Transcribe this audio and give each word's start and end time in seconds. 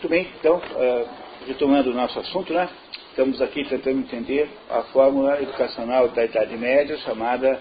Muito 0.00 0.08
bem, 0.08 0.28
então, 0.40 0.56
uh, 0.56 1.08
retomando 1.46 1.90
o 1.90 1.94
nosso 1.94 2.18
assunto, 2.18 2.54
né? 2.54 2.70
Estamos 3.10 3.38
aqui 3.42 3.68
tentando 3.68 3.98
entender 3.98 4.48
a 4.70 4.84
fórmula 4.84 5.42
educacional 5.42 6.08
da 6.08 6.24
Idade 6.24 6.56
Média 6.56 6.96
chamada 7.04 7.60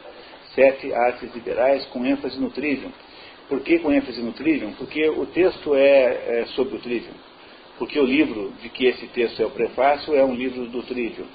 Sete 0.56 0.94
Artes 0.94 1.36
Liberais 1.36 1.86
com 1.88 2.06
ênfase 2.06 2.40
no 2.40 2.50
Trivium. 2.50 2.94
Por 3.50 3.60
que 3.60 3.80
com 3.80 3.92
ênfase 3.92 4.22
no 4.22 4.32
Trivium? 4.32 4.72
Porque 4.76 5.10
o 5.10 5.26
texto 5.26 5.76
é, 5.76 6.40
é 6.40 6.46
sobre 6.56 6.78
o 6.78 6.80
Trivium. 6.80 7.12
Porque 7.78 8.00
o 8.00 8.06
livro 8.06 8.54
de 8.62 8.70
que 8.70 8.86
esse 8.86 9.08
texto 9.08 9.44
é 9.44 9.46
o 9.46 9.52
prefácio 9.52 10.16
é 10.16 10.24
um 10.24 10.34
livro 10.34 10.66
do 10.68 10.82
Trivium. 10.84 11.28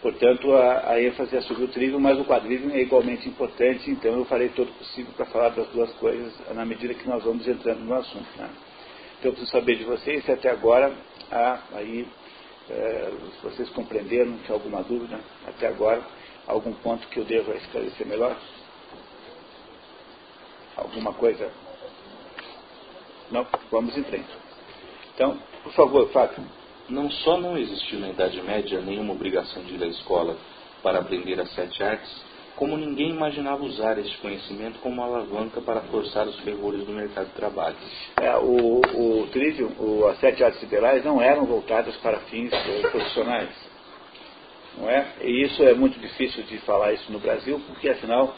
Portanto, 0.00 0.52
a, 0.54 0.90
a 0.90 1.00
ênfase 1.00 1.36
é 1.36 1.40
sobre 1.42 1.66
o 1.66 1.68
Trivium, 1.68 2.00
mas 2.00 2.18
o 2.18 2.24
quadrivium 2.24 2.74
é 2.74 2.82
igualmente 2.82 3.28
importante, 3.28 3.88
então 3.92 4.12
eu 4.16 4.24
farei 4.24 4.48
todo 4.48 4.70
o 4.70 4.72
possível 4.72 5.12
para 5.16 5.26
falar 5.26 5.50
das 5.50 5.68
duas 5.68 5.92
coisas 5.92 6.32
na 6.52 6.64
medida 6.64 6.94
que 6.94 7.08
nós 7.08 7.22
vamos 7.22 7.46
entrando 7.46 7.84
no 7.84 7.94
assunto. 7.94 8.26
Né? 8.36 8.50
Então 9.22 9.30
eu 9.30 9.36
preciso 9.36 9.52
saber 9.56 9.76
de 9.76 9.84
vocês 9.84 10.24
se 10.24 10.32
até 10.32 10.50
agora 10.50 10.92
há 11.30 11.60
aí, 11.74 12.08
é, 12.68 13.12
vocês 13.40 13.70
compreenderam, 13.70 14.36
há 14.48 14.52
alguma 14.52 14.82
dúvida, 14.82 15.20
até 15.46 15.68
agora, 15.68 16.02
algum 16.44 16.72
ponto 16.72 17.06
que 17.06 17.20
eu 17.20 17.24
deva 17.24 17.54
esclarecer 17.54 18.04
melhor? 18.04 18.36
Alguma 20.76 21.12
coisa? 21.12 21.52
Não? 23.30 23.46
Vamos 23.70 23.96
em 23.96 24.02
frente. 24.02 24.28
Então, 25.14 25.38
por 25.62 25.72
favor, 25.72 26.08
Fábio. 26.10 26.44
Não 26.88 27.08
só 27.08 27.38
não 27.38 27.56
existiu 27.56 28.00
na 28.00 28.08
Idade 28.08 28.42
Média 28.42 28.80
nenhuma 28.80 29.12
obrigação 29.12 29.62
de 29.62 29.74
ir 29.74 29.84
à 29.84 29.86
escola 29.86 30.36
para 30.82 30.98
aprender 30.98 31.38
as 31.38 31.48
sete 31.54 31.80
artes, 31.80 32.12
como 32.56 32.76
ninguém 32.76 33.10
imaginava 33.10 33.64
usar 33.64 33.98
este 33.98 34.16
conhecimento 34.18 34.78
como 34.80 35.02
alavanca 35.02 35.60
para 35.60 35.80
forçar 35.82 36.26
os 36.26 36.38
fervores 36.40 36.84
do 36.84 36.92
mercado 36.92 37.28
de 37.28 37.34
trabalho. 37.34 37.76
É, 38.20 38.36
o, 38.36 38.80
o 38.80 39.26
Trivium, 39.28 39.72
o, 39.78 40.06
as 40.08 40.18
sete 40.18 40.44
artes 40.44 40.60
liberais 40.62 41.04
não 41.04 41.20
eram 41.20 41.46
voltadas 41.46 41.96
para 41.96 42.20
fins 42.20 42.52
eh, 42.52 42.88
profissionais. 42.90 43.50
Não 44.78 44.88
é? 44.88 45.06
E 45.22 45.44
isso 45.44 45.62
é 45.62 45.74
muito 45.74 45.98
difícil 45.98 46.42
de 46.44 46.58
falar 46.58 46.92
isso 46.92 47.10
no 47.10 47.18
Brasil, 47.18 47.60
porque 47.66 47.90
afinal, 47.90 48.34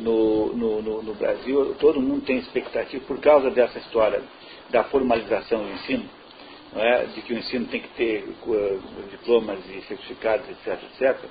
no, 0.00 0.54
no, 0.54 0.82
no, 0.82 1.02
no 1.02 1.14
Brasil, 1.14 1.74
todo 1.78 2.00
mundo 2.00 2.24
tem 2.24 2.38
expectativa, 2.38 3.04
por 3.06 3.20
causa 3.20 3.50
dessa 3.50 3.78
história 3.78 4.22
da 4.70 4.84
formalização 4.84 5.62
do 5.62 5.70
ensino, 5.70 6.08
é? 6.74 7.04
de 7.06 7.22
que 7.22 7.32
o 7.32 7.38
ensino 7.38 7.66
tem 7.66 7.80
que 7.80 7.88
ter 7.90 8.24
uh, 8.46 8.82
diplomas 9.10 9.58
e 9.70 9.80
certificados, 9.82 10.46
etc, 10.50 10.82
etc 10.82 11.30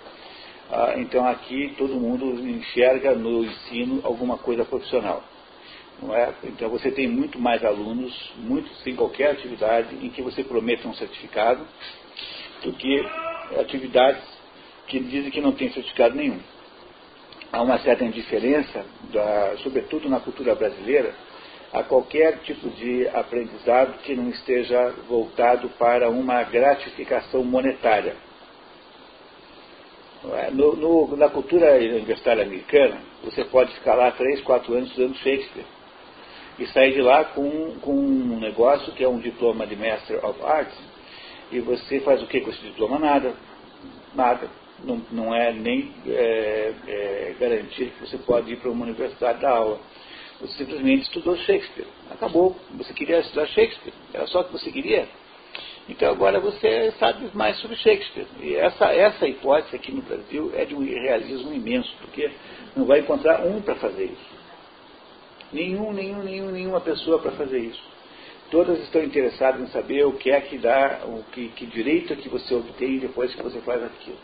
ah, 0.72 0.96
então 0.98 1.26
aqui 1.28 1.74
todo 1.78 1.96
mundo 1.96 2.40
enxerga 2.48 3.14
no 3.14 3.44
ensino 3.44 4.02
alguma 4.04 4.38
coisa 4.38 4.66
profissional. 4.66 5.24
É? 6.12 6.34
Então 6.44 6.70
você 6.70 6.92
tem 6.92 7.08
muito 7.08 7.40
mais 7.40 7.64
alunos, 7.64 8.34
muito 8.38 8.70
sem 8.84 8.96
qualquer 8.96 9.32
atividade 9.32 9.96
em 9.96 10.10
que 10.10 10.22
você 10.22 10.44
prometa 10.44 10.88
um 10.88 10.94
certificado, 10.94 11.66
do 12.64 12.74
que 12.74 13.06
atividades 13.60 14.24
que 14.88 15.00
dizem 15.00 15.32
que 15.32 15.42
não 15.42 15.54
tem 15.54 15.72
certificado 15.72 16.16
nenhum. 16.16 16.40
Há 17.52 17.62
uma 17.62 17.80
certa 17.80 18.04
indiferença, 18.04 18.86
da, 19.14 19.56
sobretudo 19.64 20.10
na 20.10 20.20
cultura 20.20 20.54
brasileira, 20.56 21.14
a 21.72 21.84
qualquer 21.84 22.40
tipo 22.40 22.70
de 22.70 23.08
aprendizado 23.10 24.00
que 24.00 24.16
não 24.16 24.30
esteja 24.30 24.94
voltado 25.08 25.70
para 25.78 26.10
uma 26.10 26.44
gratificação 26.44 27.44
monetária. 27.44 28.16
É? 30.34 30.52
No, 30.52 30.76
no, 30.76 31.18
na 31.18 31.30
cultura 31.30 31.76
universitária 31.76 32.44
americana, 32.44 32.98
você 33.24 33.44
pode 33.46 33.74
ficar 33.74 33.96
lá 33.96 34.12
três, 34.12 34.42
quatro 34.42 34.74
anos 34.74 34.90
estudando 34.90 35.16
Shakespeare 35.18 35.66
e 36.58 36.66
sair 36.68 36.94
de 36.94 37.02
lá 37.02 37.26
com, 37.26 37.76
com 37.82 37.92
um 37.92 38.40
negócio 38.40 38.94
que 38.94 39.04
é 39.04 39.08
um 39.08 39.20
diploma 39.20 39.68
de 39.68 39.76
Master 39.76 40.26
of 40.26 40.42
Arts 40.42 40.78
e 41.52 41.60
você 41.60 42.00
faz 42.00 42.22
o 42.24 42.28
que 42.28 42.42
com 42.42 42.50
esse 42.50 42.62
diploma? 42.62 42.98
Nada. 42.98 43.34
Nada. 44.14 44.50
Não, 44.84 45.02
não 45.12 45.36
é 45.36 45.54
nem 45.54 45.94
é, 46.08 46.74
é, 46.88 47.36
garantir 47.40 47.92
que 47.92 48.02
você 48.02 48.18
pode 48.18 48.54
ir 48.54 48.58
para 48.58 48.72
uma 48.72 48.86
universidade 48.86 49.42
dar 49.42 49.52
aula. 49.52 49.80
Você 50.42 50.58
simplesmente 50.58 51.04
estudou 51.04 51.38
Shakespeare. 51.38 51.88
Acabou. 52.12 52.56
Você 52.78 52.94
queria 52.94 53.20
estudar 53.20 53.48
Shakespeare. 53.48 53.94
Era 54.14 54.28
só 54.28 54.42
o 54.42 54.44
que 54.46 54.54
você 54.54 54.72
queria. 54.72 55.08
Então 55.88 56.10
agora 56.10 56.40
você 56.40 56.92
sabe 57.00 57.30
mais 57.34 57.60
sobre 57.60 57.78
Shakespeare. 57.78 58.28
E 58.42 58.56
essa, 58.56 58.86
essa 58.86 59.28
hipótese 59.28 59.76
aqui 59.76 59.92
no 59.92 60.02
Brasil 60.02 60.52
é 60.56 60.66
de 60.66 60.74
um 60.74 60.84
realismo 60.84 61.54
imenso, 61.54 61.94
porque 62.00 62.32
não 62.76 62.86
vai 62.86 63.00
encontrar 63.00 63.46
um 63.46 63.62
para 63.62 63.76
fazer 63.76 64.06
isso. 64.06 64.36
Nenhum, 65.54 65.94
nenhum, 65.94 66.24
nenhum, 66.24 66.52
nenhuma 66.52 66.82
pessoa 66.82 67.20
para 67.20 67.32
fazer 67.32 67.60
isso. 67.60 67.96
Todas 68.50 68.80
estão 68.80 69.04
interessadas 69.04 69.62
em 69.62 69.68
saber 69.68 70.06
o 70.06 70.14
que 70.14 70.32
é 70.32 70.42
que 70.42 70.58
dá, 70.58 71.02
o 71.06 71.24
que, 71.32 71.50
que 71.50 71.66
direito 71.66 72.14
é 72.14 72.16
que 72.16 72.30
você 72.30 72.54
obtém 72.54 73.00
depois 73.00 73.34
que 73.34 73.42
você 73.42 73.60
faz 73.62 73.84
aquilo. 73.84 74.18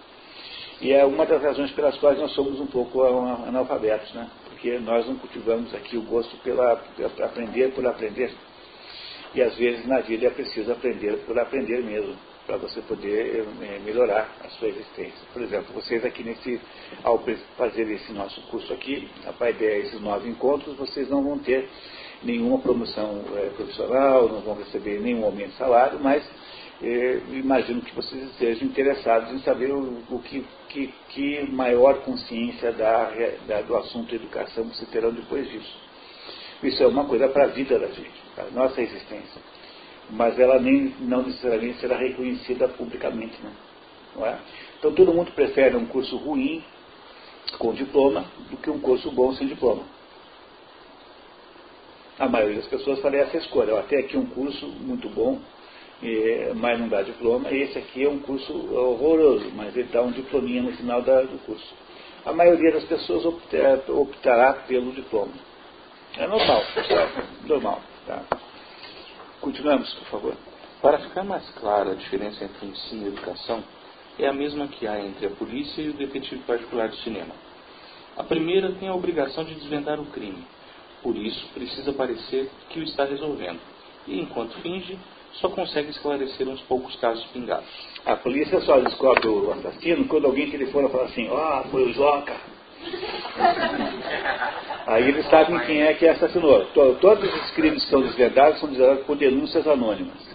E 0.81 0.91
é 0.91 1.05
uma 1.05 1.25
das 1.27 1.43
razões 1.43 1.71
pelas 1.71 1.95
quais 1.97 2.17
nós 2.17 2.31
somos 2.31 2.59
um 2.59 2.65
pouco 2.65 3.03
analfabetos, 3.03 4.11
né? 4.13 4.27
Porque 4.49 4.79
nós 4.79 5.07
não 5.07 5.15
cultivamos 5.15 5.73
aqui 5.75 5.95
o 5.95 6.01
gosto 6.01 6.35
pela, 6.37 6.75
pela 6.97 7.25
aprender 7.25 7.71
por 7.73 7.85
aprender. 7.85 8.33
E 9.33 9.41
às 9.41 9.55
vezes 9.55 9.85
na 9.87 10.01
vida 10.01 10.27
é 10.27 10.29
preciso 10.29 10.71
aprender 10.71 11.17
por 11.25 11.39
aprender 11.39 11.81
mesmo, 11.83 12.15
para 12.45 12.57
você 12.57 12.81
poder 12.81 13.45
é, 13.61 13.79
melhorar 13.79 14.29
a 14.43 14.49
sua 14.49 14.67
existência. 14.67 15.25
Por 15.31 15.41
exemplo, 15.41 15.73
vocês 15.73 16.03
aqui 16.03 16.21
nesse, 16.21 16.59
ao 17.03 17.23
fazer 17.57 17.89
esse 17.89 18.11
nosso 18.11 18.41
curso 18.47 18.73
aqui, 18.73 19.07
a 19.25 19.49
ideia 19.49 19.75
é 19.75 19.79
esses 19.79 20.01
nove 20.01 20.29
encontros, 20.29 20.75
vocês 20.75 21.09
não 21.09 21.23
vão 21.23 21.39
ter 21.39 21.69
nenhuma 22.23 22.59
promoção 22.59 23.23
é, 23.37 23.49
profissional, 23.51 24.27
não 24.27 24.41
vão 24.41 24.55
receber 24.55 24.99
nenhum 24.99 25.23
aumento 25.23 25.51
de 25.51 25.57
salário, 25.57 25.97
mas 26.01 26.27
é, 26.83 27.21
imagino 27.31 27.81
que 27.81 27.95
vocês 27.95 28.23
estejam 28.31 28.67
interessados 28.67 29.31
em 29.31 29.39
saber 29.39 29.71
o, 29.71 30.03
o 30.09 30.19
que, 30.19 30.45
que, 30.67 30.93
que, 31.09 31.51
maior 31.51 32.01
consciência 32.01 32.73
da, 32.73 33.13
da, 33.47 33.61
do 33.61 33.77
assunto 33.77 34.13
educação 34.13 34.65
vocês 34.65 34.89
terão 34.89 35.13
depois 35.13 35.49
disso. 35.49 35.79
Isso 36.63 36.83
é 36.83 36.87
uma 36.87 37.05
coisa 37.05 37.29
para 37.29 37.45
a 37.45 37.47
vida 37.47 37.79
da 37.79 37.87
gente 37.87 38.20
a 38.37 38.43
nossa 38.51 38.81
existência. 38.81 39.41
Mas 40.09 40.37
ela 40.39 40.59
nem, 40.59 40.93
não 40.99 41.23
necessariamente 41.23 41.79
será 41.79 41.97
reconhecida 41.97 42.67
publicamente. 42.69 43.41
Né? 43.41 43.51
Não 44.15 44.25
é? 44.25 44.39
Então 44.79 44.93
todo 44.93 45.13
mundo 45.13 45.31
prefere 45.31 45.75
um 45.75 45.85
curso 45.85 46.17
ruim 46.17 46.63
com 47.57 47.73
diploma 47.73 48.25
do 48.49 48.57
que 48.57 48.69
um 48.69 48.79
curso 48.79 49.11
bom 49.11 49.33
sem 49.33 49.47
diploma. 49.47 49.83
A 52.19 52.27
maioria 52.27 52.57
das 52.57 52.67
pessoas 52.67 52.99
fala 52.99 53.17
essa 53.17 53.37
escolha. 53.37 53.79
Até 53.79 53.99
aqui 53.99 54.17
um 54.17 54.25
curso 54.25 54.67
muito 54.67 55.09
bom, 55.09 55.39
mas 56.55 56.79
não 56.79 56.87
dá 56.87 57.01
diploma. 57.01 57.51
Esse 57.51 57.79
aqui 57.79 58.03
é 58.03 58.09
um 58.09 58.19
curso 58.19 58.53
horroroso, 58.73 59.49
mas 59.55 59.75
ele 59.75 59.89
dá 59.91 60.01
um 60.01 60.11
diplominha 60.11 60.61
no 60.61 60.71
final 60.73 61.01
do 61.01 61.39
curso. 61.45 61.73
A 62.25 62.31
maioria 62.31 62.73
das 62.73 62.83
pessoas 62.83 63.25
optará 63.25 64.53
pelo 64.67 64.91
diploma. 64.91 65.33
É 66.17 66.27
normal. 66.27 66.63
Normal. 67.45 67.81
Tá? 68.05 68.23
Continuamos, 69.39 69.93
por 69.93 70.07
favor. 70.07 70.35
Para 70.81 70.99
ficar 70.99 71.23
mais 71.23 71.47
clara 71.51 71.91
a 71.91 71.95
diferença 71.95 72.43
entre 72.43 72.67
ensino 72.67 73.05
e 73.05 73.07
educação, 73.07 73.63
é 74.17 74.27
a 74.27 74.33
mesma 74.33 74.67
que 74.67 74.87
há 74.87 74.99
entre 74.99 75.27
a 75.27 75.29
polícia 75.29 75.81
e 75.81 75.89
o 75.89 75.93
detetive 75.93 76.41
particular 76.43 76.89
de 76.89 76.97
cinema. 77.03 77.33
A 78.17 78.23
primeira 78.23 78.71
tem 78.73 78.89
a 78.89 78.93
obrigação 78.93 79.43
de 79.43 79.55
desvendar 79.55 79.99
o 79.99 80.05
crime, 80.07 80.45
por 81.01 81.15
isso 81.15 81.47
precisa 81.53 81.93
parecer 81.93 82.49
que 82.69 82.79
o 82.79 82.83
está 82.83 83.05
resolvendo, 83.05 83.59
e 84.07 84.19
enquanto 84.19 84.59
finge, 84.61 84.97
só 85.33 85.49
consegue 85.49 85.91
esclarecer 85.91 86.47
uns 86.47 86.61
poucos 86.61 86.95
casos 86.97 87.23
pingados. 87.27 87.69
A 88.05 88.15
polícia 88.17 88.59
só 88.61 88.79
descobre 88.79 89.27
o 89.27 89.51
assassino 89.53 90.07
quando 90.07 90.25
alguém 90.25 90.51
telefona 90.51 90.87
e 90.87 90.91
fala 90.91 91.05
assim, 91.05 91.29
ah, 91.31 91.63
foi 91.71 91.83
o 91.85 91.93
Joca. 91.93 92.35
Aí 94.87 95.07
eles 95.07 95.29
sabem 95.29 95.59
quem 95.59 95.83
é 95.83 95.93
que 95.93 96.07
assassinou. 96.07 96.65
Todos 96.99 97.33
os 97.33 97.51
crimes 97.51 97.83
que 97.83 97.89
são 97.89 98.01
desvendados 98.01 98.59
são 98.59 98.69
desvendados 98.69 99.05
por 99.05 99.15
denúncias 99.15 99.67
anônimas. 99.67 100.31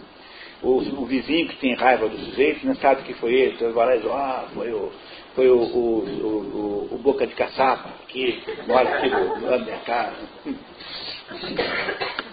O, 0.62 0.78
o, 0.78 1.04
vizinho 1.04 1.48
que 1.48 1.56
tem 1.56 1.74
raiva 1.74 2.08
do 2.08 2.18
sujeito 2.18 2.66
não 2.66 2.74
sabe 2.76 3.02
que 3.02 3.12
foi 3.14 3.34
ele, 3.34 3.54
então 3.54 3.72
vai 3.72 3.86
lá 3.86 3.96
e 3.96 4.00
diz, 4.00 4.10
ah, 4.10 4.48
foi 4.54 4.72
o, 4.72 4.90
foi 5.34 5.50
o, 5.50 5.58
o, 5.58 6.88
o 6.92 6.98
boca 6.98 7.26
de 7.26 7.34
caçapa 7.34 7.90
que 8.08 8.42
mora 8.66 8.88
aqui 8.88 9.10
na 9.10 9.58
minha 9.58 9.78
casa. 9.78 10.16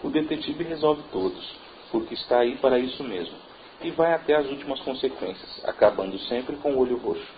O 0.00 0.10
detetive 0.10 0.62
resolve 0.62 1.02
todos, 1.10 1.56
porque 1.90 2.14
está 2.14 2.38
aí 2.38 2.56
para 2.56 2.78
isso 2.78 3.02
mesmo, 3.02 3.34
e 3.82 3.90
vai 3.90 4.14
até 4.14 4.36
as 4.36 4.46
últimas 4.46 4.78
consequências, 4.80 5.60
acabando 5.64 6.16
sempre 6.20 6.56
com 6.56 6.72
o 6.72 6.78
olho 6.78 6.96
roxo. 6.98 7.37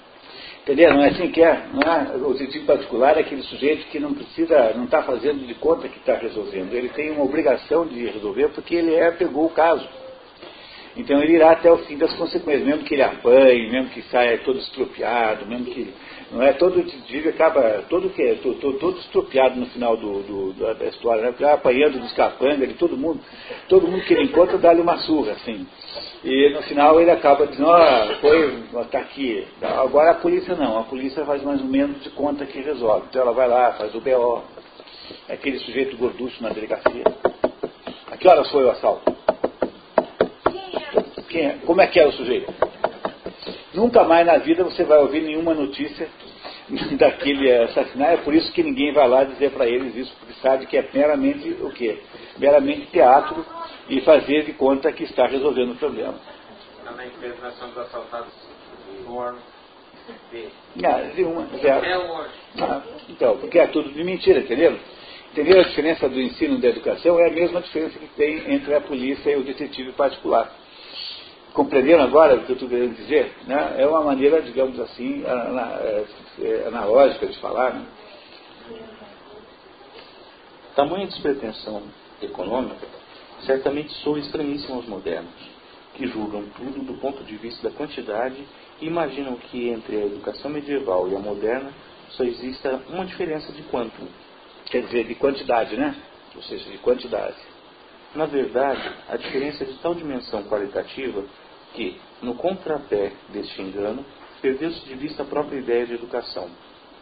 Entendeu? 0.62 0.93
Não 0.93 1.03
é 1.03 1.09
assim 1.09 1.31
que 1.31 1.43
é. 1.43 1.67
Não 1.73 1.93
é? 1.93 2.17
O 2.17 2.37
sentido 2.37 2.67
particular 2.67 3.17
é 3.17 3.21
aquele 3.21 3.43
sujeito 3.43 3.87
que 3.87 3.99
não 3.99 4.15
precisa, 4.15 4.75
não 4.75 4.85
está 4.85 5.03
fazendo 5.03 5.47
de 5.47 5.55
conta 5.55 5.89
que 5.89 5.99
está 5.99 6.15
resolvendo. 6.17 6.73
Ele 6.75 6.89
tem 6.91 7.11
uma 7.11 7.25
obrigação 7.25 7.87
de 7.87 8.07
resolver 8.07 8.49
porque 8.51 8.75
ele 8.75 8.95
é, 8.95 9.11
pegou 9.11 9.47
o 9.47 9.51
caso. 9.51 9.89
Então 10.97 11.23
ele 11.23 11.35
irá 11.35 11.53
até 11.53 11.73
o 11.73 11.79
fim 11.79 11.97
das 11.97 12.12
consequências, 12.15 12.67
mesmo 12.67 12.85
que 12.85 12.95
ele 12.95 13.03
apanhe, 13.03 13.71
mesmo 13.71 13.91
que 13.91 14.03
saia 14.03 14.39
todo 14.39 14.59
estropiado, 14.59 15.47
mesmo 15.47 15.67
que 15.67 15.95
não 16.31 16.43
é 16.43 16.53
todo 16.53 16.81
vive 17.09 17.29
acaba 17.29 17.85
todo 17.88 18.09
que 18.11 18.37
todo, 18.37 18.61
todo, 18.61 18.79
todo 18.79 18.99
estropiado 18.99 19.59
no 19.59 19.67
final 19.67 19.97
do, 19.97 20.23
do, 20.23 20.75
da 20.75 20.87
história, 20.87 21.23
né? 21.23 21.29
Porque 21.31 21.44
apanhando 21.44 21.99
dos 21.99 22.12
capangas, 22.12 22.69
de 22.69 22.75
todo 22.75 22.97
mundo, 22.97 23.21
todo 23.69 23.88
mundo 23.88 24.05
que 24.05 24.15
ele 24.15 24.25
encontra 24.25 24.56
dá-lhe 24.56 24.81
uma 24.81 24.99
surra, 24.99 25.32
assim. 25.32 25.67
E 26.23 26.50
no 26.55 26.62
final 26.62 27.00
ele 27.00 27.11
acaba 27.11 27.47
dizendo, 27.47 27.69
ó, 27.69 27.77
oh, 27.77 28.15
foi, 28.21 28.62
está 28.82 28.99
aqui. 28.99 29.47
Agora 29.61 30.12
a 30.12 30.15
polícia 30.15 30.55
não, 30.55 30.79
a 30.79 30.85
polícia 30.85 31.25
faz 31.25 31.43
mais 31.43 31.61
ou 31.61 31.67
menos 31.67 32.00
de 32.03 32.11
conta 32.11 32.47
que 32.47 32.61
resolve. 32.61 33.06
Então 33.11 33.23
ela 33.23 33.33
vai 33.33 33.49
lá, 33.49 33.73
faz 33.73 33.93
o 33.94 34.00
BO, 34.00 34.43
aquele 35.29 35.59
sujeito 35.59 35.97
gorducho 35.97 36.41
na 36.43 36.50
delegacia. 36.50 37.05
A 38.11 38.17
que 38.17 38.29
horas 38.29 38.49
foi 38.50 38.65
o 38.65 38.71
assalto? 38.71 39.17
Quem 41.29 41.47
é? 41.47 41.59
Como 41.65 41.81
é 41.81 41.87
que 41.88 41.99
era 41.99 42.09
o 42.09 42.12
sujeito? 42.12 42.70
Nunca 43.73 44.05
mais 44.05 44.27
na 44.27 44.39
vida 44.39 44.65
você 44.65 44.85
vai 44.85 44.99
ouvir 44.99 45.23
nenhuma 45.23 45.55
notícia 45.55 46.09
daquele 46.99 47.53
assassinato. 47.53 48.13
É 48.13 48.17
por 48.19 48.35
isso 48.35 48.53
que 48.53 48.63
ninguém 48.63 48.93
vai 48.93 49.09
lá 49.09 49.25
dizer 49.25 49.51
para 49.53 49.67
eles 49.67 49.95
isso, 49.95 50.13
porque 50.19 50.35
sabe 50.41 50.67
que 50.67 50.77
é 50.77 50.89
meramente 50.93 51.49
o 51.61 51.71
quê? 51.71 52.01
Meramente 52.39 52.87
teatro 52.87 53.45
e 53.89 54.01
fazer 54.01 54.45
de 54.45 54.53
conta 54.55 54.93
que 54.93 55.05
está 55.05 55.27
resolvendo 55.27 55.73
o 55.73 55.77
problema. 55.77 56.15
Na 56.97 57.07
empresa 57.07 57.37
dos 57.37 57.79
assaltados 57.79 58.33
Não, 60.75 61.11
de 61.11 61.25
uma, 61.25 61.47
zero. 61.59 61.87
Ah, 62.61 62.83
então, 63.09 63.39
porque 63.39 63.59
é 63.59 63.67
tudo 63.69 63.93
de 63.93 64.03
mentira, 64.03 64.41
entendeu? 64.41 64.77
Entendeu 65.33 65.61
a 65.61 65.63
diferença 65.63 66.09
do 66.09 66.21
ensino 66.21 66.57
e 66.57 66.61
da 66.61 66.69
educação? 66.69 67.19
É 67.21 67.29
a 67.29 67.33
mesma 67.33 67.61
diferença 67.61 67.97
que 67.99 68.09
tem 68.09 68.53
entre 68.53 68.75
a 68.75 68.81
polícia 68.81 69.31
e 69.31 69.37
o 69.37 69.45
detetive 69.45 69.93
particular. 69.93 70.53
Compreenderam 71.52 72.05
agora 72.05 72.37
o 72.37 72.44
que 72.44 72.50
eu 72.50 72.55
estou 72.55 72.69
querendo 72.69 72.94
dizer? 72.94 73.35
Né? 73.47 73.76
É 73.79 73.87
uma 73.87 74.02
maneira, 74.02 74.41
digamos 74.41 74.79
assim, 74.79 75.25
é, 75.25 76.05
é, 76.43 76.69
analógica 76.69 77.26
de 77.26 77.38
falar. 77.38 77.75
Né? 77.75 77.87
Tamanha 80.75 81.06
despretensão 81.06 81.82
econômica 82.23 82.87
certamente 83.44 83.93
soa 84.02 84.19
estranhíssima 84.19 84.76
aos 84.76 84.87
modernos, 84.87 85.32
que 85.94 86.06
julgam 86.06 86.44
tudo 86.56 86.85
do 86.85 86.94
ponto 87.00 87.25
de 87.25 87.37
vista 87.37 87.69
da 87.69 87.75
quantidade 87.75 88.37
e 88.81 88.87
imaginam 88.87 89.37
que 89.37 89.69
entre 89.69 89.97
a 89.97 90.06
educação 90.06 90.50
medieval 90.50 91.08
e 91.08 91.17
a 91.17 91.19
moderna 91.19 91.73
só 92.11 92.25
exista 92.25 92.81
uma 92.88 93.05
diferença 93.05 93.52
de 93.52 93.62
quanto. 93.64 94.00
Quer 94.67 94.82
dizer, 94.82 95.06
de 95.06 95.14
quantidade, 95.14 95.76
né? 95.76 95.97
Ou 96.37 96.43
seja, 96.43 96.70
de 96.70 96.79
quantidade. 96.79 97.37
Na 98.15 98.27
verdade, 98.27 98.83
a 99.09 99.17
diferença 99.17 99.62
é 99.62 99.67
de 99.67 99.75
tal 99.75 99.95
dimensão 99.95 100.43
qualitativa 100.45 101.25
que, 101.75 102.01
no 102.21 102.35
contrapé 102.35 103.12
deste 103.29 103.62
engano, 103.62 104.05
perdeu-se 104.43 104.81
de 104.85 104.95
vista 104.95 105.23
a 105.23 105.27
própria 105.27 105.59
ideia 105.59 105.87
de 105.87 105.95
educação, 105.95 106.49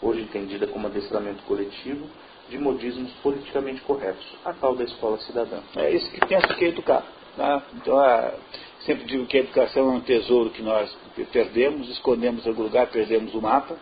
hoje 0.03 0.23
entendida 0.23 0.67
como 0.67 0.87
adestramento 0.87 1.43
coletivo 1.45 2.07
de 2.51 2.59
modismos 2.59 3.11
politicamente 3.23 3.81
corretos, 3.83 4.25
a 4.45 4.53
tal 4.53 4.75
da 4.75 4.85
escola 4.85 5.19
cidadã. 5.19 5.61
É 5.77 5.91
isso 5.91 6.11
que 6.11 6.21
penso 6.27 6.49
que 6.49 6.65
é 6.65 6.69
educar. 6.69 7.05
Né? 7.37 7.63
Então, 7.77 8.05
é, 8.05 8.35
sempre 8.81 9.05
digo 9.05 9.27
que 9.27 9.39
a 9.39 9.41
educação 9.41 9.91
é 9.91 9.97
um 9.97 10.01
tesouro 10.01 10.51
que 10.51 10.63
nós 10.63 10.95
perdemos, 11.33 11.89
escondemos 11.89 12.45
em 12.45 12.49
algum 12.51 12.65
lugar, 12.65 12.87
perdemos 12.89 13.35
o 13.35 13.41
mapa, 13.41 13.77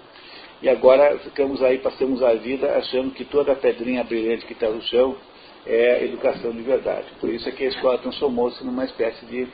e 0.62 0.68
agora 0.68 1.18
ficamos 1.18 1.62
aí, 1.62 1.78
passamos 1.78 2.22
a 2.22 2.32
vida 2.34 2.76
achando 2.76 3.12
que 3.12 3.24
toda 3.24 3.52
a 3.52 3.56
pedrinha 3.56 4.02
brilhante 4.04 4.46
que 4.46 4.52
está 4.52 4.68
no 4.68 4.80
chão 4.82 5.16
é 5.66 6.04
educação 6.04 6.52
de 6.52 6.62
verdade. 6.62 7.06
Por 7.20 7.28
isso 7.28 7.48
é 7.48 7.52
que 7.52 7.64
a 7.64 7.68
escola 7.68 7.98
transformou-se 7.98 8.64
numa 8.64 8.84
espécie 8.84 9.24
de, 9.26 9.46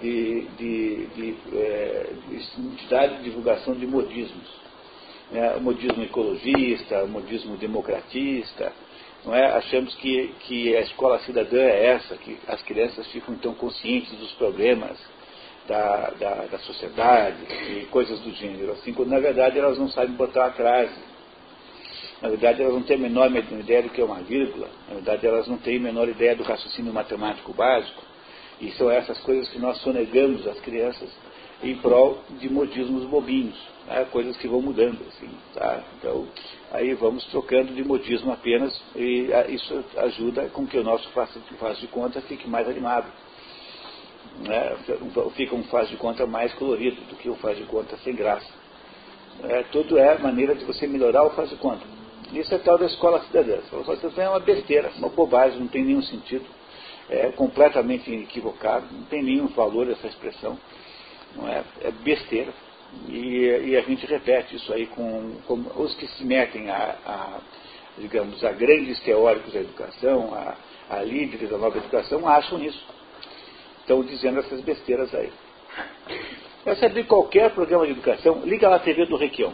de, 0.00 0.46
de, 0.58 1.06
de, 1.06 1.36
é, 1.54 2.12
de 2.28 3.16
de 3.16 3.22
divulgação 3.22 3.74
de 3.74 3.86
modismos 3.86 4.62
o 5.56 5.60
modismo 5.60 6.02
ecologista, 6.02 7.06
modismo 7.06 7.56
democratista, 7.56 8.72
não 9.24 9.34
é? 9.34 9.46
achamos 9.52 9.94
que, 9.94 10.34
que 10.40 10.76
a 10.76 10.80
escola 10.80 11.18
cidadã 11.20 11.62
é 11.62 11.86
essa, 11.86 12.16
que 12.16 12.38
as 12.46 12.62
crianças 12.62 13.06
ficam 13.08 13.34
tão 13.36 13.54
conscientes 13.54 14.12
dos 14.18 14.32
problemas 14.32 14.98
da, 15.66 16.10
da, 16.18 16.34
da 16.46 16.58
sociedade 16.58 17.36
e 17.70 17.86
coisas 17.86 18.18
do 18.20 18.32
gênero, 18.32 18.72
assim, 18.72 18.92
quando 18.92 19.10
na 19.10 19.20
verdade 19.20 19.58
elas 19.58 19.78
não 19.78 19.88
sabem 19.88 20.14
botar 20.16 20.46
atrás. 20.46 20.90
Na 22.22 22.28
verdade, 22.28 22.62
elas 22.62 22.74
não 22.74 22.82
têm 22.82 22.96
a 22.96 23.00
menor 23.00 23.30
ideia 23.30 23.82
do 23.82 23.90
que 23.90 24.00
é 24.00 24.04
uma 24.04 24.22
vírgula. 24.22 24.68
Na 24.88 24.94
verdade, 24.94 25.26
elas 25.26 25.48
não 25.48 25.58
têm 25.58 25.76
a 25.78 25.80
menor 25.80 26.08
ideia 26.08 26.36
do 26.36 26.44
raciocínio 26.44 26.92
matemático 26.92 27.52
básico. 27.52 28.00
E 28.60 28.70
são 28.72 28.88
essas 28.88 29.18
coisas 29.22 29.48
que 29.50 29.58
nós 29.58 29.78
sonegamos 29.78 30.46
às 30.46 30.60
crianças 30.60 31.10
em 31.62 31.76
prol 31.76 32.22
de 32.38 32.48
modismos 32.48 33.04
bobinhos 33.06 33.56
né, 33.86 34.06
coisas 34.10 34.36
que 34.36 34.48
vão 34.48 34.62
mudando. 34.62 34.98
Assim, 35.08 35.28
tá? 35.54 35.82
Então, 35.98 36.26
aí 36.70 36.94
vamos 36.94 37.24
trocando 37.26 37.74
de 37.74 37.84
modismo 37.84 38.32
apenas 38.32 38.80
e 38.94 39.28
isso 39.48 39.84
ajuda 39.96 40.48
com 40.48 40.66
que 40.66 40.78
o 40.78 40.84
nosso 40.84 41.08
faz, 41.10 41.78
de 41.78 41.86
conta 41.88 42.20
fique 42.22 42.48
mais 42.48 42.68
animado. 42.68 43.06
Né? 44.38 44.76
Fica 45.34 45.54
um 45.54 45.64
faz 45.64 45.88
de 45.88 45.96
conta 45.96 46.26
mais 46.26 46.52
colorido 46.54 47.00
do 47.02 47.16
que 47.16 47.28
o 47.28 47.34
faz 47.36 47.58
de 47.58 47.64
conta 47.64 47.96
sem 47.98 48.14
graça. 48.14 48.48
É, 49.42 49.64
tudo 49.64 49.98
é 49.98 50.18
maneira 50.18 50.54
de 50.54 50.64
você 50.64 50.86
melhorar 50.86 51.24
o 51.24 51.30
faz 51.30 51.50
de 51.50 51.56
conta. 51.56 52.01
Isso 52.32 52.54
é 52.54 52.58
tal 52.58 52.78
da 52.78 52.86
escola 52.86 53.22
cidadã. 53.24 53.58
Escola 53.58 53.98
é 54.16 54.28
uma 54.28 54.40
besteira, 54.40 54.90
uma 54.96 55.08
bobagem, 55.08 55.60
não 55.60 55.68
tem 55.68 55.84
nenhum 55.84 56.02
sentido. 56.02 56.46
É 57.10 57.30
completamente 57.32 58.10
equivocado, 58.10 58.86
não 58.90 59.04
tem 59.04 59.22
nenhum 59.22 59.48
valor 59.48 59.90
essa 59.90 60.06
expressão. 60.06 60.58
Não 61.36 61.46
é, 61.46 61.62
é 61.82 61.90
besteira. 61.90 62.52
E, 63.08 63.70
e, 63.70 63.76
a 63.76 63.80
gente 63.82 64.06
repete 64.06 64.56
isso 64.56 64.72
aí 64.72 64.86
com, 64.86 65.36
com 65.46 65.82
os 65.82 65.94
que 65.94 66.06
se 66.06 66.24
metem 66.24 66.70
a, 66.70 66.96
a, 67.06 67.40
digamos, 67.98 68.42
a 68.44 68.52
grandes 68.52 69.00
teóricos 69.00 69.52
da 69.52 69.60
educação, 69.60 70.34
a, 70.34 70.56
a 70.90 71.02
líderes 71.02 71.50
da 71.50 71.58
nova 71.58 71.78
educação, 71.78 72.26
acham 72.28 72.62
isso. 72.62 72.82
Estão 73.80 74.02
dizendo 74.04 74.40
essas 74.40 74.60
besteiras 74.60 75.14
aí. 75.14 75.32
Você 76.64 76.86
abrir 76.86 77.04
qualquer 77.04 77.50
programa 77.50 77.86
de 77.86 77.92
educação, 77.92 78.42
liga 78.44 78.68
lá 78.68 78.76
a 78.76 78.80
TV 78.80 79.06
do 79.06 79.16
Requião. 79.16 79.52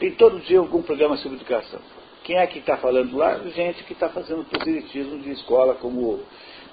Tem 0.00 0.12
todo 0.12 0.40
dia 0.40 0.58
algum 0.58 0.80
programa 0.80 1.18
sobre 1.18 1.36
educação. 1.36 1.78
Quem 2.24 2.38
é 2.38 2.46
que 2.46 2.58
está 2.58 2.78
falando 2.78 3.14
lá? 3.18 3.36
Gente 3.50 3.84
que 3.84 3.92
está 3.92 4.08
fazendo 4.08 4.44
proselitismo 4.44 5.18
de 5.18 5.30
escola 5.32 5.74
como, 5.74 6.20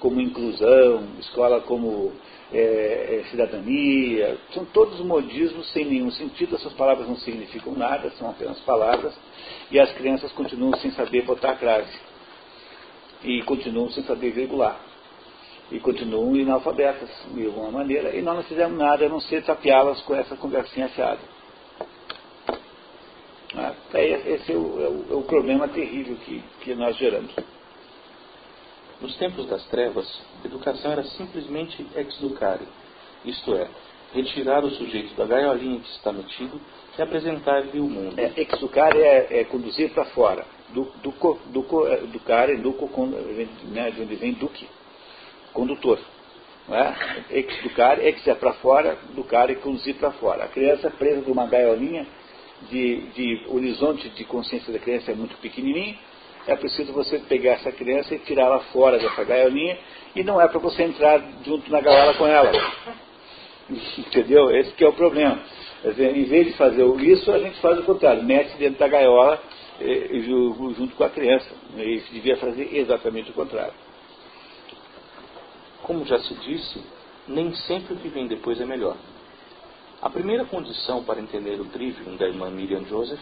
como 0.00 0.18
inclusão, 0.18 1.04
escola 1.20 1.60
como 1.60 2.10
é, 2.50 3.20
é, 3.20 3.24
cidadania, 3.30 4.38
são 4.54 4.64
todos 4.64 4.98
modismos 5.00 5.70
sem 5.72 5.84
nenhum 5.84 6.10
sentido, 6.10 6.56
essas 6.56 6.72
palavras 6.72 7.06
não 7.06 7.16
significam 7.16 7.74
nada, 7.74 8.08
são 8.12 8.30
apenas 8.30 8.58
palavras, 8.60 9.14
e 9.70 9.78
as 9.78 9.92
crianças 9.92 10.32
continuam 10.32 10.74
sem 10.78 10.90
saber 10.92 11.22
botar 11.26 11.50
a 11.50 11.56
crase, 11.56 12.00
e 13.22 13.42
continuam 13.42 13.90
sem 13.90 14.02
saber 14.04 14.30
virgular, 14.30 14.80
e 15.70 15.78
continuam 15.80 16.34
inalfabetas 16.34 17.10
de 17.34 17.44
alguma 17.44 17.70
maneira, 17.70 18.16
e 18.16 18.22
nós 18.22 18.36
não 18.36 18.42
fizemos 18.44 18.78
nada 18.78 19.04
a 19.04 19.08
não 19.10 19.20
ser 19.20 19.42
tapeá-las 19.42 20.00
com 20.00 20.14
essa 20.14 20.34
conversinha 20.34 20.88
fiada. 20.88 21.37
Esse 23.54 24.52
é 24.52 24.56
o, 24.56 24.80
é, 24.80 24.88
o, 24.88 25.06
é 25.10 25.14
o, 25.14 25.22
problema 25.22 25.68
terrível 25.68 26.16
que, 26.16 26.42
que 26.60 26.74
nós 26.74 26.96
geramos. 26.96 27.34
Nos 29.00 29.16
tempos 29.16 29.46
das 29.46 29.64
trevas, 29.66 30.06
educação 30.44 30.92
era 30.92 31.04
simplesmente 31.04 31.86
ex-educare, 31.94 32.66
isto 33.24 33.54
é, 33.54 33.68
retirar 34.12 34.64
o 34.64 34.70
sujeito 34.70 35.14
da 35.14 35.24
gaiolinha 35.24 35.80
que 35.80 35.88
está 35.90 36.12
metido 36.12 36.60
e 36.98 37.02
apresentar-lhe 37.02 37.80
o 37.80 37.88
mundo. 37.88 38.18
É, 38.18 38.32
educare 38.40 39.00
é, 39.00 39.40
é 39.40 39.44
conduzir 39.44 39.90
para 39.94 40.04
fora. 40.06 40.44
Do, 40.70 40.84
do, 41.02 41.10
do, 41.46 42.06
do 42.08 42.20
care, 42.20 42.58
duco, 42.58 43.06
né, 43.70 43.90
de 43.90 44.02
onde 44.02 44.16
vem 44.16 44.34
duque, 44.34 44.68
condutor. 45.54 45.98
É? 46.70 47.38
Ex-ducare, 47.38 48.04
ex 48.04 48.26
é 48.26 48.34
para 48.34 48.52
fora, 48.54 48.98
ducare 49.14 49.54
é 49.54 49.56
conduzir 49.56 49.94
para 49.94 50.12
fora. 50.12 50.44
A 50.44 50.48
criança 50.48 50.90
presa 50.90 51.22
de 51.22 51.30
uma 51.30 51.46
gaiolinha, 51.46 52.06
de, 52.70 53.00
de 53.14 53.44
horizonte 53.48 54.08
de 54.10 54.24
consciência 54.24 54.72
da 54.72 54.78
criança 54.78 55.12
é 55.12 55.14
muito 55.14 55.36
pequenininho, 55.38 55.96
é 56.46 56.56
preciso 56.56 56.92
você 56.92 57.18
pegar 57.18 57.52
essa 57.52 57.70
criança 57.70 58.14
e 58.14 58.18
tirá-la 58.20 58.60
fora 58.72 58.98
dessa 58.98 59.22
gaiolinha 59.22 59.78
e 60.16 60.24
não 60.24 60.40
é 60.40 60.48
para 60.48 60.58
você 60.58 60.82
entrar 60.82 61.22
junto 61.44 61.70
na 61.70 61.80
gaiola 61.80 62.14
com 62.14 62.26
ela. 62.26 62.50
Entendeu? 63.98 64.50
Esse 64.56 64.72
que 64.72 64.82
é 64.82 64.88
o 64.88 64.94
problema. 64.94 65.38
Dizer, 65.84 66.16
em 66.16 66.24
vez 66.24 66.46
de 66.46 66.52
fazer 66.54 66.84
isso, 67.02 67.30
a 67.30 67.38
gente 67.38 67.60
faz 67.60 67.78
o 67.78 67.82
contrário, 67.82 68.24
mete 68.24 68.56
dentro 68.56 68.78
da 68.80 68.88
gaiola 68.88 69.40
junto 70.76 70.96
com 70.96 71.04
a 71.04 71.10
criança. 71.10 71.48
E 71.76 72.02
devia 72.10 72.36
fazer 72.38 72.74
exatamente 72.74 73.30
o 73.30 73.34
contrário. 73.34 73.74
Como 75.82 76.04
já 76.04 76.18
se 76.18 76.34
disse, 76.34 76.82
nem 77.28 77.54
sempre 77.54 77.94
o 77.94 77.96
que 77.98 78.08
vem 78.08 78.26
depois 78.26 78.60
é 78.60 78.64
melhor. 78.64 78.96
A 80.00 80.08
primeira 80.08 80.44
condição 80.44 81.02
para 81.02 81.20
entender 81.20 81.60
o 81.60 81.64
Trivium 81.64 82.16
da 82.16 82.26
irmã 82.28 82.48
Miriam 82.50 82.84
Joseph 82.84 83.20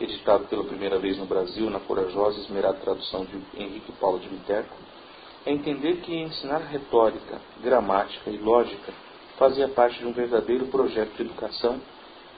editado 0.00 0.44
pela 0.44 0.64
primeira 0.64 0.98
vez 0.98 1.18
no 1.18 1.26
Brasil 1.26 1.68
na 1.68 1.78
corajosa 1.80 2.38
e 2.38 2.42
esmerada 2.42 2.78
tradução 2.78 3.24
de 3.24 3.36
Henrique 3.54 3.92
Paulo 3.92 4.18
de 4.18 4.28
Viterbo, 4.28 4.70
é 5.44 5.52
entender 5.52 5.96
que 5.96 6.14
ensinar 6.14 6.58
retórica, 6.58 7.40
gramática 7.62 8.30
e 8.30 8.38
lógica 8.38 8.92
fazia 9.38 9.68
parte 9.68 9.98
de 9.98 10.06
um 10.06 10.12
verdadeiro 10.12 10.66
projeto 10.66 11.14
de 11.16 11.22
educação 11.22 11.80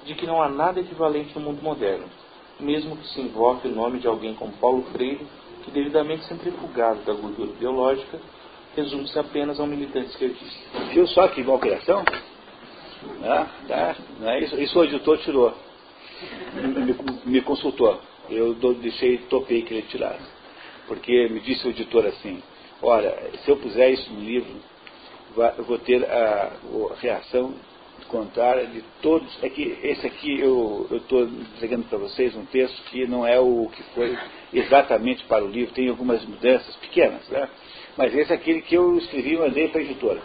de 0.05 0.15
que 0.15 0.27
não 0.27 0.43
há 0.43 0.49
nada 0.49 0.81
equivalente 0.81 1.37
no 1.37 1.45
mundo 1.45 1.62
moderno, 1.62 2.07
mesmo 2.59 2.97
que 2.97 3.09
se 3.09 3.21
invoque 3.21 3.69
o 3.69 3.75
nome 3.75 3.99
de 3.99 4.07
alguém 4.07 4.35
como 4.35 4.53
Paulo 4.53 4.83
Freire, 4.93 5.27
que 5.65 5.71
devidamente 5.71 6.25
centrifugado 6.27 7.01
da 7.03 7.12
gordura 7.12 7.53
biológica, 7.53 8.21
resume-se 8.77 9.19
apenas 9.19 9.61
a 9.61 9.62
um 9.62 9.67
militante 9.67 10.11
esquerdista. 10.11 10.79
Viu 10.93 11.07
só 11.09 11.29
que 11.29 11.43
malcriação? 11.43 12.05
Ah, 13.25 13.47
tá. 13.68 13.97
Isso, 14.40 14.61
isso 14.61 14.78
o 14.78 14.85
editor 14.85 15.18
tirou. 15.18 15.54
Me, 16.54 17.32
me 17.32 17.40
consultou. 17.42 18.00
Eu 18.30 18.54
deixei, 18.75 19.18
topei 19.18 19.62
que 19.62 19.75
ele 19.75 19.82
tirasse. 19.82 20.26
Porque 20.87 21.28
me 21.28 21.40
disse 21.40 21.66
o 21.66 21.71
editor 21.71 22.06
assim, 22.06 22.42
olha, 22.80 23.16
se 23.44 23.50
eu 23.50 23.56
puser 23.56 23.92
isso 23.92 24.12
no 24.12 24.21
livro, 24.21 24.54
eu 25.56 25.64
vou 25.64 25.78
ter 25.78 26.04
a, 26.04 26.52
a 26.90 26.94
reação 27.00 27.54
contrária 28.09 28.66
de 28.66 28.82
todos. 29.00 29.42
É 29.42 29.49
que 29.49 29.78
esse 29.82 30.06
aqui 30.06 30.40
eu 30.40 30.87
estou 30.90 31.23
entregando 31.25 31.85
para 31.85 31.99
vocês 31.99 32.37
um 32.37 32.44
texto 32.47 32.82
que 32.90 33.06
não 33.06 33.26
é 33.26 33.38
o 33.38 33.68
que 33.73 33.82
foi 33.94 34.16
exatamente 34.52 35.25
para 35.25 35.44
o 35.44 35.49
livro, 35.49 35.75
tem 35.75 35.88
algumas 35.88 36.25
mudanças 36.25 36.75
pequenas, 36.76 37.26
né? 37.28 37.49
Mas 37.97 38.14
esse 38.14 38.32
é 38.32 38.37
aquele 38.37 38.62
que 38.62 38.75
eu 38.75 38.97
escrevi 38.99 39.35
e 39.35 39.38
mandei 39.38 39.68
para 39.68 39.80
a 39.80 39.85
editora. 39.85 40.21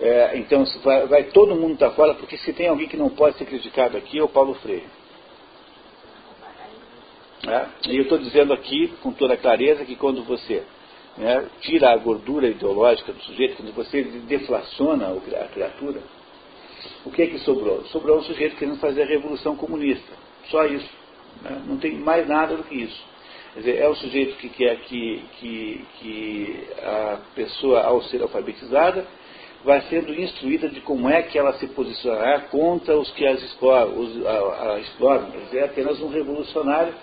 É, 0.00 0.38
então 0.38 0.64
vai, 0.82 1.06
vai, 1.06 1.24
todo 1.24 1.54
mundo 1.54 1.74
estar 1.74 1.90
tá 1.90 1.94
fora, 1.94 2.14
porque 2.14 2.36
se 2.36 2.52
tem 2.52 2.68
alguém 2.68 2.88
que 2.88 2.96
não 2.96 3.10
pode 3.10 3.38
ser 3.38 3.44
criticado 3.44 3.96
aqui 3.96 4.18
é 4.18 4.22
o 4.22 4.28
Paulo 4.28 4.54
Freire. 4.54 4.86
É, 7.46 7.90
e 7.90 7.96
eu 7.96 8.02
estou 8.02 8.18
dizendo 8.18 8.52
aqui 8.52 8.88
com 9.02 9.12
toda 9.12 9.36
clareza 9.36 9.84
que 9.84 9.96
quando 9.96 10.24
você 10.24 10.64
né, 11.16 11.46
tira 11.60 11.92
a 11.92 11.96
gordura 11.96 12.48
ideológica 12.48 13.12
do 13.12 13.22
sujeito, 13.22 13.56
quando 13.56 13.72
você 13.72 14.02
deflaciona 14.02 15.08
a 15.08 15.48
criatura, 15.48 16.00
o 17.04 17.10
que 17.10 17.22
é 17.22 17.26
que 17.26 17.38
sobrou? 17.38 17.84
Sobrou 17.86 18.18
um 18.18 18.22
sujeito 18.22 18.56
querendo 18.56 18.78
fazer 18.78 19.02
a 19.02 19.06
revolução 19.06 19.56
comunista. 19.56 20.12
Só 20.50 20.64
isso. 20.66 20.90
Né? 21.42 21.62
Não 21.66 21.76
tem 21.76 21.94
mais 21.98 22.26
nada 22.26 22.56
do 22.56 22.64
que 22.64 22.74
isso. 22.74 23.14
Dizer, 23.56 23.76
é 23.76 23.88
o 23.88 23.94
sujeito 23.94 24.36
que 24.36 24.48
quer 24.48 24.76
que, 24.80 25.22
que, 25.38 25.84
que 26.00 26.66
a 26.82 27.20
pessoa, 27.36 27.82
ao 27.84 28.02
ser 28.02 28.20
alfabetizada, 28.20 29.06
vai 29.64 29.80
sendo 29.88 30.14
instruída 30.14 30.68
de 30.68 30.80
como 30.82 31.08
é 31.08 31.22
que 31.22 31.38
ela 31.38 31.54
se 31.54 31.66
posicionará 31.68 32.40
contra 32.42 32.96
os 32.96 33.10
que 33.12 33.26
as 33.26 33.42
exploram. 33.42 33.98
Os, 33.98 34.26
a, 34.26 34.74
a 34.74 34.80
exploram. 34.80 35.28
É 35.52 35.64
apenas 35.64 36.00
um 36.00 36.08
revolucionário 36.08 36.94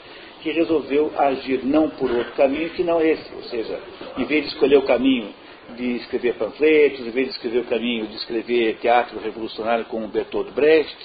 que 0.41 0.51
resolveu 0.51 1.11
agir 1.17 1.63
não 1.63 1.89
por 1.89 2.09
outro 2.11 2.33
caminho 2.33 2.69
que 2.71 2.83
não 2.83 3.01
esse. 3.01 3.33
Ou 3.33 3.43
seja, 3.43 3.79
em 4.17 4.25
vez 4.25 4.43
de 4.43 4.49
escolher 4.49 4.77
o 4.77 4.83
caminho 4.83 5.33
de 5.75 5.95
escrever 5.97 6.35
panfletos, 6.35 6.99
em 7.05 7.11
vez 7.11 7.27
de 7.27 7.33
escrever 7.33 7.59
o 7.59 7.65
caminho 7.65 8.07
de 8.07 8.15
escrever 8.15 8.77
teatro 8.81 9.19
revolucionário 9.19 9.85
como 9.85 10.07
Bertolt 10.07 10.51
Brecht, 10.51 10.97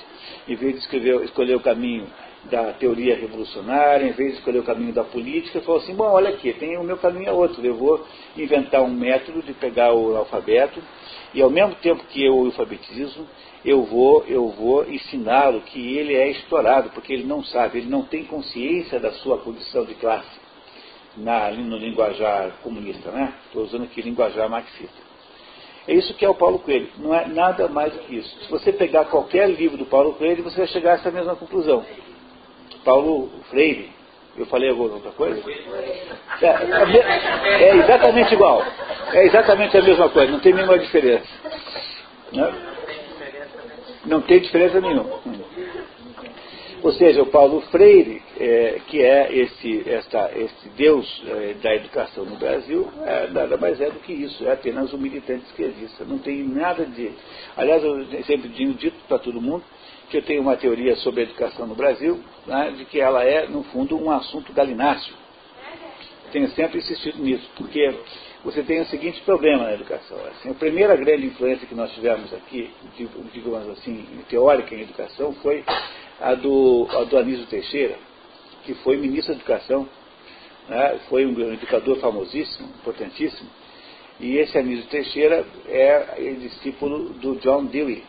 em 0.48 0.56
vez 0.56 0.74
de 0.74 0.78
escrever, 0.80 1.22
escolher 1.22 1.54
o 1.54 1.60
caminho 1.60 2.06
da 2.46 2.72
teoria 2.72 3.16
revolucionária, 3.16 4.06
em 4.06 4.12
vez 4.12 4.32
de 4.32 4.38
escolher 4.38 4.58
o 4.58 4.64
caminho 4.64 4.92
da 4.92 5.04
política, 5.04 5.60
falou 5.60 5.80
assim, 5.80 5.94
bom, 5.94 6.10
olha 6.10 6.30
aqui, 6.30 6.52
tem 6.54 6.76
o 6.76 6.84
meu 6.84 6.96
caminho 6.96 7.28
é 7.28 7.32
outro, 7.32 7.64
eu 7.64 7.74
vou 7.74 8.04
inventar 8.36 8.82
um 8.82 8.92
método 8.92 9.42
de 9.42 9.52
pegar 9.52 9.92
o 9.92 10.16
alfabeto 10.16 10.80
e 11.34 11.42
ao 11.42 11.50
mesmo 11.50 11.74
tempo 11.76 12.04
que 12.04 12.24
eu 12.24 12.36
o 12.36 12.46
alfabetizo, 12.46 13.26
eu 13.64 13.82
vou, 13.82 14.24
eu 14.28 14.48
vou 14.48 14.88
ensiná-lo 14.88 15.60
que 15.62 15.96
ele 15.96 16.14
é 16.14 16.30
explorado, 16.30 16.90
porque 16.90 17.12
ele 17.12 17.24
não 17.24 17.42
sabe, 17.44 17.78
ele 17.78 17.90
não 17.90 18.04
tem 18.04 18.24
consciência 18.24 19.00
da 19.00 19.12
sua 19.12 19.38
condição 19.38 19.84
de 19.84 19.94
classe 19.94 20.46
na, 21.16 21.50
no 21.50 21.76
linguajar 21.76 22.52
comunista, 22.62 23.10
né? 23.10 23.34
Estou 23.46 23.64
usando 23.64 23.84
aqui 23.84 24.02
linguajar 24.02 24.48
marxista. 24.48 25.06
É 25.88 25.94
isso 25.94 26.14
que 26.14 26.24
é 26.24 26.28
o 26.28 26.34
Paulo 26.34 26.58
Coelho, 26.58 26.88
não 26.98 27.14
é 27.14 27.26
nada 27.26 27.68
mais 27.68 27.92
do 27.92 28.00
que 28.00 28.16
isso. 28.16 28.44
Se 28.44 28.50
você 28.50 28.72
pegar 28.72 29.04
qualquer 29.04 29.48
livro 29.48 29.76
do 29.76 29.86
Paulo 29.86 30.14
Coelho, 30.14 30.42
você 30.42 30.58
vai 30.58 30.66
chegar 30.66 30.92
a 30.92 30.94
essa 30.94 31.10
mesma 31.10 31.36
conclusão. 31.36 31.84
Paulo 32.86 33.28
Freire, 33.50 33.90
eu 34.38 34.46
falei 34.46 34.70
alguma 34.70 34.94
outra 34.94 35.10
coisa? 35.10 35.42
É, 36.40 36.46
é, 36.46 37.62
é, 37.64 37.76
exatamente 37.78 38.32
igual. 38.32 38.64
É 39.12 39.26
exatamente 39.26 39.76
a 39.76 39.82
mesma 39.82 40.08
coisa, 40.08 40.30
não 40.30 40.38
tem 40.38 40.54
nenhuma 40.54 40.78
diferença. 40.78 41.26
Né? 42.32 42.54
Não 44.06 44.20
tem 44.22 44.38
diferença 44.38 44.80
nenhuma. 44.80 45.20
Ou 46.80 46.92
seja, 46.92 47.22
o 47.22 47.26
Paulo 47.26 47.60
Freire, 47.72 48.22
é, 48.38 48.80
que 48.86 49.02
é 49.02 49.36
esse, 49.36 49.82
esta, 49.90 50.30
esse 50.36 50.68
Deus 50.76 51.24
é, 51.26 51.54
da 51.54 51.74
educação 51.74 52.24
no 52.24 52.36
Brasil, 52.36 52.88
é, 53.04 53.26
nada 53.32 53.56
mais 53.56 53.80
é 53.80 53.90
do 53.90 53.98
que 53.98 54.12
isso, 54.12 54.46
é 54.46 54.52
apenas 54.52 54.94
um 54.94 54.98
militante 54.98 55.44
esquerdista. 55.46 56.04
Não 56.04 56.18
tem 56.18 56.44
nada 56.44 56.84
de. 56.84 57.10
Aliás, 57.56 57.82
eu 57.82 58.06
sempre 58.24 58.48
digo 58.50 58.74
dito 58.74 58.96
para 59.08 59.18
todo 59.18 59.42
mundo 59.42 59.64
que 60.08 60.18
eu 60.18 60.22
tenho 60.22 60.42
uma 60.42 60.56
teoria 60.56 60.94
sobre 60.96 61.20
a 61.20 61.24
educação 61.24 61.66
no 61.66 61.74
Brasil, 61.74 62.20
né, 62.46 62.74
de 62.76 62.84
que 62.84 63.00
ela 63.00 63.24
é, 63.24 63.48
no 63.48 63.62
fundo, 63.64 63.96
um 63.96 64.10
assunto 64.10 64.52
galináceo. 64.52 65.14
Tenho 66.32 66.48
sempre 66.50 66.78
insistido 66.78 67.22
nisso, 67.22 67.48
porque 67.56 67.94
você 68.44 68.62
tem 68.62 68.80
o 68.80 68.86
seguinte 68.86 69.20
problema 69.22 69.64
na 69.64 69.74
educação. 69.74 70.18
Assim, 70.26 70.50
a 70.50 70.54
primeira 70.54 70.94
grande 70.96 71.26
influência 71.26 71.66
que 71.66 71.74
nós 71.74 71.92
tivemos 71.92 72.32
aqui, 72.32 72.70
digamos 73.32 73.68
assim, 73.70 74.06
teórica 74.28 74.74
em 74.74 74.82
educação, 74.82 75.32
foi 75.34 75.64
a 76.20 76.34
do, 76.34 76.86
a 76.90 77.04
do 77.04 77.18
Anísio 77.18 77.46
Teixeira, 77.46 77.96
que 78.64 78.74
foi 78.74 78.96
ministro 78.96 79.34
da 79.34 79.40
Educação, 79.40 79.88
né, 80.68 81.00
foi 81.08 81.26
um 81.26 81.52
educador 81.52 81.96
famosíssimo, 81.98 82.68
importantíssimo, 82.80 83.48
e 84.18 84.36
esse 84.38 84.56
Anísio 84.56 84.86
Teixeira 84.86 85.44
é 85.68 86.34
discípulo 86.40 87.10
do 87.10 87.36
John 87.36 87.66
Dewey, 87.66 88.02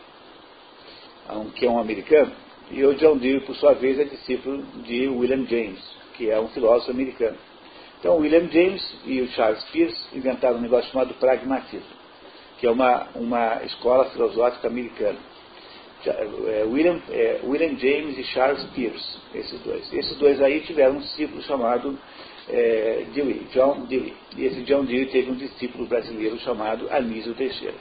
que 1.54 1.66
é 1.66 1.70
um 1.70 1.78
americano, 1.78 2.32
e 2.70 2.84
o 2.84 2.94
John 2.94 3.16
Dewey, 3.16 3.40
por 3.40 3.56
sua 3.56 3.72
vez, 3.72 3.98
é 3.98 4.04
discípulo 4.04 4.62
de 4.84 5.08
William 5.08 5.46
James, 5.46 5.80
que 6.16 6.30
é 6.30 6.38
um 6.38 6.48
filósofo 6.48 6.90
americano. 6.90 7.36
Então, 7.98 8.18
William 8.18 8.48
James 8.50 8.82
e 9.06 9.20
o 9.20 9.28
Charles 9.28 9.64
Peirce 9.72 9.98
inventaram 10.14 10.58
um 10.58 10.60
negócio 10.60 10.90
chamado 10.92 11.14
pragmatismo, 11.14 11.96
que 12.58 12.66
é 12.66 12.70
uma, 12.70 13.08
uma 13.14 13.62
escola 13.64 14.04
filosófica 14.10 14.68
americana. 14.68 15.18
É, 16.06 16.64
William, 16.64 17.00
é, 17.10 17.40
William 17.42 17.76
James 17.76 18.16
e 18.18 18.24
Charles 18.24 18.62
Peirce, 18.74 19.18
esses 19.34 19.60
dois. 19.60 19.92
Esses 19.92 20.16
dois 20.16 20.40
aí 20.40 20.60
tiveram 20.60 20.96
um 20.96 21.00
discípulo 21.00 21.42
chamado 21.42 21.98
é, 22.48 23.04
Dewey, 23.12 23.48
John 23.52 23.86
Dewey. 23.86 24.14
E 24.36 24.44
esse 24.44 24.62
John 24.62 24.84
Dewey 24.84 25.06
teve 25.06 25.30
um 25.30 25.34
discípulo 25.34 25.86
brasileiro 25.86 26.38
chamado 26.38 26.86
Anísio 26.90 27.34
Teixeira. 27.34 27.74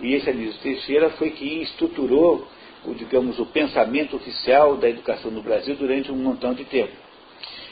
E 0.00 0.14
esse 0.14 0.30
Anísio 0.30 0.60
Teixeira 0.62 1.10
foi 1.10 1.30
quem 1.30 1.62
estruturou 1.62 2.46
o, 2.84 2.94
digamos, 2.94 3.38
o 3.38 3.46
pensamento 3.46 4.16
oficial 4.16 4.76
da 4.76 4.88
educação 4.88 5.30
no 5.30 5.42
Brasil 5.42 5.74
durante 5.76 6.10
um 6.12 6.16
montão 6.16 6.54
de 6.54 6.64
tempo. 6.64 6.92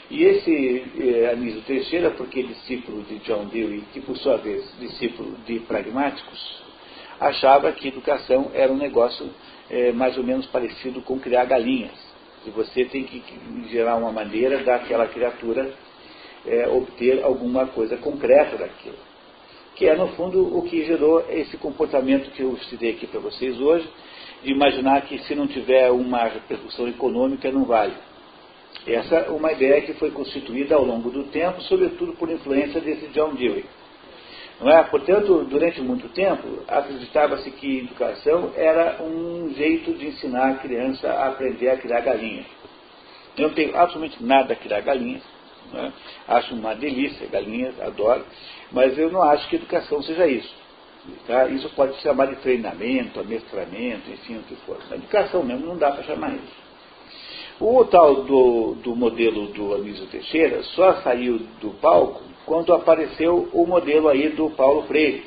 E 0.09 0.23
esse 0.23 0.85
eh, 0.99 1.29
Anísio 1.33 1.61
Teixeira, 1.61 2.11
porque 2.11 2.39
é 2.39 2.43
discípulo 2.43 3.03
de 3.03 3.19
John 3.19 3.45
Dewey, 3.45 3.83
que 3.93 3.99
por 3.99 4.17
sua 4.17 4.37
vez 4.37 4.63
discípulo 4.79 5.35
de 5.45 5.59
pragmáticos, 5.61 6.63
achava 7.19 7.71
que 7.73 7.89
educação 7.89 8.51
era 8.53 8.71
um 8.71 8.77
negócio 8.77 9.29
eh, 9.69 9.91
mais 9.91 10.17
ou 10.17 10.23
menos 10.23 10.45
parecido 10.45 11.01
com 11.01 11.19
criar 11.19 11.45
galinhas. 11.45 11.91
E 12.45 12.49
você 12.51 12.85
tem 12.85 13.03
que 13.03 13.21
gerar 13.69 13.97
uma 13.97 14.11
maneira 14.11 14.59
daquela 14.63 15.07
criatura 15.07 15.73
eh, 16.45 16.67
obter 16.69 17.21
alguma 17.23 17.67
coisa 17.67 17.97
concreta 17.97 18.55
daquilo. 18.57 18.95
Que 19.75 19.87
é, 19.87 19.95
no 19.95 20.07
fundo, 20.09 20.57
o 20.57 20.63
que 20.63 20.85
gerou 20.85 21.25
esse 21.29 21.57
comportamento 21.57 22.31
que 22.31 22.41
eu 22.41 22.57
citei 22.69 22.91
aqui 22.91 23.05
para 23.05 23.19
vocês 23.19 23.59
hoje, 23.59 23.87
de 24.43 24.51
imaginar 24.51 25.01
que 25.01 25.19
se 25.19 25.35
não 25.35 25.47
tiver 25.47 25.91
uma 25.91 26.23
repercussão 26.25 26.87
econômica 26.87 27.51
não 27.51 27.65
vale. 27.65 27.93
Essa 28.85 29.15
é 29.15 29.29
uma 29.29 29.51
ideia 29.51 29.81
que 29.81 29.93
foi 29.93 30.11
constituída 30.11 30.75
ao 30.75 30.83
longo 30.83 31.09
do 31.09 31.25
tempo, 31.25 31.61
sobretudo 31.63 32.13
por 32.13 32.29
influência 32.29 32.79
desse 32.79 33.07
John 33.07 33.33
Dewey. 33.33 33.65
Não 34.59 34.71
é? 34.71 34.83
Portanto, 34.83 35.45
durante 35.49 35.81
muito 35.81 36.09
tempo, 36.09 36.63
acreditava-se 36.67 37.51
que 37.51 37.79
educação 37.79 38.51
era 38.55 39.01
um 39.03 39.53
jeito 39.55 39.93
de 39.93 40.07
ensinar 40.07 40.51
a 40.51 40.55
criança 40.55 41.09
a 41.11 41.27
aprender 41.27 41.69
a 41.69 41.77
criar 41.77 42.01
galinhas. 42.01 42.45
Eu 43.37 43.49
não 43.49 43.55
tenho 43.55 43.77
absolutamente 43.77 44.23
nada 44.23 44.53
a 44.53 44.55
criar 44.55 44.81
galinhas. 44.81 45.21
É? 45.73 45.91
Acho 46.27 46.55
uma 46.55 46.73
delícia, 46.73 47.27
galinhas, 47.27 47.79
adoro. 47.81 48.25
Mas 48.71 48.97
eu 48.97 49.11
não 49.11 49.21
acho 49.21 49.47
que 49.49 49.57
educação 49.57 50.01
seja 50.01 50.25
isso. 50.25 50.55
Tá? 51.25 51.47
Isso 51.47 51.69
pode 51.69 51.95
se 51.95 52.01
chamar 52.01 52.27
de 52.27 52.37
treinamento, 52.37 53.19
amestramento, 53.19 54.09
enfim, 54.09 54.37
o 54.37 54.43
que 54.43 54.55
for. 54.65 54.77
Na 54.89 54.95
educação 54.95 55.43
mesmo 55.43 55.65
não 55.65 55.77
dá 55.77 55.91
para 55.91 56.03
chamar 56.03 56.33
isso. 56.33 56.67
O 57.59 57.83
tal 57.85 58.23
do, 58.23 58.75
do 58.83 58.95
modelo 58.95 59.47
do 59.47 59.73
Anísio 59.73 60.05
Teixeira 60.07 60.61
só 60.63 61.01
saiu 61.01 61.39
do 61.59 61.71
palco 61.81 62.21
quando 62.45 62.73
apareceu 62.73 63.49
o 63.51 63.65
modelo 63.65 64.07
aí 64.07 64.29
do 64.29 64.49
Paulo 64.51 64.83
Freire. 64.83 65.23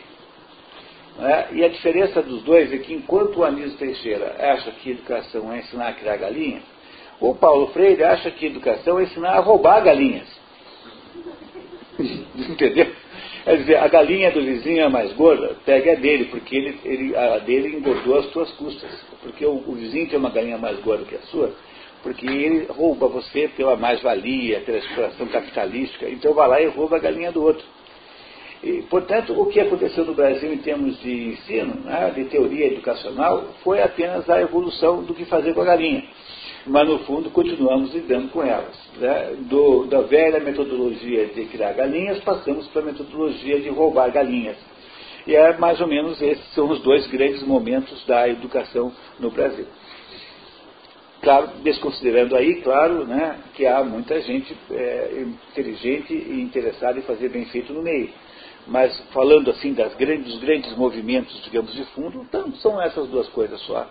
Né? 1.19 1.49
E 1.53 1.65
a 1.65 1.69
diferença 1.69 2.23
dos 2.23 2.43
dois 2.43 2.73
é 2.73 2.79
que 2.79 2.95
enquanto 2.95 3.39
o 3.39 3.45
Anísio 3.45 3.77
Teixeira 3.77 4.37
acha 4.53 4.71
que 4.71 4.91
educação 4.91 5.53
é 5.53 5.59
ensinar 5.59 5.89
a 5.89 5.93
criar 5.93 6.17
galinhas, 6.17 6.63
o 7.21 7.35
Paulo 7.35 7.69
Freire 7.69 8.05
acha 8.05 8.31
que 8.31 8.47
educação 8.47 8.99
é 8.99 9.03
ensinar 9.03 9.33
a 9.33 9.41
roubar 9.41 9.83
galinhas. 9.83 10.29
Entendeu? 12.35 13.00
Quer 13.45 13.57
dizer, 13.57 13.77
a 13.77 13.89
galinha 13.89 14.31
do 14.31 14.43
vizinho 14.43 14.83
é 14.83 14.89
mais 14.89 15.13
gorda, 15.15 15.57
pega 15.65 15.93
a 15.93 15.95
dele, 15.95 16.27
porque 16.27 16.57
ele, 16.57 16.79
ele, 16.85 17.17
a 17.17 17.39
dele 17.39 17.77
engordou 17.77 18.19
as 18.19 18.27
suas 18.33 18.51
custas. 18.53 18.91
Porque 19.23 19.45
o, 19.47 19.63
o 19.67 19.75
vizinho 19.75 20.09
tem 20.09 20.19
uma 20.19 20.31
galinha 20.31 20.59
mais 20.59 20.79
gorda 20.81 21.05
que 21.05 21.15
a 21.15 21.23
sua, 21.23 21.53
porque 22.03 22.27
ele 22.27 22.67
rouba 22.69 23.09
você 23.09 23.49
pela 23.57 23.77
mais-valia, 23.77 24.61
pela 24.61 24.79
exploração 24.79 25.27
capitalística. 25.29 26.09
Então 26.09 26.35
vai 26.35 26.49
lá 26.49 26.61
e 26.61 26.67
rouba 26.67 26.97
a 26.97 27.01
galinha 27.01 27.33
do 27.33 27.43
outro. 27.43 27.65
E, 28.63 28.83
portanto, 28.83 29.33
o 29.41 29.47
que 29.47 29.59
aconteceu 29.59 30.05
no 30.05 30.15
Brasil 30.15 30.53
em 30.53 30.59
termos 30.59 31.01
de 31.01 31.29
ensino, 31.29 31.77
né, 31.83 32.13
de 32.15 32.25
teoria 32.25 32.67
educacional, 32.67 33.55
foi 33.65 33.81
apenas 33.81 34.29
a 34.29 34.41
evolução 34.41 35.03
do 35.03 35.15
que 35.15 35.25
fazer 35.25 35.55
com 35.55 35.63
a 35.63 35.65
galinha. 35.65 36.05
Mas, 36.67 36.87
no 36.87 36.99
fundo, 37.00 37.31
continuamos 37.31 37.95
lidando 37.95 38.29
com 38.29 38.43
elas. 38.43 38.76
Né? 38.97 39.37
Do, 39.49 39.87
da 39.87 40.02
velha 40.02 40.40
metodologia 40.40 41.26
de 41.26 41.47
criar 41.47 41.73
galinhas, 41.73 42.21
passamos 42.21 42.67
para 42.69 42.83
a 42.83 42.85
metodologia 42.85 43.61
de 43.61 43.69
roubar 43.71 44.12
galinhas. 44.12 44.57
E 45.26 45.35
é 45.35 45.57
mais 45.59 45.81
ou 45.81 45.87
menos 45.87 46.21
esses 46.21 46.45
são 46.55 46.69
os 46.71 46.81
dois 46.81 47.07
grandes 47.07 47.43
momentos 47.43 48.05
da 48.07 48.29
educação 48.29 48.93
no 49.19 49.31
Brasil. 49.31 49.67
Claro, 51.23 51.49
desconsiderando 51.62 52.35
aí, 52.35 52.62
claro, 52.62 53.07
né, 53.07 53.38
que 53.55 53.67
há 53.67 53.85
muita 53.85 54.19
gente 54.23 54.57
é, 54.71 55.26
inteligente 55.50 56.14
e 56.14 56.40
interessada 56.40 56.99
em 56.99 57.02
fazer 57.02 57.29
bem 57.29 57.45
feito 57.47 57.75
no 57.75 57.83
meio. 57.83 58.11
Mas 58.67 58.99
falando 59.12 59.50
assim 59.50 59.75
das 59.75 59.95
grandes, 59.95 60.33
dos 60.33 60.40
grandes 60.40 60.75
movimentos, 60.76 61.43
digamos, 61.45 61.75
de 61.75 61.85
fundo, 61.87 62.23
então 62.23 62.52
são 62.55 62.81
essas 62.81 63.07
duas 63.09 63.29
coisas 63.29 63.61
só. 63.62 63.87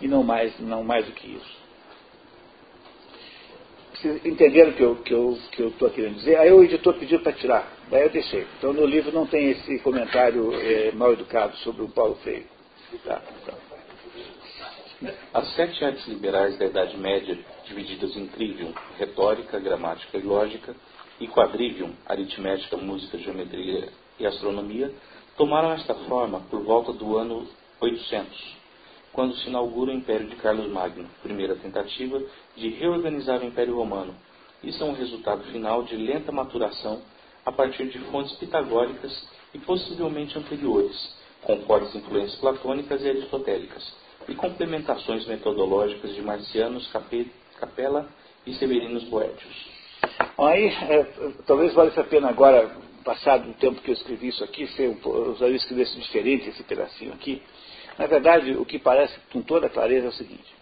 E 0.00 0.06
não 0.06 0.22
mais, 0.22 0.58
não 0.60 0.84
mais 0.84 1.04
do 1.06 1.12
que 1.12 1.26
isso. 1.26 1.67
Vocês 4.00 4.24
entenderam 4.24 4.70
o 4.70 4.74
que 4.74 4.82
eu 4.82 4.92
estou 4.92 5.50
que 5.50 5.60
eu, 5.60 5.70
que 5.72 5.82
eu 5.82 5.90
querendo 5.90 6.14
dizer? 6.14 6.36
Aí 6.36 6.52
o 6.52 6.62
editor 6.62 6.94
pediu 6.94 7.20
para 7.20 7.32
tirar, 7.32 7.68
daí 7.90 8.04
eu 8.04 8.10
deixei. 8.10 8.46
Então 8.56 8.72
no 8.72 8.86
livro 8.86 9.10
não 9.12 9.26
tem 9.26 9.50
esse 9.50 9.80
comentário 9.80 10.52
é, 10.54 10.92
mal 10.92 11.12
educado 11.12 11.56
sobre 11.58 11.82
o 11.82 11.88
Paulo 11.88 12.14
Freire. 12.22 12.46
Tá, 13.04 13.20
então. 13.42 13.54
As 15.34 15.52
sete 15.54 15.84
artes 15.84 16.06
liberais 16.06 16.56
da 16.58 16.66
Idade 16.66 16.96
Média, 16.96 17.38
divididas 17.66 18.16
em 18.16 18.26
trivium, 18.28 18.72
retórica, 18.98 19.58
gramática 19.58 20.16
e 20.16 20.22
lógica, 20.22 20.76
e 21.20 21.26
quadrivium, 21.26 21.92
aritmética, 22.06 22.76
música, 22.76 23.18
geometria 23.18 23.88
e 24.18 24.26
astronomia, 24.26 24.92
tomaram 25.36 25.72
esta 25.72 25.94
forma 25.94 26.40
por 26.50 26.62
volta 26.62 26.92
do 26.92 27.16
ano 27.16 27.48
800, 27.80 28.57
quando 29.18 29.34
se 29.34 29.48
inaugura 29.48 29.90
o 29.90 29.94
Império 29.96 30.28
de 30.28 30.36
Carlos 30.36 30.70
Magno, 30.70 31.04
primeira 31.24 31.56
tentativa 31.56 32.22
de 32.54 32.68
reorganizar 32.68 33.40
o 33.40 33.44
Império 33.44 33.74
Romano, 33.74 34.14
e 34.62 34.72
são 34.74 34.90
o 34.90 34.94
resultado 34.94 35.42
final 35.50 35.82
de 35.82 35.96
lenta 35.96 36.30
maturação 36.30 37.02
a 37.44 37.50
partir 37.50 37.86
de 37.86 37.98
fontes 38.12 38.36
pitagóricas 38.36 39.28
e 39.52 39.58
possivelmente 39.58 40.38
anteriores, 40.38 41.16
com 41.42 41.60
fortes 41.62 41.92
influências 41.96 42.38
platônicas 42.38 43.02
e 43.02 43.08
aristotélicas, 43.08 43.92
e 44.28 44.36
complementações 44.36 45.26
metodológicas 45.26 46.14
de 46.14 46.22
Marcianos, 46.22 46.88
Capella 47.58 48.08
e 48.46 48.54
Severinos 48.54 49.02
Boétios. 49.02 49.68
Aí, 50.38 50.66
é, 50.68 51.32
talvez 51.44 51.74
valha 51.74 51.90
a 51.90 52.04
pena 52.04 52.28
agora, 52.28 52.70
passado 53.04 53.50
o 53.50 53.54
tempo 53.54 53.82
que 53.82 53.90
eu 53.90 53.94
escrevi 53.94 54.28
isso 54.28 54.44
aqui, 54.44 54.68
se 54.68 54.84
eu 54.84 54.96
usaria 55.32 55.56
escrevesse 55.56 55.98
diferente 55.98 56.50
esse 56.50 56.62
pedacinho 56.62 57.12
aqui. 57.14 57.42
Na 57.98 58.06
verdade, 58.06 58.52
o 58.52 58.64
que 58.64 58.78
parece 58.78 59.18
com 59.32 59.42
toda 59.42 59.68
clareza 59.68 60.06
é 60.06 60.08
o 60.08 60.12
seguinte, 60.12 60.54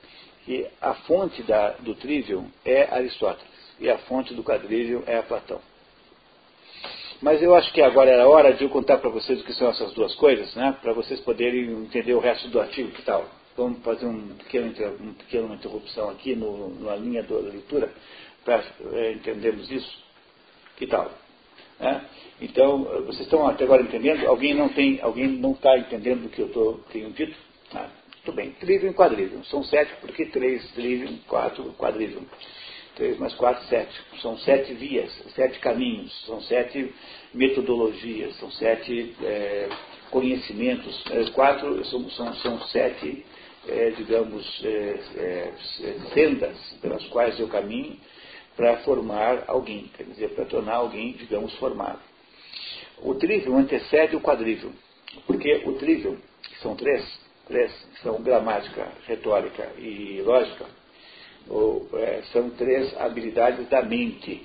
que 0.44 0.66
a 0.80 0.94
fonte 0.94 1.42
da, 1.42 1.72
do 1.72 1.94
trivium 1.94 2.46
é 2.64 2.84
Aristóteles 2.94 3.52
e 3.78 3.90
a 3.90 3.98
fonte 3.98 4.32
do 4.32 4.42
quadrivium 4.42 5.02
é 5.06 5.20
Platão. 5.20 5.60
Mas 7.20 7.42
eu 7.42 7.54
acho 7.54 7.72
que 7.72 7.82
agora 7.82 8.10
era 8.10 8.28
hora 8.28 8.54
de 8.54 8.64
eu 8.64 8.70
contar 8.70 8.98
para 8.98 9.10
vocês 9.10 9.40
o 9.40 9.44
que 9.44 9.52
são 9.54 9.68
essas 9.68 9.92
duas 9.92 10.14
coisas, 10.14 10.54
né, 10.54 10.76
para 10.80 10.92
vocês 10.92 11.20
poderem 11.20 11.70
entender 11.82 12.14
o 12.14 12.20
resto 12.20 12.48
do 12.48 12.60
artigo, 12.60 12.90
que 12.90 13.02
tal? 13.02 13.26
Vamos 13.56 13.82
fazer 13.82 14.06
um 14.06 14.36
pequeno, 14.36 14.72
uma 15.00 15.14
pequena 15.14 15.54
interrupção 15.54 16.10
aqui 16.10 16.34
no, 16.34 16.78
na 16.80 16.94
linha 16.96 17.22
da 17.22 17.36
leitura 17.36 17.90
para 18.44 18.62
é, 18.92 19.12
entendermos 19.12 19.70
isso. 19.70 20.04
Que 20.76 20.86
tal? 20.86 21.10
É? 21.80 22.00
Então, 22.40 22.84
vocês 23.06 23.20
estão 23.20 23.46
até 23.46 23.64
agora 23.64 23.82
entendendo? 23.82 24.26
Alguém 24.26 24.54
não 24.54 24.68
tem, 24.68 25.00
alguém 25.02 25.26
não 25.28 25.52
está 25.52 25.78
entendendo 25.78 26.26
o 26.26 26.28
que 26.28 26.40
eu 26.40 26.48
tô, 26.48 26.80
tenho 26.92 27.10
dito? 27.10 27.36
Ah, 27.74 27.88
tudo 28.24 28.34
bem. 28.34 28.50
Trivium 28.52 28.90
e 28.90 28.94
quadrivium. 28.94 29.44
São 29.44 29.62
sete, 29.64 29.92
porque 30.00 30.26
três 30.26 30.66
trivium, 30.72 31.18
quatro 31.28 31.64
quadrivium. 31.78 32.24
Três 32.94 33.18
mais 33.18 33.34
quatro, 33.34 33.62
sete. 33.66 33.94
São 34.20 34.38
sete 34.38 34.72
vias, 34.74 35.12
sete 35.34 35.58
caminhos, 35.58 36.12
são 36.24 36.40
sete 36.42 36.94
metodologias, 37.34 38.34
são 38.36 38.50
sete 38.50 39.14
é, 39.22 39.68
conhecimentos. 40.10 41.04
É, 41.10 41.30
quatro 41.32 41.84
são, 41.86 42.08
são, 42.10 42.34
são 42.34 42.60
sete 42.68 43.24
é, 43.68 43.90
digamos, 43.90 44.64
é, 44.64 45.00
é, 45.16 45.52
sendas 46.14 46.56
pelas 46.80 47.04
quais 47.08 47.38
eu 47.38 47.48
caminho 47.48 47.96
para 48.56 48.78
formar 48.78 49.44
alguém, 49.46 49.90
quer 49.96 50.04
dizer, 50.04 50.30
para 50.30 50.46
tornar 50.46 50.76
alguém, 50.76 51.12
digamos, 51.12 51.54
formado. 51.58 52.00
O 53.02 53.14
trivium 53.14 53.58
antecede 53.58 54.16
o 54.16 54.20
quadrivium, 54.20 54.72
porque 55.26 55.62
o 55.66 55.74
trivium, 55.74 56.16
que 56.42 56.58
são 56.60 56.74
três, 56.74 57.04
três 57.46 57.70
são 58.02 58.22
gramática, 58.22 58.88
retórica 59.06 59.70
e 59.78 60.22
lógica, 60.22 60.64
ou, 61.48 61.88
é, 61.94 62.22
são 62.32 62.50
três 62.50 62.96
habilidades 62.98 63.68
da 63.68 63.82
mente. 63.82 64.42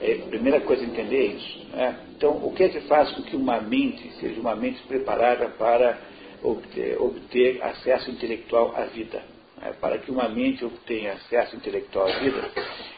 É, 0.00 0.22
a 0.24 0.28
primeira 0.28 0.60
coisa 0.60 0.82
a 0.82 0.86
entender 0.86 1.16
é 1.16 1.26
isso. 1.26 1.66
Né? 1.70 2.00
Então, 2.16 2.36
o 2.44 2.54
que 2.54 2.62
é 2.62 2.68
que 2.68 2.80
faz 2.82 3.10
com 3.12 3.22
que 3.22 3.36
uma 3.36 3.60
mente 3.60 4.10
seja 4.20 4.40
uma 4.40 4.54
mente 4.54 4.80
preparada 4.84 5.48
para 5.50 5.98
obter, 6.42 7.00
obter 7.00 7.62
acesso 7.62 8.10
intelectual 8.10 8.74
à 8.76 8.84
vida. 8.84 9.22
É, 9.62 9.72
para 9.72 9.98
que 9.98 10.10
uma 10.10 10.28
mente 10.28 10.64
obtenha 10.64 11.12
acesso 11.12 11.54
intelectual 11.54 12.08
à 12.08 12.18
vida, 12.18 12.50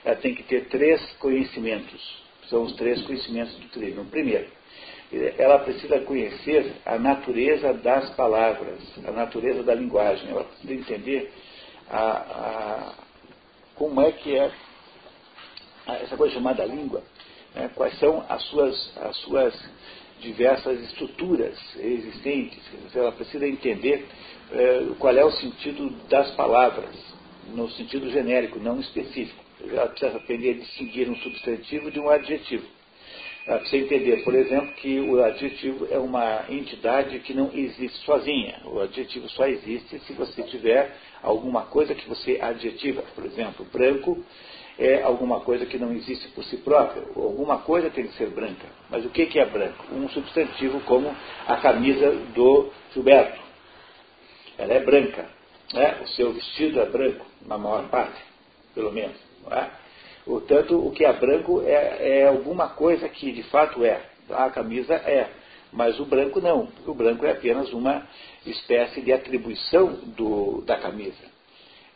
ela 0.05 0.17
tem 0.17 0.35
que 0.35 0.45
ter 0.45 0.69
três 0.69 1.01
conhecimentos. 1.19 2.23
São 2.49 2.63
os 2.63 2.75
três 2.75 3.03
conhecimentos 3.03 3.55
do 3.57 3.69
trivium. 3.69 4.05
Primeiro, 4.07 4.47
ela 5.39 5.59
precisa 5.59 6.01
conhecer 6.01 6.73
a 6.87 6.99
natureza 6.99 7.75
das 7.75 8.11
palavras, 8.11 8.81
a 9.05 9.11
natureza 9.11 9.63
da 9.63 9.75
linguagem. 9.75 10.31
Ela 10.31 10.45
precisa 10.45 10.73
entender 10.73 11.33
a, 11.91 12.01
a, 12.01 12.95
como 13.75 14.01
é 14.01 14.13
que 14.13 14.37
é 14.37 14.51
essa 15.87 16.17
coisa 16.17 16.35
chamada 16.35 16.65
língua, 16.65 17.03
né, 17.55 17.71
quais 17.75 17.99
são 17.99 18.25
as 18.29 18.43
suas, 18.45 18.97
as 18.99 19.17
suas 19.19 19.71
diversas 20.23 20.81
estruturas 20.85 21.59
existentes. 21.79 22.61
Ela 22.95 23.13
precisa 23.13 23.47
entender 23.47 24.07
é, 24.53 24.87
qual 24.99 25.17
é 25.17 25.25
o 25.25 25.33
sentido 25.33 25.91
das 26.09 26.31
palavras, 26.33 26.95
no 27.49 27.69
sentido 27.71 28.09
genérico, 28.11 28.59
não 28.59 28.81
específico. 28.81 29.43
Ela 29.69 29.89
precisa 29.89 30.17
aprender 30.17 30.51
a 30.51 30.55
distinguir 30.55 31.11
um 31.11 31.17
substantivo 31.17 31.91
de 31.91 32.01
um 32.01 32.09
adjetivo. 32.09 32.67
Ela 33.47 33.59
precisa 33.59 33.85
entender, 33.85 34.23
por 34.23 34.35
exemplo, 34.35 34.73
que 34.75 35.01
o 35.01 35.23
adjetivo 35.23 35.89
é 35.91 35.99
uma 35.99 36.45
entidade 36.49 37.19
que 37.21 37.35
não 37.35 37.51
existe 37.53 37.99
sozinha. 38.05 38.61
O 38.65 38.81
adjetivo 38.81 39.29
só 39.31 39.47
existe 39.47 39.99
se 40.01 40.13
você 40.13 40.43
tiver 40.45 40.97
alguma 41.21 41.63
coisa 41.63 41.95
que 41.95 42.09
você 42.09 42.39
adjetiva. 42.41 43.03
Por 43.15 43.27
exemplo, 43.27 43.67
branco 43.73 44.25
é 44.79 45.03
alguma 45.03 45.41
coisa 45.41 45.67
que 45.67 45.79
não 45.79 45.93
existe 45.93 46.29
por 46.29 46.45
si 46.45 46.57
própria. 46.59 47.03
Alguma 47.15 47.59
coisa 47.59 47.91
tem 47.91 48.07
que 48.07 48.15
ser 48.15 48.31
branca. 48.31 48.67
Mas 48.91 49.05
o 49.05 49.11
que, 49.11 49.39
é 49.39 49.45
branco? 49.45 49.85
Um 49.93 50.09
substantivo 50.09 50.81
como 50.81 51.15
a 51.47 51.57
camisa 51.57 52.11
do 52.35 52.71
Gilberto. 52.93 53.41
Ela 54.59 54.75
é 54.75 54.81
branca. 54.81 55.29
Né? 55.73 56.01
O 56.03 56.09
seu 56.09 56.33
vestido 56.33 56.81
é 56.81 56.87
branco, 56.87 57.25
na 57.47 57.57
maior 57.57 57.89
parte, 57.89 58.21
pelo 58.75 58.93
menos. 58.93 59.17
É? 59.51 59.67
Portanto, 60.25 60.87
o 60.87 60.91
que 60.93 61.05
é 61.05 61.13
branco 61.13 61.63
é, 61.63 62.21
é 62.21 62.29
alguma 62.29 62.69
coisa 62.69 63.09
que 63.09 63.33
de 63.33 63.43
fato 63.45 63.85
é. 63.85 64.01
A 64.31 64.51
camisa 64.51 64.95
é. 64.95 65.29
Mas 65.73 65.99
o 65.99 66.05
branco 66.05 66.41
não. 66.41 66.69
O 66.87 66.95
branco 66.95 67.25
é 67.27 67.33
apenas 67.33 67.73
uma 67.73 68.07
espécie 68.47 69.01
de 69.01 69.13
atribuição 69.13 69.95
do, 70.17 70.63
da 70.63 70.77
camisa. 70.77 71.32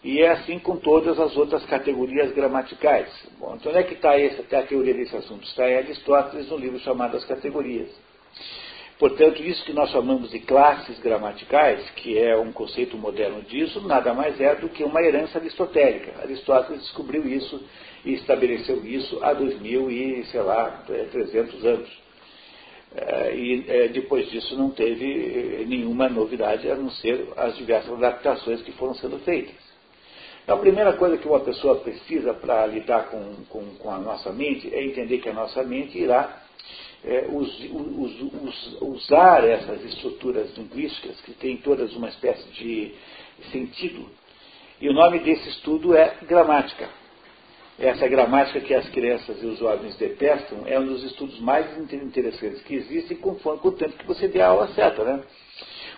E 0.07 0.23
é 0.23 0.29
assim 0.29 0.61
com 0.61 0.77
todas 0.77 1.19
as 1.19 1.37
outras 1.37 1.67
categorias 1.67 2.31
gramaticais. 2.31 3.09
Bom, 3.41 3.57
então 3.57 3.73
onde 3.73 3.81
é 3.81 3.83
que 3.83 3.95
está 3.95 4.13
a 4.13 4.63
teoria 4.63 4.95
desse 4.95 5.17
assunto? 5.17 5.43
Está 5.43 5.69
em 5.69 5.79
Aristóteles, 5.79 6.49
no 6.49 6.57
livro 6.59 6.79
chamado 6.79 7.17
As 7.17 7.25
Categorias. 7.25 7.91
Portanto, 9.01 9.43
isso 9.43 9.65
que 9.65 9.73
nós 9.73 9.91
chamamos 9.91 10.31
de 10.31 10.39
classes 10.39 10.97
gramaticais, 11.01 11.91
que 11.97 12.17
é 12.17 12.37
um 12.37 12.53
conceito 12.53 12.97
moderno 12.97 13.43
disso, 13.43 13.81
nada 13.81 14.15
mais 14.15 14.41
é 14.41 14.55
do 14.55 14.69
que 14.69 14.85
uma 14.85 15.03
herança 15.03 15.41
aristotélica. 15.41 16.23
Aristóteles 16.23 16.83
descobriu 16.83 17.27
isso 17.27 17.61
e 18.05 18.15
estabeleceu 18.15 18.87
isso 18.87 19.19
há 19.25 19.33
2000 19.33 19.91
e, 19.91 20.25
sei 20.27 20.41
lá, 20.41 20.85
300 21.11 21.65
anos. 21.65 21.91
É, 22.95 23.35
e 23.35 23.65
é, 23.67 23.89
depois 23.89 24.31
disso 24.31 24.57
não 24.57 24.71
teve 24.71 25.65
nenhuma 25.67 26.09
novidade, 26.09 26.71
a 26.71 26.77
não 26.77 26.91
ser 26.93 27.27
as 27.37 27.57
diversas 27.57 27.93
adaptações 27.93 28.63
que 28.63 28.71
foram 28.71 28.95
sendo 28.95 29.19
feitas. 29.19 29.66
Então, 30.47 30.59
a 30.59 30.61
primeira 30.61 30.93
coisa 30.93 31.19
que 31.19 31.27
uma 31.27 31.41
pessoa 31.41 31.81
precisa 31.81 32.33
para 32.33 32.65
lidar 32.67 33.11
com, 33.11 33.35
com, 33.49 33.65
com, 33.81 33.91
a 33.91 33.99
nossa 33.99 34.33
mente 34.33 34.73
é 34.73 34.85
entender 34.85 35.19
que 35.19 35.29
a 35.29 35.33
nossa 35.33 35.65
mente 35.65 35.99
irá 35.99 36.41
é, 37.05 37.27
us, 37.29 37.49
us, 37.69 38.23
us, 38.23 38.79
usar 38.81 39.43
essas 39.43 39.85
estruturas 39.85 40.57
linguísticas, 40.57 41.21
que 41.23 41.33
têm 41.33 41.57
todas 41.57 41.93
uma 41.97 42.09
espécie 42.11 42.49
de 42.51 42.95
sentido. 43.51 44.09
E 44.81 44.89
o 44.89 44.93
nome 44.93 45.19
desse 45.19 45.49
estudo 45.49 45.97
é 45.97 46.15
gramática. 46.29 46.91
Essa 47.77 48.07
gramática 48.07 48.61
que 48.61 48.73
as 48.73 48.89
crianças 48.91 49.43
e 49.43 49.47
os 49.47 49.59
jovens 49.59 49.97
detestam 49.97 50.63
é 50.65 50.79
um 50.79 50.87
dos 50.87 51.03
estudos 51.03 51.41
mais 51.41 51.77
interessantes 51.77 52.63
que 52.63 52.77
existem, 52.77 53.17
contanto 53.17 53.99
que 53.99 54.07
você 54.07 54.29
dê 54.29 54.41
a 54.41 54.47
aula 54.47 54.69
certa, 54.69 55.03
né? 55.03 55.25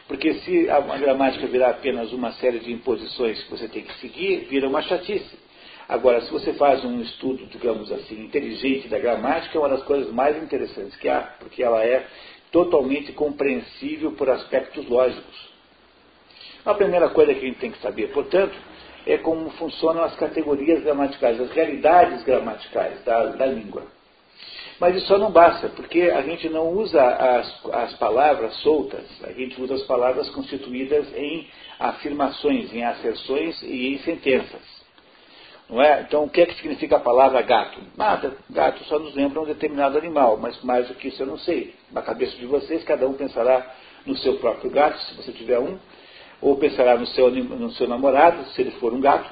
Porque 0.09 0.35
se 0.41 0.71
a 0.71 0.81
gramática 0.81 1.47
virar 1.47 1.71
apenas 1.71 2.13
uma 2.13 2.33
série 2.33 2.59
de 2.61 2.73
imposições 2.73 3.43
que 3.45 3.51
você 3.51 3.69
tem 3.69 3.83
que 3.83 3.93
seguir, 4.01 4.47
vira 4.49 4.67
uma 4.67 4.81
chatice. 4.81 5.39
Agora, 5.87 6.23
se 6.23 6.31
você 6.31 6.55
faz 6.55 6.83
um 6.85 7.01
estudo, 7.03 7.47
digamos 7.47 7.93
assim, 7.93 8.25
inteligente 8.25 8.89
da 8.89 8.99
gramática, 8.99 9.57
é 9.57 9.61
uma 9.61 9.69
das 9.69 9.83
coisas 9.85 10.11
mais 10.13 10.43
interessantes 10.43 10.97
que 10.97 11.09
há, 11.09 11.35
porque 11.39 11.63
ela 11.63 11.85
é 11.85 12.07
totalmente 12.51 13.13
compreensível 13.13 14.13
por 14.13 14.31
aspectos 14.31 14.89
lógicos. 14.89 15.49
A 16.65 16.75
primeira 16.75 17.11
coisa 17.11 17.35
que 17.35 17.41
a 17.45 17.49
gente 17.49 17.59
tem 17.59 17.71
que 17.71 17.81
saber, 17.81 18.11
portanto, 18.11 18.55
é 19.07 19.19
como 19.19 19.51
funcionam 19.53 20.03
as 20.03 20.17
categorias 20.17 20.83
gramaticais, 20.83 21.41
as 21.41 21.51
realidades 21.51 22.23
gramaticais 22.25 23.03
da, 23.05 23.27
da 23.27 23.47
língua. 23.47 23.98
Mas 24.81 24.95
isso 24.97 25.07
só 25.07 25.19
não 25.19 25.31
basta, 25.31 25.69
porque 25.71 26.03
a 26.03 26.23
gente 26.23 26.49
não 26.49 26.69
usa 26.71 27.03
as, 27.03 27.67
as 27.73 27.95
palavras 27.95 28.55
soltas, 28.59 29.05
a 29.25 29.33
gente 29.33 29.61
usa 29.61 29.75
as 29.75 29.83
palavras 29.83 30.31
constituídas 30.31 31.13
em 31.17 31.49
afirmações, 31.81 32.73
em 32.73 32.85
asserções 32.85 33.61
e 33.63 33.95
em 33.95 33.99
sentenças. 33.99 34.79
Não 35.69 35.83
é? 35.83 36.03
Então, 36.03 36.25
o 36.25 36.31
que 36.31 36.41
é 36.41 36.47
que 36.47 36.55
significa 36.55 36.97
a 36.97 37.01
palavra 37.01 37.43
gato? 37.43 37.79
Nada. 37.97 38.37
Gato 38.49 38.83
só 38.85 38.99
nos 38.99 39.15
lembra 39.15 39.41
um 39.41 39.45
determinado 39.45 39.99
animal, 39.99 40.39
mas 40.39 40.63
mais 40.63 40.89
do 40.89 40.95
que 40.95 41.09
isso 41.09 41.23
eu 41.23 41.27
não 41.27 41.39
sei. 41.39 41.75
Na 41.93 42.01
cabeça 42.01 42.37
de 42.37 42.47
vocês, 42.47 42.83
cada 42.85 43.07
um 43.07 43.13
pensará 43.15 43.75
no 44.07 44.17
seu 44.17 44.39
próprio 44.39 44.71
gato, 44.71 44.99
se 45.03 45.15
você 45.15 45.33
tiver 45.33 45.59
um, 45.59 45.79
ou 46.41 46.57
pensará 46.57 46.97
no 46.97 47.07
seu, 47.09 47.31
no 47.31 47.71
seu 47.73 47.87
namorado, 47.87 48.45
se 48.51 48.63
ele 48.63 48.71
for 48.73 48.95
um 48.95 49.01
gato, 49.01 49.29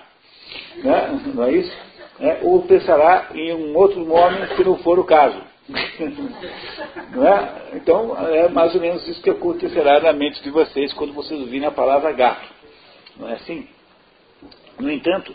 não 1.35 1.45
é 1.45 1.53
isso? 1.53 1.77
É? 2.21 2.39
Ou 2.43 2.63
pensará 2.63 3.29
em 3.35 3.53
um 3.53 3.77
outro 3.77 4.05
nome, 4.05 4.57
se 4.57 4.65
não 4.65 4.79
for 4.79 4.99
o 4.99 5.05
caso. 5.05 5.41
não 7.13 7.27
é? 7.27 7.63
Então, 7.75 8.17
é 8.29 8.49
mais 8.49 8.75
ou 8.75 8.81
menos 8.81 9.07
isso 9.07 9.21
que 9.21 9.31
acontecerá 9.31 10.01
na 10.01 10.13
mente 10.13 10.43
de 10.43 10.51
vocês 10.51 10.93
quando 10.93 11.13
vocês 11.13 11.39
ouvirem 11.41 11.67
a 11.67 11.73
palavra 11.73 12.13
gato. 12.13 12.49
Não 13.17 13.29
é 13.29 13.35
assim? 13.35 13.69
No 14.79 14.91
entanto, 14.91 15.35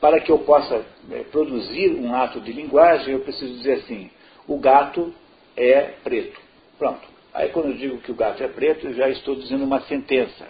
para 0.00 0.20
que 0.20 0.30
eu 0.30 0.38
possa 0.40 0.84
é, 1.10 1.24
produzir 1.24 1.90
um 1.94 2.14
ato 2.14 2.40
de 2.40 2.52
linguagem, 2.52 3.14
eu 3.14 3.20
preciso 3.20 3.54
dizer 3.54 3.74
assim: 3.74 4.10
o 4.46 4.58
gato 4.58 5.12
é 5.56 5.94
preto. 6.04 6.38
Pronto. 6.78 7.06
Aí 7.34 7.48
quando 7.50 7.68
eu 7.68 7.74
digo 7.74 7.98
que 7.98 8.12
o 8.12 8.14
gato 8.14 8.42
é 8.42 8.48
preto, 8.48 8.86
eu 8.86 8.94
já 8.94 9.08
estou 9.08 9.34
dizendo 9.34 9.64
uma 9.64 9.80
sentença. 9.82 10.46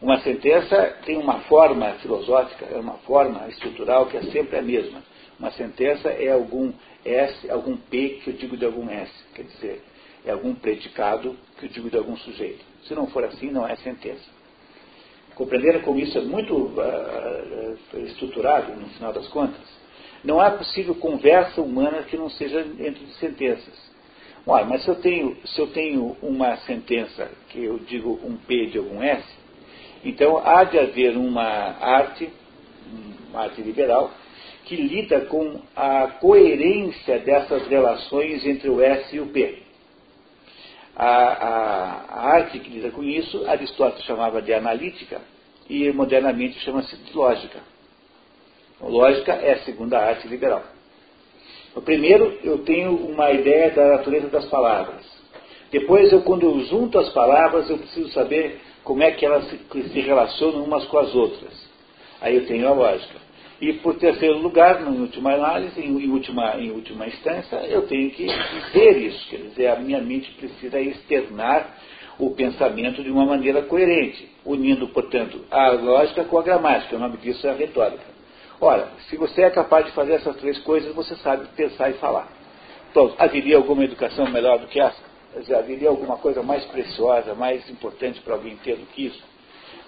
Uma 0.00 0.20
sentença 0.20 0.98
tem 1.04 1.16
uma 1.16 1.40
forma 1.40 1.92
filosófica, 1.94 2.66
é 2.66 2.76
uma 2.76 2.94
forma 2.98 3.48
estrutural 3.48 4.06
que 4.06 4.16
é 4.16 4.22
sempre 4.24 4.58
a 4.58 4.62
mesma. 4.62 5.02
Uma 5.38 5.50
sentença 5.52 6.08
é 6.08 6.30
algum 6.30 6.72
S, 7.04 7.50
algum 7.50 7.76
P 7.76 8.20
que 8.22 8.30
eu 8.30 8.34
digo 8.34 8.56
de 8.56 8.64
algum 8.64 8.88
S. 8.88 9.12
Quer 9.34 9.42
dizer, 9.44 9.82
é 10.24 10.30
algum 10.30 10.54
predicado 10.54 11.36
que 11.58 11.66
eu 11.66 11.68
digo 11.68 11.90
de 11.90 11.96
algum 11.96 12.16
sujeito. 12.16 12.64
Se 12.84 12.94
não 12.94 13.06
for 13.06 13.24
assim, 13.24 13.50
não 13.50 13.66
é 13.66 13.76
sentença. 13.76 14.24
Compreenderam 15.34 15.80
como 15.80 15.98
isso 15.98 16.16
é 16.16 16.22
muito 16.22 16.54
uh, 16.54 17.78
estruturado, 18.06 18.72
no 18.74 18.88
final 18.90 19.12
das 19.12 19.26
contas? 19.28 19.60
Não 20.22 20.40
há 20.40 20.50
possível 20.52 20.94
conversa 20.94 21.60
humana 21.60 22.02
que 22.04 22.16
não 22.16 22.30
seja 22.30 22.62
dentro 22.62 23.04
de 23.04 23.12
sentenças. 23.14 23.74
Olha, 24.46 24.64
mas 24.64 24.82
se 24.82 24.88
eu, 24.88 24.94
tenho, 24.96 25.36
se 25.44 25.58
eu 25.58 25.66
tenho 25.68 26.16
uma 26.22 26.56
sentença 26.58 27.30
que 27.48 27.62
eu 27.62 27.78
digo 27.78 28.20
um 28.22 28.36
P 28.36 28.66
de 28.66 28.78
algum 28.78 29.02
S, 29.02 29.24
então 30.04 30.38
há 30.38 30.64
de 30.64 30.78
haver 30.78 31.16
uma 31.16 31.42
arte, 31.42 32.30
uma 33.30 33.42
arte 33.42 33.62
liberal, 33.62 34.10
que 34.64 34.76
lida 34.76 35.22
com 35.22 35.60
a 35.74 36.08
coerência 36.20 37.18
dessas 37.18 37.66
relações 37.68 38.44
entre 38.46 38.68
o 38.68 38.80
S 38.80 39.14
e 39.14 39.20
o 39.20 39.26
P. 39.26 39.62
A, 40.96 41.06
a, 41.06 42.04
a, 42.08 42.26
arte 42.36 42.58
que 42.60 42.70
lida 42.70 42.90
com 42.90 43.02
isso, 43.02 43.46
Aristóteles 43.48 44.04
chamava 44.04 44.40
de 44.40 44.54
analítica 44.54 45.20
e 45.68 45.90
modernamente 45.92 46.58
chama-se 46.60 46.96
de 46.96 47.12
lógica. 47.16 47.58
Então, 48.76 48.88
lógica 48.88 49.32
é 49.32 49.54
a 49.54 49.58
segunda 49.64 49.98
arte 49.98 50.28
liberal. 50.28 50.62
O 51.74 51.80
primeiro, 51.80 52.38
eu 52.44 52.58
tenho 52.58 52.94
uma 52.94 53.32
ideia 53.32 53.70
da 53.70 53.96
natureza 53.96 54.28
das 54.28 54.44
palavras. 54.46 55.04
Depois, 55.72 56.12
eu, 56.12 56.22
quando 56.22 56.44
eu 56.44 56.60
junto 56.66 56.98
as 56.98 57.08
palavras, 57.12 57.68
eu 57.68 57.78
preciso 57.78 58.08
saber 58.10 58.60
como 58.84 59.02
é 59.02 59.10
que 59.12 59.24
elas 59.24 59.48
se, 59.48 60.00
relacionam 60.00 60.62
umas 60.62 60.84
com 60.84 60.98
as 60.98 61.14
outras. 61.14 61.52
Aí 62.20 62.36
eu 62.36 62.46
tenho 62.46 62.68
a 62.68 62.72
lógica. 62.72 63.24
E 63.60 63.72
por 63.74 63.94
terceiro 63.94 64.38
lugar, 64.38 64.82
em 64.82 65.00
última 65.00 65.32
análise, 65.32 65.80
em 65.80 66.10
última, 66.10 66.56
em 66.56 66.70
última 66.70 67.06
instância, 67.06 67.56
eu 67.66 67.86
tenho 67.86 68.10
que 68.10 68.26
dizer 68.26 68.98
isso. 68.98 69.28
Quer 69.30 69.36
dizer, 69.38 69.66
a 69.68 69.76
minha 69.76 70.00
mente 70.00 70.30
precisa 70.32 70.78
externar 70.80 71.78
o 72.18 72.30
pensamento 72.30 73.02
de 73.02 73.10
uma 73.10 73.24
maneira 73.24 73.62
coerente, 73.62 74.28
unindo, 74.44 74.88
portanto, 74.88 75.40
a 75.50 75.70
lógica 75.70 76.24
com 76.24 76.38
a 76.38 76.42
gramática. 76.42 76.94
O 76.94 76.98
nome 76.98 77.16
disso 77.16 77.46
é 77.46 77.50
a 77.50 77.54
retórica. 77.54 78.04
Ora, 78.60 78.88
se 79.08 79.16
você 79.16 79.42
é 79.42 79.50
capaz 79.50 79.86
de 79.86 79.92
fazer 79.92 80.14
essas 80.14 80.36
três 80.36 80.58
coisas, 80.58 80.94
você 80.94 81.16
sabe 81.16 81.46
pensar 81.56 81.90
e 81.90 81.94
falar. 81.94 82.28
Pronto, 82.92 83.14
haveria 83.18 83.56
alguma 83.56 83.84
educação 83.84 84.30
melhor 84.30 84.58
do 84.58 84.66
que 84.66 84.80
essa? 84.80 85.13
Haveria 85.56 85.88
alguma 85.88 86.16
coisa 86.16 86.42
mais 86.42 86.64
preciosa, 86.66 87.34
mais 87.34 87.68
importante 87.68 88.20
para 88.20 88.34
alguém 88.34 88.56
ter 88.58 88.76
do 88.76 88.86
que 88.86 89.06
isso? 89.06 89.22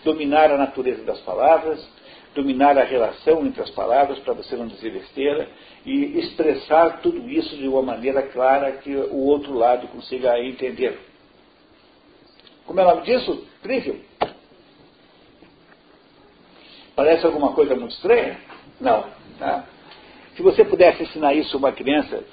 Dominar 0.04 0.50
a 0.50 0.58
natureza 0.58 1.04
das 1.04 1.20
palavras, 1.20 1.86
dominar 2.34 2.76
a 2.76 2.84
relação 2.84 3.46
entre 3.46 3.62
as 3.62 3.70
palavras 3.70 4.18
para 4.18 4.34
você 4.34 4.56
não 4.56 4.66
dizer 4.66 4.92
besteira 4.92 5.48
e 5.84 6.18
expressar 6.18 7.00
tudo 7.00 7.28
isso 7.28 7.56
de 7.56 7.66
uma 7.66 7.82
maneira 7.82 8.22
clara 8.22 8.72
que 8.72 8.94
o 8.94 9.24
outro 9.24 9.54
lado 9.54 9.88
consiga 9.88 10.38
entender. 10.38 10.98
Como 12.66 12.80
é 12.80 12.84
o 12.84 12.88
nome 12.88 13.02
disso? 13.02 13.46
Trivial. 13.62 13.96
Parece 16.94 17.24
alguma 17.24 17.52
coisa 17.52 17.74
muito 17.76 17.92
estranha? 17.92 18.38
Não. 18.80 19.04
Tá? 19.38 19.64
Se 20.34 20.42
você 20.42 20.64
pudesse 20.64 21.02
ensinar 21.02 21.34
isso 21.34 21.56
a 21.56 21.58
uma 21.58 21.72
criança, 21.72 22.24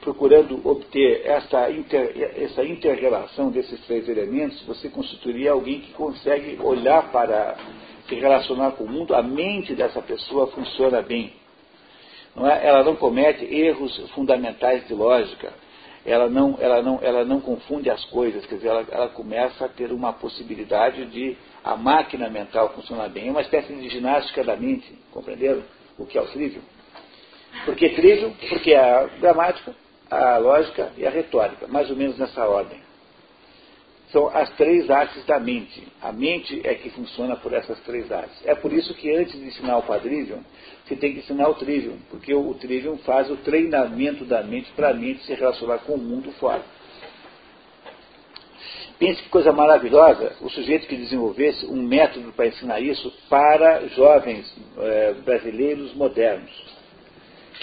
procurando 0.00 0.60
obter 0.66 1.26
essa, 1.26 1.70
inter, 1.70 2.12
essa 2.36 2.64
inter-relação 2.64 3.50
desses 3.50 3.80
três 3.86 4.08
elementos, 4.08 4.62
você 4.62 4.88
constituiria 4.88 5.52
alguém 5.52 5.80
que 5.80 5.92
consegue 5.92 6.58
olhar 6.62 7.10
para 7.10 7.56
se 8.08 8.14
relacionar 8.14 8.72
com 8.72 8.84
o 8.84 8.88
mundo, 8.88 9.14
a 9.14 9.22
mente 9.22 9.74
dessa 9.74 10.02
pessoa 10.02 10.46
funciona 10.48 11.02
bem. 11.02 11.32
Não 12.34 12.46
é? 12.46 12.66
Ela 12.66 12.82
não 12.82 12.96
comete 12.96 13.44
erros 13.44 13.96
fundamentais 14.10 14.86
de 14.86 14.94
lógica. 14.94 15.52
Ela 16.04 16.28
não, 16.28 16.58
ela 16.60 16.82
não, 16.82 16.98
ela 17.00 17.24
não 17.24 17.40
confunde 17.40 17.88
as 17.88 18.04
coisas, 18.06 18.44
quer 18.44 18.56
dizer, 18.56 18.68
ela, 18.68 18.86
ela 18.90 19.08
começa 19.08 19.64
a 19.64 19.68
ter 19.68 19.90
uma 19.90 20.12
possibilidade 20.12 21.06
de 21.06 21.34
a 21.62 21.76
máquina 21.76 22.28
mental 22.28 22.74
funcionar 22.74 23.08
bem. 23.08 23.28
É 23.28 23.30
uma 23.30 23.40
espécie 23.40 23.74
de 23.74 23.88
ginástica 23.88 24.44
da 24.44 24.54
mente, 24.54 24.92
compreenderam? 25.10 25.62
O 25.96 26.04
que 26.04 26.18
é 26.18 26.20
o 26.20 26.26
trivium. 26.26 26.60
Por 27.64 27.74
que 27.76 27.90
trivium? 27.90 28.32
Porque 28.48 28.74
a 28.74 29.04
gramática, 29.20 29.74
a 30.10 30.36
lógica 30.38 30.92
e 30.96 31.06
a 31.06 31.10
retórica, 31.10 31.66
mais 31.66 31.90
ou 31.90 31.96
menos 31.96 32.18
nessa 32.18 32.44
ordem. 32.46 32.78
São 34.10 34.28
as 34.28 34.48
três 34.50 34.88
artes 34.90 35.24
da 35.26 35.40
mente. 35.40 35.82
A 36.00 36.12
mente 36.12 36.60
é 36.62 36.74
que 36.74 36.90
funciona 36.90 37.34
por 37.36 37.52
essas 37.52 37.80
três 37.80 38.12
artes. 38.12 38.36
É 38.44 38.54
por 38.54 38.72
isso 38.72 38.94
que 38.94 39.12
antes 39.12 39.32
de 39.32 39.46
ensinar 39.46 39.78
o 39.78 39.82
quadrivium, 39.82 40.40
você 40.84 40.94
tem 40.94 41.14
que 41.14 41.18
ensinar 41.20 41.48
o 41.48 41.54
trivium, 41.54 41.98
porque 42.10 42.32
o 42.32 42.54
trivium 42.54 42.98
faz 42.98 43.30
o 43.30 43.36
treinamento 43.38 44.24
da 44.24 44.42
mente 44.42 44.70
para 44.72 44.90
a 44.90 44.94
mente 44.94 45.24
se 45.24 45.34
relacionar 45.34 45.78
com 45.78 45.94
o 45.94 45.98
mundo 45.98 46.30
fora. 46.32 46.62
Pense 48.98 49.20
que 49.22 49.28
coisa 49.28 49.50
maravilhosa 49.50 50.36
o 50.40 50.48
sujeito 50.48 50.86
que 50.86 50.96
desenvolvesse 50.96 51.66
um 51.66 51.82
método 51.82 52.32
para 52.32 52.46
ensinar 52.46 52.80
isso 52.80 53.12
para 53.28 53.88
jovens 53.88 54.54
é, 54.78 55.14
brasileiros 55.14 55.92
modernos. 55.94 56.73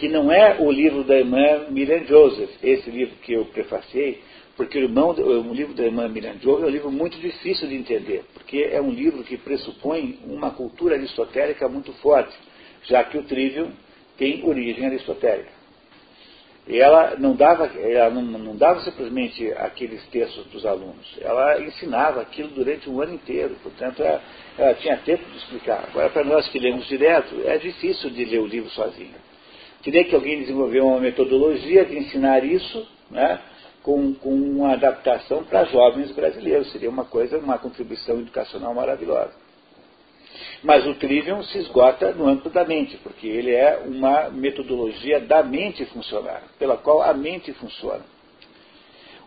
Que 0.02 0.10
não 0.10 0.32
é 0.32 0.58
o 0.60 0.72
livro 0.72 1.04
da 1.04 1.16
irmã 1.16 1.68
Miriam 1.70 2.04
Joseph, 2.06 2.50
esse 2.64 2.90
livro 2.90 3.18
que 3.18 3.34
eu 3.34 3.46
prefaciei, 3.46 4.20
porque 4.58 4.80
o, 4.80 4.82
irmão, 4.82 5.12
o 5.12 5.54
livro 5.54 5.76
da 5.76 5.84
irmã 5.84 6.08
Miriam 6.08 6.40
Joseph 6.42 6.64
é 6.64 6.66
um 6.66 6.72
livro 6.72 6.92
muito 6.92 7.20
difícil 7.20 7.68
de 7.68 7.76
entender, 7.76 8.26
porque 8.34 8.68
é 8.72 8.82
um 8.82 8.90
livro 8.90 9.24
que 9.24 9.38
pressupõe 9.38 10.18
uma 10.26 10.50
cultura 10.50 10.96
aristotélica 10.96 11.70
muito 11.70 11.94
forte, 12.02 12.36
já 12.86 13.04
que 13.04 13.16
o 13.16 13.22
trivium 13.22 13.74
tem 14.18 14.44
origem 14.44 14.88
aristotélica. 14.88 15.52
E 16.68 16.80
ela 16.80 17.16
não 17.20 17.36
dava, 17.36 17.68
ela 17.68 18.10
não, 18.10 18.24
não 18.24 18.58
dava 18.58 18.80
simplesmente 18.82 19.52
aqueles 19.52 20.04
textos 20.08 20.48
para 20.48 20.58
os 20.58 20.66
alunos, 20.66 21.16
ela 21.22 21.62
ensinava 21.62 22.22
aquilo 22.22 22.50
durante 22.50 22.90
um 22.90 23.00
ano 23.04 23.14
inteiro, 23.14 23.56
portanto 23.62 24.02
ela, 24.02 24.20
ela 24.58 24.74
tinha 24.74 24.98
tempo 24.98 25.24
de 25.30 25.38
explicar. 25.38 25.90
Agora, 25.92 26.10
para 26.10 26.24
nós 26.24 26.48
que 26.48 26.58
lemos 26.58 26.88
direto, 26.88 27.40
é 27.46 27.60
difícil 27.60 28.10
de 28.10 28.26
ler 28.26 28.40
o 28.40 28.48
livro 28.48 28.72
sozinho. 28.72 29.21
Teria 29.84 30.04
que 30.04 30.14
alguém 30.14 30.40
desenvolver 30.40 30.82
uma 30.82 31.00
metodologia 31.00 31.86
de 31.86 31.98
ensinar 31.98 32.44
isso, 32.44 32.88
né, 33.10 33.40
com, 33.82 34.14
com 34.14 34.30
uma 34.30 34.74
adaptação 34.74 35.44
para 35.44 35.66
jovens 35.66 36.12
brasileiros. 36.12 36.72
Seria 36.72 36.90
uma 36.90 37.06
coisa, 37.06 37.38
uma 37.40 37.58
contribuição 37.58 38.20
educacional 38.20 38.74
maravilhosa. 38.74 39.34
Mas 40.64 40.86
o 40.86 40.94
Trivium 40.96 41.44
se 41.44 41.58
esgota 41.58 42.12
no 42.12 42.28
âmbito 42.28 42.50
da 42.50 42.64
mente, 42.64 42.98
porque 42.98 43.28
ele 43.28 43.52
é 43.52 43.82
uma 43.86 44.30
metodologia 44.30 45.20
da 45.20 45.42
mente 45.42 45.84
funcionar, 45.86 46.44
pela 46.60 46.78
qual 46.78 47.02
a 47.02 47.14
mente 47.14 47.52
funciona. 47.54 48.04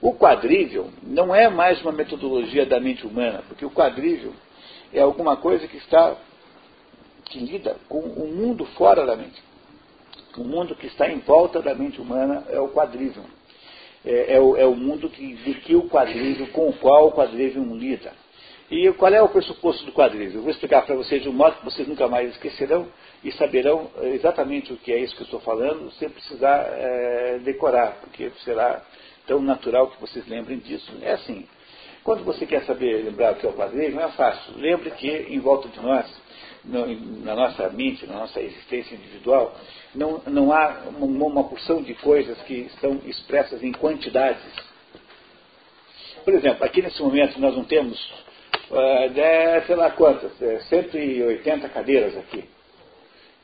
O 0.01 0.15
quadrivium 0.15 0.91
não 1.03 1.35
é 1.35 1.49
mais 1.49 1.81
uma 1.83 1.91
metodologia 1.91 2.65
da 2.67 2.79
mente 2.79 3.07
humana, 3.07 3.43
porque 3.49 3.65
o 3.65 3.71
quadrivium 3.71 4.33
é 4.93 5.01
alguma 5.01 5.37
coisa 5.37 5.67
que 5.67 5.77
está 5.79 6.17
que 7.25 7.39
lida 7.39 7.77
com 7.89 8.01
o 8.01 8.29
mundo 8.29 8.65
fora 8.77 9.05
da 9.05 9.17
mente. 9.17 9.43
O 10.37 10.45
mundo 10.45 10.75
que 10.75 10.87
está 10.87 11.09
em 11.09 11.21
volta 11.21 11.63
da 11.63 11.75
mente 11.75 12.01
humana 12.01 12.45
é 12.51 12.59
o 12.61 12.69
quadrivium. 12.69 13.25
É, 14.05 14.35
é, 14.35 14.41
o, 14.41 14.57
é 14.57 14.67
o, 14.67 14.75
mundo 14.75 15.09
que, 15.09 15.35
de 15.35 15.55
que 15.55 15.75
o 15.75 15.89
quadrivium, 15.89 16.47
com 16.47 16.69
o 16.69 16.73
qual 16.75 17.09
o 17.09 17.13
quadrivium 17.13 17.75
lida. 17.77 18.13
E 18.71 18.91
qual 18.93 19.13
é 19.13 19.23
o 19.23 19.29
pressuposto 19.29 19.85
do 19.85 19.93
quadrivium? 19.93 20.39
Eu 20.39 20.43
vou 20.43 20.51
explicar 20.51 20.85
para 20.85 20.95
vocês 20.95 21.23
de 21.23 21.29
um 21.29 21.33
modo 21.33 21.57
que 21.57 21.65
vocês 21.65 21.87
nunca 21.87 22.09
mais 22.09 22.31
esquecerão 22.31 22.89
e 23.23 23.31
saberão 23.33 23.91
exatamente 24.03 24.73
o 24.73 24.77
que 24.77 24.93
é 24.93 24.99
isso 24.99 25.15
que 25.15 25.23
eu 25.23 25.27
estou 25.27 25.41
falando, 25.41 25.91
sem 25.93 26.09
precisar 26.09 26.67
é, 26.77 27.39
decorar, 27.45 27.99
porque 28.01 28.31
será 28.45 28.83
tão 29.27 29.41
natural 29.41 29.89
que 29.89 30.01
vocês 30.01 30.27
lembrem 30.27 30.59
disso. 30.59 30.93
É 31.03 31.13
assim, 31.13 31.47
quando 32.03 32.25
você 32.25 32.45
quer 32.45 32.65
saber, 32.65 33.05
lembrar 33.05 33.33
o 33.33 33.37
que 33.37 33.47
é 33.47 33.49
o 33.49 33.55
quadrivium, 33.55 34.01
é 34.01 34.09
fácil. 34.13 34.55
Lembre 34.57 34.91
que 34.91 35.09
em 35.11 35.41
volta 35.41 35.69
de 35.69 35.81
nós, 35.81 36.07
na 36.67 37.35
nossa 37.35 37.69
mente, 37.71 38.07
na 38.07 38.15
nossa 38.15 38.41
existência 38.41 38.95
individual, 38.95 39.55
não, 39.95 40.23
não 40.27 40.53
há 40.53 40.85
uma, 40.97 41.27
uma 41.27 41.45
porção 41.45 41.83
de 41.83 41.95
coisas 41.95 42.41
que 42.43 42.55
estão 42.55 43.01
expressas 43.05 43.63
em 43.63 43.73
quantidades. 43.73 44.43
Por 46.25 46.33
exemplo, 46.33 46.65
aqui 46.65 46.81
nesse 46.81 47.03
momento 47.03 47.39
nós 47.39 47.55
não 47.55 47.65
temos 47.65 47.99
é, 48.71 49.63
sei 49.67 49.77
lá 49.77 49.91
quantas, 49.91 50.41
é, 50.41 50.61
180 50.61 51.69
cadeiras 51.69 52.17
aqui. 52.17 52.45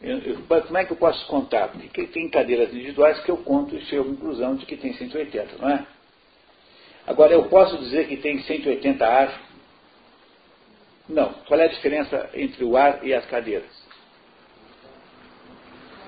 Eu, 0.01 0.19
eu, 0.19 0.39
como 0.47 0.79
é 0.79 0.85
que 0.85 0.93
eu 0.93 0.97
posso 0.97 1.27
contar? 1.27 1.69
Porque 1.69 2.07
tem 2.07 2.29
cadeiras 2.31 2.73
individuais 2.73 3.21
que 3.21 3.31
eu 3.31 3.37
conto 3.39 3.77
e 3.77 3.83
chego 3.83 4.03
à 4.03 4.07
conclusão 4.07 4.57
de 4.57 4.65
que 4.65 4.77
tem 4.77 4.95
180, 4.95 5.59
não 5.59 5.69
é? 5.69 5.87
Agora, 7.07 7.33
eu 7.33 7.45
posso 7.45 7.77
dizer 7.79 8.09
que 8.09 8.17
tem 8.17 8.41
180 8.41 9.07
ar? 9.07 9.50
Não. 11.11 11.33
Qual 11.47 11.59
é 11.61 11.65
a 11.65 11.69
diferença 11.69 12.31
entre 12.35 12.65
o 12.65 12.77
ar 12.77 13.05
e 13.05 13.13
as 13.13 13.27
cadeiras? 13.27 13.81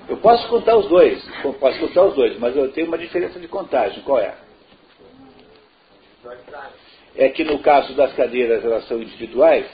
Eu 0.09 0.17
posso 0.17 0.49
contar 0.49 0.77
os 0.77 0.89
dois, 0.89 1.25
posso 1.61 1.79
contar 1.79 2.03
os 2.05 2.15
dois, 2.15 2.39
mas 2.39 2.57
eu 2.57 2.71
tenho 2.73 2.89
uma 2.89 2.99
diferença 2.99 3.39
de 3.39 3.49
contagem. 3.49 4.03
Qual 4.03 4.19
é? 4.19 4.35
é 7.17 7.29
que 7.29 7.45
no 7.45 7.61
caso 7.61 7.95
das 7.95 8.13
cadeiras 8.15 8.65
elas 8.65 8.87
são 8.89 9.01
individuais, 9.01 9.67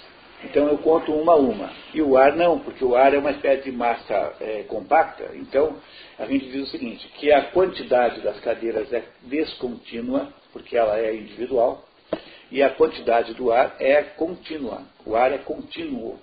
então 0.44 0.68
eu 0.68 0.78
conto 0.78 1.12
uma 1.12 1.32
a 1.32 1.36
uma. 1.36 1.70
E 1.94 2.02
o 2.02 2.16
ar 2.16 2.36
não, 2.36 2.58
porque 2.58 2.84
o 2.84 2.94
ar 2.94 3.14
é 3.14 3.18
uma 3.18 3.30
espécie 3.30 3.70
de 3.70 3.72
massa 3.72 4.34
é, 4.40 4.64
compacta. 4.64 5.30
Então 5.34 5.76
a 6.18 6.26
gente 6.26 6.50
diz 6.50 6.68
o 6.68 6.70
seguinte, 6.70 7.08
que 7.16 7.32
a 7.32 7.50
quantidade 7.50 8.20
das 8.20 8.38
cadeiras 8.40 8.92
é 8.92 9.04
descontínua, 9.22 10.32
porque 10.52 10.76
ela 10.76 10.98
é 10.98 11.14
individual, 11.14 11.87
e 12.50 12.62
a 12.62 12.70
quantidade 12.70 13.34
do 13.34 13.52
ar 13.52 13.76
é 13.78 14.02
contínua. 14.02 14.82
O 15.04 15.16
ar 15.16 15.32
é 15.32 15.38
contínuo. 15.38 16.18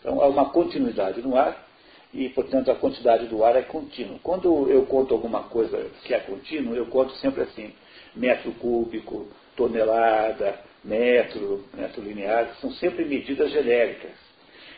Então 0.00 0.20
há 0.20 0.26
uma 0.26 0.50
continuidade 0.50 1.22
no 1.22 1.36
ar 1.36 1.66
e, 2.12 2.28
portanto, 2.30 2.70
a 2.70 2.74
quantidade 2.74 3.26
do 3.26 3.44
ar 3.44 3.56
é 3.56 3.62
contínua. 3.62 4.18
Quando 4.22 4.70
eu 4.70 4.86
conto 4.86 5.14
alguma 5.14 5.44
coisa 5.44 5.90
que 6.04 6.14
é 6.14 6.20
contínua, 6.20 6.76
eu 6.76 6.86
conto 6.86 7.12
sempre 7.16 7.42
assim, 7.42 7.72
metro 8.14 8.52
cúbico, 8.52 9.26
tonelada, 9.56 10.58
metro, 10.84 11.64
metro 11.74 12.02
linear, 12.02 12.54
são 12.60 12.70
sempre 12.72 13.04
medidas 13.04 13.50
genéricas. 13.50 14.12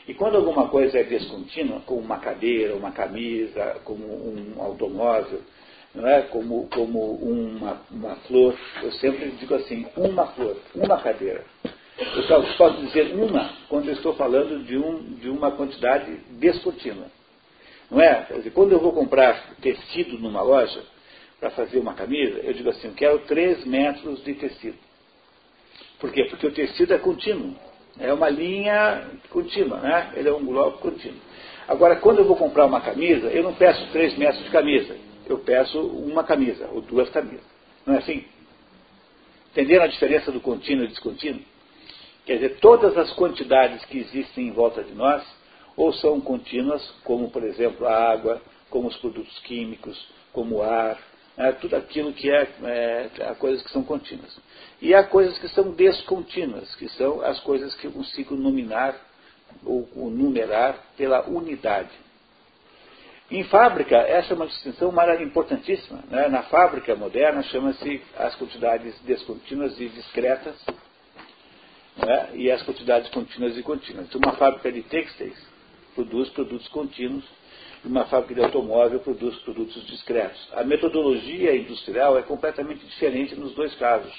E 0.06 0.14
quando 0.14 0.36
alguma 0.36 0.68
coisa 0.68 0.98
é 0.98 1.04
descontínua, 1.04 1.80
como 1.80 2.00
uma 2.00 2.18
cadeira, 2.18 2.74
uma 2.74 2.92
camisa, 2.92 3.78
como 3.84 4.04
um 4.04 4.54
automóvel, 4.58 5.42
não 5.98 6.08
é? 6.08 6.22
como, 6.22 6.68
como 6.68 7.14
uma, 7.14 7.82
uma 7.90 8.14
flor, 8.16 8.54
eu 8.82 8.92
sempre 8.92 9.30
digo 9.32 9.54
assim, 9.54 9.86
uma 9.96 10.26
flor, 10.28 10.56
uma 10.74 10.98
cadeira. 10.98 11.44
Eu 11.98 12.22
só 12.22 12.40
posso 12.56 12.80
dizer 12.82 13.12
uma 13.14 13.50
quando 13.68 13.88
eu 13.88 13.94
estou 13.94 14.14
falando 14.14 14.64
de, 14.64 14.78
um, 14.78 15.02
de 15.14 15.28
uma 15.28 15.50
quantidade 15.50 16.12
descontínua. 16.38 17.06
Não 17.90 18.00
é? 18.00 18.26
Dizer, 18.36 18.50
quando 18.50 18.72
eu 18.72 18.78
vou 18.78 18.92
comprar 18.92 19.56
tecido 19.60 20.18
numa 20.18 20.40
loja, 20.40 20.80
para 21.40 21.50
fazer 21.50 21.78
uma 21.78 21.94
camisa, 21.94 22.38
eu 22.38 22.52
digo 22.52 22.68
assim, 22.70 22.88
eu 22.88 22.94
quero 22.94 23.18
3 23.20 23.64
metros 23.64 24.22
de 24.24 24.34
tecido. 24.34 24.76
Por 26.00 26.12
quê? 26.12 26.24
Porque 26.24 26.46
o 26.46 26.52
tecido 26.52 26.94
é 26.94 26.98
contínuo. 26.98 27.54
É 27.98 28.12
uma 28.12 28.28
linha 28.28 29.08
contínua, 29.30 29.78
né? 29.78 30.12
Ele 30.14 30.28
é 30.28 30.32
um 30.32 30.44
bloco 30.44 30.78
contínuo. 30.78 31.18
Agora, 31.66 31.96
quando 31.96 32.18
eu 32.18 32.24
vou 32.24 32.36
comprar 32.36 32.66
uma 32.66 32.80
camisa, 32.80 33.28
eu 33.28 33.42
não 33.42 33.54
peço 33.54 33.84
3 33.92 34.16
metros 34.16 34.44
de 34.44 34.50
camisa. 34.50 34.96
Eu 35.28 35.38
peço 35.38 35.78
uma 35.80 36.24
camisa, 36.24 36.68
ou 36.72 36.80
duas 36.80 37.08
camisas. 37.10 37.44
Não 37.84 37.94
é 37.94 37.98
assim? 37.98 38.24
Entenderam 39.52 39.84
a 39.84 39.88
diferença 39.88 40.32
do 40.32 40.40
contínuo 40.40 40.84
e 40.84 40.88
descontínuo? 40.88 41.42
Quer 42.24 42.34
dizer, 42.34 42.58
todas 42.60 42.96
as 42.96 43.12
quantidades 43.14 43.84
que 43.86 43.98
existem 43.98 44.48
em 44.48 44.52
volta 44.52 44.82
de 44.82 44.92
nós, 44.92 45.22
ou 45.76 45.92
são 45.92 46.20
contínuas, 46.20 46.82
como, 47.04 47.30
por 47.30 47.42
exemplo, 47.42 47.86
a 47.86 48.12
água, 48.12 48.40
como 48.70 48.88
os 48.88 48.96
produtos 48.96 49.38
químicos, 49.40 50.08
como 50.32 50.56
o 50.56 50.62
ar, 50.62 50.98
é, 51.36 51.52
tudo 51.52 51.76
aquilo 51.76 52.12
que 52.12 52.30
é, 52.30 52.48
é, 52.62 53.34
coisas 53.38 53.62
que 53.62 53.70
são 53.70 53.84
contínuas. 53.84 54.38
E 54.82 54.92
há 54.94 55.04
coisas 55.04 55.38
que 55.38 55.48
são 55.48 55.70
descontínuas, 55.70 56.74
que 56.74 56.88
são 56.90 57.20
as 57.22 57.38
coisas 57.40 57.74
que 57.76 57.86
eu 57.86 57.92
consigo 57.92 58.34
nominar 58.34 58.94
ou 59.64 59.88
numerar 60.10 60.78
pela 60.96 61.26
unidade. 61.28 61.90
Em 63.30 63.44
fábrica, 63.44 63.96
essa 63.96 64.32
é 64.32 64.36
uma 64.36 64.46
distinção 64.46 64.92
importantíssima. 65.20 66.02
Né? 66.08 66.28
Na 66.28 66.44
fábrica 66.44 66.94
moderna, 66.96 67.42
chama-se 67.42 68.00
as 68.16 68.34
quantidades 68.36 68.98
descontínuas 69.00 69.78
e 69.78 69.88
discretas 69.88 70.56
né? 71.96 72.30
e 72.34 72.50
as 72.50 72.62
quantidades 72.62 73.10
contínuas 73.10 73.56
e 73.58 73.62
contínuas. 73.62 74.06
Então, 74.06 74.20
uma 74.24 74.36
fábrica 74.36 74.72
de 74.72 74.82
têxteis 74.82 75.36
produz 75.94 76.30
produtos 76.30 76.68
contínuos 76.68 77.24
uma 77.84 78.06
fábrica 78.06 78.34
de 78.34 78.40
automóvel 78.42 79.00
produz 79.00 79.36
produtos 79.40 79.86
discretos. 79.86 80.48
A 80.52 80.64
metodologia 80.64 81.56
industrial 81.56 82.18
é 82.18 82.22
completamente 82.22 82.84
diferente 82.84 83.34
nos 83.36 83.54
dois 83.54 83.74
casos. 83.76 84.12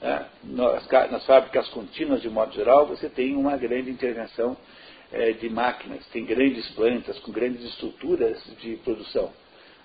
É, 0.00 0.24
nas, 0.44 1.26
fábricas 1.26 1.68
contínuas, 1.70 2.22
de 2.22 2.30
modo 2.30 2.54
geral, 2.54 2.86
você 2.86 3.08
tem 3.08 3.36
uma 3.36 3.56
grande 3.56 3.90
intervenção 3.90 4.56
é, 5.12 5.32
de 5.32 5.48
máquinas, 5.48 6.06
tem 6.08 6.24
grandes 6.24 6.68
plantas 6.70 7.18
com 7.20 7.32
grandes 7.32 7.64
estruturas 7.64 8.42
de 8.60 8.76
produção. 8.76 9.30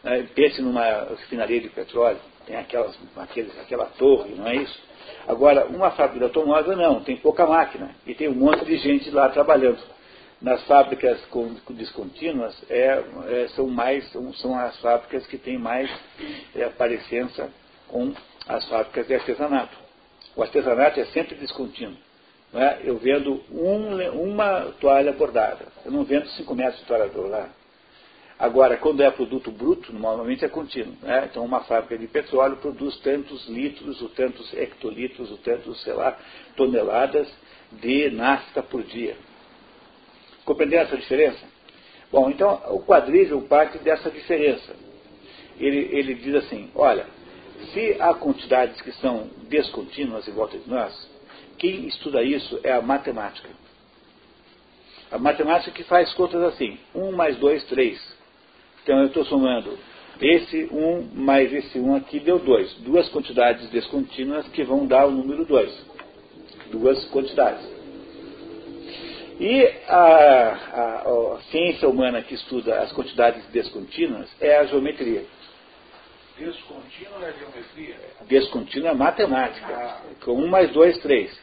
É, 0.04 0.24
pense 0.24 0.62
numa 0.62 1.06
refinaria 1.06 1.62
de 1.62 1.70
petróleo, 1.70 2.20
tem 2.46 2.58
aquelas, 2.58 2.98
aqueles, 3.16 3.58
aquela 3.60 3.86
torre, 3.86 4.36
não 4.36 4.48
é 4.48 4.56
isso? 4.56 4.82
Agora, 5.28 5.66
uma 5.66 5.92
fábrica 5.92 6.26
automóvel 6.26 6.76
não, 6.76 7.02
tem 7.04 7.16
pouca 7.18 7.46
máquina 7.46 7.96
e 8.06 8.14
tem 8.14 8.28
um 8.28 8.36
monte 8.36 8.66
de 8.66 8.78
gente 8.78 9.10
lá 9.10 9.30
trabalhando 9.30 9.80
nas 10.42 10.62
fábricas 10.66 11.22
descontínuas 11.70 12.54
é, 12.70 13.02
é, 13.28 13.48
são 13.56 13.68
mais 13.68 14.06
são 14.36 14.60
as 14.60 14.78
fábricas 14.82 15.26
que 15.28 15.38
têm 15.38 15.58
mais 15.58 15.90
é, 16.54 16.68
parecença 16.68 17.50
com 17.88 18.14
as 18.46 18.68
fábricas 18.68 19.08
de 19.08 19.16
artesanato. 19.16 19.78
O 20.36 20.44
artesanato 20.44 21.00
é 21.00 21.06
sempre 21.06 21.36
descontínuo. 21.36 21.96
É? 22.54 22.82
Eu 22.84 22.98
vendo 22.98 23.42
um, 23.52 24.32
uma 24.32 24.74
toalha 24.80 25.12
bordada. 25.12 25.66
Eu 25.84 25.92
não 25.92 26.04
vendo 26.04 26.28
5 26.28 26.56
metros 26.56 26.80
de 26.80 26.86
toalha 26.86 27.08
bordada. 27.08 27.50
Agora, 28.38 28.78
quando 28.78 29.02
é 29.02 29.10
produto 29.10 29.52
bruto, 29.52 29.94
normalmente 29.94 30.44
é 30.44 30.50
contínuo. 30.50 30.96
Né? 31.02 31.28
Então, 31.30 31.46
uma 31.46 31.62
fábrica 31.62 31.98
de 31.98 32.08
petróleo 32.08 32.58
produz 32.58 32.98
tantos 32.98 33.48
litros, 33.48 34.02
ou 34.02 34.10
tantos 34.10 34.54
hectolitros, 34.54 35.32
ou 35.32 35.38
tantos, 35.38 35.82
sei 35.82 35.94
lá, 35.94 36.18
toneladas 36.56 37.28
de 37.72 38.10
nafta 38.10 38.62
por 38.62 38.84
dia. 38.84 39.16
Compreenderam 40.46 40.84
essa 40.84 40.98
diferença? 40.98 41.40
Bom, 42.12 42.30
então 42.30 42.62
o 42.68 42.84
quadrígio 42.84 43.42
parte 43.44 43.78
dessa 43.80 44.12
diferença. 44.12 44.76
Ele, 45.58 45.90
ele 45.92 46.14
diz 46.16 46.36
assim, 46.36 46.70
olha, 46.76 47.06
se 47.74 47.96
há 48.00 48.14
quantidades 48.14 48.82
que 48.82 48.92
são 48.94 49.30
descontínuas 49.48 50.28
em 50.28 50.32
volta 50.32 50.58
de 50.58 50.70
nós, 50.70 51.13
quem 51.58 51.88
estuda 51.88 52.24
isso 52.24 52.60
é 52.64 52.72
a 52.72 52.82
matemática. 52.82 53.50
A 55.12 55.18
matemática 55.18 55.72
que 55.72 55.84
faz 55.84 56.14
contas 56.14 56.42
assim, 56.44 56.78
1 56.96 57.12
mais 57.12 57.38
2, 57.38 57.64
3. 57.66 58.18
Então 58.84 59.00
eu 59.00 59.08
estou 59.08 59.24
somando 59.26 59.78
esse 60.20 60.70
1 60.72 61.10
mais 61.16 61.54
esse 61.54 61.80
1 61.80 61.96
aqui 61.96 62.20
deu 62.20 62.40
2. 62.40 62.74
Duas 62.80 63.10
quantidades 63.10 63.70
descontínuas 63.70 64.48
que 64.50 64.64
vão 64.64 64.86
dar 64.86 65.06
o 65.06 65.12
número 65.12 65.46
2. 65.46 65.86
Duas 66.72 67.04
quantidades. 67.06 67.64
E 69.40 69.66
a, 69.88 69.98
a, 69.98 71.36
a, 71.36 71.42
ciência 71.52 71.90
humana 71.90 72.22
que 72.22 72.36
estuda 72.36 72.80
as 72.82 72.92
quantidades 72.92 73.44
descontínuas 73.48 74.30
é 74.40 74.58
a 74.58 74.66
geometria. 74.66 75.26
Descontínuo 76.38 77.24
é 77.24 77.34
geometria? 77.34 77.96
Descontínuo 78.28 78.88
é 78.88 78.94
matemática. 78.94 80.02
Com 80.24 80.34
1 80.34 80.48
mais 80.48 80.72
2, 80.72 80.98
3. 81.00 81.43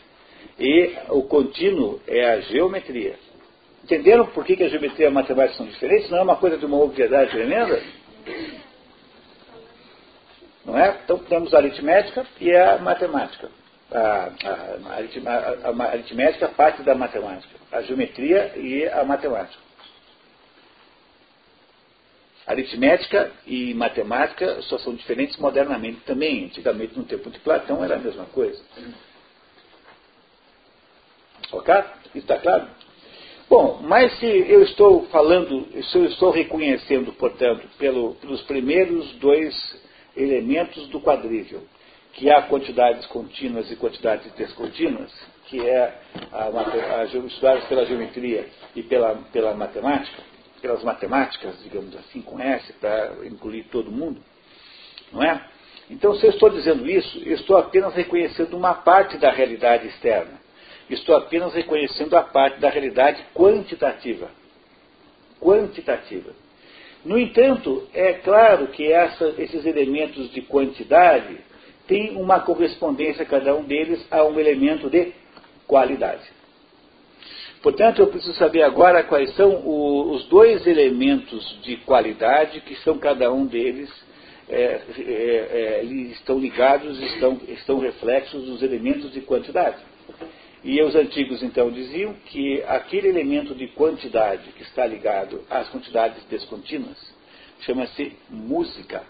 E 0.59 0.95
o 1.09 1.23
contínuo 1.23 2.01
é 2.07 2.33
a 2.33 2.41
geometria. 2.41 3.17
Entenderam 3.85 4.27
por 4.27 4.45
que, 4.45 4.63
a 4.63 4.69
geometria 4.69 5.07
e 5.07 5.09
a 5.09 5.11
matemática 5.11 5.57
são 5.57 5.67
diferentes? 5.67 6.11
Não 6.11 6.19
é 6.19 6.23
uma 6.23 6.37
coisa 6.37 6.59
de 6.59 6.67
uma 6.67 6.79
obviedade 6.79 7.31
tremenda? 7.31 7.83
Não 10.65 10.79
é? 10.79 11.01
Então 11.03 11.19
temos 11.19 11.53
a 11.55 11.59
aritmética 11.59 12.27
e 12.41 12.55
a 12.55 12.79
matemática. 12.79 13.49
A, 13.91 13.99
a, 13.99 14.31
a, 15.27 15.71
a 15.71 15.91
aritmética 15.91 16.49
parte 16.49 16.83
da 16.83 16.95
matemática. 16.95 17.55
A 17.73 17.83
geometria 17.83 18.53
e 18.57 18.87
a 18.87 19.03
matemática. 19.05 19.71
Aritmética 22.47 23.31
e 23.47 23.75
matemática 23.75 24.61
só 24.63 24.79
são 24.79 24.95
diferentes 24.95 25.37
modernamente 25.39 26.01
também. 26.01 26.45
Antigamente, 26.47 26.99
no 26.99 27.05
tempo 27.05 27.31
de 27.31 27.39
Platão, 27.41 27.83
era 27.83 27.97
a 27.97 27.99
mesma 27.99 28.27
coisa. 28.27 28.63
Ok? 31.53 31.75
Isso 32.15 32.19
está 32.19 32.39
claro? 32.39 32.69
Bom, 33.49 33.81
mas 33.83 34.17
se 34.21 34.27
eu 34.27 34.63
estou 34.63 35.07
falando, 35.07 35.67
se 35.83 35.99
eu 35.99 36.05
estou 36.05 36.31
reconhecendo, 36.31 37.13
portanto, 37.15 37.67
pelo, 37.79 38.15
pelos 38.15 38.43
primeiros 38.43 39.13
dois 39.15 39.55
elementos 40.17 40.87
do 40.89 41.01
quadrível, 41.01 41.63
que 42.13 42.31
há 42.31 42.43
quantidades 42.43 43.07
contínuas 43.07 43.71
e 43.71 43.77
quantidades 43.77 44.31
descontínuas, 44.35 45.13
que 45.47 45.61
é 45.61 46.01
a, 46.33 47.05
estudadas 47.27 47.65
pela 47.65 47.85
geometria 47.87 48.49
e 48.77 48.83
pela, 48.83 49.17
pela 49.33 49.55
matemática, 49.55 50.23
pelas 50.63 50.85
matemáticas, 50.85 51.61
digamos 51.63 51.97
assim, 51.97 52.23
com 52.23 52.39
S, 52.39 52.73
para 52.75 53.17
incluir 53.25 53.65
todo 53.65 53.91
mundo, 53.91 54.21
não 55.13 55.23
é? 55.23 55.45
Então, 55.91 56.15
se 56.15 56.25
eu 56.25 56.31
estou 56.31 56.51
dizendo 56.51 56.89
isso, 56.89 57.19
eu 57.19 57.35
estou 57.35 57.57
apenas 57.57 57.95
reconhecendo 57.95 58.57
uma 58.57 58.75
parte 58.75 59.19
da 59.19 59.33
realidade 59.33 59.89
externa. 59.89 60.40
Estou 60.91 61.17
apenas 61.17 61.55
reconhecendo 61.55 62.17
a 62.17 62.23
parte 62.23 62.59
da 62.59 62.69
realidade 62.69 63.25
quantitativa. 63.35 64.29
Quantitativa. 65.41 66.33
No 67.05 67.19
entanto, 67.19 67.89
é 67.95 68.15
claro 68.15 68.67
que 68.69 68.93
essa, 68.93 69.35
esses 69.39 69.65
elementos 69.65 70.31
de 70.33 70.43
quantidade 70.43 71.39
têm 71.87 72.17
uma 72.17 72.41
correspondência, 72.41 73.25
cada 73.25 73.55
um 73.55 73.63
deles, 73.63 74.05
a 74.11 74.25
um 74.25 74.39
elemento 74.39 74.91
de 74.91 75.13
qualidade. 75.67 76.23
Portanto, 77.63 78.01
eu 78.01 78.09
preciso 78.09 78.35
saber 78.35 78.63
agora 78.63 79.03
quais 79.03 79.35
são 79.35 79.51
o, 79.65 80.13
os 80.13 80.25
dois 80.27 80.67
elementos 80.67 81.59
de 81.63 81.77
qualidade 81.79 82.61
que 82.63 82.75
são 82.77 82.99
cada 82.99 83.33
um 83.33 83.47
deles 83.47 83.91
é, 84.49 84.81
é, 84.99 85.81
é, 85.81 85.85
estão 85.85 86.39
ligados, 86.39 87.01
estão, 87.01 87.41
estão 87.49 87.79
reflexos 87.79 88.45
dos 88.47 88.63
elementos 88.63 89.13
de 89.13 89.21
quantidade. 89.21 89.77
E 90.63 90.83
os 90.83 90.95
antigos 90.95 91.43
então 91.43 91.71
diziam 91.71 92.13
que 92.27 92.63
aquele 92.65 93.09
elemento 93.09 93.55
de 93.55 93.69
quantidade 93.69 94.53
que 94.53 94.63
está 94.63 94.87
ligado 94.87 95.43
às 95.49 95.69
quantidades 95.71 96.23
descontínuas 96.25 96.99
chama-se 97.61 98.17
música. 98.29 99.03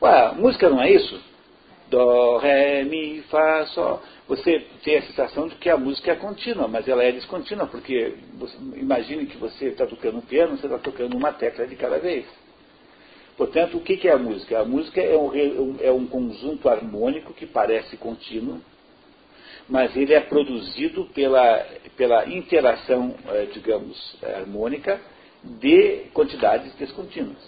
Ué, 0.00 0.32
música 0.32 0.70
não 0.70 0.82
é 0.82 0.90
isso? 0.90 1.20
Dó, 1.90 2.38
Ré, 2.38 2.84
Mi, 2.84 3.20
Fá, 3.22 3.66
Sol. 3.66 4.00
Você 4.28 4.64
tem 4.82 4.96
a 4.96 5.02
sensação 5.02 5.48
de 5.48 5.56
que 5.56 5.68
a 5.68 5.76
música 5.76 6.12
é 6.12 6.14
contínua, 6.14 6.68
mas 6.68 6.88
ela 6.88 7.02
é 7.02 7.12
descontínua, 7.12 7.66
porque 7.66 8.14
imagine 8.76 9.26
que 9.26 9.36
você 9.36 9.66
está 9.66 9.86
tocando 9.86 10.18
um 10.18 10.22
piano, 10.22 10.56
você 10.56 10.66
está 10.66 10.78
tocando 10.78 11.16
uma 11.16 11.32
tecla 11.32 11.66
de 11.66 11.74
cada 11.76 11.98
vez. 11.98 12.24
Portanto, 13.36 13.76
o 13.76 13.80
que 13.80 14.06
é 14.06 14.12
a 14.12 14.18
música? 14.18 14.60
A 14.60 14.64
música 14.64 15.00
é 15.00 15.16
um, 15.16 15.76
é 15.80 15.90
um 15.90 16.06
conjunto 16.06 16.68
harmônico 16.68 17.34
que 17.34 17.46
parece 17.46 17.96
contínuo, 17.96 18.60
mas 19.70 19.96
ele 19.96 20.12
é 20.12 20.20
produzido 20.20 21.04
pela, 21.14 21.64
pela 21.96 22.28
interação, 22.28 23.14
eh, 23.28 23.46
digamos, 23.54 24.16
harmônica 24.20 25.00
de 25.44 26.06
quantidades 26.12 26.74
descontínuas. 26.74 27.38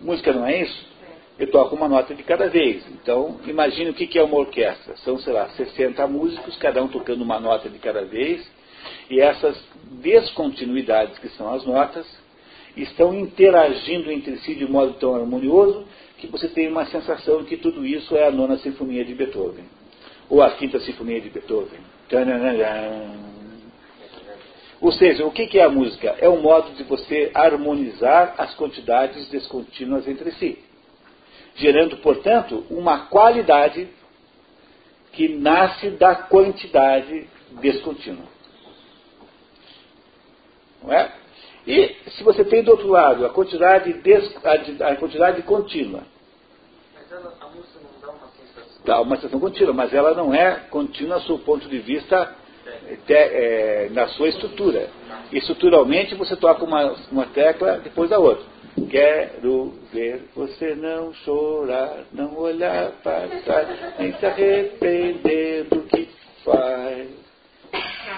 Música 0.00 0.32
não 0.32 0.46
é 0.46 0.62
isso? 0.62 0.92
Eu 1.38 1.50
toco 1.50 1.74
uma 1.74 1.88
nota 1.88 2.14
de 2.14 2.22
cada 2.22 2.48
vez. 2.48 2.86
Então, 2.92 3.40
imagine 3.46 3.90
o 3.90 3.94
que 3.94 4.16
é 4.16 4.22
uma 4.22 4.38
orquestra. 4.38 4.96
São, 4.98 5.18
sei 5.18 5.32
lá, 5.32 5.48
60 5.50 6.06
músicos, 6.06 6.56
cada 6.56 6.82
um 6.82 6.88
tocando 6.88 7.22
uma 7.22 7.40
nota 7.40 7.68
de 7.68 7.78
cada 7.80 8.04
vez, 8.04 8.48
e 9.10 9.20
essas 9.20 9.60
descontinuidades, 10.02 11.18
que 11.18 11.28
são 11.30 11.52
as 11.52 11.66
notas, 11.66 12.06
estão 12.76 13.12
interagindo 13.12 14.10
entre 14.10 14.36
si 14.38 14.54
de 14.54 14.70
modo 14.70 14.94
tão 14.94 15.16
harmonioso 15.16 15.84
que 16.18 16.28
você 16.28 16.48
tem 16.48 16.68
uma 16.68 16.86
sensação 16.86 17.42
de 17.42 17.48
que 17.48 17.56
tudo 17.56 17.84
isso 17.84 18.16
é 18.16 18.28
a 18.28 18.30
nona 18.30 18.56
sinfonia 18.58 19.04
de 19.04 19.14
Beethoven 19.14 19.81
ou 20.32 20.42
a 20.42 20.50
Quinta 20.52 20.80
Sinfonia 20.80 21.20
de 21.20 21.28
Beethoven. 21.28 21.78
Ou 24.80 24.90
seja, 24.90 25.26
o 25.26 25.30
que 25.30 25.58
é 25.58 25.62
a 25.62 25.68
música? 25.68 26.16
É 26.18 26.26
um 26.26 26.40
modo 26.40 26.70
de 26.70 26.84
você 26.84 27.30
harmonizar 27.34 28.34
as 28.38 28.54
quantidades 28.54 29.28
descontínuas 29.28 30.08
entre 30.08 30.32
si, 30.32 30.58
gerando, 31.54 31.98
portanto, 31.98 32.64
uma 32.70 33.08
qualidade 33.08 33.86
que 35.12 35.28
nasce 35.28 35.90
da 35.90 36.14
quantidade 36.14 37.28
descontínua. 37.60 38.24
Não 40.82 40.94
é? 40.94 41.12
E 41.66 41.94
se 42.12 42.24
você 42.24 42.42
tem 42.42 42.64
do 42.64 42.70
outro 42.70 42.88
lado 42.88 43.26
a 43.26 43.28
quantidade, 43.28 43.92
des, 44.00 44.34
a, 44.46 44.88
a 44.92 44.96
quantidade 44.96 45.42
contínua, 45.42 46.04
dá 48.84 49.00
uma 49.00 49.16
sensação 49.16 49.40
contínua, 49.40 49.72
mas 49.72 49.92
ela 49.92 50.14
não 50.14 50.34
é 50.34 50.60
contínua 50.70 51.18
do 51.20 51.38
ponto 51.38 51.68
de 51.68 51.78
vista 51.78 52.34
te, 53.06 53.14
é, 53.14 53.88
na 53.92 54.08
sua 54.08 54.28
estrutura. 54.28 54.88
Estruturalmente 55.32 56.14
você 56.14 56.36
toca 56.36 56.64
uma, 56.64 56.94
uma 57.10 57.26
tecla 57.26 57.78
depois 57.78 58.10
da 58.10 58.18
outra. 58.18 58.44
Quero 58.90 59.74
ver 59.92 60.28
você 60.34 60.74
não 60.74 61.12
chorar, 61.12 62.04
não 62.12 62.38
olhar 62.38 62.90
para 63.02 63.28
trás, 63.44 63.68
nem 63.98 64.14
se 64.14 64.24
arrepender 64.24 65.64
do 65.64 65.82
que 65.82 66.08
faz. 66.44 67.08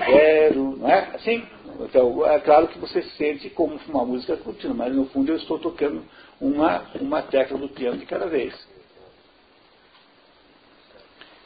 Quero, 0.06 0.76
não 0.76 0.88
é? 0.88 1.10
Assim? 1.14 1.42
Então, 1.80 2.24
é 2.24 2.38
claro 2.38 2.68
que 2.68 2.78
você 2.78 3.02
sente 3.02 3.50
como 3.50 3.78
uma 3.88 4.04
música 4.04 4.36
contínua, 4.36 4.76
mas 4.76 4.94
no 4.94 5.06
fundo 5.06 5.32
eu 5.32 5.36
estou 5.36 5.58
tocando 5.58 6.04
uma, 6.40 6.82
uma 7.00 7.22
tecla 7.22 7.58
do 7.58 7.68
piano 7.68 7.98
de 7.98 8.06
cada 8.06 8.26
vez. 8.26 8.54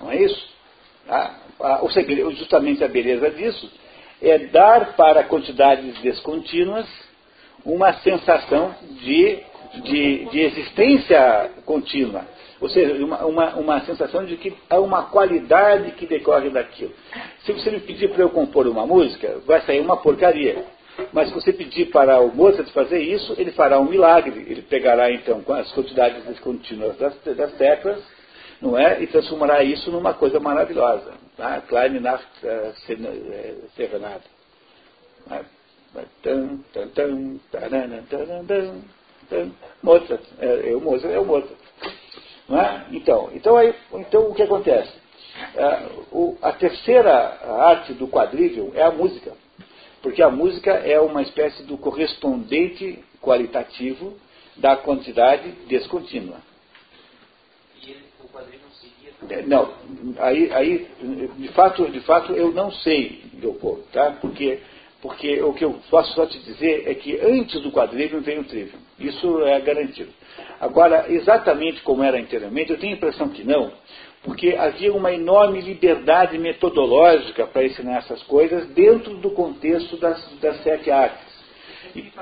Não 0.01 0.11
é 0.11 0.23
isso? 0.23 0.49
Ah, 1.09 1.35
ah, 1.61 1.79
o 1.83 1.91
segredo, 1.91 2.31
justamente 2.33 2.85
a 2.85 2.89
beleza 2.89 3.31
disso 3.31 3.71
é 4.21 4.39
dar 4.39 4.97
para 4.97 5.25
quantidades 5.25 5.99
descontínuas 6.01 6.87
uma 7.65 7.93
sensação 7.95 8.75
de, 9.03 9.39
de, 9.83 10.25
de 10.27 10.41
existência 10.41 11.51
contínua. 11.65 12.25
Ou 12.61 12.69
seja, 12.69 12.95
uma, 13.05 13.25
uma, 13.25 13.55
uma, 13.55 13.81
sensação 13.83 14.25
de 14.25 14.37
que 14.37 14.53
há 14.69 14.81
uma 14.81 15.05
qualidade 15.05 15.93
que 15.93 16.07
decorre 16.07 16.51
daquilo. 16.51 16.93
Se 17.45 17.53
você 17.53 17.71
me 17.71 17.81
pedir 17.81 18.09
para 18.09 18.23
eu 18.23 18.31
compor 18.31 18.67
uma 18.67 18.85
música, 18.85 19.41
vai 19.47 19.61
sair 19.63 19.81
uma 19.81 19.97
porcaria. 19.97 20.65
Mas 21.13 21.29
se 21.29 21.35
você 21.35 21.53
pedir 21.53 21.87
para 21.87 22.21
o 22.21 22.35
Mozart 22.35 22.69
fazer 22.71 23.01
isso, 23.01 23.35
ele 23.39 23.53
fará 23.53 23.79
um 23.79 23.85
milagre. 23.85 24.45
Ele 24.49 24.63
pegará 24.63 25.13
então 25.13 25.45
as 25.55 25.71
quantidades 25.73 26.25
descontínuas 26.25 26.97
das, 26.97 27.15
das 27.37 27.53
teclas 27.53 28.03
não 28.61 28.77
é? 28.77 29.03
E 29.03 29.07
transformará 29.07 29.63
isso 29.63 29.91
numa 29.91 30.15
coisa 30.15 30.41
maravilhosa. 30.41 31.13
Tá? 31.37 31.61
Kleine 31.63 32.01
Nacht 32.01 32.29
Serenade. 33.77 34.25
Mozart, 39.83 40.23
é, 40.39 40.75
o 40.75 40.81
Mozart 40.81 41.15
é 41.15 41.19
o 41.19 41.25
Mozart. 41.25 41.59
É? 42.51 42.97
Então, 42.97 43.31
então, 43.35 43.57
aí, 43.57 43.75
então 43.93 44.31
o 44.31 44.35
que 44.35 44.43
acontece? 44.43 44.93
É, 45.55 45.87
o, 46.11 46.37
a 46.43 46.53
terceira 46.53 47.13
arte 47.63 47.93
do 47.93 48.09
quadrível 48.09 48.73
é 48.75 48.83
a 48.83 48.91
música. 48.91 49.33
Porque 50.03 50.23
a 50.23 50.31
música 50.31 50.73
é 50.73 50.99
uma 51.01 51.23
espécie 51.23 51.63
do 51.65 51.77
correspondente 51.77 53.05
qualitativo 53.21 54.17
da 54.57 54.77
quantidade 54.77 55.51
descontínua. 55.69 56.39
É, 59.31 59.43
não, 59.43 59.75
aí, 60.19 60.51
aí 60.53 60.89
de, 61.37 61.49
fato, 61.49 61.91
de 61.91 62.01
fato 62.01 62.33
eu 62.33 62.53
não 62.53 62.71
sei, 62.71 63.25
Leopoldo, 63.41 63.83
tá? 63.93 64.17
Porque, 64.21 64.61
porque 65.03 65.43
o 65.43 65.53
que 65.53 65.65
eu 65.65 65.81
posso 65.91 66.15
só 66.15 66.25
te 66.25 66.39
dizer 66.39 66.89
é 66.89 66.95
que 66.95 67.19
antes 67.21 67.61
do 67.61 67.73
quadrivium 67.73 68.21
vem 68.21 68.39
o 68.39 68.45
trivium. 68.45 68.79
Isso 68.99 69.43
é 69.43 69.61
garantido. 69.61 70.11
Agora, 70.61 71.07
exatamente 71.13 71.83
como 71.83 72.03
era 72.03 72.19
anteriormente, 72.19 72.71
eu 72.71 72.79
tenho 72.79 72.95
a 72.95 72.97
impressão 72.97 73.29
que 73.29 73.45
não, 73.45 73.73
porque 74.23 74.55
havia 74.55 74.93
uma 74.93 75.13
enorme 75.13 75.61
liberdade 75.61 76.39
metodológica 76.39 77.47
para 77.47 77.65
ensinar 77.65 77.99
essas 77.99 78.23
coisas 78.23 78.69
dentro 78.69 79.17
do 79.17 79.31
contexto 79.31 79.97
das, 79.97 80.39
das 80.41 80.63
sete 80.63 80.91
artes. 80.91 81.27
E, 81.95 82.13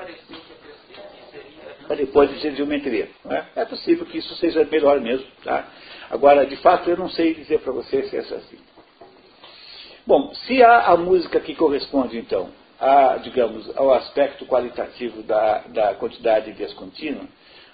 para 1.87 1.95
depois 1.95 2.29
dizer 2.29 2.55
geometria. 2.55 3.09
É? 3.29 3.61
é? 3.61 3.65
possível 3.65 4.05
que 4.05 4.17
isso 4.17 4.35
seja 4.35 4.63
melhor 4.65 4.99
mesmo. 4.99 5.25
Tá? 5.43 5.65
Agora, 6.09 6.45
de 6.45 6.57
fato, 6.57 6.89
eu 6.89 6.97
não 6.97 7.09
sei 7.09 7.33
dizer 7.33 7.61
para 7.61 7.71
você 7.71 8.03
se 8.03 8.15
é 8.15 8.19
assim. 8.19 8.57
Bom, 10.05 10.33
se 10.45 10.63
há 10.63 10.87
a 10.87 10.97
música 10.97 11.39
que 11.39 11.55
corresponde, 11.55 12.17
então, 12.17 12.49
a, 12.79 13.17
digamos, 13.17 13.75
ao 13.75 13.93
aspecto 13.93 14.45
qualitativo 14.45 15.23
da, 15.23 15.59
da 15.67 15.93
quantidade 15.95 16.51
descontínua, 16.53 17.25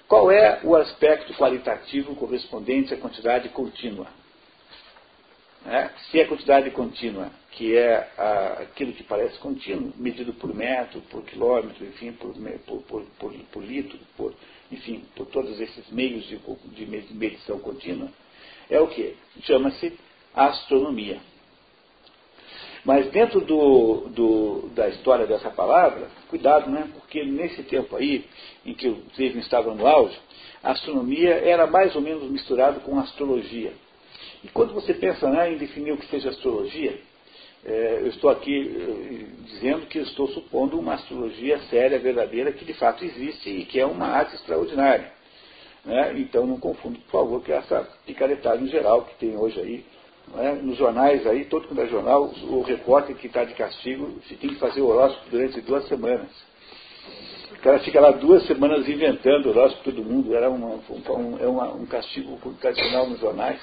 qual 0.08 0.30
é 0.30 0.60
o 0.62 0.74
aspecto 0.76 1.32
qualitativo 1.34 2.14
correspondente 2.14 2.92
à 2.94 2.96
quantidade 2.96 3.48
contínua? 3.50 4.06
É? 5.66 5.88
Se 6.10 6.20
a 6.20 6.28
quantidade 6.28 6.70
contínua, 6.70 7.30
que 7.54 7.76
é 7.76 8.10
a, 8.18 8.62
aquilo 8.62 8.92
que 8.92 9.04
parece 9.04 9.38
contínuo, 9.38 9.92
medido 9.96 10.32
por 10.34 10.54
metro, 10.54 11.00
por 11.02 11.22
quilômetro, 11.24 11.84
enfim, 11.86 12.12
por, 12.12 12.34
por, 12.66 13.02
por, 13.18 13.32
por 13.52 13.64
litro, 13.64 13.98
por, 14.16 14.34
enfim, 14.70 15.04
por 15.14 15.26
todos 15.26 15.60
esses 15.60 15.88
meios 15.90 16.26
de, 16.26 16.38
de 16.38 16.86
medição 17.14 17.58
contínua, 17.58 18.08
é 18.68 18.80
o 18.80 18.88
que? 18.88 19.14
Chama-se 19.42 19.92
astronomia. 20.34 21.20
Mas 22.84 23.10
dentro 23.10 23.40
do, 23.40 24.08
do, 24.08 24.68
da 24.74 24.88
história 24.88 25.26
dessa 25.26 25.48
palavra, 25.50 26.08
cuidado, 26.28 26.70
né? 26.70 26.90
Porque 26.92 27.24
nesse 27.24 27.62
tempo 27.62 27.96
aí, 27.96 28.26
em 28.66 28.74
que 28.74 28.88
o 28.88 29.02
Zevin 29.16 29.38
estava 29.38 29.74
no 29.74 29.86
auge, 29.86 30.18
a 30.62 30.72
astronomia 30.72 31.34
era 31.34 31.66
mais 31.66 31.94
ou 31.94 32.02
menos 32.02 32.30
misturado 32.30 32.80
com 32.80 32.98
astrologia. 32.98 33.72
E 34.42 34.48
quando 34.48 34.74
você 34.74 34.92
pensa 34.92 35.30
né, 35.30 35.52
em 35.52 35.56
definir 35.56 35.92
o 35.92 35.96
que 35.96 36.06
seja 36.08 36.28
astrologia, 36.28 37.00
é, 37.64 37.98
eu 38.02 38.08
estou 38.08 38.28
aqui 38.28 38.76
é, 38.76 39.44
dizendo 39.46 39.86
que 39.86 39.98
estou 39.98 40.28
supondo 40.28 40.78
uma 40.78 40.94
astrologia 40.94 41.58
séria, 41.70 41.98
verdadeira, 41.98 42.52
que 42.52 42.64
de 42.64 42.74
fato 42.74 43.04
existe 43.04 43.48
e 43.48 43.64
que 43.64 43.80
é 43.80 43.86
uma 43.86 44.06
arte 44.06 44.34
extraordinária. 44.34 45.10
Né? 45.84 46.14
Então 46.18 46.46
não 46.46 46.58
confunda, 46.58 46.98
por 46.98 47.10
favor, 47.10 47.42
que 47.42 47.52
essa 47.52 47.88
picaretagem 48.06 48.66
geral 48.68 49.02
que 49.02 49.14
tem 49.16 49.36
hoje 49.36 49.60
aí, 49.60 49.84
né? 50.34 50.52
nos 50.62 50.76
jornais 50.76 51.26
aí, 51.26 51.46
todo 51.46 51.66
quando 51.66 51.80
é 51.80 51.86
jornal, 51.86 52.32
o 52.42 52.60
repórter 52.62 53.16
que 53.16 53.28
está 53.28 53.44
de 53.44 53.54
castigo 53.54 54.18
tem 54.28 54.50
que 54.50 54.56
fazer 54.56 54.82
o 54.82 54.88
horóscopo 54.88 55.30
durante 55.30 55.60
duas 55.62 55.88
semanas. 55.88 56.30
O 57.52 57.60
cara 57.60 57.78
fica 57.78 57.98
lá 57.98 58.10
duas 58.10 58.46
semanas 58.46 58.86
inventando 58.86 59.48
horóscopo 59.48 59.84
todo 59.84 60.04
mundo, 60.04 60.34
era 60.34 60.50
uma, 60.50 60.68
um, 60.68 61.38
é 61.40 61.46
uma, 61.46 61.72
um 61.72 61.86
castigo 61.86 62.38
tradicional 62.60 63.08
nos 63.08 63.20
jornais. 63.20 63.60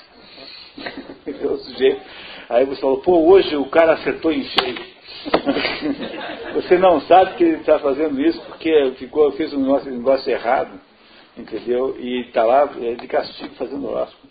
O 1.49 1.57
sujeito. 1.57 2.01
Aí 2.49 2.65
você 2.65 2.81
falou, 2.81 2.97
pô, 3.01 3.17
hoje 3.29 3.55
o 3.55 3.65
cara 3.65 3.93
acertou 3.93 4.31
em 4.31 4.43
cheio. 4.43 4.79
você 6.53 6.77
não 6.77 7.01
sabe 7.01 7.35
que 7.35 7.43
ele 7.43 7.57
está 7.57 7.79
fazendo 7.79 8.19
isso 8.21 8.41
porque 8.41 8.93
ficou, 8.97 9.31
fez 9.33 9.53
um 9.53 9.61
negócio, 9.61 9.91
um 9.91 9.97
negócio 9.97 10.31
errado, 10.31 10.79
entendeu? 11.37 11.95
E 11.99 12.21
está 12.27 12.43
lá 12.43 12.69
é, 12.81 12.95
de 12.95 13.07
castigo 13.07 13.53
fazendo 13.55 13.87
horóscopo. 13.87 14.27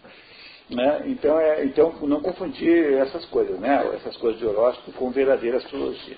Né? 0.68 1.02
Então, 1.06 1.38
é, 1.38 1.64
então, 1.64 1.92
não 2.02 2.20
confundir 2.20 2.94
essas 2.94 3.24
coisas, 3.26 3.58
né? 3.58 3.90
essas 3.94 4.16
coisas 4.16 4.38
de 4.38 4.46
horóscopo 4.46 4.92
com 4.92 5.10
verdadeira 5.10 5.58
astrologia. 5.58 6.16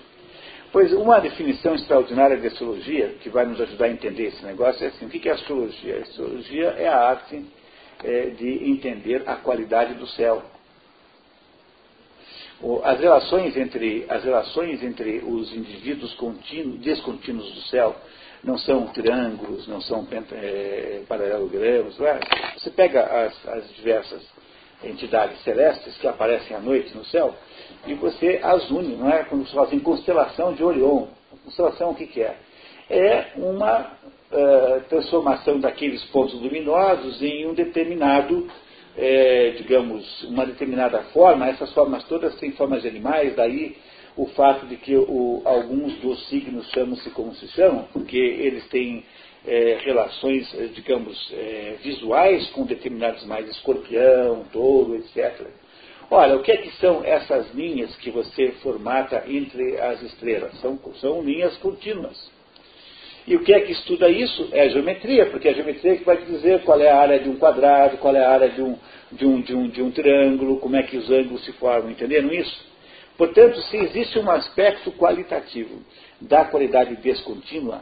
Pois 0.71 0.91
uma 0.91 1.19
definição 1.19 1.75
extraordinária 1.75 2.35
de 2.35 2.47
astrologia, 2.47 3.15
que 3.21 3.29
vai 3.29 3.45
nos 3.45 3.61
ajudar 3.61 3.85
a 3.85 3.91
entender 3.91 4.25
esse 4.25 4.43
negócio, 4.43 4.83
é 4.83 4.87
assim, 4.87 5.05
o 5.05 5.09
que 5.09 5.29
é 5.29 5.31
astrologia? 5.31 5.97
A 5.97 6.01
astrologia 6.01 6.65
é 6.77 6.87
a 6.87 6.97
arte 6.97 7.45
é, 8.03 8.27
de 8.37 8.69
entender 8.69 9.23
a 9.25 9.35
qualidade 9.35 9.93
do 9.95 10.07
céu. 10.07 10.43
As 12.83 12.99
relações 12.99 13.57
entre, 13.57 14.05
as 14.07 14.23
relações 14.23 14.81
entre 14.81 15.17
os 15.19 15.53
indivíduos 15.53 16.13
contínuos, 16.13 16.79
descontínuos 16.79 17.51
do 17.53 17.61
céu 17.63 17.95
não 18.43 18.57
são 18.57 18.87
triângulos, 18.87 19.67
não 19.67 19.81
são 19.81 20.07
é, 20.31 21.01
paralelogramas. 21.07 21.99
É? 21.99 22.19
Você 22.57 22.69
pega 22.71 23.03
as, 23.03 23.47
as 23.47 23.73
diversas 23.75 24.21
entidades 24.83 25.41
celestes 25.43 25.97
que 25.97 26.07
aparecem 26.07 26.55
à 26.55 26.59
noite 26.59 26.95
no 26.95 27.05
céu 27.05 27.33
e 27.87 27.93
você 27.95 28.39
as 28.43 28.69
une, 28.69 28.95
não 28.95 29.09
é? 29.09 29.23
Quando 29.23 29.45
você 29.45 29.53
fala 29.53 29.67
assim, 29.67 29.79
constelação 29.79 30.53
de 30.53 30.63
Orion. 30.63 31.07
Constelação 31.43 31.91
o 31.91 31.95
que, 31.95 32.07
que 32.07 32.21
é? 32.21 32.37
É 32.89 33.27
uma 33.37 33.81
uh, 33.81 34.81
transformação 34.89 35.59
daqueles 35.59 36.03
pontos 36.05 36.33
luminosos 36.41 37.21
em 37.21 37.47
um 37.47 37.53
determinado, 37.53 38.49
é, 38.97 39.51
digamos, 39.57 40.23
uma 40.23 40.45
determinada 40.45 40.99
forma. 41.13 41.47
Essas 41.47 41.71
formas 41.73 42.03
todas 42.05 42.35
têm 42.35 42.51
formas 42.51 42.81
de 42.81 42.87
animais, 42.87 43.35
daí 43.35 43.77
o 44.15 44.27
fato 44.27 44.65
de 44.67 44.77
que 44.77 44.95
o, 44.95 45.41
alguns 45.45 45.95
dos 45.95 46.27
signos 46.29 46.69
chamam-se 46.71 47.09
como 47.11 47.33
se 47.35 47.47
chamam, 47.49 47.87
porque 47.91 48.17
eles 48.17 48.67
têm 48.67 49.03
é, 49.45 49.79
relações, 49.83 50.49
digamos, 50.73 51.33
visuais 51.81 52.47
com 52.51 52.63
determinados 52.65 53.25
mais, 53.25 53.49
escorpião, 53.49 54.45
touro, 54.51 54.95
etc. 54.95 55.47
Olha, 56.11 56.35
o 56.35 56.43
que 56.43 56.51
é 56.51 56.57
que 56.57 56.69
são 56.77 57.03
essas 57.03 57.51
linhas 57.55 57.95
que 57.95 58.11
você 58.11 58.51
formata 58.61 59.23
entre 59.27 59.79
as 59.79 60.01
estrelas? 60.03 60.53
São, 60.59 60.79
são 61.01 61.23
linhas 61.23 61.57
contínuas. 61.57 62.32
E 63.25 63.35
o 63.35 63.43
que 63.43 63.53
é 63.53 63.61
que 63.61 63.71
estuda 63.71 64.09
isso? 64.09 64.49
É 64.51 64.61
a 64.61 64.69
geometria, 64.69 65.27
porque 65.27 65.47
a 65.47 65.53
geometria 65.53 65.93
é 65.93 65.97
que 65.97 66.03
vai 66.03 66.17
te 66.17 66.25
dizer 66.25 66.61
qual 66.63 66.79
é 66.79 66.89
a 66.89 66.99
área 66.99 67.19
de 67.19 67.29
um 67.29 67.37
quadrado, 67.37 67.97
qual 67.97 68.15
é 68.15 68.23
a 68.23 68.29
área 68.29 68.49
de 68.49 68.61
um, 68.61 68.77
de 69.11 69.25
um, 69.25 69.41
de 69.41 69.55
um, 69.55 69.67
de 69.69 69.81
um 69.81 69.91
triângulo, 69.91 70.59
como 70.59 70.75
é 70.75 70.83
que 70.83 70.97
os 70.97 71.09
ângulos 71.09 71.43
se 71.45 71.53
formam, 71.53 71.91
entenderam 71.91 72.33
isso? 72.33 72.65
Portanto, 73.17 73.61
se 73.61 73.77
existe 73.77 74.19
um 74.19 74.29
aspecto 74.29 74.91
qualitativo 74.93 75.81
da 76.19 76.45
qualidade 76.45 76.95
descontínua, 76.97 77.81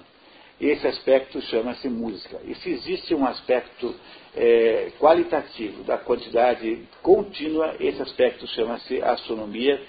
esse 0.59 0.85
aspecto 0.85 1.41
chama-se 1.41 1.89
música. 1.89 2.39
E 2.45 2.53
se 2.55 2.69
existe 2.69 3.15
um 3.15 3.25
aspecto 3.25 3.95
é, 4.35 4.91
qualitativo 4.99 5.83
da 5.83 5.97
quantidade 5.97 6.87
contínua, 7.01 7.75
esse 7.79 7.99
aspecto 7.99 8.45
chama-se 8.47 9.01
astronomia, 9.01 9.81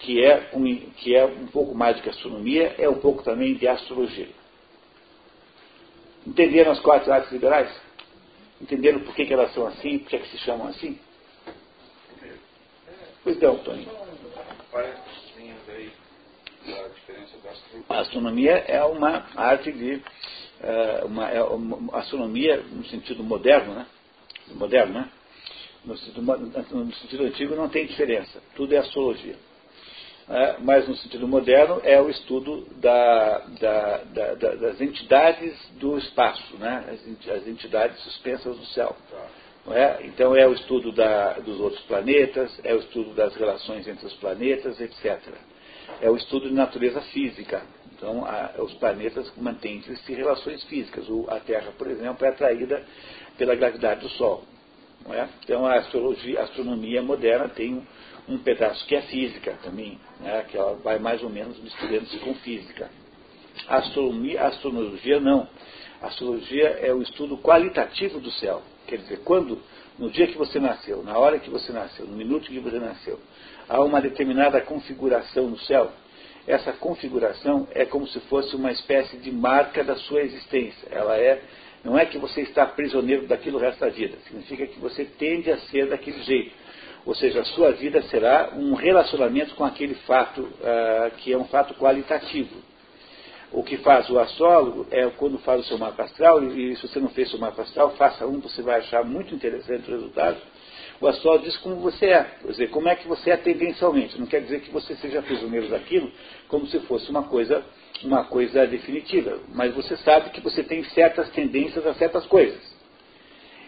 que 0.00 0.22
é, 0.22 0.50
um, 0.52 0.64
que 0.96 1.16
é 1.16 1.24
um 1.24 1.46
pouco 1.46 1.74
mais 1.74 1.96
do 1.96 2.02
que 2.02 2.10
astronomia, 2.10 2.74
é 2.78 2.88
um 2.88 2.98
pouco 3.00 3.22
também 3.22 3.54
de 3.54 3.66
astrologia. 3.66 4.28
Entenderam 6.26 6.72
as 6.72 6.80
quatro 6.80 7.12
artes 7.12 7.30
liberais? 7.32 7.70
Entenderam 8.60 9.00
por 9.00 9.14
que, 9.14 9.24
que 9.24 9.32
elas 9.32 9.52
são 9.54 9.66
assim, 9.66 9.98
por 9.98 10.10
que, 10.10 10.18
que 10.18 10.28
se 10.28 10.38
chamam 10.38 10.68
assim? 10.68 10.98
Pois 13.22 13.38
não, 13.40 13.58
Tony. 13.58 13.88
A 17.88 17.98
astronomia 18.00 18.52
é 18.66 18.82
uma 18.84 19.26
arte 19.36 19.72
de. 19.72 20.02
É, 20.60 21.04
uma, 21.04 21.28
é 21.30 21.42
uma 21.42 21.98
astronomia 21.98 22.56
no 22.56 22.84
sentido 22.86 23.22
moderno, 23.22 23.74
né? 23.74 23.86
Moderno, 24.54 24.94
né? 24.94 25.10
No 25.84 25.96
sentido, 25.96 26.22
no 26.22 26.92
sentido 26.94 27.24
antigo 27.24 27.54
não 27.54 27.68
tem 27.68 27.86
diferença. 27.86 28.42
Tudo 28.56 28.74
é 28.74 28.78
astrologia. 28.78 29.36
É, 30.30 30.56
mas 30.58 30.86
no 30.86 30.94
sentido 30.96 31.26
moderno 31.26 31.80
é 31.82 31.98
o 32.00 32.10
estudo 32.10 32.66
da, 32.76 33.38
da, 33.60 33.96
da, 34.04 34.34
das 34.34 34.80
entidades 34.80 35.56
do 35.80 35.96
espaço, 35.96 36.54
né? 36.58 36.84
as, 37.32 37.48
entidades 37.48 37.98
suspensas 38.02 38.54
do 38.56 38.66
céu. 38.66 38.94
É? 39.70 40.06
Então 40.06 40.36
é 40.36 40.46
o 40.46 40.52
estudo 40.52 40.92
dos 40.92 41.60
outros 41.60 41.82
planetas, 41.82 42.60
é 42.62 42.74
o 42.74 42.78
estudo 42.78 43.14
das 43.14 43.34
relações 43.36 43.88
entre 43.88 44.06
os 44.06 44.14
planetas, 44.14 44.78
etc. 44.80 45.18
É 46.00 46.10
o 46.10 46.16
estudo 46.16 46.48
de 46.48 46.54
natureza 46.54 47.00
física. 47.02 47.62
Então 47.94 48.24
a, 48.24 48.52
os 48.62 48.74
planetas 48.74 49.32
mantêm 49.36 49.78
entre 49.78 49.96
si 49.96 50.14
relações 50.14 50.62
físicas. 50.64 51.08
O, 51.08 51.26
a 51.28 51.40
Terra, 51.40 51.72
por 51.76 51.86
exemplo, 51.86 52.26
é 52.26 52.28
atraída 52.28 52.82
pela 53.38 53.54
gravidade 53.54 54.02
do 54.02 54.08
Sol. 54.10 54.44
É? 55.10 55.26
Então 55.42 55.66
a 55.66 55.74
a 55.74 56.42
astronomia 56.42 57.02
moderna 57.02 57.48
tem 57.48 57.82
um 58.28 58.38
pedaço 58.38 58.86
que 58.86 58.94
é 58.94 59.02
física 59.02 59.58
também, 59.62 59.98
né, 60.20 60.44
que 60.48 60.56
ela 60.56 60.74
vai 60.74 60.98
mais 60.98 61.22
ou 61.22 61.30
menos 61.30 61.58
misturando-se 61.58 62.18
com 62.18 62.34
física. 62.34 62.90
A 63.66 63.78
astronomia, 63.78 65.20
não. 65.20 65.48
A 66.00 66.06
astrologia 66.06 66.68
é 66.80 66.92
o 66.92 67.02
estudo 67.02 67.38
qualitativo 67.38 68.20
do 68.20 68.30
céu. 68.32 68.62
Quer 68.86 68.98
dizer, 68.98 69.20
quando, 69.24 69.60
no 69.98 70.10
dia 70.10 70.26
que 70.26 70.38
você 70.38 70.60
nasceu, 70.60 71.02
na 71.02 71.18
hora 71.18 71.38
que 71.38 71.50
você 71.50 71.72
nasceu, 71.72 72.06
no 72.06 72.16
minuto 72.16 72.48
que 72.48 72.60
você 72.60 72.78
nasceu, 72.78 73.18
há 73.68 73.82
uma 73.82 74.00
determinada 74.00 74.60
configuração 74.60 75.48
no 75.48 75.58
céu, 75.58 75.90
essa 76.46 76.72
configuração 76.72 77.68
é 77.72 77.84
como 77.84 78.06
se 78.06 78.20
fosse 78.20 78.56
uma 78.56 78.72
espécie 78.72 79.18
de 79.18 79.30
marca 79.30 79.84
da 79.84 79.96
sua 79.96 80.22
existência. 80.22 80.88
Ela 80.90 81.16
é, 81.18 81.42
não 81.84 81.98
é 81.98 82.06
que 82.06 82.16
você 82.16 82.40
está 82.40 82.64
prisioneiro 82.64 83.26
daquilo 83.26 83.58
o 83.58 83.60
resto 83.60 83.80
da 83.80 83.90
vida, 83.90 84.16
significa 84.26 84.66
que 84.66 84.78
você 84.80 85.04
tende 85.04 85.50
a 85.50 85.58
ser 85.58 85.88
daquele 85.88 86.22
jeito. 86.22 86.54
Ou 87.06 87.14
seja, 87.14 87.40
a 87.40 87.44
sua 87.44 87.72
vida 87.72 88.02
será 88.02 88.50
um 88.54 88.74
relacionamento 88.74 89.54
com 89.54 89.64
aquele 89.64 89.94
fato 89.94 90.40
uh, 90.40 91.10
que 91.18 91.32
é 91.32 91.38
um 91.38 91.44
fato 91.44 91.74
qualitativo. 91.74 92.56
O 93.50 93.62
que 93.62 93.78
faz 93.78 94.10
o 94.10 94.18
astrólogo 94.18 94.86
é 94.90 95.06
quando 95.16 95.38
faz 95.38 95.62
o 95.62 95.64
seu 95.64 95.78
mapa 95.78 96.02
astral, 96.02 96.44
e 96.44 96.76
se 96.76 96.86
você 96.86 97.00
não 97.00 97.08
fez 97.08 97.28
o 97.28 97.30
seu 97.32 97.40
mapa 97.40 97.62
astral, 97.62 97.90
faça 97.96 98.26
um, 98.26 98.40
você 98.40 98.60
vai 98.60 98.80
achar 98.80 99.04
muito 99.04 99.34
interessante 99.34 99.88
o 99.90 99.94
resultado. 99.94 100.36
O 101.00 101.06
astrólogo 101.06 101.44
diz 101.44 101.56
como 101.58 101.76
você 101.76 102.06
é, 102.06 102.24
quer 102.42 102.50
dizer, 102.50 102.70
como 102.70 102.88
é 102.88 102.96
que 102.96 103.06
você 103.06 103.30
é 103.30 103.36
tendencialmente. 103.36 104.18
Não 104.18 104.26
quer 104.26 104.42
dizer 104.42 104.60
que 104.60 104.70
você 104.70 104.96
seja 104.96 105.22
prisioneiro 105.22 105.68
daquilo 105.68 106.10
como 106.48 106.66
se 106.66 106.78
fosse 106.80 107.08
uma 107.10 107.22
coisa 107.22 107.64
uma 108.04 108.24
coisa 108.24 108.66
definitiva, 108.66 109.40
mas 109.52 109.74
você 109.74 109.96
sabe 109.98 110.30
que 110.30 110.40
você 110.40 110.62
tem 110.62 110.84
certas 110.84 111.28
tendências 111.30 111.84
a 111.86 111.94
certas 111.94 112.24
coisas. 112.26 112.77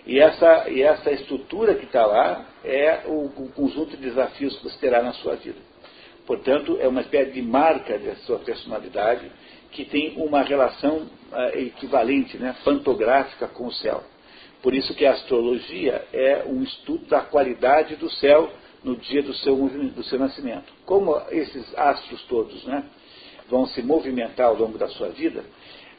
E 0.07 0.19
essa, 0.19 0.69
e 0.69 0.83
essa 0.83 1.11
estrutura 1.11 1.75
que 1.75 1.85
está 1.85 2.05
lá 2.07 2.47
é 2.65 3.03
o, 3.07 3.27
o, 3.27 3.53
conjunto 3.55 3.97
de 3.97 4.03
desafios 4.03 4.57
que 4.59 4.65
você 4.65 4.79
terá 4.79 5.03
na 5.03 5.13
sua 5.13 5.37
vida. 5.37 5.59
Portanto, 6.27 6.79
é 6.81 6.89
uma 6.89 7.01
espécie 7.01 7.33
de 7.33 7.43
marca 7.43 7.99
da 7.99 8.15
sua 8.17 8.39
personalidade 8.39 9.31
que 9.73 9.85
tem 9.85 10.15
uma 10.17 10.43
relação 10.43 11.09
uh, 11.33 11.59
equivalente, 11.59 12.37
né, 12.39 12.57
pantográfica 12.65 13.47
com 13.49 13.67
o 13.67 13.73
céu. 13.73 14.03
Por 14.63 14.75
isso 14.75 14.95
que 14.95 15.07
a 15.07 15.13
astrologia 15.13 16.05
é 16.13 16.45
um 16.47 16.63
estudo 16.63 17.07
da 17.07 17.21
qualidade 17.21 17.97
do 17.97 18.11
céu 18.11 18.51
no 18.83 18.97
dia 18.97 19.23
do 19.23 19.33
seu, 19.35 19.57
do 19.57 20.03
seu 20.05 20.19
nascimento. 20.19 20.73
Como 20.85 21.21
esses 21.31 21.73
astros 21.77 22.23
todos 22.25 22.65
né, 22.65 22.85
vão 23.49 23.67
se 23.67 23.83
movimentar 23.83 24.47
ao 24.47 24.57
longo 24.57 24.79
da 24.79 24.89
sua 24.89 25.09
vida, 25.09 25.45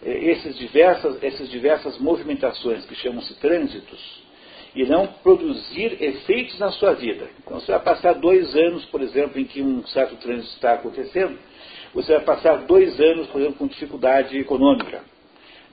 esses 0.03 0.57
diversas, 0.57 1.21
essas 1.23 1.49
diversas 1.49 1.97
movimentações 1.99 2.85
que 2.85 2.95
chamam-se 2.95 3.35
trânsitos, 3.39 4.21
irão 4.75 5.07
produzir 5.21 6.01
efeitos 6.01 6.57
na 6.57 6.71
sua 6.71 6.93
vida. 6.93 7.29
Então 7.39 7.59
você 7.59 7.71
vai 7.71 7.81
passar 7.81 8.13
dois 8.13 8.55
anos, 8.55 8.85
por 8.85 9.01
exemplo, 9.01 9.39
em 9.39 9.45
que 9.45 9.61
um 9.61 9.85
certo 9.87 10.15
trânsito 10.15 10.53
está 10.55 10.73
acontecendo, 10.73 11.37
você 11.93 12.13
vai 12.13 12.23
passar 12.23 12.55
dois 12.65 12.99
anos, 12.99 13.27
por 13.27 13.41
exemplo, 13.41 13.57
com 13.57 13.67
dificuldade 13.67 14.37
econômica. 14.37 15.03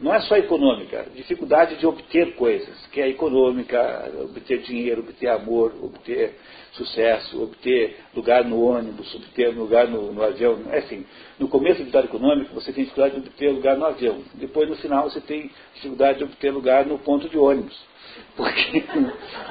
Não 0.00 0.14
é 0.14 0.20
só 0.20 0.36
econômica, 0.36 1.06
dificuldade 1.12 1.74
de 1.76 1.84
obter 1.84 2.36
coisas, 2.36 2.86
que 2.92 3.00
é 3.00 3.08
econômica, 3.08 4.08
obter 4.22 4.58
dinheiro, 4.58 5.00
obter 5.00 5.28
amor, 5.28 5.74
obter 5.82 6.36
sucesso, 6.72 7.42
obter 7.42 7.96
lugar 8.14 8.44
no 8.44 8.62
ônibus, 8.62 9.12
obter 9.16 9.48
lugar 9.48 9.88
no, 9.88 10.12
no 10.12 10.22
avião. 10.22 10.56
É 10.70 10.78
assim, 10.78 11.04
no 11.36 11.48
começo 11.48 11.78
da 11.78 11.84
dificuldade 11.84 12.06
econômica 12.06 12.54
você 12.54 12.72
tem 12.72 12.84
dificuldade 12.84 13.14
de 13.14 13.28
obter 13.28 13.50
lugar 13.50 13.76
no 13.76 13.86
avião. 13.86 14.22
Depois, 14.34 14.68
no 14.68 14.76
final, 14.76 15.10
você 15.10 15.20
tem 15.20 15.50
dificuldade 15.74 16.18
de 16.18 16.24
obter 16.24 16.52
lugar 16.52 16.86
no 16.86 16.98
ponto 17.00 17.28
de 17.28 17.36
ônibus. 17.36 17.76
Porque, 18.36 18.84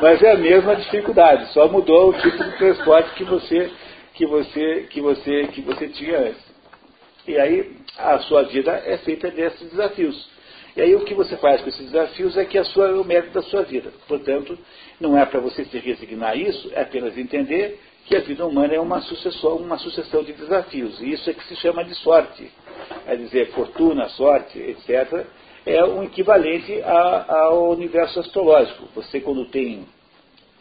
mas 0.01 0.21
é 0.23 0.31
a 0.31 0.37
mesma 0.37 0.77
dificuldade, 0.77 1.51
só 1.51 1.67
mudou 1.67 2.09
o 2.09 2.13
tipo 2.13 2.41
de 2.41 2.57
transporte 2.57 3.13
que 3.15 3.23
você, 3.25 3.69
que 4.13 4.25
você, 4.25 4.87
que 4.89 5.01
você, 5.01 5.47
que 5.47 5.61
você 5.61 5.87
tinha 5.89 6.19
antes. 6.19 6.47
E 7.27 7.37
aí 7.37 7.75
a 7.97 8.19
sua 8.19 8.43
vida 8.43 8.71
é 8.85 8.97
feita 8.99 9.29
desses 9.29 9.69
desafios. 9.69 10.36
E 10.77 10.81
aí 10.81 10.95
o 10.95 11.03
que 11.03 11.15
você 11.15 11.35
faz 11.37 11.59
com 11.61 11.69
esses 11.69 11.89
desafios 11.89 12.37
é 12.37 12.45
que 12.45 12.55
a 12.55 12.63
sua, 12.63 12.89
é 12.89 12.91
o 12.91 13.03
mérito 13.03 13.33
da 13.33 13.41
sua 13.41 13.63
vida. 13.63 13.91
Portanto, 14.07 14.55
não 14.99 15.17
é 15.17 15.25
para 15.25 15.39
você 15.39 15.65
se 15.65 15.79
resignar 15.79 16.33
a 16.33 16.35
isso, 16.35 16.69
é 16.71 16.83
apenas 16.83 17.17
entender 17.17 17.79
que 18.05 18.15
a 18.15 18.19
vida 18.19 18.45
humana 18.45 18.75
é 18.75 18.79
uma 18.79 19.01
sucessão, 19.01 19.55
uma 19.55 19.79
sucessão 19.79 20.23
de 20.23 20.33
desafios. 20.33 21.01
E 21.01 21.13
isso 21.13 21.27
é 21.31 21.33
que 21.33 21.43
se 21.45 21.55
chama 21.55 21.83
de 21.83 21.95
sorte. 21.95 22.51
É 23.07 23.15
dizer, 23.15 23.47
fortuna, 23.53 24.07
sorte, 24.09 24.59
etc., 24.59 25.25
é 25.65 25.83
um 25.83 26.03
equivalente 26.03 26.79
a, 26.83 27.25
ao 27.27 27.71
universo 27.71 28.19
astrológico. 28.19 28.87
Você 28.93 29.19
quando 29.19 29.45
tem. 29.45 29.83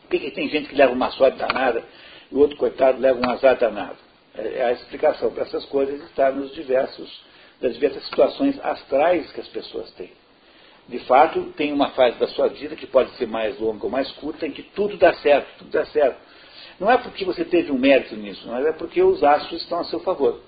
Por 0.09 0.19
que 0.19 0.31
tem 0.31 0.49
gente 0.49 0.71
que 0.71 0.77
leva 0.77 0.95
uma 0.95 1.11
sorte 1.11 1.37
danada 1.37 1.85
e 2.33 2.35
o 2.35 2.39
outro, 2.39 2.57
coitado, 2.57 2.99
leva 2.99 3.21
um 3.21 3.31
azar 3.31 3.59
danado? 3.59 3.99
É, 4.35 4.65
a 4.65 4.73
explicação 4.73 5.31
para 5.31 5.43
essas 5.43 5.67
coisas 5.67 6.03
está 6.05 6.31
nos 6.31 6.55
diversos, 6.55 7.23
das 7.61 7.75
diversas 7.75 8.05
situações 8.05 8.59
astrais 8.63 9.31
que 9.33 9.41
as 9.41 9.49
pessoas 9.49 9.91
têm. 9.93 10.11
De 10.89 10.99
fato, 11.01 11.43
tem 11.57 11.73
uma 11.73 11.91
fase 11.91 12.17
da 12.19 12.29
sua 12.29 12.49
vida 12.49 12.77
que 12.77 12.87
pode 12.87 13.11
ser 13.17 13.27
mais 13.27 13.59
longa 13.59 13.85
ou 13.85 13.91
mais 13.91 14.11
curta, 14.13 14.47
em 14.47 14.53
que 14.53 14.63
tudo 14.63 14.97
dá 14.97 15.13
certo, 15.15 15.59
tudo 15.59 15.71
dá 15.71 15.85
certo. 15.87 16.19
Não 16.79 16.91
é 16.91 16.97
porque 16.97 17.25
você 17.25 17.45
teve 17.45 17.73
um 17.73 17.79
mérito 17.79 18.15
nisso, 18.15 18.47
mas 18.49 18.65
é 18.67 18.73
porque 18.73 19.03
os 19.03 19.25
astros 19.25 19.63
estão 19.63 19.81
a 19.81 19.85
seu 19.85 20.01
favor. 20.01 20.41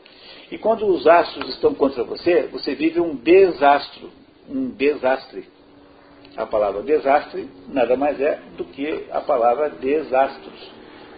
E 0.51 0.57
quando 0.57 0.87
os 0.87 1.07
astros 1.07 1.49
estão 1.51 1.75
contra 1.75 2.05
você, 2.05 2.43
você 2.53 2.75
vive 2.75 3.01
um 3.01 3.17
desastro, 3.17 4.11
um 4.49 4.69
desastre. 4.71 5.49
A 6.37 6.47
palavra 6.47 6.83
desastre 6.83 7.49
nada 7.69 7.97
mais 7.97 8.21
é 8.21 8.41
do 8.57 8.65
que 8.65 9.07
a 9.11 9.21
palavra 9.21 9.71
desastros. 9.71 10.71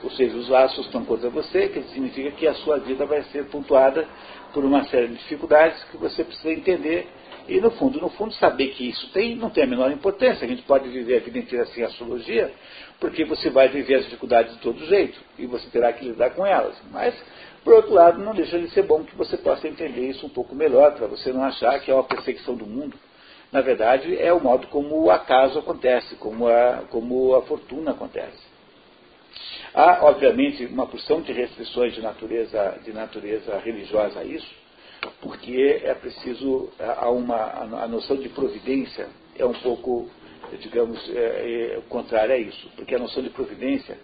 Ou 0.03 0.11
seja, 0.13 0.37
os 0.37 0.51
astros 0.51 0.87
estão 0.87 1.05
contra 1.05 1.29
você, 1.29 1.69
que 1.69 1.83
significa 1.93 2.31
que 2.31 2.47
a 2.47 2.55
sua 2.55 2.79
vida 2.79 3.05
vai 3.05 3.23
ser 3.25 3.45
pontuada 3.47 4.09
por 4.53 4.65
uma 4.65 4.85
série 4.85 5.09
de 5.09 5.15
dificuldades 5.15 5.83
que 5.85 5.97
você 5.97 6.25
precisa 6.25 6.53
entender 6.53 7.09
e, 7.49 7.61
no 7.61 7.71
fundo, 7.73 8.01
no 8.01 8.09
fundo, 8.11 8.33
saber 8.35 8.69
que 8.69 8.89
isso 8.89 9.11
tem, 9.13 9.35
não 9.35 9.51
tem 9.51 9.65
a 9.65 9.67
menor 9.67 9.91
importância. 9.91 10.45
A 10.45 10.49
gente 10.49 10.63
pode 10.63 10.89
viver 10.89 11.17
a 11.17 11.21
vida 11.21 11.39
inteira 11.39 11.67
sem 11.67 11.83
astrologia, 11.83 12.53
porque 13.01 13.25
você 13.25 13.51
vai 13.51 13.69
viver 13.69 13.97
as 13.97 14.05
dificuldades 14.05 14.55
de 14.55 14.61
todo 14.61 14.87
jeito 14.87 15.19
e 15.39 15.47
você 15.47 15.69
terá 15.69 15.93
que 15.93 16.05
lidar 16.05 16.31
com 16.31 16.47
elas. 16.47 16.81
Mas, 16.93 17.15
por 17.65 17.75
outro 17.75 17.93
lado, 17.93 18.23
não 18.23 18.35
deixa 18.35 18.59
de 18.59 18.71
ser 18.71 18.83
bom 18.83 19.03
que 19.03 19.17
você 19.17 19.37
possa 19.37 19.67
entender 19.67 20.09
isso 20.09 20.27
um 20.27 20.31
pouco 20.31 20.55
melhor, 20.55 20.95
para 20.95 21.07
você 21.07 21.33
não 21.33 21.43
achar 21.43 21.81
que 21.81 21.91
é 21.91 21.95
uma 21.95 22.05
perseguição 22.05 22.55
do 22.55 22.67
mundo. 22.67 22.97
Na 23.51 23.61
verdade, 23.61 24.17
é 24.17 24.33
o 24.33 24.41
modo 24.41 24.69
como 24.69 25.03
o 25.03 25.11
acaso 25.11 25.59
acontece, 25.59 26.15
como 26.17 26.47
a, 26.47 26.85
como 26.89 27.35
a 27.35 27.43
fortuna 27.43 27.91
acontece. 27.91 28.50
Há, 29.73 30.05
obviamente, 30.05 30.67
uma 30.67 30.87
porção 30.87 31.23
de 31.23 31.33
restrições 31.33 31.95
de 31.95 32.01
natureza, 32.01 32.81
de 32.85 32.93
natureza 32.93 33.57
religiosa 33.59 34.21
a 34.21 34.25
isso, 34.25 34.53
porque 35.21 35.81
é 35.85 35.95
preciso, 35.95 36.71
há 36.79 37.09
uma, 37.11 37.83
a 37.83 37.87
noção 37.87 38.17
de 38.17 38.29
providência 38.31 39.09
é 39.39 39.47
um 39.47 39.55
pouco, 39.55 40.11
digamos, 40.59 40.99
é, 41.15 41.77
é, 41.77 41.83
contrária 41.89 42.35
a 42.35 42.39
isso, 42.39 42.69
porque 42.75 42.95
a 42.95 42.99
noção 42.99 43.23
de 43.23 43.31
providência 43.31 43.97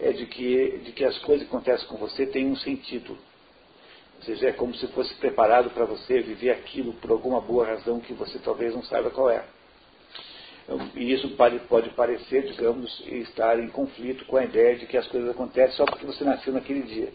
é 0.00 0.10
de 0.12 0.24
que, 0.26 0.78
de 0.84 0.92
que 0.92 1.04
as 1.04 1.18
coisas 1.18 1.46
que 1.46 1.54
acontecem 1.54 1.86
com 1.86 1.96
você 1.96 2.26
têm 2.26 2.46
um 2.46 2.56
sentido. 2.56 3.16
Ou 4.16 4.22
seja, 4.24 4.48
é 4.48 4.52
como 4.52 4.74
se 4.74 4.86
fosse 4.88 5.14
preparado 5.16 5.70
para 5.70 5.84
você 5.84 6.20
viver 6.20 6.50
aquilo 6.50 6.94
por 6.94 7.10
alguma 7.10 7.40
boa 7.40 7.66
razão 7.66 8.00
que 8.00 8.14
você 8.14 8.38
talvez 8.38 8.74
não 8.74 8.82
saiba 8.82 9.10
qual 9.10 9.30
é. 9.30 9.44
E 10.94 11.12
isso 11.12 11.28
pode, 11.30 11.58
parecer, 11.90 12.44
digamos, 12.44 13.02
estar 13.06 13.58
em 13.58 13.68
conflito 13.68 14.24
com 14.26 14.36
a 14.36 14.44
ideia 14.44 14.76
de 14.76 14.86
que 14.86 14.96
as 14.96 15.06
coisas 15.08 15.30
acontecem 15.30 15.76
só 15.76 15.84
porque 15.84 16.06
você 16.06 16.22
nasceu 16.22 16.52
naquele 16.52 16.82
dia. 16.82 17.12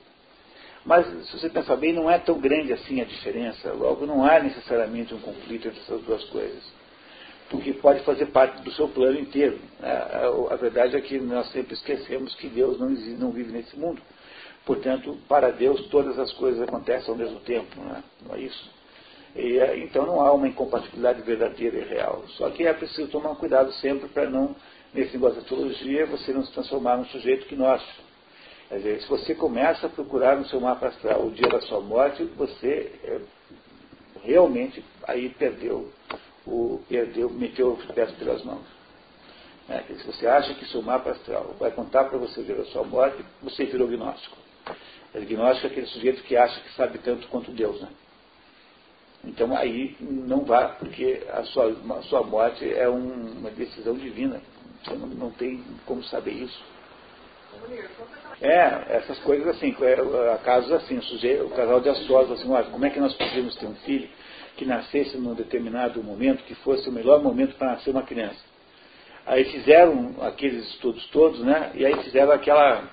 Mas, 0.83 1.07
se 1.27 1.39
você 1.39 1.49
pensar 1.49 1.77
bem, 1.77 1.93
não 1.93 2.11
é 2.11 2.19
tão 2.19 2.39
grande 2.39 2.73
assim 2.73 3.01
a 3.01 3.05
diferença. 3.05 3.71
Logo, 3.73 4.05
não 4.05 4.23
há 4.23 4.39
necessariamente 4.39 5.13
um 5.13 5.19
conflito 5.19 5.67
entre 5.67 5.79
essas 5.79 6.01
duas 6.01 6.23
coisas. 6.25 6.63
Porque 7.49 7.73
pode 7.73 8.01
fazer 8.01 8.27
parte 8.27 8.61
do 8.61 8.71
seu 8.71 8.89
plano 8.89 9.19
inteiro. 9.19 9.59
A, 9.81 10.53
a 10.53 10.55
verdade 10.57 10.95
é 10.95 11.01
que 11.01 11.17
nós 11.19 11.49
sempre 11.51 11.73
esquecemos 11.73 12.35
que 12.35 12.47
Deus 12.47 12.79
não, 12.79 12.91
existe, 12.91 13.19
não 13.19 13.31
vive 13.31 13.51
nesse 13.51 13.77
mundo. 13.79 14.01
Portanto, 14.65 15.17
para 15.27 15.51
Deus, 15.51 15.87
todas 15.87 16.19
as 16.19 16.31
coisas 16.33 16.61
acontecem 16.61 17.09
ao 17.09 17.15
mesmo 17.15 17.39
tempo. 17.39 17.67
Não 17.79 17.95
é, 17.95 18.03
não 18.27 18.35
é 18.35 18.41
isso? 18.41 18.74
E, 19.35 19.59
é, 19.59 19.77
então 19.79 20.05
não 20.05 20.21
há 20.21 20.31
uma 20.31 20.47
incompatibilidade 20.47 21.21
verdadeira 21.21 21.77
e 21.77 21.83
real. 21.83 22.23
Só 22.37 22.49
que 22.49 22.65
é 22.65 22.73
preciso 22.73 23.09
tomar 23.09 23.35
cuidado 23.35 23.71
sempre 23.73 24.07
para 24.07 24.29
não, 24.29 24.55
nesse 24.93 25.13
negócio 25.13 25.35
de 25.35 25.41
astrologia, 25.41 26.05
você 26.05 26.31
não 26.31 26.45
se 26.45 26.53
transformar 26.53 26.97
num 26.97 27.05
sujeito 27.05 27.47
gnóstico. 27.53 28.03
Quer 28.69 28.77
dizer, 28.77 29.01
se 29.01 29.09
você 29.09 29.35
começa 29.35 29.85
a 29.87 29.89
procurar 29.89 30.37
no 30.37 30.45
seu 30.47 30.59
mapa 30.59 30.87
astral 30.87 31.25
o 31.25 31.31
dia 31.31 31.47
da 31.49 31.61
sua 31.61 31.81
morte, 31.81 32.23
você 32.35 32.91
é, 33.03 33.19
realmente 34.23 34.83
aí 35.03 35.29
perdeu, 35.29 35.91
o, 36.47 36.81
perdeu, 36.87 37.29
meteu 37.29 37.73
os 37.73 37.85
pés 37.91 38.11
pelas 38.11 38.43
mãos. 38.43 38.65
É, 39.67 39.81
se 39.81 40.03
você 40.05 40.27
acha 40.27 40.53
que 40.53 40.65
seu 40.65 40.81
mapa 40.81 41.11
astral 41.11 41.55
vai 41.59 41.71
contar 41.71 42.05
para 42.05 42.17
você 42.17 42.39
o 42.39 42.43
dia 42.43 42.55
da 42.55 42.65
sua 42.65 42.83
morte, 42.83 43.23
você 43.41 43.65
virou 43.65 43.87
gnóstico. 43.87 44.37
O 45.13 45.19
gnóstico 45.21 45.67
é 45.67 45.69
aquele 45.69 45.87
sujeito 45.87 46.23
que 46.23 46.35
acha 46.35 46.59
que 46.61 46.73
sabe 46.73 46.99
tanto 46.99 47.27
quanto 47.27 47.51
Deus, 47.51 47.81
né? 47.81 47.89
Então 49.25 49.55
aí 49.55 49.95
não 49.99 50.45
vá, 50.45 50.69
porque 50.79 51.23
a 51.31 51.43
sua, 51.43 51.75
a 51.97 52.01
sua 52.03 52.23
morte 52.23 52.71
é 52.71 52.87
um, 52.89 53.39
uma 53.39 53.49
decisão 53.49 53.95
divina. 53.95 54.41
Você 54.83 54.95
não, 54.95 55.07
não 55.07 55.31
tem 55.31 55.63
como 55.85 56.03
saber 56.03 56.31
isso. 56.31 56.63
É, 58.41 58.97
essas 58.97 59.17
coisas 59.19 59.47
assim, 59.47 59.75
é, 59.81 60.37
casos 60.43 60.71
assim, 60.73 60.99
o, 61.41 61.49
casal 61.51 61.79
de 61.79 61.89
astrólogos 61.89 62.39
assim, 62.39 62.51
olha, 62.51 62.65
como 62.65 62.85
é 62.85 62.89
que 62.89 62.99
nós 62.99 63.13
podíamos 63.13 63.55
ter 63.55 63.65
um 63.65 63.75
filho 63.75 64.09
que 64.57 64.65
nascesse 64.65 65.17
num 65.17 65.33
determinado 65.33 66.03
momento, 66.03 66.43
que 66.43 66.55
fosse 66.55 66.87
o 66.87 66.91
melhor 66.91 67.21
momento 67.23 67.55
para 67.55 67.71
nascer 67.71 67.91
uma 67.91 68.03
criança. 68.03 68.39
Aí 69.25 69.43
fizeram 69.45 70.15
aqueles 70.21 70.67
estudos 70.69 71.05
todos, 71.07 71.39
né? 71.39 71.71
E 71.73 71.85
aí 71.85 71.95
fizeram 72.03 72.31
aquela, 72.31 72.83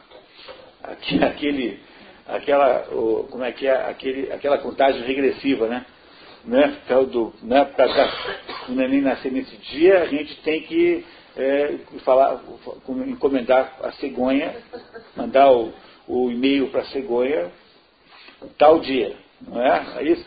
aquele, 0.83 1.79
aquela, 2.27 2.81
como 3.31 3.45
é 3.45 3.53
que 3.53 3.67
é, 3.67 3.75
aquele, 3.91 4.33
aquela 4.33 4.59
contagem 4.59 5.03
regressiva, 5.03 5.67
né? 5.67 5.85
Né, 6.45 6.79
do, 7.11 7.33
né, 7.43 7.65
para 7.65 8.13
o 8.69 8.73
neném 8.73 9.01
nascer 9.01 9.31
nesse 9.31 9.57
dia, 9.57 10.03
a 10.03 10.07
gente 10.07 10.35
tem 10.43 10.63
que 10.63 11.05
é, 11.37 11.79
falar, 12.05 12.43
encomendar 13.07 13.79
a 13.83 13.93
cegonha, 13.93 14.55
mandar 15.17 15.51
o, 15.53 15.73
o 16.07 16.31
e-mail 16.31 16.69
para 16.69 16.83
a 16.83 16.87
cegonha 16.87 17.51
tal 18.59 18.81
dia, 18.81 19.17
não 19.41 19.63
é? 19.63 19.99
é 19.99 20.03
isso? 20.05 20.27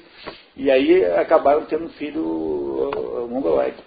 E 0.55 0.71
aí 0.71 1.03
acabaram 1.05 1.65
tendo 1.65 1.85
um 1.85 1.89
filho 1.89 3.27
mongoloide, 3.29 3.77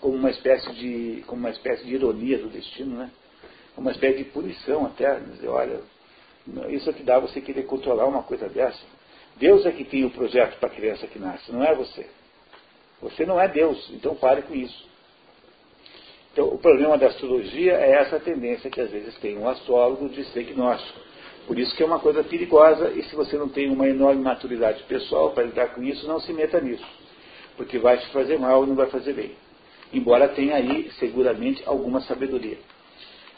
como 0.00 0.16
uma 0.16 0.30
espécie 0.30 0.72
de, 0.72 1.24
como 1.26 1.40
uma 1.40 1.50
espécie 1.50 1.84
de 1.84 1.94
ironia 1.94 2.38
do 2.38 2.48
destino, 2.48 2.96
né? 2.96 3.10
Uma 3.76 3.90
espécie 3.90 4.18
de 4.18 4.24
punição 4.24 4.86
até, 4.86 5.18
dizer, 5.18 5.48
olha, 5.48 5.80
isso 6.68 6.88
é 6.88 6.92
que 6.92 7.02
dá 7.02 7.18
você 7.18 7.40
querer 7.40 7.64
controlar 7.64 8.06
uma 8.06 8.22
coisa 8.22 8.48
dessa. 8.48 8.80
Deus 9.36 9.66
é 9.66 9.72
que 9.72 9.84
tem 9.84 10.04
o 10.04 10.10
projeto 10.10 10.58
para 10.58 10.68
a 10.68 10.72
criança 10.72 11.06
que 11.06 11.18
nasce, 11.18 11.50
não 11.52 11.64
é 11.64 11.74
você. 11.74 12.06
Você 13.02 13.26
não 13.26 13.40
é 13.40 13.48
Deus, 13.48 13.90
então 13.92 14.14
pare 14.14 14.42
com 14.42 14.54
isso. 14.54 14.86
Então, 16.32 16.48
o 16.48 16.58
problema 16.58 16.98
da 16.98 17.06
astrologia 17.06 17.74
é 17.74 17.92
essa 17.92 18.18
tendência 18.18 18.68
que 18.68 18.80
às 18.80 18.90
vezes 18.90 19.16
tem 19.18 19.38
um 19.38 19.48
astrólogo 19.48 20.08
de 20.08 20.24
ser 20.26 20.42
gnóstico. 20.44 20.98
Por 21.46 21.58
isso 21.58 21.76
que 21.76 21.82
é 21.82 21.86
uma 21.86 22.00
coisa 22.00 22.24
perigosa 22.24 22.90
e 22.90 23.02
se 23.04 23.14
você 23.14 23.36
não 23.36 23.48
tem 23.48 23.70
uma 23.70 23.86
enorme 23.88 24.22
maturidade 24.22 24.82
pessoal 24.84 25.30
para 25.30 25.44
lidar 25.44 25.74
com 25.74 25.82
isso, 25.82 26.08
não 26.08 26.18
se 26.18 26.32
meta 26.32 26.60
nisso. 26.60 26.84
Porque 27.56 27.78
vai 27.78 27.98
te 27.98 28.06
fazer 28.08 28.38
mal 28.38 28.64
e 28.64 28.66
não 28.66 28.74
vai 28.74 28.88
fazer 28.88 29.12
bem. 29.12 29.32
Embora 29.92 30.28
tenha 30.28 30.56
aí, 30.56 30.90
seguramente, 30.98 31.62
alguma 31.66 32.00
sabedoria. 32.00 32.58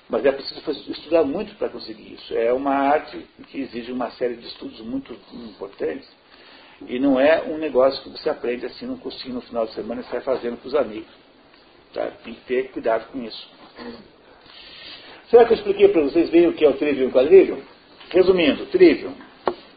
Mas 0.09 0.25
é 0.25 0.33
preciso 0.33 0.91
estudar 0.91 1.25
muito 1.25 1.55
para 1.57 1.69
conseguir 1.69 2.15
isso. 2.15 2.35
É 2.35 2.53
uma 2.53 2.73
arte 2.73 3.19
que 3.49 3.61
exige 3.61 3.91
uma 3.91 4.11
série 4.13 4.37
de 4.37 4.47
estudos 4.47 4.81
muito 4.81 5.17
importantes. 5.33 6.09
E 6.87 6.99
não 6.99 7.19
é 7.19 7.43
um 7.43 7.59
negócio 7.59 8.03
que 8.03 8.11
você 8.11 8.29
aprende 8.29 8.67
assim 8.67 8.87
num 8.87 8.99
cursinho 8.99 9.35
no 9.35 9.41
final 9.41 9.67
de 9.67 9.73
semana 9.73 10.03
e 10.03 10.05
sai 10.05 10.21
fazendo 10.21 10.59
para 10.59 10.69
os 10.69 10.75
amigos. 10.75 11.11
Tá? 11.93 12.11
Tem 12.23 12.35
que 12.35 12.41
ter 12.43 12.71
cuidado 12.71 13.11
com 13.11 13.23
isso. 13.23 13.49
Será 15.31 15.45
que 15.45 15.55
eu 15.55 15.57
expliquei 15.57 15.89
para 15.89 16.03
vocês 16.03 16.31
bem 16.31 16.47
o 16.47 16.53
que 16.53 16.65
é 16.65 16.69
o 16.69 16.75
trivium 16.75 17.07
e 17.07 17.09
o 17.09 17.13
quadrivium? 17.13 17.61
Resumindo, 18.11 18.67
trivium 18.67 19.15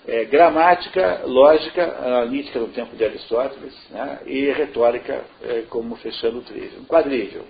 é 0.09 0.25
gramática, 0.25 1.21
lógica, 1.25 1.83
analítica 2.03 2.59
no 2.59 2.69
tempo 2.69 2.95
de 2.95 3.05
Aristóteles 3.05 3.75
né, 3.91 4.19
e 4.25 4.51
retórica 4.51 5.23
é, 5.43 5.63
como 5.69 5.95
fechando 5.97 6.39
o 6.39 6.41
trivium. 6.41 6.83
Quadrivium, 6.85 7.43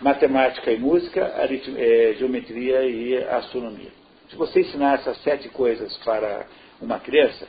matemática 0.00 0.70
e 0.72 0.78
música, 0.78 1.20
é, 1.20 2.14
geometria 2.18 2.84
e 2.84 3.16
astronomia. 3.16 3.90
Se 4.28 4.36
você 4.36 4.60
ensinar 4.60 4.94
essas 4.94 5.20
sete 5.22 5.48
coisas 5.48 5.96
para 5.98 6.46
uma 6.80 6.98
criança, 6.98 7.46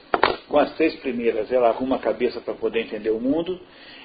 com 0.48 0.60
as 0.60 0.74
três 0.76 0.96
primeiras 0.98 1.52
ela 1.52 1.70
arruma 1.70 1.96
a 1.96 2.00
cabeça 2.00 2.42
para 2.42 2.54
poder 2.54 2.82
entender 2.82 3.12
o 3.12 3.20
mundo, 3.20 3.60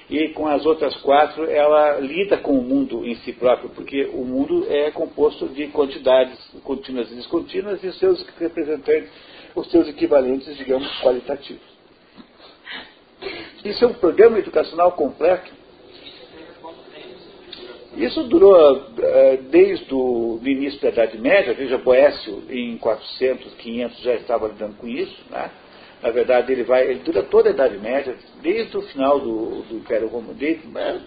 e 0.09 0.29
com 0.29 0.47
as 0.47 0.65
outras 0.65 0.95
quatro 1.01 1.49
ela 1.49 1.99
lida 1.99 2.37
com 2.37 2.57
o 2.57 2.63
mundo 2.63 3.05
em 3.05 3.15
si 3.17 3.33
próprio, 3.33 3.69
porque 3.71 4.05
o 4.13 4.23
mundo 4.23 4.65
é 4.69 4.89
composto 4.91 5.47
de 5.49 5.67
quantidades 5.67 6.39
contínuas 6.63 7.11
e 7.11 7.15
descontínuas 7.15 7.83
e 7.83 7.87
os 7.87 7.99
seus 7.99 8.25
representantes, 8.39 9.09
os 9.53 9.69
seus 9.69 9.89
equivalentes, 9.89 10.55
digamos, 10.55 10.87
qualitativos. 11.01 11.77
Isso 13.65 13.83
é 13.83 13.87
um 13.87 13.93
programa 13.95 14.39
educacional 14.39 14.93
completo. 14.93 15.51
Isso 17.97 18.23
durou 18.25 18.85
eh, 18.99 19.39
desde 19.49 19.91
o 19.91 20.39
início 20.43 20.79
da 20.79 20.89
Idade 20.89 21.17
Média, 21.17 21.53
veja, 21.55 21.79
Boécio 21.79 22.43
em 22.47 22.77
400, 22.77 23.55
500 23.55 23.99
já 24.01 24.13
estava 24.13 24.47
lidando 24.47 24.75
com 24.75 24.87
isso, 24.87 25.17
né? 25.31 25.49
Na 26.01 26.11
verdade, 26.11 26.51
ele 26.51 26.63
vai, 26.63 26.87
ele 26.87 26.99
dura 26.99 27.23
toda 27.23 27.49
a 27.49 27.53
Idade 27.53 27.79
Média, 27.79 28.15
desde 28.39 28.77
o 28.77 28.83
final 28.83 29.19
do, 29.19 29.63
do 29.63 29.77
Império 29.77 30.07
Romano, 30.07 30.37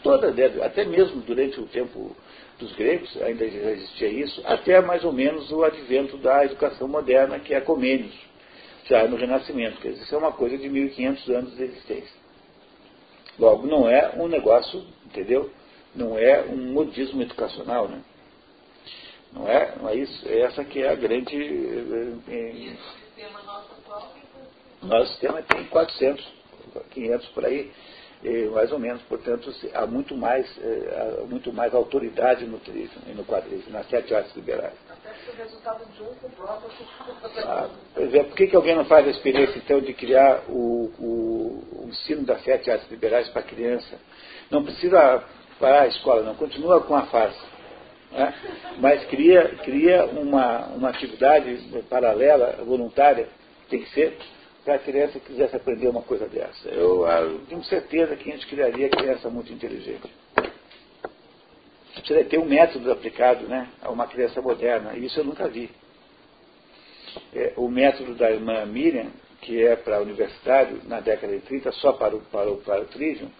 toda, 0.02 0.34
até 0.64 0.84
mesmo 0.84 1.20
durante 1.20 1.60
o 1.60 1.66
tempo 1.66 2.16
dos 2.58 2.72
gregos, 2.72 3.16
ainda 3.22 3.44
existia 3.44 4.08
isso, 4.08 4.42
até 4.44 4.80
mais 4.80 5.04
ou 5.04 5.12
menos 5.12 5.50
o 5.52 5.62
advento 5.62 6.16
da 6.16 6.44
educação 6.44 6.88
moderna, 6.88 7.38
que 7.38 7.54
é 7.54 7.60
Comênios, 7.60 8.14
já 8.86 9.06
no 9.06 9.16
Renascimento. 9.16 9.80
Quer 9.80 9.90
dizer, 9.90 10.02
isso 10.02 10.14
é 10.14 10.18
uma 10.18 10.32
coisa 10.32 10.58
de 10.58 10.68
1500 10.68 11.28
anos 11.30 11.56
de 11.56 11.62
existência. 11.62 12.20
Logo, 13.38 13.64
não 13.66 13.88
é 13.88 14.12
um 14.16 14.26
negócio, 14.26 14.82
entendeu? 15.06 15.50
Não 15.94 16.18
é 16.18 16.42
um 16.42 16.72
modismo 16.72 17.20
educacional, 17.22 17.88
né? 17.88 18.00
Não 19.32 19.48
é, 19.48 19.76
não 19.76 19.88
é 19.88 19.94
isso, 19.94 20.28
é 20.28 20.40
essa 20.40 20.64
que 20.64 20.82
é 20.82 20.88
a 20.88 20.94
grande. 20.94 21.36
Eh, 22.28 22.76
nosso 24.82 25.10
sistema 25.12 25.42
tem 25.42 25.64
400, 25.66 26.26
500 26.90 27.28
por 27.28 27.44
aí, 27.44 27.70
mais 28.52 28.72
ou 28.72 28.78
menos. 28.78 29.02
Portanto, 29.02 29.52
há 29.74 29.86
muito 29.86 30.16
mais, 30.16 30.46
há 31.20 31.26
muito 31.26 31.52
mais 31.52 31.74
autoridade 31.74 32.44
no 32.46 32.58
turismo 32.58 33.02
e 33.06 33.12
no 33.12 33.24
quadrismo, 33.24 33.70
nas 33.70 33.88
sete 33.88 34.14
artes 34.14 34.34
liberais. 34.34 34.74
Ah, 37.44 37.68
pois 37.94 38.14
é, 38.14 38.22
por 38.24 38.36
que, 38.36 38.46
que 38.48 38.56
alguém 38.56 38.74
não 38.74 38.84
faz 38.86 39.06
a 39.06 39.10
experiência, 39.10 39.58
então, 39.58 39.80
de 39.80 39.92
criar 39.92 40.44
o, 40.48 40.92
o, 40.98 41.84
o 41.84 41.88
ensino 41.88 42.24
das 42.24 42.42
sete 42.42 42.70
artes 42.70 42.90
liberais 42.90 43.28
para 43.28 43.42
a 43.42 43.44
criança? 43.44 43.98
Não 44.50 44.64
precisa 44.64 45.24
parar 45.60 45.82
a 45.82 45.86
escola, 45.86 46.22
não. 46.22 46.34
Continua 46.34 46.80
com 46.80 46.96
a 46.96 47.02
farsa. 47.02 47.46
Né? 48.10 48.34
Mas 48.78 49.04
cria, 49.04 49.56
cria 49.62 50.06
uma, 50.06 50.66
uma 50.68 50.88
atividade 50.88 51.82
paralela, 51.88 52.64
voluntária, 52.64 53.28
tem 53.68 53.82
que 53.82 53.90
ser, 53.90 54.16
para 54.64 54.74
a 54.74 54.78
criança 54.78 55.20
que 55.20 55.26
quisesse 55.26 55.54
aprender 55.54 55.88
uma 55.88 56.02
coisa 56.02 56.26
dessa. 56.26 56.68
Eu, 56.68 57.06
eu 57.06 57.40
tenho 57.48 57.62
certeza 57.64 58.16
que 58.16 58.28
a 58.28 58.32
gente 58.32 58.46
criaria 58.46 58.88
criança 58.88 59.30
muito 59.30 59.52
inteligente. 59.52 60.10
Precisa 61.94 62.24
ter 62.24 62.38
um 62.38 62.46
método 62.46 62.90
aplicado 62.90 63.46
né, 63.46 63.68
a 63.82 63.90
uma 63.90 64.06
criança 64.06 64.40
moderna, 64.40 64.94
e 64.94 65.04
isso 65.04 65.20
eu 65.20 65.24
nunca 65.24 65.46
vi. 65.48 65.70
É, 67.34 67.52
o 67.56 67.68
método 67.68 68.14
da 68.14 68.30
irmã 68.30 68.64
Miriam, 68.66 69.10
que 69.40 69.62
é 69.64 69.74
para 69.74 70.00
universitário, 70.00 70.80
na 70.84 71.00
década 71.00 71.32
de 71.34 71.40
30, 71.40 71.72
só 71.72 71.92
para 71.92 72.14
o, 72.14 72.20
para 72.20 72.50
o, 72.50 72.56
para 72.58 72.82
o 72.82 72.84
Trivium, 72.86 73.30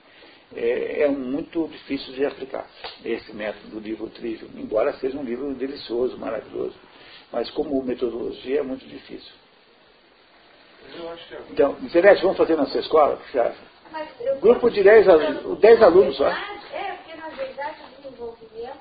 é, 0.55 1.03
é, 1.03 1.09
muito 1.09 1.69
difícil 1.69 2.13
de 2.15 2.25
aplicar, 2.25 2.69
esse 3.05 3.33
método 3.33 3.69
do 3.69 3.81
livro 3.81 4.09
Trivium, 4.09 4.51
embora 4.57 4.93
seja 4.95 5.17
um 5.17 5.23
livro 5.23 5.55
delicioso, 5.55 6.19
maravilhoso. 6.19 6.75
Mas 7.33 7.49
como 7.51 7.83
metodologia 7.83 8.61
é 8.61 8.63
muito 8.63 8.85
difícil. 8.87 9.33
Então, 11.51 11.77
Zerete, 11.89 12.23
vamos 12.23 12.37
fazer 12.37 12.57
na 12.57 12.67
sua 12.67 12.81
escola? 12.81 13.15
O 13.15 13.19
que 13.19 13.31
você 13.31 13.39
acha? 13.39 13.71
Grupo 14.41 14.71
de 14.71 14.83
10 14.83 15.09
alunos, 15.09 15.61
10 15.61 15.83
alunos 15.83 16.17
só. 16.17 16.29
É, 16.29 16.93
porque 16.95 17.15
na 17.17 17.29
verdade 17.29 17.77
o 17.83 18.03
desenvolvimento 18.03 18.79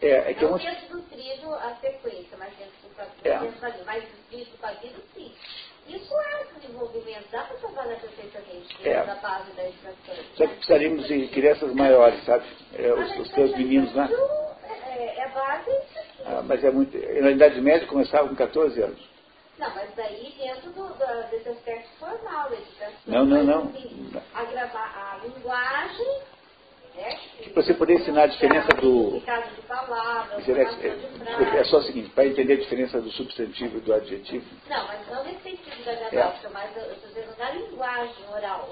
é, 0.00 0.30
é 0.30 0.34
que 0.34 0.44
não 0.44 0.52
eu... 0.52 0.58
dentro 0.58 0.96
do 0.96 1.02
trilho 1.02 1.54
a 1.54 1.74
sequência, 1.80 2.36
mas 2.38 2.52
dentro 2.56 2.74
do 2.82 2.94
quadrilho, 2.94 3.24
é. 3.24 3.84
mas 3.84 4.04
dentro 4.30 4.50
do 4.50 4.58
quadrilho 4.58 5.02
sim. 5.14 5.32
Isso 5.88 6.14
é 6.14 6.44
desenvolvimento, 6.60 7.24
dá 7.30 7.42
para 7.44 7.56
trabalhar 7.56 7.96
perfeitamente 7.96 8.76
dentro 8.82 8.90
é. 8.90 9.04
da 9.06 9.14
base 9.16 9.50
da 9.52 9.64
educação. 9.64 10.14
Só 10.36 10.46
que 10.46 10.54
precisaríamos 10.54 11.06
de 11.06 11.28
crianças 11.28 11.74
maiores, 11.74 12.24
sabe? 12.24 12.44
É, 12.74 12.92
os, 12.92 13.18
os 13.18 13.30
teus 13.30 13.56
meninos, 13.56 13.92
né? 13.94 14.08
É, 14.86 15.20
é 15.20 15.28
base 15.28 15.70
ah, 16.28 16.42
mas 16.46 16.62
é 16.62 16.70
muito. 16.70 16.96
Na 17.22 17.30
Idade 17.30 17.60
Média 17.60 17.86
começava 17.86 18.28
com 18.28 18.34
14 18.34 18.82
anos. 18.82 18.98
Não, 19.58 19.74
mas 19.74 19.88
daí 19.96 20.34
dentro 20.38 20.70
do, 20.72 20.88
do, 20.88 21.30
desse 21.30 21.48
aspecto 21.48 21.88
formal 21.98 22.50
da 22.50 22.56
educação. 22.56 22.92
Não, 23.06 23.24
não, 23.24 23.44
não. 23.44 23.72
A, 24.34 24.40
a 24.40 25.16
linguagem. 25.24 26.20
Que 27.42 27.50
você 27.50 27.74
poder 27.74 27.94
ensinar 27.94 28.24
a 28.24 28.26
diferença 28.26 28.68
do. 28.80 29.22
É, 29.26 29.44
é 31.58 31.64
só 31.64 31.78
o 31.78 31.82
seguinte, 31.82 32.10
para 32.10 32.26
entender 32.26 32.52
a 32.54 32.58
diferença 32.58 33.00
do 33.00 33.10
substantivo 33.10 33.78
e 33.78 33.80
do 33.80 33.94
adjetivo. 33.94 34.44
Não, 34.68 34.86
mas 34.86 35.00
não 35.08 35.24
nesse 35.24 35.42
sentido 35.42 35.84
da 35.84 35.92
é. 35.92 36.34
mas 36.52 36.76
eu 36.76 36.92
estou 36.92 37.08
dizendo 37.08 37.34
da 37.36 37.50
linguagem 37.50 38.28
oral. 38.34 38.70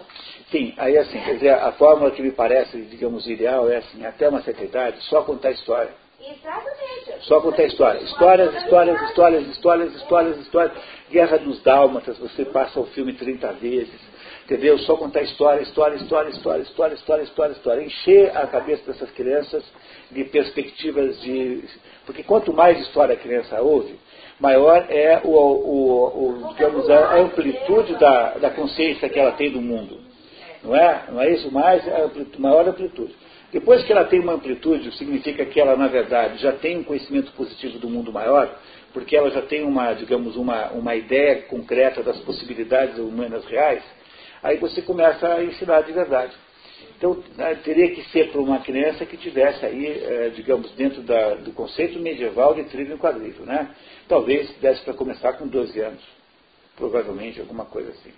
Sim, 0.50 0.74
aí 0.76 0.98
assim, 0.98 1.20
quer 1.20 1.34
dizer, 1.34 1.50
a 1.50 1.70
fórmula 1.72 2.10
que 2.10 2.22
me 2.22 2.32
parece, 2.32 2.82
digamos, 2.82 3.28
ideal 3.28 3.70
é 3.70 3.76
assim, 3.76 4.04
até 4.04 4.28
uma 4.28 4.42
certa 4.42 4.64
idade, 4.64 5.00
só 5.04 5.22
contar 5.22 5.52
história. 5.52 5.94
Exatamente. 6.20 7.26
Só 7.26 7.40
contar 7.40 7.64
história. 7.64 8.00
Histórias, 8.00 8.54
histórias, 8.54 9.02
histórias, 9.02 9.46
histórias, 9.48 9.94
histórias, 9.94 10.38
histórias. 10.38 10.72
Guerra 11.10 11.38
dos 11.38 11.62
Dálmatas, 11.62 12.18
você 12.18 12.44
passa 12.44 12.80
o 12.80 12.86
filme 12.86 13.12
30 13.12 13.52
vezes. 13.54 14.00
Entendeu? 14.46 14.78
Só 14.78 14.96
contar 14.96 15.22
história, 15.22 15.60
história, 15.60 15.96
história, 15.96 16.28
história, 16.30 16.62
história, 16.62 16.94
história, 16.94 17.22
história, 17.24 17.52
história. 17.52 17.82
Encher 17.82 18.36
a 18.36 18.46
cabeça 18.46 18.86
dessas 18.86 19.10
crianças 19.10 19.64
de 20.08 20.22
perspectivas 20.22 21.20
de. 21.20 21.64
Porque 22.06 22.22
quanto 22.22 22.52
mais 22.52 22.78
história 22.78 23.14
a 23.14 23.18
criança 23.18 23.60
ouve, 23.60 23.96
maior 24.38 24.86
é 24.88 25.20
o, 25.24 25.30
o, 25.30 26.46
o 26.46 26.54
digamos, 26.54 26.88
a 26.88 27.16
amplitude 27.16 27.96
da, 27.96 28.34
da 28.34 28.50
consciência 28.50 29.08
que 29.08 29.18
ela 29.18 29.32
tem 29.32 29.50
do 29.50 29.60
mundo. 29.60 29.98
Não 30.62 30.76
é? 30.76 31.04
Não 31.10 31.20
é 31.20 31.32
isso? 31.32 31.50
Mais, 31.50 31.84
é 31.84 32.08
maior 32.38 32.68
amplitude. 32.68 33.16
Depois 33.52 33.82
que 33.84 33.92
ela 33.92 34.04
tem 34.04 34.20
uma 34.20 34.34
amplitude, 34.34 34.96
significa 34.96 35.44
que 35.44 35.60
ela, 35.60 35.74
na 35.76 35.88
verdade, 35.88 36.40
já 36.40 36.52
tem 36.52 36.78
um 36.78 36.84
conhecimento 36.84 37.32
positivo 37.32 37.80
do 37.80 37.88
mundo 37.88 38.12
maior, 38.12 38.48
porque 38.92 39.16
ela 39.16 39.30
já 39.30 39.42
tem 39.42 39.64
uma, 39.64 39.92
digamos, 39.92 40.36
uma, 40.36 40.70
uma 40.70 40.94
ideia 40.94 41.42
concreta 41.42 42.00
das 42.02 42.18
possibilidades 42.18 42.96
humanas 42.98 43.44
reais, 43.46 43.82
aí 44.42 44.58
você 44.58 44.82
começa 44.82 45.26
a 45.26 45.44
ensinar 45.44 45.82
de 45.82 45.92
verdade. 45.92 46.32
Então, 46.96 47.22
né, 47.36 47.54
teria 47.56 47.94
que 47.94 48.02
ser 48.10 48.30
para 48.30 48.40
uma 48.40 48.60
criança 48.60 49.04
que 49.04 49.16
tivesse 49.16 49.64
aí, 49.66 49.86
eh, 49.86 50.32
digamos, 50.34 50.70
dentro 50.72 51.02
da, 51.02 51.34
do 51.34 51.52
conceito 51.52 51.98
medieval 51.98 52.54
de 52.54 52.64
trilho 52.64 52.94
e 52.94 52.98
quadrilho, 52.98 53.44
né? 53.44 53.68
Talvez 54.08 54.50
desse 54.58 54.82
para 54.82 54.94
começar 54.94 55.34
com 55.34 55.46
12 55.46 55.78
anos, 55.80 56.02
provavelmente, 56.74 57.38
alguma 57.38 57.66
coisa 57.66 57.90
assim. 57.90 58.12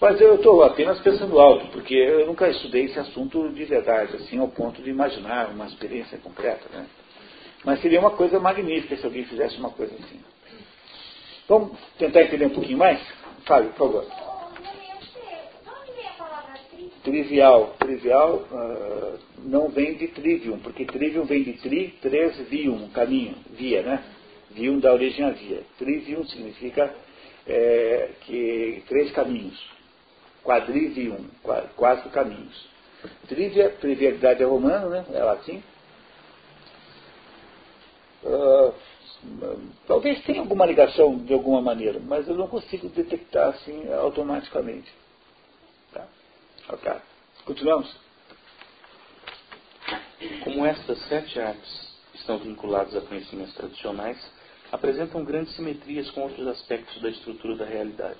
Mas 0.00 0.20
eu 0.20 0.34
estou 0.34 0.62
apenas 0.62 1.00
pensando 1.00 1.38
alto, 1.38 1.68
porque 1.68 1.94
eu 1.94 2.26
nunca 2.26 2.48
estudei 2.48 2.84
esse 2.84 2.98
assunto 2.98 3.48
de 3.50 3.64
verdade, 3.64 4.16
assim, 4.16 4.38
ao 4.38 4.48
ponto 4.48 4.82
de 4.82 4.90
imaginar 4.90 5.48
uma 5.50 5.66
experiência 5.66 6.18
concreta. 6.18 6.68
Né? 6.70 6.86
Mas 7.64 7.80
seria 7.80 8.00
uma 8.00 8.10
coisa 8.10 8.38
magnífica 8.38 8.96
se 8.96 9.06
alguém 9.06 9.24
fizesse 9.24 9.56
uma 9.58 9.70
coisa 9.70 9.94
assim. 9.94 10.20
Vamos 11.48 11.78
tentar 11.98 12.22
entender 12.22 12.46
um 12.46 12.50
pouquinho 12.50 12.78
mais? 12.78 13.00
Fábio, 13.46 13.70
por 13.70 13.78
favor. 13.78 14.25
Trivial. 17.06 17.76
Trivial 17.78 18.44
uh, 18.50 19.18
não 19.44 19.68
vem 19.68 19.94
de 19.94 20.08
trivium, 20.08 20.58
porque 20.58 20.84
trivium 20.84 21.24
vem 21.24 21.44
de 21.44 21.52
tri, 21.54 21.94
três, 22.02 22.36
vium, 22.48 22.88
caminho, 22.88 23.36
via, 23.52 23.82
né? 23.82 24.04
Vium 24.50 24.80
dá 24.80 24.92
origem 24.92 25.24
a 25.24 25.30
via. 25.30 25.62
Trivium 25.78 26.26
significa 26.26 26.92
é, 27.46 28.10
que 28.22 28.82
três 28.88 29.12
caminhos. 29.12 29.56
Quadrivium, 30.42 31.24
quatro 31.76 32.10
caminhos. 32.10 32.68
Trivia, 33.28 33.70
trivialidade 33.70 34.42
é 34.42 34.46
romano, 34.46 34.90
né? 34.90 35.04
É 35.12 35.22
latim. 35.22 35.62
Uh, 38.24 38.74
talvez 39.86 40.20
tenha 40.24 40.40
alguma 40.40 40.66
ligação 40.66 41.18
de 41.18 41.32
alguma 41.32 41.60
maneira, 41.60 42.00
mas 42.00 42.26
eu 42.26 42.34
não 42.34 42.48
consigo 42.48 42.88
detectar 42.88 43.50
assim 43.50 43.92
automaticamente. 43.92 44.92
Ok. 46.68 46.92
Continuamos. 47.44 47.94
Como 50.42 50.66
estas 50.66 50.98
sete 51.08 51.38
artes 51.40 51.96
estão 52.14 52.38
vinculadas 52.38 52.96
a 52.96 53.00
conhecimentos 53.02 53.54
tradicionais, 53.54 54.18
apresentam 54.72 55.24
grandes 55.24 55.54
simetrias 55.54 56.10
com 56.10 56.22
outros 56.22 56.46
aspectos 56.48 57.00
da 57.00 57.10
estrutura 57.10 57.56
da 57.56 57.64
realidade, 57.64 58.18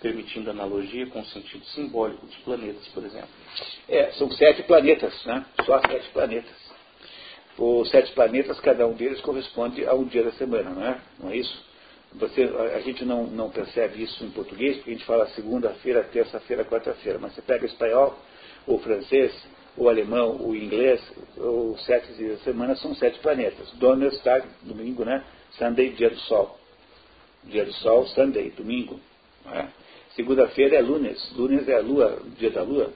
permitindo 0.00 0.50
analogia 0.50 1.06
com 1.06 1.20
o 1.20 1.26
sentido 1.26 1.64
simbólico 1.66 2.26
dos 2.26 2.36
planetas, 2.38 2.86
por 2.88 3.04
exemplo. 3.04 3.28
É, 3.88 4.12
são 4.12 4.30
sete 4.32 4.62
planetas, 4.64 5.24
né? 5.24 5.46
Só 5.64 5.80
sete 5.80 6.08
planetas 6.10 6.68
os 7.58 7.90
sete 7.90 8.12
planetas, 8.12 8.60
cada 8.60 8.86
um 8.86 8.94
deles 8.94 9.20
corresponde 9.20 9.84
a 9.84 9.92
um 9.92 10.04
dia 10.04 10.22
da 10.22 10.32
semana, 10.32 10.70
não 10.70 10.86
é? 10.86 11.00
Não 11.18 11.30
é 11.30 11.36
isso? 11.36 11.67
Você, 12.14 12.42
a 12.74 12.80
gente 12.80 13.04
não, 13.04 13.26
não 13.26 13.50
percebe 13.50 14.02
isso 14.02 14.24
em 14.24 14.30
português, 14.30 14.76
porque 14.76 14.90
a 14.90 14.92
gente 14.94 15.04
fala 15.04 15.28
segunda-feira, 15.30 16.02
terça-feira, 16.04 16.64
quarta-feira, 16.64 17.18
mas 17.18 17.34
você 17.34 17.42
pega 17.42 17.64
o 17.64 17.66
espanhol, 17.66 18.18
o 18.66 18.78
francês, 18.78 19.32
o 19.76 19.88
alemão, 19.88 20.36
o 20.40 20.56
inglês, 20.56 21.00
os 21.36 21.84
sete 21.84 22.12
dias 22.14 22.38
da 22.38 22.44
semana 22.44 22.74
são 22.76 22.94
sete 22.94 23.18
planetas. 23.20 23.70
Donnerstag, 23.72 24.46
domingo, 24.62 25.04
né? 25.04 25.22
Sunday, 25.52 25.90
dia 25.90 26.10
do 26.10 26.18
sol. 26.20 26.58
Dia 27.44 27.64
do 27.64 27.72
sol, 27.74 28.06
Sunday, 28.08 28.50
domingo. 28.50 28.98
É? 29.52 29.66
Segunda-feira 30.16 30.76
é 30.76 30.80
lunes, 30.80 31.32
lunes 31.36 31.68
é 31.68 31.76
a 31.76 31.80
lua, 31.80 32.22
dia 32.38 32.50
da 32.50 32.62
lua. 32.62 32.92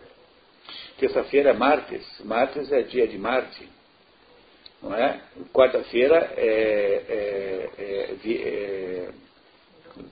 Terça-feira 0.98 1.50
é 1.50 1.52
martes, 1.52 2.04
martes 2.24 2.72
é 2.72 2.82
dia 2.82 3.06
de 3.06 3.18
Marte 3.18 3.68
não 4.82 4.94
é? 4.94 5.20
Quarta-feira 5.52 6.32
é, 6.36 7.02
é, 7.08 7.70
é, 7.78 8.16
é, 8.26 9.08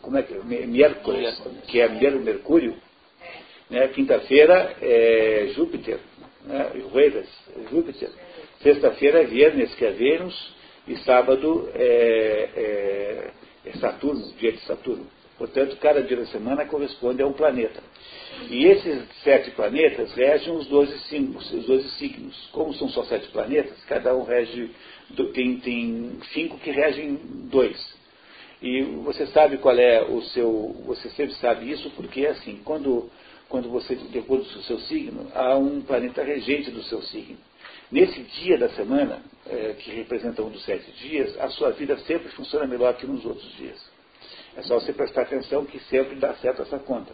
como 0.01 0.17
é 0.17 0.23
que 0.23 0.35
é? 0.35 0.43
Miércoles, 0.43 1.43
que 1.67 1.81
é 1.81 1.89
Mercúrio. 1.89 2.77
Né? 3.69 3.89
Quinta-feira 3.89 4.77
é 4.81 5.53
Júpiter, 5.55 5.99
né? 6.45 6.71
Jueves, 6.91 7.29
Júpiter. 7.71 8.11
Sexta-feira 8.63 9.23
é 9.23 9.25
Viernes, 9.25 9.75
que 9.75 9.85
é 9.85 9.91
Vênus. 9.91 10.61
E 10.89 10.97
sábado 10.99 11.71
é, 11.75 12.49
é, 12.57 13.31
é 13.67 13.73
Saturno, 13.79 14.33
dia 14.39 14.53
de 14.53 14.61
Saturno. 14.61 15.07
Portanto, 15.39 15.77
cada 15.77 16.03
dia 16.03 16.17
da 16.17 16.27
semana 16.27 16.67
corresponde 16.67 17.23
a 17.23 17.27
um 17.27 17.33
planeta. 17.33 17.81
E 18.49 18.67
esses 18.67 19.05
sete 19.23 19.51
planetas 19.53 20.13
regem 20.15 20.55
os 20.55 20.67
doze 20.67 20.99
signos, 21.09 21.53
os 21.53 21.67
12 21.67 21.89
signos. 21.91 22.49
Como 22.53 22.73
são 22.75 22.89
só 22.89 23.05
sete 23.05 23.29
planetas, 23.29 23.83
cada 23.85 24.15
um 24.15 24.25
rege, 24.25 24.71
tem, 25.35 25.59
tem 25.59 26.13
cinco 26.33 26.59
que 26.59 26.71
regem 26.71 27.19
dois. 27.51 27.79
E 28.63 28.83
você 29.05 29.27
sabe 29.27 29.59
qual 29.59 29.77
é 29.77 30.03
o 30.03 30.21
seu. 30.23 30.77
Você 30.87 31.09
sempre 31.11 31.35
sabe 31.37 31.71
isso, 31.71 31.91
porque 31.91 32.27
assim, 32.27 32.61
quando, 32.65 33.11
quando 33.49 33.69
você, 33.71 33.95
depois 33.95 34.47
do 34.47 34.63
seu 34.63 34.79
signo, 34.81 35.31
há 35.35 35.57
um 35.57 35.81
planeta 35.81 36.23
regente 36.23 36.71
do 36.71 36.83
seu 36.83 37.03
signo. 37.03 37.39
Nesse 37.91 38.21
dia 38.21 38.57
da 38.59 38.69
semana, 38.71 39.23
é, 39.47 39.75
que 39.79 39.91
representa 39.91 40.43
um 40.43 40.51
dos 40.51 40.65
sete 40.65 40.91
dias, 40.93 41.39
a 41.41 41.49
sua 41.49 41.71
vida 41.71 41.97
sempre 41.99 42.29
funciona 42.31 42.67
melhor 42.67 42.95
que 42.95 43.07
nos 43.07 43.25
outros 43.25 43.51
dias. 43.57 43.79
É 44.57 44.63
só 44.63 44.79
você 44.79 44.93
prestar 44.93 45.23
atenção 45.23 45.65
que 45.65 45.79
sempre 45.85 46.17
dá 46.17 46.35
certo 46.35 46.63
essa 46.63 46.79
conta. 46.79 47.13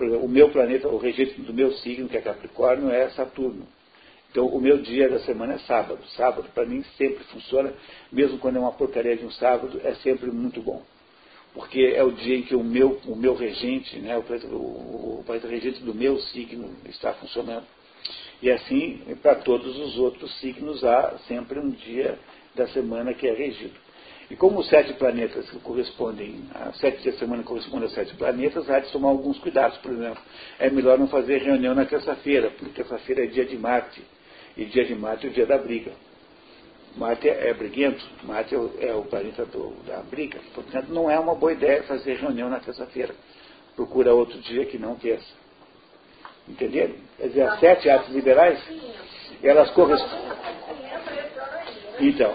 Exemplo, 0.00 0.24
o 0.24 0.28
meu 0.28 0.50
planeta, 0.50 0.88
o 0.88 0.98
regente 0.98 1.40
do 1.40 1.52
meu 1.52 1.72
signo, 1.74 2.08
que 2.08 2.16
é 2.16 2.20
Capricórnio, 2.20 2.90
é 2.90 3.08
Saturno. 3.10 3.66
Então, 4.30 4.46
o 4.46 4.60
meu 4.60 4.78
dia 4.78 5.10
da 5.10 5.20
semana 5.20 5.54
é 5.54 5.58
sábado. 5.58 6.02
Sábado, 6.16 6.48
para 6.54 6.64
mim, 6.64 6.82
sempre 6.96 7.22
funciona, 7.24 7.72
mesmo 8.10 8.38
quando 8.38 8.56
é 8.56 8.60
uma 8.60 8.72
porcaria 8.72 9.16
de 9.16 9.24
um 9.24 9.30
sábado, 9.30 9.80
é 9.84 9.94
sempre 9.96 10.30
muito 10.30 10.60
bom. 10.62 10.82
Porque 11.52 11.92
é 11.94 12.02
o 12.02 12.10
dia 12.10 12.38
em 12.38 12.42
que 12.42 12.56
o 12.56 12.64
meu, 12.64 12.98
o 13.06 13.14
meu 13.14 13.34
regente, 13.34 13.98
né, 13.98 14.16
o, 14.16 14.22
o, 14.46 15.20
o 15.20 15.24
planeta 15.26 15.46
regente 15.46 15.82
do 15.82 15.94
meu 15.94 16.18
signo 16.18 16.74
está 16.88 17.12
funcionando. 17.12 17.66
E 18.40 18.50
assim, 18.50 19.02
para 19.22 19.36
todos 19.36 19.78
os 19.78 19.98
outros 19.98 20.40
signos, 20.40 20.82
há 20.82 21.18
sempre 21.28 21.60
um 21.60 21.70
dia 21.70 22.18
da 22.54 22.66
semana 22.68 23.12
que 23.12 23.28
é 23.28 23.34
regido. 23.34 23.78
E 24.30 24.36
como 24.36 24.60
os 24.60 24.68
sete 24.68 24.94
planetas 24.94 25.50
correspondem, 25.62 26.44
a 26.54 26.72
sete 26.72 27.02
dias 27.02 27.14
da 27.14 27.20
semana 27.20 27.42
correspondem 27.42 27.88
a 27.88 27.90
sete 27.90 28.14
planetas, 28.14 28.68
há 28.70 28.78
de 28.78 28.90
tomar 28.90 29.08
alguns 29.08 29.38
cuidados. 29.38 29.76
Por 29.78 29.92
exemplo, 29.92 30.22
é 30.58 30.70
melhor 30.70 30.98
não 30.98 31.08
fazer 31.08 31.38
reunião 31.42 31.74
na 31.74 31.84
terça-feira, 31.84 32.50
porque 32.50 32.72
terça-feira 32.72 33.24
é 33.24 33.26
dia 33.26 33.44
de 33.44 33.58
Marte. 33.58 34.02
E 34.56 34.64
dia 34.64 34.84
de 34.84 34.94
Marte 34.94 35.26
é 35.26 35.30
o 35.30 35.32
dia 35.32 35.46
da 35.46 35.58
briga. 35.58 35.92
Marte 36.96 37.28
é, 37.28 37.48
é 37.48 37.54
briguento, 37.54 38.04
Marte 38.22 38.54
é 38.54 38.88
é 38.88 38.94
o 38.94 39.02
planeta 39.02 39.46
do, 39.46 39.74
da 39.86 39.98
briga. 40.02 40.38
Portanto, 40.54 40.88
não 40.88 41.10
é 41.10 41.18
uma 41.18 41.34
boa 41.34 41.52
ideia 41.52 41.82
fazer 41.84 42.16
reunião 42.16 42.50
na 42.50 42.60
terça-feira. 42.60 43.14
Procura 43.74 44.14
outro 44.14 44.38
dia 44.40 44.66
que 44.66 44.78
não 44.78 44.96
terça. 44.96 45.32
Entenderam? 46.48 46.94
Quer 47.16 47.28
dizer, 47.28 47.42
as 47.42 47.60
sete 47.60 47.88
artes 47.88 48.12
liberais, 48.12 48.58
elas 49.42 49.70
correspondem. 49.70 50.32
Então, 52.00 52.34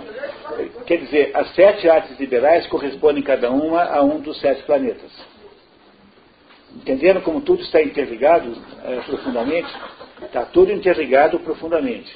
Quer 0.85 0.97
dizer, 0.97 1.31
as 1.35 1.53
sete 1.55 1.89
artes 1.89 2.17
liberais 2.19 2.67
correspondem 2.67 3.23
cada 3.23 3.51
uma 3.51 3.83
a 3.83 4.01
um 4.01 4.19
dos 4.19 4.39
sete 4.39 4.63
planetas. 4.63 5.11
Entenderam 6.75 7.21
como 7.21 7.41
tudo 7.41 7.61
está 7.61 7.81
interligado 7.81 8.55
é, 8.85 8.95
profundamente? 9.01 9.69
Está 10.21 10.45
tudo 10.45 10.71
interligado 10.71 11.39
profundamente. 11.39 12.15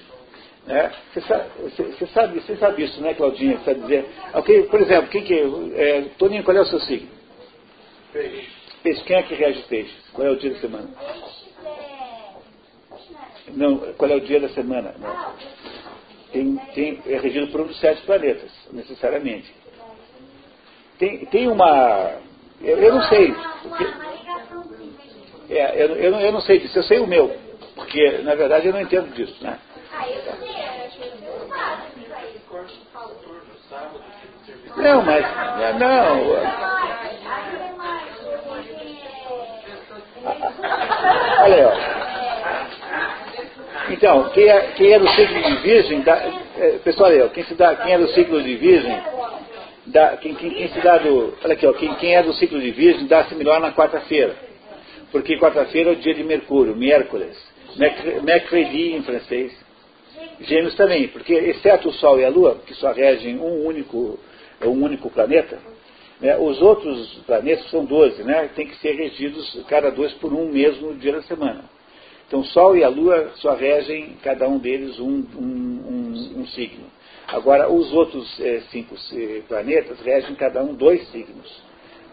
Né? 0.65 0.91
Você, 1.13 1.21
sabe, 1.21 2.39
você, 2.39 2.55
sabe, 2.57 2.83
isso, 2.83 3.01
né, 3.01 3.13
Claudinha? 3.13 3.57
Você 3.57 3.75
dizer. 3.75 4.05
Okay, 4.33 4.63
por 4.63 4.79
exemplo, 4.79 5.09
quem 5.09 5.23
que. 5.23 5.33
É, 5.75 6.01
Toninho, 6.17 6.43
qual 6.43 6.55
é 6.55 6.61
o 6.61 6.65
seu 6.65 6.79
signo? 6.81 7.09
Peixe. 8.13 8.49
Peixe. 8.83 9.03
Quem 9.03 9.15
é 9.17 9.23
que 9.23 9.35
rege 9.35 9.61
peixe? 9.63 9.93
Qual 10.13 10.27
é 10.27 10.31
o 10.31 10.37
dia 10.37 10.51
da 10.51 10.59
semana? 10.59 10.89
Não, 13.53 13.77
qual 13.97 14.11
é 14.11 14.15
o 14.15 14.21
dia 14.21 14.39
da 14.39 14.49
semana? 14.49 14.93
Não 14.97 15.80
tem, 16.31 16.55
tem, 16.73 17.01
é 17.07 17.17
regido 17.19 17.47
por 17.51 17.61
um 17.61 17.67
dos 17.67 17.79
sete 17.79 18.01
planetas, 18.03 18.51
necessariamente. 18.71 19.53
Tem, 20.97 21.25
tem 21.25 21.47
uma. 21.49 22.19
Eu, 22.61 22.77
eu 22.77 22.93
não 22.95 23.01
sei. 23.03 23.33
Porque, 23.63 23.83
é, 25.49 25.83
eu, 25.83 25.95
eu, 25.95 26.19
eu, 26.19 26.31
não 26.31 26.41
sei 26.41 26.59
disso, 26.59 26.77
eu 26.77 26.83
sei 26.83 26.99
o 26.99 27.07
meu. 27.07 27.35
Porque, 27.75 28.19
na 28.19 28.35
verdade, 28.35 28.67
eu 28.67 28.73
não 28.73 28.81
entendo 28.81 29.13
disso. 29.13 29.43
Né? 29.43 29.59
Não, 34.77 35.01
mas. 35.01 35.25
Não. 35.79 36.21
Olha 41.41 41.55
aí, 41.55 41.65
ó. 41.65 42.00
Então, 43.91 44.29
quem 44.29 44.47
é, 44.47 44.71
quem 44.77 44.93
é 44.93 44.99
do 44.99 45.07
signo 45.09 45.41
de 45.43 45.55
virgem, 45.57 46.01
dá, 46.01 46.15
é, 46.57 46.79
pessoal, 46.83 47.09
aí, 47.09 47.29
quem, 47.29 47.43
se 47.43 47.53
dá, 47.55 47.75
quem 47.75 47.93
é 47.93 47.97
do 47.97 48.07
ciclo 48.09 48.41
de 48.41 48.55
virgem, 48.55 48.97
dá, 49.87 50.15
quem, 50.17 50.33
quem, 50.33 50.49
quem, 50.51 50.67
se 50.69 50.79
dá 50.79 50.97
do. 50.97 51.33
Olha 51.43 51.53
aqui, 51.53 51.67
ó, 51.67 51.73
quem, 51.73 51.93
quem 51.95 52.15
é 52.15 52.23
do 52.23 52.33
ciclo 52.33 52.59
de 52.59 52.71
virgem 52.71 53.05
dá-se 53.07 53.35
melhor 53.35 53.59
na 53.59 53.73
quarta-feira. 53.73 54.33
Porque 55.11 55.37
quarta-feira 55.37 55.89
é 55.89 55.93
o 55.93 55.95
dia 55.97 56.13
de 56.13 56.23
Mercúrio, 56.23 56.73
miércoles. 56.73 57.37
Mercredi 58.23 58.93
em 58.93 59.03
francês. 59.03 59.51
Gêmeos 60.39 60.75
também, 60.75 61.09
porque 61.09 61.33
exceto 61.33 61.89
o 61.89 61.93
Sol 61.93 62.19
e 62.19 62.25
a 62.25 62.29
Lua, 62.29 62.61
que 62.65 62.73
só 62.75 62.91
regem 62.93 63.37
um 63.39 63.65
único, 63.65 64.17
um 64.63 64.83
único 64.83 65.09
planeta, 65.09 65.59
né, 66.19 66.37
os 66.37 66.61
outros 66.61 67.13
planetas 67.25 67.69
são 67.69 67.85
12, 67.85 68.23
né, 68.23 68.49
tem 68.55 68.67
que 68.67 68.75
ser 68.77 68.93
regidos 68.93 69.63
cada 69.67 69.91
dois 69.91 70.11
por 70.13 70.33
um 70.33 70.49
mesmo 70.49 70.93
dia 70.95 71.13
da 71.13 71.21
semana. 71.23 71.63
Então, 72.31 72.39
o 72.39 72.45
Sol 72.45 72.77
e 72.77 72.81
a 72.81 72.87
Lua 72.87 73.31
só 73.35 73.55
regem, 73.55 74.15
cada 74.23 74.47
um 74.47 74.57
deles, 74.57 74.97
um, 75.01 75.25
um, 75.35 75.43
um, 75.43 76.39
um 76.39 76.47
signo. 76.47 76.85
Agora, 77.27 77.69
os 77.69 77.91
outros 77.91 78.39
é, 78.39 78.61
cinco 78.71 78.95
é, 79.11 79.41
planetas 79.49 79.99
regem 79.99 80.33
cada 80.35 80.63
um 80.63 80.73
dois 80.73 81.05
signos. 81.09 81.61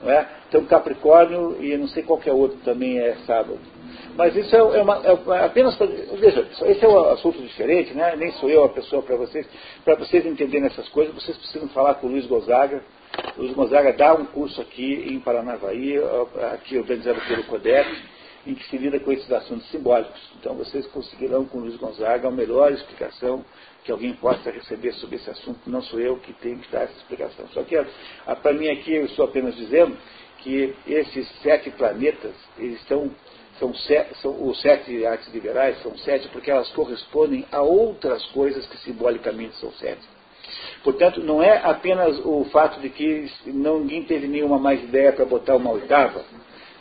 Não 0.02 0.10
é? 0.10 0.26
Então, 0.48 0.64
Capricórnio 0.64 1.62
e 1.62 1.76
não 1.76 1.86
sei 1.86 2.02
qualquer 2.02 2.32
outro 2.32 2.58
também 2.64 2.98
é 2.98 3.14
sábado. 3.26 3.60
Mas 4.16 4.34
isso 4.34 4.56
é, 4.56 4.58
é, 4.58 4.82
uma, 4.82 4.96
é 5.36 5.44
apenas. 5.44 5.78
Veja, 6.18 6.48
esse 6.66 6.84
é 6.84 6.88
um 6.88 6.98
assunto 7.10 7.40
diferente, 7.40 7.94
né? 7.94 8.16
nem 8.16 8.32
sou 8.32 8.50
eu 8.50 8.64
a 8.64 8.70
pessoa 8.70 9.00
para 9.04 9.14
vocês. 9.14 9.46
Para 9.84 9.94
vocês 9.94 10.26
entenderem 10.26 10.66
essas 10.66 10.88
coisas, 10.88 11.14
vocês 11.14 11.36
precisam 11.36 11.68
falar 11.68 11.94
com 11.94 12.08
o 12.08 12.10
Luiz 12.10 12.26
Gonzaga. 12.26 12.82
O 13.36 13.42
Luiz 13.42 13.54
Gonzaga 13.54 13.92
dá 13.92 14.14
um 14.14 14.24
curso 14.24 14.60
aqui 14.60 15.12
em 15.12 15.20
Paranavaí, 15.20 15.94
aqui 16.52 16.76
organizado 16.76 17.20
pelo 17.20 17.44
CODEP 17.44 18.17
em 18.46 18.54
que 18.54 18.64
se 18.68 18.78
lida 18.78 18.98
com 19.00 19.12
esses 19.12 19.30
assuntos 19.30 19.68
simbólicos. 19.70 20.20
Então 20.38 20.54
vocês 20.54 20.86
conseguirão 20.88 21.44
com 21.44 21.58
Luiz 21.58 21.76
Gonzaga 21.76 22.28
a 22.28 22.30
melhor 22.30 22.72
explicação 22.72 23.44
que 23.84 23.92
alguém 23.92 24.14
possa 24.14 24.50
receber 24.50 24.92
sobre 24.94 25.16
esse 25.16 25.30
assunto. 25.30 25.60
Não 25.66 25.82
sou 25.82 26.00
eu 26.00 26.18
que 26.18 26.32
tenho 26.34 26.58
que 26.58 26.70
dar 26.70 26.82
essa 26.82 26.96
explicação. 26.96 27.46
Só 27.48 27.62
que 27.62 27.76
para 28.42 28.52
mim 28.52 28.68
aqui 28.68 28.94
eu 28.94 29.04
estou 29.06 29.24
apenas 29.24 29.56
dizendo 29.56 29.96
que 30.38 30.74
esses 30.86 31.28
sete 31.42 31.70
planetas, 31.70 32.34
eles 32.58 32.80
estão, 32.80 33.10
são, 33.58 33.74
sete, 33.74 34.18
são 34.20 34.48
os 34.48 34.60
sete 34.60 35.04
artes 35.04 35.32
liberais, 35.32 35.82
são 35.82 35.96
sete 35.98 36.28
porque 36.28 36.50
elas 36.50 36.68
correspondem 36.70 37.44
a 37.50 37.60
outras 37.60 38.24
coisas 38.26 38.66
que 38.66 38.76
simbolicamente 38.78 39.56
são 39.56 39.72
sete. 39.72 40.06
Portanto, 40.82 41.20
não 41.22 41.42
é 41.42 41.58
apenas 41.64 42.18
o 42.24 42.44
fato 42.46 42.80
de 42.80 42.88
que 42.88 43.30
ninguém 43.46 44.04
teve 44.04 44.26
nenhuma 44.26 44.58
mais 44.58 44.82
ideia 44.82 45.12
para 45.12 45.24
botar 45.24 45.56
uma 45.56 45.72
oitava, 45.72 46.24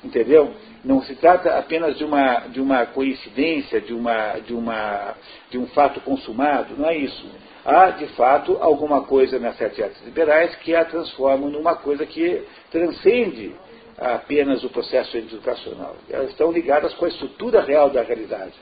entendeu? 0.04 0.54
Não 0.84 1.02
se 1.02 1.16
trata 1.16 1.58
apenas 1.58 1.98
de 1.98 2.04
uma, 2.04 2.40
de 2.48 2.62
uma 2.62 2.86
coincidência, 2.86 3.82
de, 3.82 3.94
uma, 3.94 4.40
de, 4.40 4.54
uma, 4.54 5.16
de 5.50 5.58
um 5.58 5.68
fato 5.68 6.00
consumado, 6.02 6.76
não 6.78 6.88
é 6.88 6.98
isso. 6.98 7.30
Há, 7.66 7.90
de 7.90 8.08
fato, 8.08 8.58
alguma 8.62 9.04
coisa 9.04 9.38
nas 9.40 9.58
sete 9.58 9.84
artes 9.84 10.02
liberais 10.06 10.56
que 10.58 10.74
a 10.74 10.86
transformam 10.86 11.50
numa 11.50 11.76
coisa 11.76 12.06
que 12.06 12.44
transcende 12.72 13.54
apenas 13.98 14.64
o 14.64 14.70
processo 14.70 15.18
educacional. 15.18 15.98
Elas 16.10 16.30
estão 16.30 16.52
ligadas 16.52 16.94
com 16.94 17.06
a 17.06 17.10
estrutura 17.10 17.62
real 17.62 17.90
da 17.90 18.04
realidade. 18.04 18.54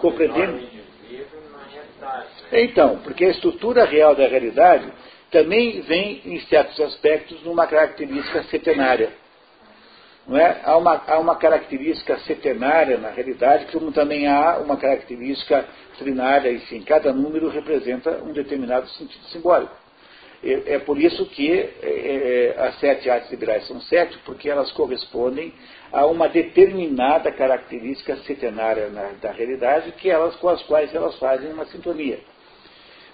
Compreendendo? 0.00 0.60
Então, 2.52 2.98
porque 3.02 3.24
a 3.24 3.30
estrutura 3.30 3.84
real 3.84 4.14
da 4.14 4.28
realidade 4.28 4.92
também 5.30 5.80
vem, 5.80 6.22
em 6.24 6.40
certos 6.42 6.78
aspectos, 6.80 7.42
numa 7.42 7.66
característica 7.66 8.44
setenária. 8.44 9.10
Não 10.26 10.36
é? 10.36 10.60
há, 10.64 10.76
uma, 10.76 11.02
há 11.06 11.18
uma 11.18 11.36
característica 11.36 12.18
setenária 12.20 12.98
na 12.98 13.10
realidade, 13.10 13.66
como 13.70 13.92
também 13.92 14.26
há 14.26 14.58
uma 14.58 14.76
característica 14.76 15.64
trinária, 15.98 16.50
enfim, 16.52 16.82
cada 16.82 17.12
número 17.12 17.48
representa 17.48 18.22
um 18.24 18.32
determinado 18.32 18.88
sentido 18.90 19.24
simbólico. 19.26 19.74
É, 20.42 20.78
por 20.80 21.00
isso 21.00 21.26
que 21.26 21.50
é, 21.50 21.70
é, 21.82 22.54
as 22.58 22.78
sete 22.78 23.08
artes 23.08 23.30
liberais 23.30 23.66
são 23.66 23.80
sete, 23.80 24.18
porque 24.24 24.48
elas 24.48 24.70
correspondem 24.72 25.52
a 25.90 26.06
uma 26.06 26.28
determinada 26.28 27.32
característica 27.32 28.16
setenária 28.18 28.88
na, 28.90 29.12
da 29.20 29.32
realidade, 29.32 29.92
que 29.92 30.10
elas, 30.10 30.36
com 30.36 30.48
as 30.48 30.62
quais 30.64 30.94
elas 30.94 31.18
fazem 31.18 31.52
uma 31.52 31.64
sintonia. 31.66 32.18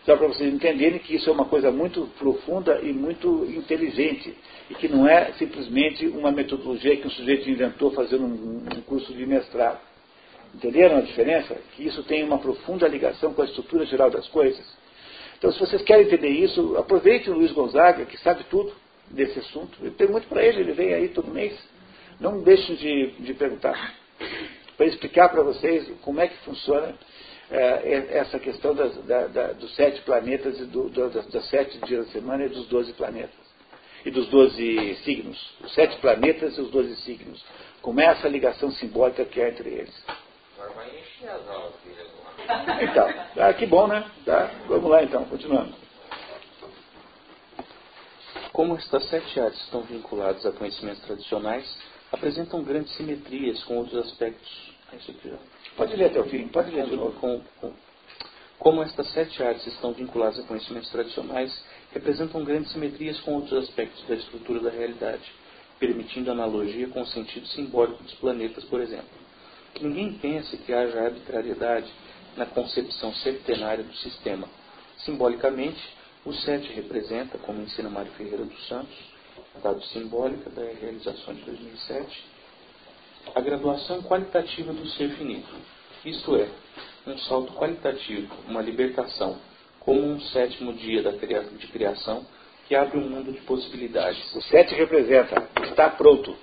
Só 0.04 0.16
para 0.16 0.26
vocês 0.26 0.52
entenderem 0.52 0.98
que 0.98 1.14
isso 1.14 1.30
é 1.30 1.32
uma 1.32 1.44
coisa 1.44 1.70
muito 1.70 2.08
profunda 2.18 2.80
e 2.82 2.92
muito 2.92 3.44
inteligente, 3.44 4.36
e 4.72 4.74
que 4.74 4.88
não 4.88 5.06
é 5.06 5.32
simplesmente 5.34 6.06
uma 6.06 6.32
metodologia 6.32 6.96
que 6.96 7.06
um 7.06 7.10
sujeito 7.10 7.48
inventou 7.48 7.90
fazendo 7.90 8.24
um, 8.24 8.64
um 8.74 8.80
curso 8.82 9.12
de 9.12 9.26
mestrado. 9.26 9.78
Entenderam 10.54 10.96
a 10.96 11.00
diferença? 11.02 11.54
Que 11.76 11.86
isso 11.86 12.02
tem 12.04 12.24
uma 12.24 12.38
profunda 12.38 12.88
ligação 12.88 13.34
com 13.34 13.42
a 13.42 13.44
estrutura 13.44 13.84
geral 13.84 14.10
das 14.10 14.26
coisas. 14.28 14.64
Então, 15.36 15.52
se 15.52 15.60
vocês 15.60 15.82
querem 15.82 16.06
entender 16.06 16.30
isso, 16.30 16.74
aproveitem 16.78 17.32
o 17.32 17.36
Luiz 17.36 17.52
Gonzaga, 17.52 18.06
que 18.06 18.18
sabe 18.18 18.44
tudo 18.44 18.72
desse 19.10 19.40
assunto, 19.40 19.76
e 19.82 19.90
pergunte 19.90 20.26
para 20.26 20.42
ele, 20.42 20.60
ele 20.60 20.72
vem 20.72 20.94
aí 20.94 21.08
todo 21.08 21.30
mês. 21.30 21.52
Não 22.18 22.42
deixem 22.42 22.74
de, 22.76 23.10
de 23.18 23.34
perguntar. 23.34 23.94
Para 24.76 24.86
explicar 24.86 25.28
para 25.28 25.42
vocês 25.42 25.86
como 26.00 26.18
é 26.20 26.28
que 26.28 26.36
funciona 26.44 26.94
é, 27.50 28.18
essa 28.18 28.38
questão 28.38 28.74
das, 28.74 28.96
da, 29.04 29.26
da, 29.26 29.52
dos 29.52 29.74
sete 29.74 30.00
planetas, 30.02 30.58
e 30.60 30.64
do, 30.64 30.88
do, 30.88 31.10
das, 31.10 31.26
das, 31.26 31.46
sete 31.50 31.78
dias 31.80 32.06
da 32.06 32.12
semana 32.12 32.46
e 32.46 32.48
dos 32.48 32.66
doze 32.68 32.92
planetas. 32.94 33.41
E 34.04 34.10
dos 34.10 34.28
doze 34.28 34.96
signos. 35.04 35.54
Os 35.62 35.72
sete 35.74 35.96
planetas 35.98 36.56
e 36.58 36.60
os 36.60 36.70
doze 36.70 36.96
signos. 37.02 37.44
Como 37.80 38.00
é 38.00 38.06
essa 38.06 38.28
ligação 38.28 38.70
simbólica 38.72 39.24
que 39.24 39.40
há 39.40 39.48
entre 39.48 39.68
eles. 39.68 40.04
Agora 40.56 40.72
vai 40.74 40.88
encher 40.88 41.28
as 41.28 41.48
aulas 41.48 41.74
Então, 42.82 43.08
ah, 43.36 43.52
que 43.52 43.66
bom, 43.66 43.86
né? 43.86 44.08
Tá? 44.24 44.50
Vamos 44.68 44.90
lá 44.90 45.02
então, 45.02 45.24
continuando. 45.24 45.74
Como 48.52 48.76
estas 48.76 49.08
sete 49.08 49.40
artes 49.40 49.60
estão 49.62 49.82
vinculadas 49.82 50.44
a 50.44 50.52
conhecimentos 50.52 51.02
tradicionais, 51.02 51.78
apresentam 52.12 52.62
grandes 52.62 52.94
simetrias 52.96 53.62
com 53.64 53.78
outros 53.78 54.06
aspectos. 54.06 54.72
Pode 55.76 55.96
ler 55.96 56.06
até 56.06 56.20
o 56.20 56.24
fim, 56.24 56.46
pode 56.48 56.70
ler 56.70 56.84
de 56.84 56.96
novo. 56.96 57.18
Com, 57.18 57.40
com, 57.60 57.72
como 58.62 58.80
estas 58.80 59.10
sete 59.10 59.42
artes 59.42 59.66
estão 59.66 59.92
vinculadas 59.92 60.38
a 60.38 60.44
conhecimentos 60.44 60.88
tradicionais, 60.88 61.52
representam 61.92 62.44
grandes 62.44 62.70
simetrias 62.70 63.18
com 63.18 63.34
outros 63.34 63.64
aspectos 63.64 64.06
da 64.06 64.14
estrutura 64.14 64.60
da 64.60 64.70
realidade, 64.70 65.32
permitindo 65.80 66.30
analogia 66.30 66.86
com 66.86 67.02
o 67.02 67.06
sentido 67.06 67.44
simbólico 67.48 68.04
dos 68.04 68.14
planetas, 68.14 68.62
por 68.66 68.80
exemplo. 68.80 69.10
Que 69.74 69.84
ninguém 69.84 70.12
pense 70.12 70.56
que 70.58 70.72
haja 70.72 71.06
arbitrariedade 71.06 71.92
na 72.36 72.46
concepção 72.46 73.12
septenária 73.14 73.82
do 73.82 73.96
sistema. 73.96 74.48
Simbolicamente, 74.98 75.82
o 76.24 76.32
sete 76.32 76.72
representa, 76.72 77.38
como 77.38 77.62
ensina 77.62 77.90
Mário 77.90 78.12
Ferreira 78.12 78.44
dos 78.44 78.68
Santos, 78.68 78.96
dado 79.60 79.82
simbólica 79.86 80.48
da 80.50 80.62
realização 80.62 81.34
de 81.34 81.40
2007, 81.42 82.24
a 83.34 83.40
graduação 83.40 84.02
qualitativa 84.02 84.72
do 84.72 84.86
ser 84.86 85.10
finito, 85.16 85.52
isto 86.04 86.36
é, 86.36 86.48
um 87.06 87.18
salto 87.18 87.52
qualitativo, 87.54 88.32
uma 88.48 88.62
libertação, 88.62 89.38
como 89.80 90.00
um 90.00 90.20
sétimo 90.20 90.72
dia 90.72 91.02
de 91.02 91.66
criação 91.68 92.24
que 92.68 92.74
abre 92.74 92.98
um 92.98 93.08
mundo 93.08 93.32
de 93.32 93.40
possibilidades. 93.40 94.34
O 94.34 94.42
sete 94.42 94.74
representa, 94.74 95.48
está 95.64 95.90
pronto. 95.90 96.36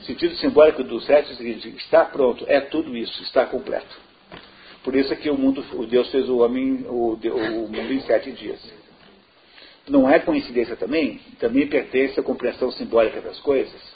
O 0.00 0.02
sentido 0.04 0.34
simbólico 0.36 0.82
do 0.82 1.00
sete 1.00 1.30
é 1.30 1.34
o 1.34 1.36
seguinte, 1.36 1.68
está 1.76 2.04
pronto, 2.04 2.44
é 2.48 2.60
tudo 2.60 2.96
isso, 2.96 3.22
está 3.22 3.46
completo. 3.46 4.02
Por 4.82 4.94
isso 4.94 5.12
é 5.12 5.16
que 5.16 5.30
o 5.30 5.38
mundo, 5.38 5.64
o 5.74 5.86
Deus 5.86 6.10
fez 6.10 6.28
o 6.28 6.38
homem, 6.38 6.84
o, 6.88 7.14
o 7.14 7.68
mundo 7.68 7.92
em 7.92 8.00
sete 8.00 8.32
dias 8.32 8.60
não 9.88 10.08
é 10.08 10.18
coincidência 10.18 10.76
também, 10.76 11.20
também 11.38 11.66
pertence 11.66 12.18
à 12.18 12.22
compreensão 12.22 12.70
simbólica 12.72 13.20
das 13.20 13.38
coisas. 13.40 13.93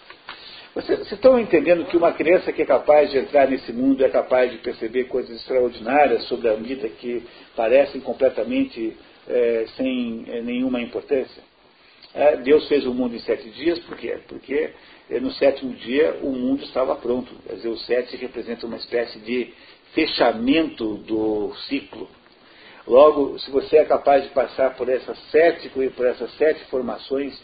Vocês 0.78 1.10
estão 1.10 1.36
entendendo 1.40 1.86
que 1.86 1.96
uma 1.96 2.12
criança 2.12 2.52
que 2.52 2.62
é 2.62 2.64
capaz 2.64 3.10
de 3.10 3.18
entrar 3.18 3.48
nesse 3.48 3.72
mundo 3.72 4.04
é 4.04 4.08
capaz 4.08 4.52
de 4.52 4.58
perceber 4.58 5.06
coisas 5.06 5.34
extraordinárias 5.34 6.22
sobre 6.28 6.48
a 6.48 6.54
vida 6.54 6.88
que 6.88 7.24
parecem 7.56 8.00
completamente 8.00 8.96
é, 9.26 9.66
sem 9.76 10.24
é, 10.28 10.40
nenhuma 10.40 10.80
importância? 10.80 11.42
É, 12.14 12.36
Deus 12.36 12.68
fez 12.68 12.86
o 12.86 12.94
mundo 12.94 13.16
em 13.16 13.18
sete 13.18 13.50
dias, 13.50 13.80
por 13.80 13.96
quê? 13.96 14.18
Porque 14.28 14.70
é, 15.10 15.18
no 15.18 15.32
sétimo 15.32 15.74
dia 15.74 16.20
o 16.22 16.30
mundo 16.30 16.62
estava 16.62 16.94
pronto. 16.94 17.34
Quer 17.44 17.56
dizer, 17.56 17.68
o 17.70 17.78
sete 17.78 18.16
representa 18.16 18.64
uma 18.64 18.76
espécie 18.76 19.18
de 19.18 19.52
fechamento 19.94 20.94
do 20.98 21.56
ciclo. 21.66 22.08
Logo, 22.86 23.36
se 23.40 23.50
você 23.50 23.78
é 23.78 23.84
capaz 23.84 24.22
de 24.22 24.30
passar 24.30 24.76
por 24.76 24.88
essas 24.88 25.18
sete, 25.32 25.70
por 25.70 26.06
essas 26.06 26.32
sete 26.36 26.64
formações, 26.66 27.36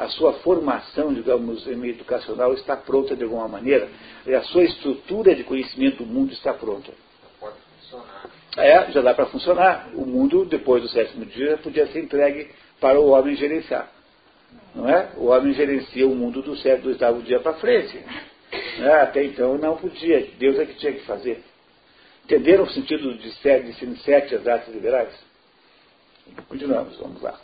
a 0.00 0.08
sua 0.08 0.32
formação, 0.34 1.12
digamos, 1.12 1.66
educacional 1.66 2.54
está 2.54 2.74
pronta 2.74 3.14
de 3.14 3.22
alguma 3.22 3.46
maneira, 3.46 3.86
e 4.26 4.34
a 4.34 4.42
sua 4.44 4.64
estrutura 4.64 5.34
de 5.34 5.44
conhecimento 5.44 5.98
do 5.98 6.06
mundo 6.06 6.32
está 6.32 6.54
pronta. 6.54 6.90
Pode 7.38 7.56
funcionar. 7.78 8.30
É, 8.56 8.90
já 8.90 9.02
dá 9.02 9.12
para 9.12 9.26
funcionar. 9.26 9.90
O 9.94 10.06
mundo, 10.06 10.46
depois 10.46 10.82
do 10.82 10.88
sétimo 10.88 11.26
dia, 11.26 11.58
podia 11.58 11.86
ser 11.88 12.00
entregue 12.00 12.50
para 12.80 12.98
o 12.98 13.10
homem 13.10 13.36
gerenciar. 13.36 13.90
Não 14.74 14.88
é? 14.88 15.12
O 15.16 15.26
homem 15.26 15.52
gerencia 15.52 16.06
o 16.06 16.14
mundo 16.14 16.40
do 16.40 16.56
sétimo, 16.56 16.84
do 16.84 16.88
oitavo 16.90 17.22
dia 17.22 17.38
para 17.40 17.54
frente. 17.54 18.02
É? 18.78 19.02
Até 19.02 19.22
então 19.24 19.58
não 19.58 19.76
podia. 19.76 20.28
Deus 20.38 20.58
é 20.58 20.64
que 20.64 20.74
tinha 20.74 20.92
que 20.92 21.04
fazer. 21.04 21.44
Entenderam 22.24 22.64
o 22.64 22.70
sentido 22.70 23.14
de 23.18 23.32
sete, 23.34 23.72
de 23.72 24.02
sete 24.02 24.34
as 24.34 24.46
artes 24.46 24.72
liberais? 24.72 25.12
Continuamos, 26.48 26.96
vamos 26.96 27.20
lá. 27.20 27.38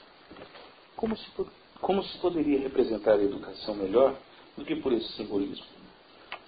Como 0.97 1.17
se, 1.17 1.27
como 1.81 2.03
se 2.03 2.19
poderia 2.19 2.61
representar 2.61 3.15
a 3.15 3.23
educação 3.23 3.75
melhor 3.75 4.17
do 4.57 4.65
que 4.65 4.77
por 4.77 4.93
esse 4.93 5.13
simbolismo? 5.13 5.67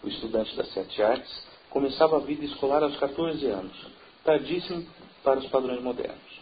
O 0.02 0.08
estudante 0.08 0.56
das 0.56 0.72
sete 0.72 1.02
artes 1.02 1.46
começava 1.70 2.16
a 2.16 2.20
vida 2.20 2.44
escolar 2.44 2.82
aos 2.82 2.96
14 2.98 3.44
anos, 3.46 3.76
tardíssimo 4.24 4.86
para 5.22 5.38
os 5.38 5.46
padrões 5.48 5.82
modernos. 5.82 6.38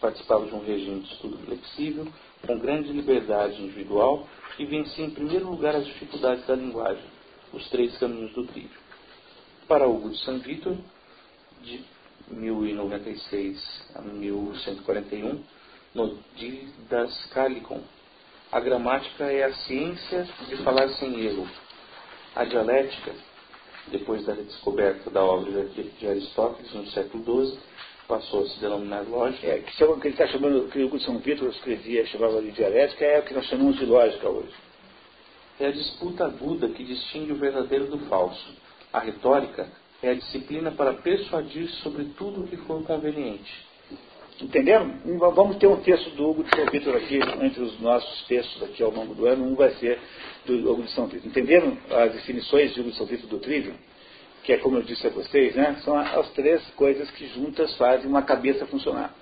Participava 0.00 0.46
de 0.46 0.54
um 0.54 0.64
regime 0.64 1.00
de 1.00 1.12
estudo 1.12 1.38
flexível, 1.38 2.06
com 2.46 2.58
grande 2.58 2.92
liberdade 2.92 3.62
individual 3.62 4.26
e 4.58 4.64
vencia 4.66 5.04
em 5.04 5.10
primeiro 5.10 5.48
lugar 5.50 5.74
as 5.76 5.86
dificuldades 5.86 6.46
da 6.46 6.54
linguagem, 6.54 7.04
os 7.52 7.68
três 7.70 7.96
caminhos 7.98 8.32
do 8.32 8.44
trilho. 8.46 8.84
Para 9.66 9.88
Hugo 9.88 10.10
de 10.10 10.18
San 10.18 10.38
Vitor, 10.38 10.76
de 11.62 11.82
1096 12.28 13.90
a 13.94 14.02
1141, 14.02 15.42
no 15.94 16.18
Didascalicon. 16.36 17.82
A 18.54 18.60
gramática 18.60 19.24
é 19.24 19.42
a 19.42 19.52
ciência 19.52 20.28
de 20.48 20.56
falar 20.58 20.88
sem 20.90 21.26
erro. 21.26 21.44
A 22.36 22.44
dialética, 22.44 23.10
depois 23.88 24.24
da 24.24 24.34
descoberta 24.34 25.10
da 25.10 25.24
obra 25.24 25.64
de 25.64 26.06
Aristóteles 26.06 26.72
no 26.72 26.86
século 26.86 27.48
XII, 27.48 27.58
passou 28.06 28.44
a 28.44 28.48
se 28.48 28.60
denominar 28.60 29.08
lógica. 29.08 29.44
É, 29.44 29.58
que, 29.58 29.76
que 29.76 29.82
ele 29.82 30.08
está 30.10 30.28
chamando, 30.28 30.70
que 30.70 30.84
o 30.84 31.00
São 31.00 31.18
Vítor 31.18 31.48
escrevia, 31.48 32.06
chamava 32.06 32.40
de 32.40 32.52
dialética, 32.52 33.04
é 33.04 33.18
o 33.18 33.22
que 33.24 33.34
nós 33.34 33.44
chamamos 33.46 33.76
de 33.76 33.86
lógica 33.86 34.28
hoje. 34.28 34.54
É 35.58 35.66
a 35.66 35.72
disputa 35.72 36.24
aguda 36.24 36.68
que 36.68 36.84
distingue 36.84 37.32
o 37.32 37.36
verdadeiro 37.36 37.86
do 37.86 37.98
falso 38.06 38.54
A 38.92 39.00
retórica 39.00 39.66
é 40.00 40.10
a 40.10 40.14
disciplina 40.14 40.70
para 40.70 40.94
persuadir 40.94 41.68
sobre 41.82 42.04
tudo 42.16 42.44
o 42.44 42.46
que 42.46 42.56
for 42.58 42.84
conveniente. 42.84 43.52
Entenderam? 44.40 44.92
Vamos 45.34 45.56
ter 45.58 45.68
um 45.68 45.76
texto 45.76 46.10
do 46.16 46.28
Hugo 46.30 46.42
de 46.42 46.50
São 46.56 46.66
Vitor 46.66 46.96
aqui, 46.96 47.20
entre 47.40 47.62
os 47.62 47.80
nossos 47.80 48.26
textos 48.26 48.62
aqui 48.64 48.82
ao 48.82 48.90
longo 48.90 49.14
do 49.14 49.26
ano, 49.26 49.44
um 49.44 49.54
vai 49.54 49.70
ser 49.74 49.98
do 50.44 50.70
Hugo 50.70 50.82
de 50.82 50.90
São 50.90 51.06
Vitor. 51.06 51.28
Entenderam 51.28 51.78
as 51.90 52.12
definições 52.12 52.74
de 52.74 52.80
Hugo 52.80 52.90
de 52.90 52.96
São 52.96 53.06
Vitor 53.06 53.28
do 53.28 53.38
Trivium? 53.38 53.74
Que 54.42 54.54
é 54.54 54.58
como 54.58 54.76
eu 54.76 54.82
disse 54.82 55.06
a 55.06 55.10
vocês, 55.10 55.54
né? 55.54 55.80
São 55.84 55.96
as 55.96 56.28
três 56.32 56.62
coisas 56.72 57.10
que 57.12 57.28
juntas 57.28 57.76
fazem 57.76 58.08
uma 58.08 58.22
cabeça 58.22 58.66
funcionar. 58.66 59.14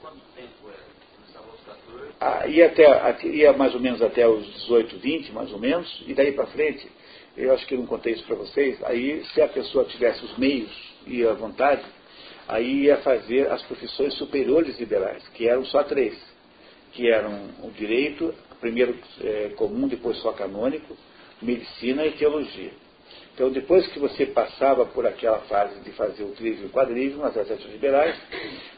Quanto 0.00 0.20
tempo 0.34 0.70
é? 0.70 1.16
Começava 1.16 1.50
aos 1.50 1.60
14? 1.60 2.14
Ah, 2.18 2.46
ia, 2.46 2.66
até, 2.66 3.28
ia 3.28 3.52
mais 3.52 3.74
ou 3.74 3.80
menos 3.80 4.00
até 4.00 4.26
os 4.26 4.44
18, 4.54 4.98
20, 4.98 5.32
mais 5.32 5.52
ou 5.52 5.58
menos, 5.58 6.02
e 6.06 6.14
daí 6.14 6.32
para 6.32 6.46
frente, 6.46 6.90
eu 7.36 7.52
acho 7.52 7.66
que 7.66 7.74
eu 7.74 7.78
não 7.78 7.86
contei 7.86 8.14
isso 8.14 8.24
para 8.24 8.36
vocês, 8.36 8.82
aí 8.84 9.22
se 9.26 9.42
a 9.42 9.48
pessoa 9.48 9.84
tivesse 9.84 10.24
os 10.24 10.36
meios 10.38 10.70
e 11.06 11.24
a 11.24 11.34
vontade, 11.34 11.84
aí 12.48 12.84
ia 12.84 12.98
fazer 12.98 13.50
as 13.50 13.62
profissões 13.62 14.14
superiores 14.14 14.78
liberais, 14.78 15.26
que 15.34 15.48
eram 15.48 15.64
só 15.64 15.82
três, 15.82 16.16
que 16.92 17.10
eram 17.10 17.50
o 17.62 17.70
direito, 17.70 18.34
primeiro 18.60 18.96
é, 19.22 19.50
comum, 19.56 19.88
depois 19.88 20.18
só 20.18 20.32
canônico, 20.32 20.96
medicina 21.42 22.06
e 22.06 22.12
teologia. 22.12 22.70
Então, 23.34 23.50
depois 23.50 23.86
que 23.88 23.98
você 23.98 24.24
passava 24.24 24.86
por 24.86 25.06
aquela 25.06 25.40
fase 25.40 25.78
de 25.80 25.92
fazer 25.92 26.24
o 26.24 26.30
trígio 26.30 26.62
e 26.62 26.66
o 26.66 26.70
quadrívio, 26.70 27.18
nas 27.18 27.36
artes 27.36 27.70
liberais, 27.70 28.16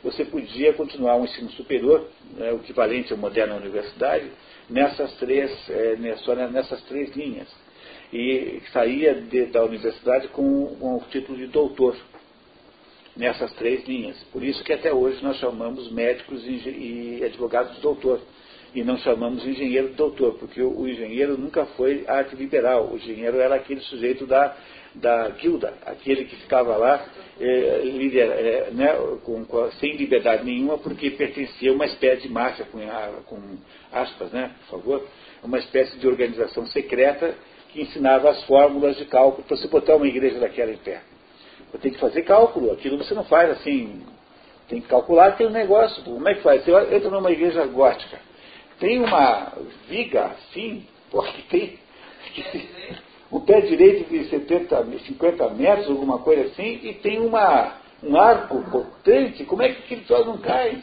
você 0.03 0.25
podia 0.25 0.73
continuar 0.73 1.14
um 1.14 1.25
ensino 1.25 1.49
superior, 1.51 2.09
né, 2.35 2.53
o 2.53 2.57
equivalente 2.57 3.12
à 3.12 3.16
moderna 3.16 3.55
universidade, 3.55 4.29
nessas 4.69 5.12
três, 5.14 5.51
é, 5.71 5.97
nessas 6.51 6.83
três 6.87 7.14
linhas. 7.14 7.49
E 8.12 8.61
saía 8.73 9.14
de, 9.14 9.47
da 9.47 9.62
universidade 9.62 10.27
com, 10.29 10.77
com 10.77 10.97
o 10.97 11.05
título 11.09 11.39
de 11.39 11.47
doutor 11.47 11.97
nessas 13.19 13.53
três 13.55 13.85
linhas. 13.87 14.16
Por 14.33 14.43
isso 14.43 14.62
que 14.62 14.73
até 14.73 14.93
hoje 14.93 15.23
nós 15.23 15.37
chamamos 15.39 15.91
médicos 15.91 16.43
e 16.47 17.21
advogados 17.25 17.75
de 17.75 17.83
doutor. 17.83 18.21
E 18.75 18.85
não 18.85 18.97
chamamos 18.99 19.45
engenheiro 19.47 19.89
de 19.89 19.95
doutor, 19.95 20.35
porque 20.35 20.62
o, 20.62 20.87
engenheiro 20.87 21.37
nunca 21.37 21.66
foi 21.66 22.05
arte 22.07 22.37
liberal. 22.37 22.91
O 22.93 22.97
engenheiro 22.97 23.41
era 23.41 23.57
aquele 23.57 23.81
sujeito 23.81 24.27
da, 24.27 24.55
da 24.95 25.31
guilda, 25.31 25.75
aquele 25.85 26.27
que 26.27 26.37
ficava 26.37 26.77
lá 26.77 27.05
é, 27.41 27.81
líder, 27.83 28.31
é, 28.31 28.71
né, 28.71 28.95
com, 29.25 29.45
com, 29.47 29.71
sem 29.73 29.97
liberdade 29.97 30.45
nenhuma, 30.45 30.79
porque 30.79 31.11
pertencia 31.11 31.71
a 31.71 31.75
uma 31.75 31.87
espécie 31.87 32.23
de 32.23 32.29
máfia, 32.29 32.66
com, 32.66 32.79
com 33.25 33.57
aspas, 33.91 34.31
né, 34.33 34.53
por 34.61 34.79
favor, 34.79 35.07
uma 35.43 35.59
espécie 35.59 35.99
de 35.99 36.07
organização 36.07 36.66
secreta 36.66 37.35
que 37.71 37.83
ensinava 37.83 38.31
as 38.31 38.45
fórmulas 38.45 38.97
de 38.97 39.07
cálculo 39.07 39.45
para 39.45 39.57
se 39.57 39.66
botar 39.69 39.97
uma 39.97 40.07
igreja 40.07 40.39
daquela 40.39 40.71
em 40.71 40.77
pé. 40.77 41.01
Eu 41.73 41.79
tenho 41.79 41.95
que 41.95 42.01
fazer 42.01 42.23
cálculo. 42.23 42.73
Aquilo 42.73 42.99
você 42.99 43.14
não 43.14 43.25
faz 43.25 43.51
assim. 43.51 44.03
Tem 44.69 44.81
que 44.81 44.89
calcular, 44.89 45.37
tem 45.37 45.47
um 45.47 45.51
negócio. 45.51 46.03
Como 46.05 46.29
é 46.29 46.35
que 46.35 46.43
faz? 46.43 46.64
Você 46.64 46.73
entra 46.95 47.11
numa 47.11 47.31
igreja 47.31 47.64
gótica. 47.66 48.19
Tem 48.79 49.03
uma 49.03 49.53
viga 49.89 50.27
assim, 50.27 50.87
porque 51.11 51.43
tem, 51.49 51.79
um 53.31 53.41
pé 53.41 53.61
direito 53.61 54.09
de 54.09 54.25
70, 54.29 54.85
50 55.07 55.49
metros, 55.51 55.91
alguma 55.91 56.19
coisa 56.19 56.43
assim, 56.45 56.81
e 56.83 56.95
tem 56.95 57.19
uma, 57.21 57.75
um 58.03 58.16
arco 58.16 58.62
potente. 58.71 59.45
Como 59.45 59.62
é 59.62 59.71
que 59.71 59.79
aquele 59.81 60.03
troço 60.03 60.27
não 60.27 60.39
cai? 60.39 60.83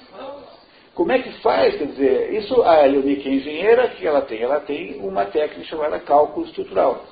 Como 0.93 1.11
é 1.11 1.19
que 1.19 1.31
faz? 1.41 1.75
Quer 1.75 1.87
dizer, 1.87 2.33
isso 2.33 2.61
a 2.61 2.81
Leonique 2.85 3.27
é 3.27 3.33
engenheira, 3.33 3.89
que 3.89 4.05
ela 4.05 4.21
tem? 4.21 4.41
Ela 4.41 4.59
tem 4.59 4.99
uma 4.99 5.25
técnica 5.25 5.65
chamada 5.65 5.99
cálculo 5.99 6.45
estrutural. 6.45 7.03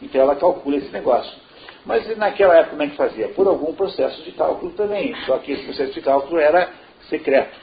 Então 0.00 0.20
ela 0.20 0.36
calcula 0.36 0.76
esse 0.76 0.90
negócio. 0.90 1.32
Mas 1.84 2.16
naquela 2.16 2.54
época 2.54 2.70
como 2.70 2.82
é 2.82 2.86
que 2.88 2.96
fazia? 2.96 3.28
Por 3.28 3.46
algum 3.46 3.74
processo 3.74 4.22
de 4.22 4.32
cálculo 4.32 4.72
também. 4.72 5.14
Só 5.26 5.38
que 5.38 5.52
esse 5.52 5.64
processo 5.64 5.92
de 5.92 6.00
cálculo 6.00 6.38
era 6.38 6.70
secreto, 7.08 7.58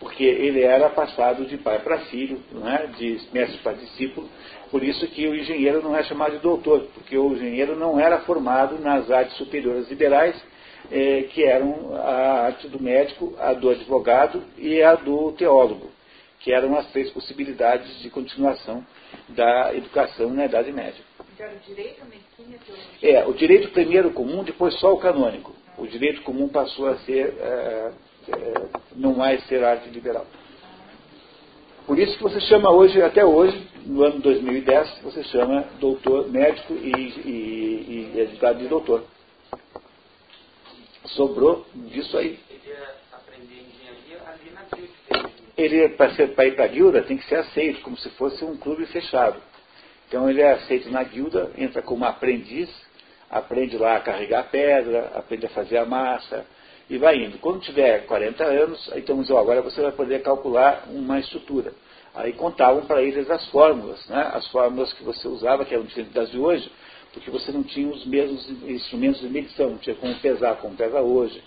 porque 0.00 0.24
ele 0.24 0.62
era 0.62 0.88
passado 0.88 1.44
de 1.44 1.58
pai 1.58 1.78
para 1.80 1.98
filho, 2.06 2.40
é? 2.66 2.86
de 2.86 3.20
mestre 3.32 3.58
para 3.58 3.72
discípulo. 3.74 4.28
Por 4.70 4.82
isso 4.82 5.06
que 5.08 5.26
o 5.26 5.34
engenheiro 5.34 5.82
não 5.82 5.96
é 5.96 6.02
chamado 6.02 6.32
de 6.32 6.38
doutor, 6.38 6.86
porque 6.94 7.16
o 7.16 7.32
engenheiro 7.32 7.76
não 7.76 7.98
era 7.98 8.20
formado 8.20 8.78
nas 8.78 9.10
artes 9.10 9.36
superiores 9.36 9.88
liberais, 9.88 10.36
eh, 10.90 11.26
que 11.30 11.44
eram 11.44 11.94
a 11.94 12.46
arte 12.46 12.68
do 12.68 12.82
médico, 12.82 13.34
a 13.38 13.52
do 13.52 13.70
advogado 13.70 14.42
e 14.56 14.82
a 14.82 14.94
do 14.94 15.32
teólogo, 15.32 15.90
que 16.40 16.52
eram 16.52 16.76
as 16.76 16.90
três 16.92 17.10
possibilidades 17.10 18.00
de 18.00 18.10
continuação 18.10 18.84
da 19.28 19.74
educação 19.74 20.30
na 20.30 20.44
Idade 20.44 20.72
Média. 20.72 21.07
Então, 21.38 21.50
direito, 21.68 22.04
medicina 22.04 22.56
e 22.56 22.58
teologia? 22.58 23.20
É, 23.20 23.24
o 23.24 23.32
direito 23.32 23.70
primeiro 23.70 24.10
comum, 24.10 24.42
depois 24.42 24.74
só 24.80 24.92
o 24.92 24.98
canônico. 24.98 25.54
O 25.76 25.86
direito 25.86 26.20
comum 26.22 26.48
passou 26.48 26.88
a 26.88 26.96
ser, 26.98 27.32
é, 27.38 27.92
é, 28.28 28.68
não 28.96 29.14
mais 29.14 29.46
ser 29.46 29.62
arte 29.62 29.88
liberal. 29.88 30.26
Por 31.86 31.96
isso 31.96 32.16
que 32.16 32.24
você 32.24 32.40
chama 32.40 32.72
hoje, 32.72 33.00
até 33.00 33.24
hoje, 33.24 33.56
no 33.86 34.02
ano 34.02 34.18
2010, 34.18 34.98
você 35.02 35.22
chama 35.22 35.62
doutor 35.78 36.28
médico 36.28 36.74
e, 36.74 36.90
e, 36.90 38.12
e 38.16 38.20
advogado 38.20 38.58
de 38.58 38.66
doutor. 38.66 39.04
Sobrou 41.04 41.64
disso 41.72 42.18
aí. 42.18 42.36
Ele 42.50 42.66
ia 42.66 42.94
aprender 43.12 43.54
engenharia 43.54 44.22
ali 44.26 44.50
na 44.50 44.62
guilda. 44.74 45.30
Ele, 45.56 45.88
para 45.90 46.46
ir 46.48 46.56
para 46.56 46.64
a 46.64 46.68
guilda, 46.68 47.02
tem 47.02 47.16
que 47.16 47.28
ser 47.28 47.36
aceito, 47.36 47.80
como 47.82 47.96
se 47.96 48.10
fosse 48.10 48.44
um 48.44 48.56
clube 48.56 48.84
fechado. 48.86 49.40
Então 50.08 50.28
ele 50.28 50.40
é 50.40 50.52
aceito 50.52 50.90
na 50.90 51.04
guilda, 51.04 51.50
entra 51.56 51.82
como 51.82 52.04
aprendiz, 52.06 52.70
aprende 53.30 53.76
lá 53.76 53.96
a 53.96 54.00
carregar 54.00 54.50
pedra, 54.50 55.12
aprende 55.14 55.44
a 55.44 55.50
fazer 55.50 55.76
a 55.76 55.84
massa 55.84 56.46
e 56.88 56.96
vai 56.96 57.16
indo. 57.16 57.38
Quando 57.38 57.60
tiver 57.60 58.06
40 58.06 58.42
anos, 58.42 58.90
aí 58.92 59.00
então 59.00 59.20
agora 59.38 59.60
você 59.60 59.82
vai 59.82 59.92
poder 59.92 60.22
calcular 60.22 60.84
uma 60.88 61.18
estrutura. 61.18 61.72
Aí 62.14 62.32
contavam 62.32 62.86
para 62.86 63.02
eles 63.02 63.30
as 63.30 63.46
fórmulas, 63.50 64.08
né? 64.08 64.30
as 64.32 64.46
fórmulas 64.48 64.92
que 64.94 65.04
você 65.04 65.28
usava, 65.28 65.66
que 65.66 65.74
eram 65.74 65.84
diferentes 65.84 66.14
das 66.14 66.30
de 66.30 66.38
hoje, 66.38 66.72
porque 67.12 67.30
você 67.30 67.52
não 67.52 67.62
tinha 67.62 67.88
os 67.88 68.06
mesmos 68.06 68.48
instrumentos 68.66 69.20
de 69.20 69.28
medição, 69.28 69.70
não 69.70 69.78
tinha 69.78 69.94
como 69.94 70.14
pesar 70.16 70.56
como 70.56 70.74
pesa 70.74 71.00
hoje. 71.02 71.42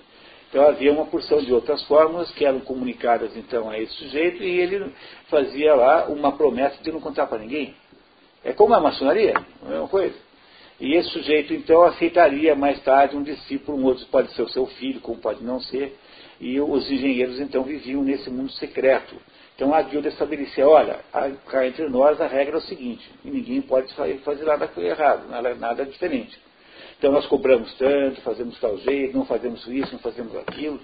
Então 0.50 0.68
havia 0.68 0.92
uma 0.92 1.08
porção 1.08 1.42
de 1.42 1.52
outras 1.52 1.82
fórmulas 1.86 2.30
que 2.32 2.46
eram 2.46 2.60
comunicadas 2.60 3.36
então 3.36 3.70
a 3.70 3.80
esse 3.80 3.94
sujeito 3.94 4.44
e 4.44 4.60
ele 4.60 4.94
fazia 5.30 5.74
lá 5.74 6.06
uma 6.06 6.34
promessa 6.34 6.82
de 6.84 6.92
não 6.92 7.00
contar 7.00 7.26
para 7.26 7.40
ninguém. 7.40 7.74
É 8.44 8.54
como 8.54 8.74
a 8.74 8.80
maçonaria, 8.80 9.34
a 9.62 9.70
mesma 9.70 9.88
coisa. 9.88 10.16
E 10.80 10.96
esse 10.96 11.10
sujeito, 11.10 11.54
então, 11.54 11.84
aceitaria 11.84 12.56
mais 12.56 12.82
tarde 12.82 13.16
um 13.16 13.22
discípulo, 13.22 13.78
um 13.78 13.86
outro 13.86 14.06
pode 14.08 14.34
ser 14.34 14.42
o 14.42 14.50
seu 14.50 14.66
filho, 14.66 15.00
como 15.00 15.20
pode 15.20 15.44
não 15.44 15.60
ser, 15.60 15.96
e 16.40 16.60
os 16.60 16.90
engenheiros, 16.90 17.40
então, 17.40 17.64
viviam 17.64 18.04
nesse 18.04 18.30
mundo 18.32 18.52
secreto. 18.54 19.16
Então, 19.56 19.76
a 19.76 19.82
guilda 19.84 20.10
estabelecia, 20.10 20.68
olha, 20.68 21.00
cá 21.48 21.68
entre 21.68 21.88
nós 21.88 22.20
a 22.20 22.26
regra 22.26 22.56
é 22.56 22.58
o 22.58 22.62
seguinte, 22.62 23.08
e 23.24 23.30
ninguém 23.30 23.62
pode 23.62 23.94
fazer 23.94 24.44
nada 24.44 24.68
errado, 24.78 25.30
nada, 25.30 25.54
nada 25.54 25.86
diferente. 25.86 26.40
Então, 26.98 27.12
nós 27.12 27.28
cobramos 27.28 27.72
tanto, 27.76 28.22
fazemos 28.22 28.60
tal 28.60 28.76
jeito, 28.78 29.16
não 29.16 29.26
fazemos 29.26 29.66
isso, 29.68 29.94
não 29.94 30.00
fazemos 30.00 30.36
aquilo. 30.36 30.80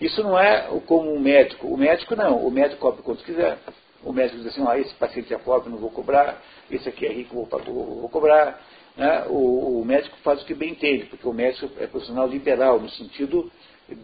Isso 0.00 0.22
não 0.22 0.38
é 0.38 0.66
como 0.86 1.14
um 1.14 1.20
médico. 1.20 1.66
O 1.66 1.76
médico 1.76 2.16
não, 2.16 2.46
o 2.46 2.50
médico 2.50 2.80
cobra 2.80 3.02
quanto 3.02 3.22
quiser. 3.22 3.58
O 4.02 4.12
médico 4.12 4.38
diz 4.38 4.46
assim, 4.46 4.64
ah, 4.66 4.78
esse 4.78 4.94
paciente 4.94 5.32
é 5.32 5.38
pobre, 5.38 5.70
não 5.70 5.78
vou 5.78 5.90
cobrar, 5.90 6.40
esse 6.70 6.88
aqui 6.88 7.06
é 7.06 7.12
rico, 7.12 7.34
vou, 7.34 7.46
vou, 7.46 8.00
vou 8.00 8.08
cobrar. 8.08 8.60
Né? 8.96 9.26
O, 9.28 9.80
o, 9.80 9.84
médico 9.84 10.16
faz 10.22 10.42
o 10.42 10.44
que 10.44 10.54
bem 10.54 10.70
entende, 10.70 11.04
porque 11.06 11.26
o 11.26 11.32
médico 11.32 11.70
é 11.78 11.86
profissional 11.86 12.26
liberal, 12.26 12.80
no 12.80 12.88
sentido 12.90 13.50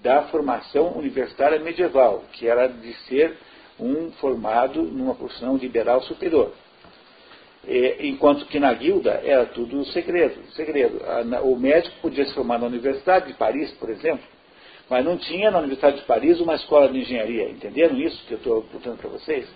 da 0.02 0.24
formação 0.24 0.96
universitária 0.96 1.58
medieval, 1.58 2.24
que 2.32 2.46
era 2.46 2.66
de 2.66 2.92
ser 3.04 3.36
um 3.78 4.10
formado 4.12 4.82
numa 4.82 5.14
profissão 5.14 5.56
liberal 5.56 6.02
superior. 6.02 6.52
Enquanto 8.00 8.46
que 8.46 8.60
na 8.60 8.72
guilda 8.72 9.20
era 9.24 9.44
tudo 9.46 9.84
segredo. 9.86 10.40
segredo. 10.52 11.00
O 11.42 11.56
médico 11.56 11.96
podia 12.00 12.24
se 12.24 12.32
formar 12.32 12.58
na 12.58 12.66
Universidade 12.66 13.26
de 13.26 13.34
Paris, 13.34 13.72
por 13.72 13.90
exemplo, 13.90 14.24
mas 14.88 15.04
não 15.04 15.16
tinha 15.16 15.50
na 15.50 15.58
Universidade 15.58 15.96
de 15.96 16.06
Paris 16.06 16.40
uma 16.40 16.54
escola 16.54 16.88
de 16.88 16.98
engenharia. 16.98 17.50
Entenderam 17.50 17.98
isso 17.98 18.24
que 18.26 18.34
eu 18.34 18.38
estou 18.38 18.62
contando 18.62 18.98
para 18.98 19.10
vocês? 19.10 19.48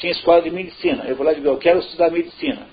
Tinha 0.00 0.12
escola 0.12 0.42
de 0.42 0.50
medicina. 0.50 1.04
Eu 1.06 1.14
vou 1.14 1.24
lá 1.24 1.32
e 1.32 1.36
digo, 1.36 1.46
eu 1.46 1.58
quero 1.58 1.78
estudar 1.78 2.10
medicina. 2.10 2.66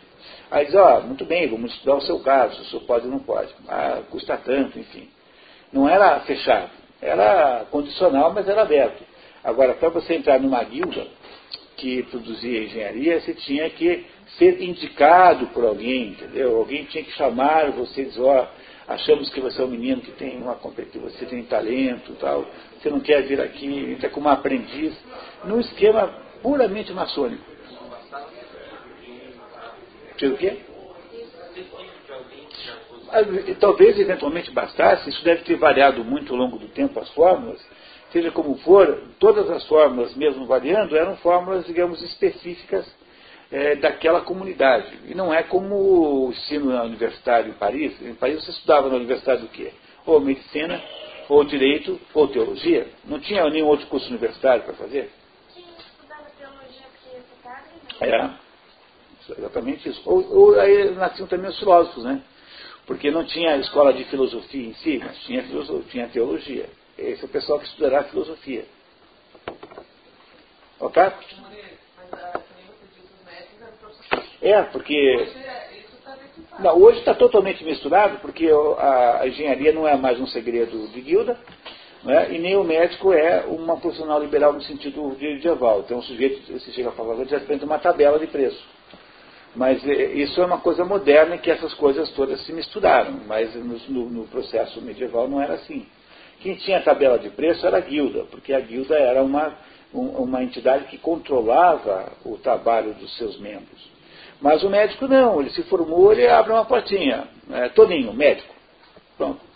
Aí 0.49 0.65
diz, 0.65 0.75
ó, 0.75 0.99
oh, 0.99 1.01
muito 1.01 1.25
bem, 1.25 1.47
vamos 1.47 1.73
estudar 1.73 1.95
o 1.95 2.01
seu 2.01 2.19
caso, 2.19 2.63
se 2.65 2.75
o 2.75 2.81
pode 2.81 3.05
ou 3.05 3.11
não 3.11 3.19
pode. 3.19 3.53
Ah, 3.67 4.01
custa 4.09 4.37
tanto, 4.37 4.79
enfim. 4.79 5.09
Não 5.71 5.87
era 5.87 6.21
fechado, 6.21 6.71
era 7.01 7.65
condicional, 7.69 8.33
mas 8.33 8.47
era 8.47 8.61
aberto. 8.61 9.03
Agora, 9.43 9.73
para 9.73 9.89
você 9.89 10.15
entrar 10.15 10.39
numa 10.39 10.63
guilda 10.63 11.05
que 11.75 12.01
produzia 12.03 12.63
engenharia, 12.63 13.19
você 13.19 13.33
tinha 13.33 13.69
que 13.69 14.05
ser 14.37 14.61
indicado 14.61 15.47
por 15.47 15.65
alguém, 15.65 16.09
entendeu? 16.09 16.57
Alguém 16.57 16.85
tinha 16.85 17.03
que 17.03 17.11
chamar 17.11 17.71
você 17.71 18.03
e 18.03 18.05
dizer, 18.05 18.21
ó, 18.21 18.43
oh, 18.43 18.91
achamos 18.91 19.29
que 19.29 19.41
você 19.41 19.61
é 19.61 19.65
um 19.65 19.69
menino 19.69 20.01
que 20.01 20.11
tem 20.11 20.37
uma 20.41 20.55
competência, 20.55 21.01
você 21.01 21.25
tem 21.25 21.43
talento 21.43 22.15
tal, 22.21 22.45
você 22.79 22.89
não 22.89 23.01
quer 23.01 23.21
vir 23.23 23.41
aqui, 23.41 23.91
entra 23.91 24.09
como 24.09 24.29
aprendiz, 24.29 24.97
num 25.43 25.59
esquema 25.59 26.25
puramente 26.47 26.93
maçônico. 26.93 27.43
Tira 30.15 30.33
o 30.33 30.37
quê? 30.37 30.57
talvez 33.59 33.97
eventualmente 33.97 34.51
bastasse, 34.51 35.09
isso 35.09 35.23
deve 35.23 35.43
ter 35.43 35.55
variado 35.55 36.03
muito 36.03 36.33
ao 36.33 36.39
longo 36.39 36.57
do 36.57 36.67
tempo 36.67 36.99
as 36.99 37.09
fórmulas, 37.11 37.59
seja 38.11 38.31
como 38.31 38.57
for, 38.59 39.01
todas 39.19 39.49
as 39.49 39.65
fórmulas, 39.65 40.15
mesmo 40.15 40.45
variando, 40.45 40.95
eram 40.95 41.15
fórmulas, 41.17 41.65
digamos, 41.65 42.01
específicas 42.01 42.85
é, 43.51 43.75
daquela 43.75 44.21
comunidade. 44.21 44.91
E 45.07 45.15
não 45.15 45.33
é 45.33 45.43
como 45.43 45.75
o 45.75 46.31
ensino 46.31 46.71
na 46.71 46.83
universidade 46.83 47.49
em 47.49 47.53
Paris. 47.53 47.93
Em 48.01 48.13
Paris 48.13 48.43
você 48.43 48.51
estudava 48.51 48.89
na 48.89 48.95
universidade 48.95 49.43
o 49.43 49.49
quê? 49.49 49.71
Ou 50.05 50.19
medicina, 50.19 50.81
ou 51.29 51.43
direito, 51.43 51.99
ou 52.13 52.27
teologia. 52.27 52.87
Não 53.05 53.19
tinha 53.19 53.49
nenhum 53.49 53.67
outro 53.67 53.87
curso 53.87 54.07
universitário 54.09 54.63
para 54.63 54.73
fazer? 54.73 55.11
Tinha 55.53 55.67
estudava 55.77 56.25
teologia 56.37 56.87
porque 56.91 57.17
esse 57.17 57.33
É, 58.01 58.29
exatamente 59.37 59.89
isso. 59.89 60.01
Ou, 60.05 60.35
ou 60.35 60.59
aí 60.59 60.91
nasciam 60.91 61.27
também 61.27 61.49
os 61.49 61.59
filósofos, 61.59 62.03
né? 62.03 62.21
Porque 62.85 63.11
não 63.11 63.25
tinha 63.25 63.57
escola 63.57 63.93
de 63.93 64.05
filosofia 64.05 64.67
em 64.69 64.73
si, 64.75 64.97
mas 65.03 65.17
tinha, 65.23 65.43
tinha 65.89 66.07
teologia. 66.09 66.69
Esse 66.97 67.23
é 67.23 67.25
o 67.25 67.29
pessoal 67.29 67.59
que 67.59 67.65
estudará 67.65 68.03
filosofia. 68.05 68.65
Ok? 70.79 71.03
Professores. 71.03 71.77
É, 74.41 74.61
porque 74.63 74.93
Hoje 74.93 75.37
é- 75.39 75.67
decifrado. 75.71 76.21
Não, 76.59 76.81
hoje 76.81 76.99
está 76.99 77.13
totalmente 77.13 77.63
misturado, 77.63 78.19
porque 78.19 78.49
a 78.77 79.27
engenharia 79.27 79.73
não 79.73 79.87
é 79.87 79.95
mais 79.97 80.19
um 80.19 80.27
segredo 80.27 80.87
de 80.89 81.01
guilda, 81.01 81.39
não 82.03 82.13
é? 82.13 82.31
e 82.33 82.39
nem 82.39 82.55
o 82.55 82.63
médico 82.63 83.11
é 83.13 83.45
uma 83.47 83.77
profissional 83.77 84.19
liberal 84.19 84.53
no 84.53 84.61
sentido 84.61 85.03
medieval. 85.19 85.81
Então 85.85 85.99
o 85.99 86.03
sujeito, 86.03 86.59
se 86.59 86.71
chega 86.71 86.89
a 86.89 86.93
falar, 86.93 87.23
já 87.25 87.37
apresenta 87.37 87.65
uma 87.65 87.79
tabela 87.79 88.19
de 88.19 88.27
preço. 88.27 88.63
Mas 89.55 89.83
eh, 89.87 90.13
isso 90.13 90.39
é 90.41 90.45
uma 90.45 90.59
coisa 90.59 90.85
moderna 90.85 91.37
que 91.37 91.49
essas 91.49 91.73
coisas 91.73 92.09
todas 92.11 92.41
se 92.45 92.53
misturaram, 92.53 93.19
mas 93.25 93.53
no, 93.55 93.77
no- 93.89 94.27
processo 94.27 94.81
medieval 94.81 95.27
não 95.27 95.41
era 95.41 95.55
assim. 95.55 95.85
Quem 96.41 96.55
tinha 96.55 96.81
tabela 96.81 97.17
de 97.17 97.29
preço 97.31 97.65
era 97.65 97.77
a 97.77 97.81
guilda, 97.81 98.25
porque 98.29 98.53
a 98.53 98.59
guilda 98.59 98.95
era 98.95 99.23
uma, 99.23 99.53
um- 99.93 100.09
uma 100.23 100.43
entidade 100.43 100.85
que 100.85 100.97
controlava 100.99 102.11
o 102.23 102.37
trabalho 102.37 102.93
dos 102.93 103.17
seus 103.17 103.39
membros. 103.39 103.89
Mas 104.39 104.63
o 104.63 104.69
médico 104.69 105.07
não, 105.07 105.41
ele 105.41 105.49
se 105.49 105.63
formou, 105.63 106.11
ele 106.11 106.27
abre 106.27 106.51
uma 106.51 106.63
portinha. 106.65 107.27
É, 107.51 107.69
Toninho, 107.69 108.13
médico. 108.13 108.53
Pronto. 109.17 109.46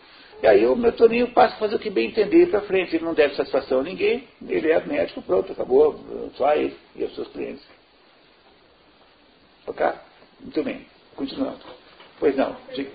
E 0.42 0.48
aí 0.48 0.66
o 0.66 0.76
meu 0.76 0.92
Toninho 0.92 1.32
passa 1.34 1.56
a 1.56 1.60
fazer 1.60 1.76
o 1.76 1.80
que 1.80 1.90
bem 1.90 2.10
entender 2.10 2.48
para 2.50 2.62
frente. 2.62 2.96
Ele 2.96 3.06
não 3.06 3.14
deve 3.14 3.36
satisfação 3.36 3.82
a 3.82 3.84
ninguém, 3.84 4.28
ele 4.48 4.72
é 4.72 4.84
médico, 4.84 5.22
pronto, 5.22 5.52
acabou. 5.52 6.00
Só 6.36 6.54
ele 6.56 6.76
e 6.96 7.04
os 7.04 7.14
seus 7.14 7.28
clientes. 7.28 7.64
Ok? 9.68 9.86
Muito 10.40 10.64
bem. 10.64 10.86
Continuando. 11.16 11.60
Pois 12.20 12.36
não. 12.36 12.56
diga. 12.74 12.90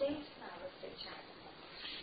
Anos. 0.00 0.32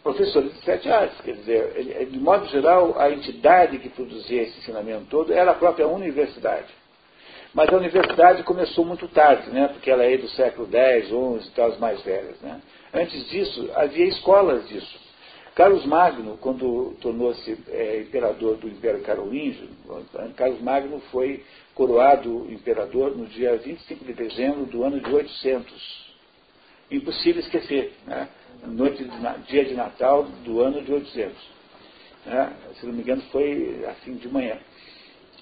professores 0.03 0.53
de 0.53 0.63
sete 0.63 0.89
artes. 0.89 1.19
Quer 1.21 1.33
dizer, 1.33 2.05
de 2.05 2.19
modo 2.19 2.45
geral, 2.47 2.95
a 2.99 3.09
entidade 3.09 3.79
que 3.79 3.89
produzia 3.89 4.43
esse 4.43 4.59
ensinamento 4.59 5.05
todo 5.09 5.33
era 5.33 5.51
a 5.51 5.55
própria 5.55 5.87
universidade. 5.87 6.67
Mas 7.53 7.69
a 7.69 7.77
universidade 7.77 8.43
começou 8.43 8.85
muito 8.85 9.07
tarde, 9.07 9.49
né, 9.49 9.67
porque 9.69 9.89
ela 9.89 10.05
é 10.05 10.17
do 10.17 10.29
século 10.29 10.69
X, 10.71 11.07
XI 11.07 11.47
e 11.47 11.51
tal, 11.55 11.69
as 11.69 11.79
mais 11.79 11.99
velhas. 12.03 12.39
Né. 12.41 12.61
Antes 12.93 13.29
disso, 13.29 13.69
havia 13.75 14.05
escolas 14.05 14.67
disso. 14.67 14.99
Carlos 15.55 15.85
Magno, 15.85 16.37
quando 16.37 16.95
tornou-se 17.01 17.57
é, 17.67 18.01
imperador 18.01 18.57
do 18.57 18.67
Império 18.67 19.01
Carolíngio, 19.01 19.67
Carlos 20.35 20.61
Magno 20.61 21.01
foi 21.11 21.43
coroado 21.75 22.47
imperador 22.49 23.15
no 23.15 23.25
dia 23.25 23.57
25 23.57 24.05
de 24.05 24.13
dezembro 24.13 24.65
do 24.65 24.83
ano 24.83 24.99
de 24.99 25.13
800 25.13 26.09
impossível 26.91 27.41
esquecer, 27.41 27.93
né? 28.05 28.27
Noite 28.65 29.03
de, 29.03 29.43
dia 29.47 29.65
de 29.65 29.73
Natal 29.73 30.23
do 30.43 30.59
ano 30.61 30.81
de 30.81 30.91
800. 30.91 31.37
né? 32.25 32.53
Se 32.79 32.85
não 32.85 32.93
me 32.93 33.01
engano, 33.01 33.21
foi 33.31 33.85
assim 33.87 34.15
de 34.15 34.27
manhã. 34.27 34.57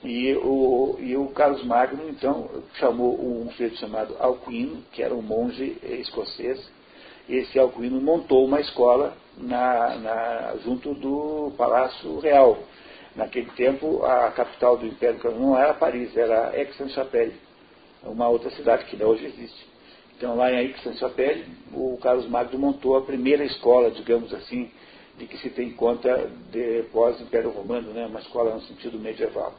E 0.04 0.34
o, 0.36 0.98
e 1.00 1.18
o 1.18 1.28
Carlos 1.30 1.64
Magno, 1.64 2.08
então, 2.10 2.50
chamou 2.76 3.20
um 3.20 3.50
sujeito 3.52 3.78
chamado 3.78 4.16
Alcuino, 4.20 4.84
que 4.92 5.02
era 5.02 5.14
um 5.14 5.22
monge 5.22 5.78
escocês. 5.84 6.60
Esse 7.30 7.60
Alcuino 7.60 8.00
montou 8.00 8.46
uma 8.46 8.62
escola 8.62 9.16
na, 9.38 9.96
na- 9.98 10.56
junto 10.64 10.94
do 10.94 11.52
Palácio 11.58 12.20
Real. 12.20 12.58
Naquele 13.16 13.50
tempo, 13.52 14.04
a 14.06 14.32
capital 14.32 14.78
do 14.78 14.86
Império 14.86 15.20
não 15.32 15.58
era 15.58 15.74
Paris, 15.74 16.16
era 16.16 16.50
Aix-en-Chapelle, 16.52 17.34
uma 18.04 18.30
outra 18.30 18.50
cidade 18.52 18.86
que 18.86 18.94
ainda 18.96 19.08
hoje 19.08 19.26
existe. 19.26 19.68
Então, 20.16 20.36
lá 20.36 20.52
em 20.52 20.58
Aix-en-Chapelle, 20.58 21.46
o 21.74 21.98
Carlos 22.02 22.28
Magno 22.28 22.58
montou 22.58 22.96
a 22.96 23.02
primeira 23.02 23.44
escola, 23.44 23.92
digamos 23.92 24.34
assim, 24.34 24.72
de 25.18 25.26
que 25.26 25.38
se 25.40 25.50
tem 25.50 25.72
conta 25.72 26.30
pós-Império 26.92 27.50
Romano, 27.50 27.92
né? 27.92 28.06
uma 28.06 28.20
escola 28.20 28.54
no 28.54 28.62
sentido 28.62 29.00
medieval. 29.00 29.54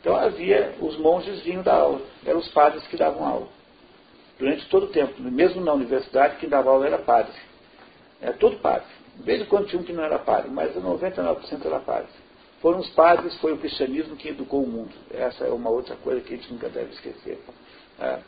Então, 0.00 0.16
havia, 0.16 0.74
os 0.80 0.96
monges 0.98 1.40
vinham 1.42 1.62
dar 1.62 1.74
aula, 1.74 2.00
eram 2.24 2.38
os 2.38 2.48
padres 2.48 2.86
que 2.86 2.96
davam 2.96 3.26
aula. 3.26 3.48
Durante 4.40 4.66
todo 4.70 4.84
o 4.84 4.88
tempo, 4.88 5.20
mesmo 5.20 5.60
na 5.60 5.74
universidade, 5.74 6.38
quem 6.38 6.48
dava 6.48 6.70
aula 6.70 6.86
era 6.86 6.98
padre. 6.98 7.34
Era 8.22 8.32
todo 8.32 8.56
padre. 8.56 8.88
De 9.16 9.22
vez 9.22 9.42
em 9.42 9.44
quando 9.44 9.68
tinha 9.68 9.82
um 9.82 9.84
que 9.84 9.92
não 9.92 10.02
era 10.02 10.18
padre, 10.18 10.50
mas 10.50 10.74
99% 10.74 11.66
era 11.66 11.78
padre. 11.80 12.08
Foram 12.62 12.78
os 12.78 12.88
padres, 12.90 13.36
foi 13.38 13.52
o 13.52 13.58
cristianismo 13.58 14.16
que 14.16 14.28
educou 14.28 14.64
o 14.64 14.66
mundo. 14.66 14.94
Essa 15.10 15.44
é 15.44 15.50
uma 15.50 15.68
outra 15.68 15.94
coisa 15.96 16.22
que 16.22 16.32
a 16.32 16.36
gente 16.38 16.50
nunca 16.50 16.70
deve 16.70 16.90
esquecer. 16.94 17.38
É, 17.98 18.18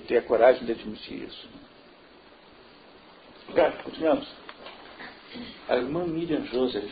ter, 0.00 0.18
a 0.18 0.22
coragem 0.22 0.64
de 0.66 0.72
admitir 0.72 1.28
isso. 1.28 1.48
Obrigado, 3.44 3.84
continuamos. 3.84 4.28
A 5.68 5.76
irmã 5.76 6.04
Miriam 6.06 6.44
Joseph, 6.46 6.90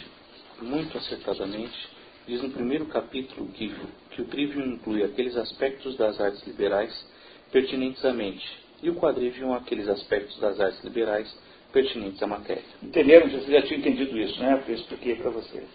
muito 0.62 0.96
acertadamente, 0.96 1.88
diz 2.24 2.40
no 2.40 2.50
primeiro 2.50 2.86
capítulo 2.86 3.48
que, 3.48 3.74
que 4.12 4.22
o 4.22 4.26
trivium 4.26 4.74
inclui 4.74 5.02
aqueles 5.02 5.36
aspectos 5.36 5.96
das 5.96 6.20
artes 6.20 6.46
liberais 6.46 7.10
pertinentes 7.50 8.04
à 8.04 8.12
mente 8.12 8.59
e 8.82 8.90
o 8.90 8.94
quadrivium 8.94 9.54
aqueles 9.54 9.88
aspectos 9.88 10.38
das 10.38 10.60
artes 10.60 10.82
liberais 10.82 11.32
pertinentes 11.72 12.22
à 12.22 12.26
matéria. 12.26 12.64
Entenderam? 12.82 13.28
Vocês 13.28 13.46
já 13.46 13.62
tinham 13.62 13.80
entendido 13.80 14.18
isso, 14.18 14.40
né? 14.40 14.62
Eu 14.66 14.74
expliquei 14.74 15.14
para 15.16 15.30
vocês. 15.30 15.68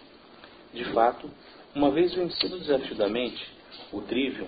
De 0.73 0.83
fato, 0.85 1.29
uma 1.73 1.91
vez 1.91 2.13
vencido 2.13 2.55
o 2.55 2.59
desafio 2.59 2.95
da 2.95 3.07
mente, 3.07 3.45
o 3.91 4.01
trivium, 4.01 4.47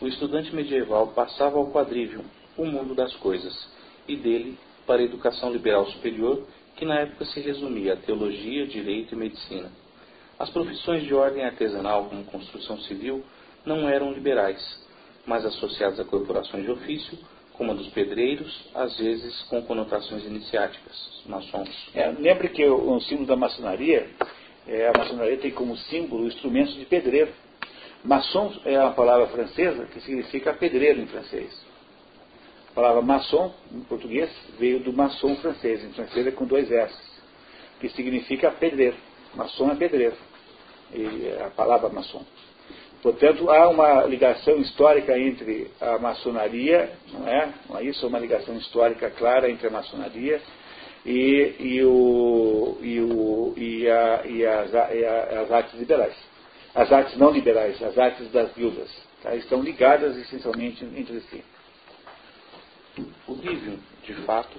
o 0.00 0.06
estudante 0.06 0.54
medieval 0.54 1.08
passava 1.08 1.58
ao 1.58 1.70
quadrivium, 1.70 2.24
o 2.56 2.64
mundo 2.64 2.94
das 2.94 3.14
coisas, 3.16 3.68
e 4.08 4.16
dele 4.16 4.58
para 4.86 5.00
a 5.00 5.04
educação 5.04 5.52
liberal 5.52 5.86
superior, 5.86 6.46
que 6.76 6.84
na 6.84 7.00
época 7.00 7.24
se 7.26 7.40
resumia 7.40 7.94
a 7.94 7.96
teologia, 7.96 8.66
direito 8.66 9.14
e 9.14 9.18
medicina. 9.18 9.70
As 10.38 10.50
profissões 10.50 11.04
de 11.04 11.14
ordem 11.14 11.44
artesanal, 11.44 12.04
como 12.04 12.24
construção 12.24 12.78
civil, 12.80 13.24
não 13.64 13.88
eram 13.88 14.12
liberais, 14.12 14.62
mas 15.24 15.44
associadas 15.44 15.98
a 15.98 16.04
corporações 16.04 16.64
de 16.64 16.70
ofício, 16.70 17.18
como 17.56 17.72
a 17.72 17.74
dos 17.74 17.88
pedreiros, 17.88 18.68
às 18.74 18.96
vezes 18.98 19.42
com 19.44 19.62
conotações 19.62 20.24
iniciáticas, 20.24 21.22
maçons. 21.26 21.68
É, 21.94 22.10
lembre 22.10 22.48
que 22.50 22.64
o, 22.64 22.92
o 22.94 23.00
símbolo 23.00 23.26
da 23.26 23.36
maçonaria, 23.36 24.08
é, 24.66 24.88
a 24.88 24.98
maçonaria 24.98 25.38
tem 25.38 25.50
como 25.50 25.76
símbolo 25.76 26.26
instrumentos 26.26 26.74
de 26.74 26.84
pedreiro. 26.84 27.32
Maçom 28.04 28.52
é 28.64 28.78
uma 28.78 28.92
palavra 28.92 29.26
francesa 29.28 29.86
que 29.86 30.00
significa 30.00 30.52
pedreiro 30.52 31.00
em 31.00 31.06
francês. 31.06 31.66
A 32.70 32.74
palavra 32.74 33.00
maçom, 33.00 33.54
em 33.72 33.80
português, 33.80 34.30
veio 34.58 34.80
do 34.80 34.92
maçom 34.92 35.34
francês, 35.36 35.82
em 35.82 35.92
francês 35.92 36.26
é 36.26 36.30
com 36.30 36.44
dois 36.44 36.70
S, 36.70 36.94
que 37.80 37.88
significa 37.88 38.50
pedreiro. 38.50 38.96
Maçom 39.34 39.70
é 39.70 39.74
pedreiro. 39.74 40.16
E 40.92 41.26
é 41.26 41.44
a 41.44 41.50
palavra 41.50 41.88
maçom. 41.88 42.22
Portanto, 43.02 43.50
há 43.50 43.68
uma 43.68 44.04
ligação 44.04 44.56
histórica 44.58 45.18
entre 45.18 45.70
a 45.80 45.98
maçonaria, 45.98 46.90
não 47.12 47.28
é? 47.28 47.52
Não 47.68 47.78
é 47.78 47.84
isso? 47.84 48.06
Uma 48.06 48.18
ligação 48.18 48.56
histórica 48.56 49.10
clara 49.10 49.50
entre 49.50 49.68
a 49.68 49.70
maçonaria 49.70 50.40
e, 51.04 51.54
e, 51.60 51.84
o, 51.84 52.78
e, 52.80 53.00
o, 53.00 53.54
e, 53.56 53.88
a, 53.88 54.22
e, 54.26 54.46
as, 54.46 54.72
e 54.72 55.04
as 55.04 55.52
artes 55.52 55.78
liberais. 55.78 56.14
As 56.74 56.90
artes 56.92 57.16
não 57.16 57.30
liberais, 57.30 57.80
as 57.82 57.96
artes 57.96 58.30
das 58.32 58.52
guildas. 58.54 58.90
Tá? 59.22 59.34
Estão 59.36 59.62
ligadas 59.62 60.16
essencialmente 60.16 60.84
entre 60.84 61.20
si. 61.20 61.44
O 63.28 63.34
trivium, 63.36 63.78
de 64.04 64.14
fato, 64.24 64.58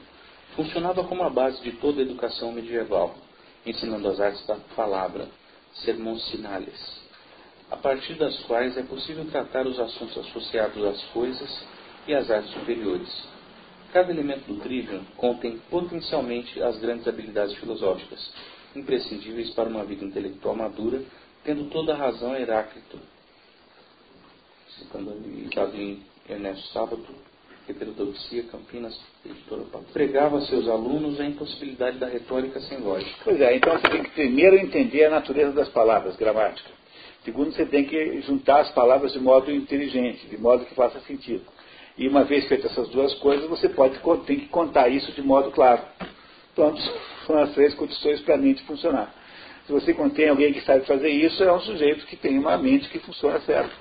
funcionava 0.56 1.04
como 1.04 1.24
a 1.24 1.30
base 1.30 1.62
de 1.62 1.72
toda 1.74 2.00
a 2.00 2.04
educação 2.04 2.52
medieval, 2.52 3.16
ensinando 3.66 4.08
as 4.08 4.20
artes 4.20 4.46
da 4.48 4.56
palavra, 4.76 5.28
sermoncinales, 5.74 7.07
a 7.70 7.76
partir 7.76 8.14
das 8.14 8.38
quais 8.44 8.78
é 8.78 8.84
possível 8.84 9.26
tratar 9.26 9.68
os 9.68 9.80
assuntos 9.80 10.18
associados 10.18 10.84
às 10.86 11.02
coisas 11.06 11.66
e 12.08 12.14
às 12.14 12.32
artes 12.32 12.52
superiores. 12.52 13.10
Cada 13.92 14.12
elemento 14.12 14.52
do 14.52 14.60
trivium 14.62 15.04
contém 15.16 15.60
potencialmente 15.70 16.62
as 16.62 16.78
grandes 16.78 17.08
habilidades 17.08 17.56
filosóficas, 17.58 18.32
imprescindíveis 18.76 19.50
para 19.52 19.70
uma 19.70 19.84
vida 19.84 20.06
intelectual 20.06 20.56
madura, 20.56 21.02
tendo 21.44 21.70
toda 21.70 21.94
a 21.94 21.98
razão 21.98 22.36
Heráclito, 22.36 23.00
citando 24.78 25.14
em 25.76 26.04
Ernesto 26.30 26.68
Sábato, 26.74 27.08
Heterodoxia, 27.68 28.44
Campinas, 28.44 28.98
editora 29.26 29.64
Pregava 29.92 30.38
a 30.38 30.42
seus 30.42 30.70
alunos 30.70 31.20
a 31.20 31.26
impossibilidade 31.26 31.98
da 31.98 32.08
retórica 32.08 32.62
sem 32.62 32.80
lógica. 32.80 33.12
Pois 33.24 33.42
é, 33.42 33.56
então 33.56 33.78
você 33.78 33.90
tem 33.90 34.04
que 34.04 34.12
primeiro 34.12 34.56
entender 34.56 35.06
a 35.06 35.10
natureza 35.10 35.52
das 35.52 35.68
palavras, 35.70 36.16
gramática. 36.16 36.77
Segundo, 37.28 37.52
você 37.52 37.66
tem 37.66 37.84
que 37.84 38.22
juntar 38.22 38.62
as 38.62 38.72
palavras 38.72 39.12
de 39.12 39.20
modo 39.20 39.52
inteligente, 39.52 40.26
de 40.28 40.38
modo 40.38 40.64
que 40.64 40.74
faça 40.74 41.02
sentido. 41.02 41.42
E 41.98 42.08
uma 42.08 42.24
vez 42.24 42.48
feitas 42.48 42.72
essas 42.72 42.88
duas 42.88 43.14
coisas, 43.16 43.50
você 43.50 43.68
pode 43.68 44.00
tem 44.26 44.40
que 44.40 44.46
contar 44.48 44.88
isso 44.88 45.12
de 45.12 45.22
modo 45.22 45.52
claro. 45.52 45.82
Pronto, 46.56 46.82
são 47.28 47.38
as 47.38 47.52
três 47.54 47.74
condições 47.74 48.22
para 48.22 48.36
a 48.36 48.38
mente 48.38 48.64
funcionar. 48.64 49.14
Se 49.66 49.74
você 49.74 49.94
contém 49.94 50.30
alguém 50.30 50.54
que 50.54 50.62
sabe 50.62 50.86
fazer 50.86 51.10
isso, 51.10 51.44
é 51.44 51.52
um 51.52 51.60
sujeito 51.60 52.06
que 52.06 52.16
tem 52.16 52.40
uma 52.40 52.58
mente 52.58 52.88
que 52.88 53.00
funciona 53.00 53.42
certo. 53.42 53.76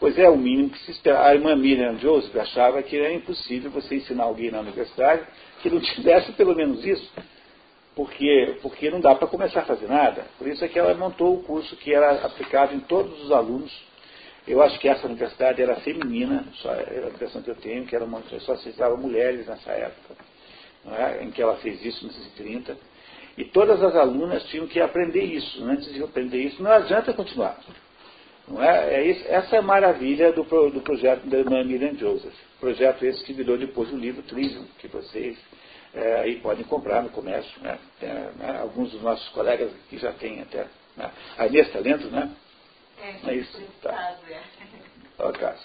Pois 0.00 0.18
é, 0.18 0.28
o 0.28 0.36
mínimo 0.36 0.70
que 0.70 0.80
se 0.80 0.90
espera. 0.90 1.28
A 1.28 1.32
irmã 1.32 1.54
Miriam 1.54 1.96
Joseph 1.98 2.34
achava 2.34 2.82
que 2.82 2.96
era 2.96 3.14
impossível 3.14 3.70
você 3.70 3.94
ensinar 3.94 4.24
alguém 4.24 4.50
na 4.50 4.58
universidade 4.58 5.22
que 5.62 5.70
não 5.70 5.78
tivesse 5.94 6.32
pelo 6.32 6.56
menos 6.56 6.84
isso. 6.84 7.08
Porque, 7.94 8.56
porque 8.60 8.90
não 8.90 9.00
dá 9.00 9.14
para 9.14 9.28
começar 9.28 9.60
a 9.60 9.64
fazer 9.64 9.86
nada. 9.86 10.24
Por 10.36 10.48
isso 10.48 10.64
é 10.64 10.68
que 10.68 10.78
ela 10.78 10.94
montou 10.94 11.34
o 11.34 11.42
curso 11.44 11.76
que 11.76 11.94
era 11.94 12.24
aplicado 12.24 12.74
em 12.74 12.80
todos 12.80 13.22
os 13.22 13.30
alunos. 13.30 13.72
Eu 14.46 14.60
acho 14.62 14.78
que 14.78 14.88
essa 14.88 15.06
universidade 15.06 15.62
era 15.62 15.76
feminina, 15.76 16.44
só 16.54 16.70
era 16.72 17.06
a 17.06 17.10
impressão 17.10 17.40
que 17.40 17.50
eu 17.50 17.54
tenho, 17.54 17.86
que 17.86 17.96
era 17.96 18.04
uma, 18.04 18.20
só 18.40 18.52
aceitava 18.52 18.96
mulheres 18.96 19.46
nessa 19.46 19.70
época, 19.70 20.16
é? 20.86 21.24
em 21.24 21.30
que 21.30 21.40
ela 21.40 21.56
fez 21.56 21.82
isso, 21.84 22.04
1930. 22.04 22.76
E 23.38 23.44
todas 23.46 23.82
as 23.82 23.96
alunas 23.96 24.44
tinham 24.44 24.66
que 24.66 24.80
aprender 24.80 25.24
isso. 25.24 25.64
Antes 25.64 25.92
de 25.92 26.02
aprender 26.02 26.38
isso, 26.38 26.62
não 26.62 26.70
adianta 26.70 27.12
continuar. 27.14 27.58
Não 28.46 28.62
é? 28.62 28.94
é 28.94 29.06
isso, 29.06 29.24
essa 29.28 29.56
é 29.56 29.58
a 29.58 29.62
maravilha 29.62 30.32
do, 30.32 30.42
do 30.42 30.80
projeto 30.82 31.26
da 31.26 31.38
irmã 31.38 31.64
Miriam 31.64 31.94
Joseph. 31.94 32.34
Projeto 32.60 33.04
esse 33.04 33.24
que 33.24 33.32
virou 33.32 33.56
depois 33.56 33.90
o 33.92 33.96
livro 33.96 34.22
Trivium, 34.22 34.66
que 34.78 34.88
vocês 34.88 35.38
é, 35.94 36.20
aí 36.20 36.40
podem 36.40 36.64
comprar 36.64 37.02
no 37.02 37.10
comércio. 37.10 37.60
Né? 37.62 37.78
Tem, 38.00 38.08
né? 38.10 38.58
Alguns 38.60 38.90
dos 38.90 39.02
nossos 39.02 39.28
colegas 39.30 39.72
aqui 39.72 39.98
já 39.98 40.12
têm 40.12 40.40
até. 40.40 40.66
Né? 40.96 41.10
A 41.38 41.46
Inês 41.46 41.68
está 41.68 41.78
lendo, 41.78 42.10
né? 42.10 42.30
É, 43.00 43.30
é 43.30 43.34
isso. 43.36 43.62
Tá. 43.82 44.16
Olha 45.18 45.30
a 45.30 45.32
casa. 45.32 45.62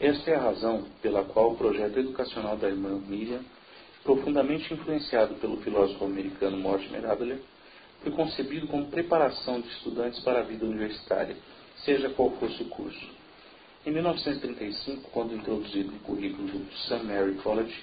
Esta 0.00 0.30
é 0.30 0.34
a 0.34 0.40
razão 0.40 0.86
pela 1.02 1.24
qual 1.24 1.52
o 1.52 1.56
projeto 1.56 1.98
educacional 1.98 2.56
da 2.56 2.68
irmã 2.68 3.00
Miriam, 3.06 3.42
profundamente 4.02 4.72
influenciado 4.72 5.34
pelo 5.34 5.58
filósofo 5.58 6.04
americano 6.04 6.56
Mortimer 6.56 7.04
Adler, 7.04 7.38
foi 8.02 8.10
concebido 8.12 8.66
como 8.66 8.86
preparação 8.86 9.60
de 9.60 9.68
estudantes 9.68 10.18
para 10.20 10.40
a 10.40 10.42
vida 10.42 10.64
universitária, 10.64 11.36
seja 11.84 12.08
qual 12.08 12.30
fosse 12.32 12.62
o 12.62 12.68
curso. 12.70 13.20
Em 13.84 13.90
1935, 13.90 15.10
quando 15.10 15.34
introduzido 15.34 15.92
no 15.92 15.98
currículo 16.00 16.48
do 16.48 16.72
St. 16.72 17.02
Mary 17.04 17.34
College, 17.34 17.74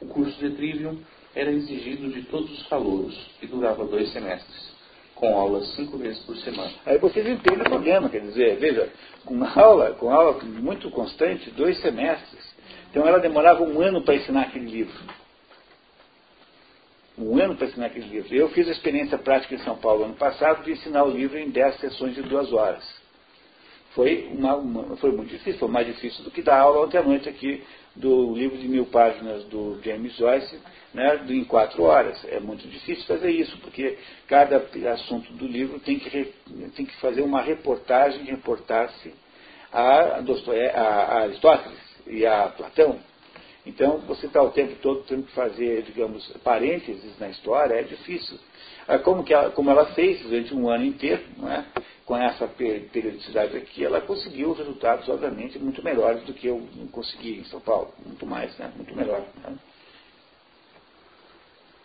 o 0.00 0.06
curso 0.06 0.38
de 0.38 0.50
Trivium 0.56 0.98
era 1.34 1.50
exigido 1.50 2.08
de 2.08 2.22
todos 2.22 2.50
os 2.50 2.66
calouros 2.68 3.16
e 3.40 3.46
durava 3.46 3.84
dois 3.84 4.12
semestres, 4.12 4.72
com 5.14 5.34
aulas 5.36 5.74
cinco 5.74 5.98
vezes 5.98 6.18
por 6.24 6.36
semana. 6.38 6.72
Aí 6.86 6.98
vocês 6.98 7.26
entendem 7.26 7.60
o 7.60 7.70
problema, 7.70 8.08
quer 8.08 8.20
dizer, 8.20 8.58
veja, 8.58 8.90
com 9.24 9.44
aula, 9.44 9.92
com 9.92 10.10
aula 10.10 10.42
muito 10.44 10.90
constante, 10.90 11.50
dois 11.50 11.80
semestres. 11.80 12.50
Então 12.90 13.06
ela 13.06 13.20
demorava 13.20 13.62
um 13.62 13.80
ano 13.80 14.02
para 14.02 14.16
ensinar 14.16 14.42
aquele 14.42 14.66
livro 14.66 15.20
um 17.20 17.38
ano 17.38 17.54
para 17.54 17.66
ensinar 17.66 17.86
aquele 17.86 18.06
livro. 18.06 18.34
Eu 18.34 18.48
fiz 18.50 18.66
a 18.66 18.72
experiência 18.72 19.18
prática 19.18 19.54
em 19.54 19.58
São 19.58 19.76
Paulo 19.76 20.04
ano 20.04 20.14
passado 20.14 20.64
de 20.64 20.72
ensinar 20.72 21.04
o 21.04 21.10
livro 21.10 21.38
em 21.38 21.50
10 21.50 21.78
sessões 21.80 22.14
de 22.14 22.22
duas 22.22 22.52
horas. 22.52 22.82
Foi, 23.94 24.28
uma, 24.32 24.56
uma, 24.56 24.96
foi 24.96 25.12
muito 25.12 25.30
difícil, 25.30 25.58
foi 25.58 25.68
mais 25.68 25.86
difícil 25.86 26.24
do 26.24 26.30
que 26.30 26.42
dar 26.42 26.60
aula 26.60 26.86
ontem 26.86 26.96
à 26.96 27.02
noite 27.02 27.28
aqui 27.28 27.62
do 27.96 28.34
livro 28.34 28.56
de 28.56 28.68
mil 28.68 28.86
páginas 28.86 29.44
do 29.44 29.80
James 29.82 30.16
Joyce, 30.16 30.58
né, 30.94 31.24
em 31.28 31.44
quatro 31.44 31.82
horas. 31.82 32.24
É 32.28 32.40
muito 32.40 32.66
difícil 32.68 33.04
fazer 33.04 33.30
isso, 33.30 33.56
porque 33.58 33.98
cada 34.26 34.64
assunto 34.92 35.32
do 35.32 35.46
livro 35.46 35.78
tem 35.80 35.98
que, 35.98 36.32
tem 36.76 36.86
que 36.86 36.96
fazer 37.00 37.22
uma 37.22 37.42
reportagem, 37.42 38.24
reportar-se 38.24 39.12
a, 39.72 40.20
a, 40.20 40.80
a 40.80 41.22
Aristóteles 41.22 41.78
e 42.06 42.26
a 42.26 42.48
Platão. 42.48 42.98
Então, 43.66 43.98
você 43.98 44.26
está 44.26 44.42
o 44.42 44.50
tempo 44.50 44.74
todo 44.80 45.04
tendo 45.06 45.24
que 45.24 45.32
fazer, 45.32 45.82
digamos, 45.82 46.26
parênteses 46.42 47.18
na 47.18 47.28
história, 47.28 47.74
é 47.74 47.82
difícil. 47.82 48.38
Ah, 48.90 48.98
como, 48.98 49.22
que 49.22 49.32
ela, 49.32 49.50
como 49.52 49.70
ela 49.70 49.86
fez 49.94 50.20
durante 50.22 50.52
um 50.52 50.68
ano 50.68 50.84
inteiro, 50.84 51.22
é? 51.46 51.64
com 52.04 52.16
essa 52.16 52.48
periodicidade 52.48 53.56
aqui, 53.56 53.84
ela 53.84 54.00
conseguiu 54.00 54.52
resultados, 54.52 55.08
obviamente, 55.08 55.60
muito 55.60 55.80
melhores 55.80 56.24
do 56.24 56.34
que 56.34 56.48
eu 56.48 56.66
consegui 56.90 57.38
em 57.38 57.44
São 57.44 57.60
Paulo. 57.60 57.94
Muito 58.04 58.26
mais, 58.26 58.56
né? 58.58 58.72
muito 58.74 58.92
melhor. 58.96 59.24
Né? 59.44 59.56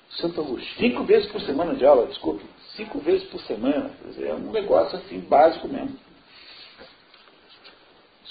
Santo 0.10 0.42
Agostinho. 0.42 0.90
Cinco 0.90 1.04
vezes 1.04 1.32
por 1.32 1.42
semana 1.42 1.76
de 1.76 1.86
aula, 1.86 2.08
desculpe. 2.08 2.44
Cinco 2.76 2.98
vezes 2.98 3.28
por 3.30 3.40
semana. 3.42 3.92
Dizer, 4.08 4.30
é 4.30 4.34
um 4.34 4.52
negócio 4.52 4.98
assim 4.98 5.20
básico 5.20 5.68
mesmo. 5.68 6.00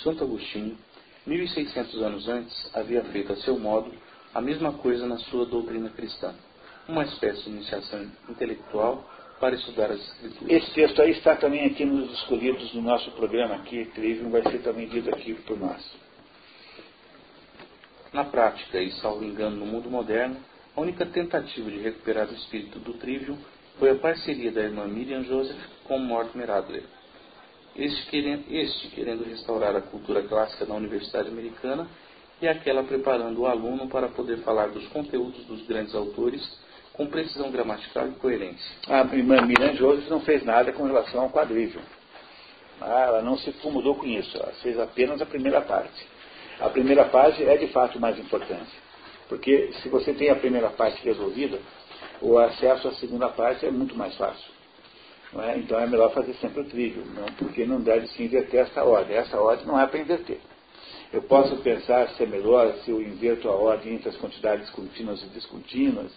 Santo 0.02 0.24
Agostinho 0.24 0.76
1600 1.24 2.02
anos 2.02 2.28
antes, 2.28 2.70
havia 2.74 3.04
feito 3.04 3.32
a 3.32 3.36
seu 3.36 3.56
modo 3.56 3.92
a 4.34 4.40
mesma 4.40 4.72
coisa 4.72 5.06
na 5.06 5.16
sua 5.18 5.46
doutrina 5.46 5.88
cristã, 5.90 6.34
uma 6.88 7.04
espécie 7.04 7.42
de 7.42 7.50
iniciação 7.50 8.06
intelectual 8.28 9.08
para 9.40 9.54
estudar 9.54 9.90
as 9.90 10.00
Escrituras. 10.00 10.50
Esse 10.50 10.74
texto 10.74 11.02
aí 11.02 11.10
está 11.12 11.36
também 11.36 11.66
aqui 11.66 11.84
nos 11.84 12.12
escolhidos 12.12 12.70
do 12.72 12.80
nosso 12.80 13.10
programa 13.12 13.56
aqui, 13.56 13.84
Trivium, 13.86 14.30
vai 14.30 14.42
ser 14.42 14.62
também 14.62 14.86
lido 14.86 15.10
aqui 15.10 15.34
por 15.34 15.58
nós. 15.58 15.82
Na 18.12 18.24
prática, 18.24 18.80
e 18.80 18.92
salvo 18.92 19.24
engano 19.24 19.56
no 19.56 19.66
mundo 19.66 19.90
moderno, 19.90 20.36
a 20.76 20.80
única 20.80 21.04
tentativa 21.06 21.70
de 21.70 21.78
recuperar 21.78 22.28
o 22.28 22.34
espírito 22.34 22.78
do 22.78 22.94
Trivium 22.94 23.36
foi 23.78 23.90
a 23.90 23.96
parceria 23.96 24.52
da 24.52 24.62
irmã 24.62 24.86
Miriam 24.86 25.24
Joseph 25.24 25.60
com 25.84 25.98
Mortimer 25.98 26.50
Adler 26.50 26.84
este 27.76 28.06
querendo, 28.06 28.44
este 28.48 28.88
querendo 28.88 29.24
restaurar 29.24 29.74
a 29.74 29.80
cultura 29.80 30.22
clássica 30.22 30.64
da 30.64 30.74
Universidade 30.74 31.28
Americana 31.28 31.88
e 32.40 32.46
aquela 32.46 32.84
preparando 32.84 33.40
o 33.40 33.46
aluno 33.46 33.88
para 33.88 34.08
poder 34.08 34.38
falar 34.38 34.68
dos 34.68 34.86
conteúdos 34.88 35.44
dos 35.46 35.66
grandes 35.66 35.94
autores 35.94 36.40
com 36.94 37.06
precisão 37.06 37.50
gramatical 37.50 38.08
e 38.08 38.12
coerência. 38.12 38.76
A 38.88 39.00
irmã 39.14 39.42
Miriam 39.42 39.74
Joseph 39.74 40.08
não 40.08 40.20
fez 40.20 40.44
nada 40.44 40.72
com 40.72 40.84
relação 40.84 41.22
ao 41.22 41.30
quadrígio. 41.30 41.80
Ah, 42.80 43.04
ela 43.08 43.22
não 43.22 43.36
se 43.36 43.52
mudou 43.64 43.96
com 43.96 44.06
isso, 44.06 44.36
ela 44.36 44.52
fez 44.62 44.78
apenas 44.78 45.20
a 45.20 45.26
primeira 45.26 45.60
parte. 45.60 46.06
A 46.60 46.68
primeira 46.68 47.04
parte 47.06 47.42
é 47.44 47.56
de 47.56 47.66
fato 47.68 48.00
mais 48.00 48.18
importante, 48.18 48.70
porque 49.28 49.72
se 49.82 49.88
você 49.88 50.14
tem 50.14 50.30
a 50.30 50.36
primeira 50.36 50.70
parte 50.70 51.04
resolvida, 51.04 51.58
o 52.20 52.38
acesso 52.38 52.88
à 52.88 52.94
segunda 52.94 53.28
parte 53.28 53.66
é 53.66 53.70
muito 53.70 53.96
mais 53.96 54.16
fácil. 54.16 54.54
É? 55.36 55.58
Então 55.58 55.80
é 55.80 55.86
melhor 55.86 56.12
fazer 56.12 56.32
sempre 56.34 56.60
o 56.60 56.64
trilho, 56.64 57.04
não, 57.06 57.26
porque 57.36 57.66
não 57.66 57.80
deve 57.80 58.06
se 58.08 58.22
inverter 58.22 58.60
essa 58.60 58.84
ordem. 58.84 59.16
Essa 59.16 59.36
ordem 59.36 59.66
não 59.66 59.80
é 59.80 59.84
para 59.84 59.98
inverter. 59.98 60.38
Eu 61.12 61.22
posso 61.22 61.56
pensar 61.56 62.08
se 62.10 62.22
é 62.22 62.26
melhor 62.26 62.72
se 62.84 62.90
eu 62.90 63.02
inverto 63.02 63.48
a 63.48 63.52
ordem 63.52 63.94
entre 63.94 64.08
as 64.08 64.16
quantidades 64.16 64.70
contínuas 64.70 65.22
e 65.22 65.26
descontínuas, 65.26 66.12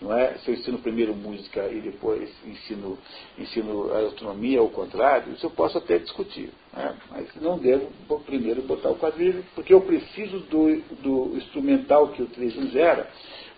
não 0.00 0.16
é? 0.16 0.38
Se 0.38 0.50
eu 0.50 0.54
ensino 0.54 0.78
primeiro 0.78 1.14
música 1.14 1.68
e 1.68 1.80
depois 1.80 2.30
ensino, 2.44 2.98
ensino 3.38 3.92
a 3.92 4.00
autonomia 4.00 4.60
ou 4.60 4.68
o 4.68 4.72
contrário, 4.72 5.32
isso 5.32 5.46
eu 5.46 5.50
posso 5.50 5.78
até 5.78 5.98
discutir. 5.98 6.52
É? 6.76 6.94
Mas 7.10 7.34
não 7.36 7.58
devo 7.58 7.90
primeiro 8.26 8.62
botar 8.62 8.90
o 8.90 8.98
quadrilho, 8.98 9.44
porque 9.54 9.72
eu 9.72 9.80
preciso 9.80 10.40
do, 10.40 10.80
do 11.02 11.36
instrumental 11.36 12.08
que 12.08 12.22
o 12.22 12.26
trilho 12.26 12.68
gera 12.70 13.08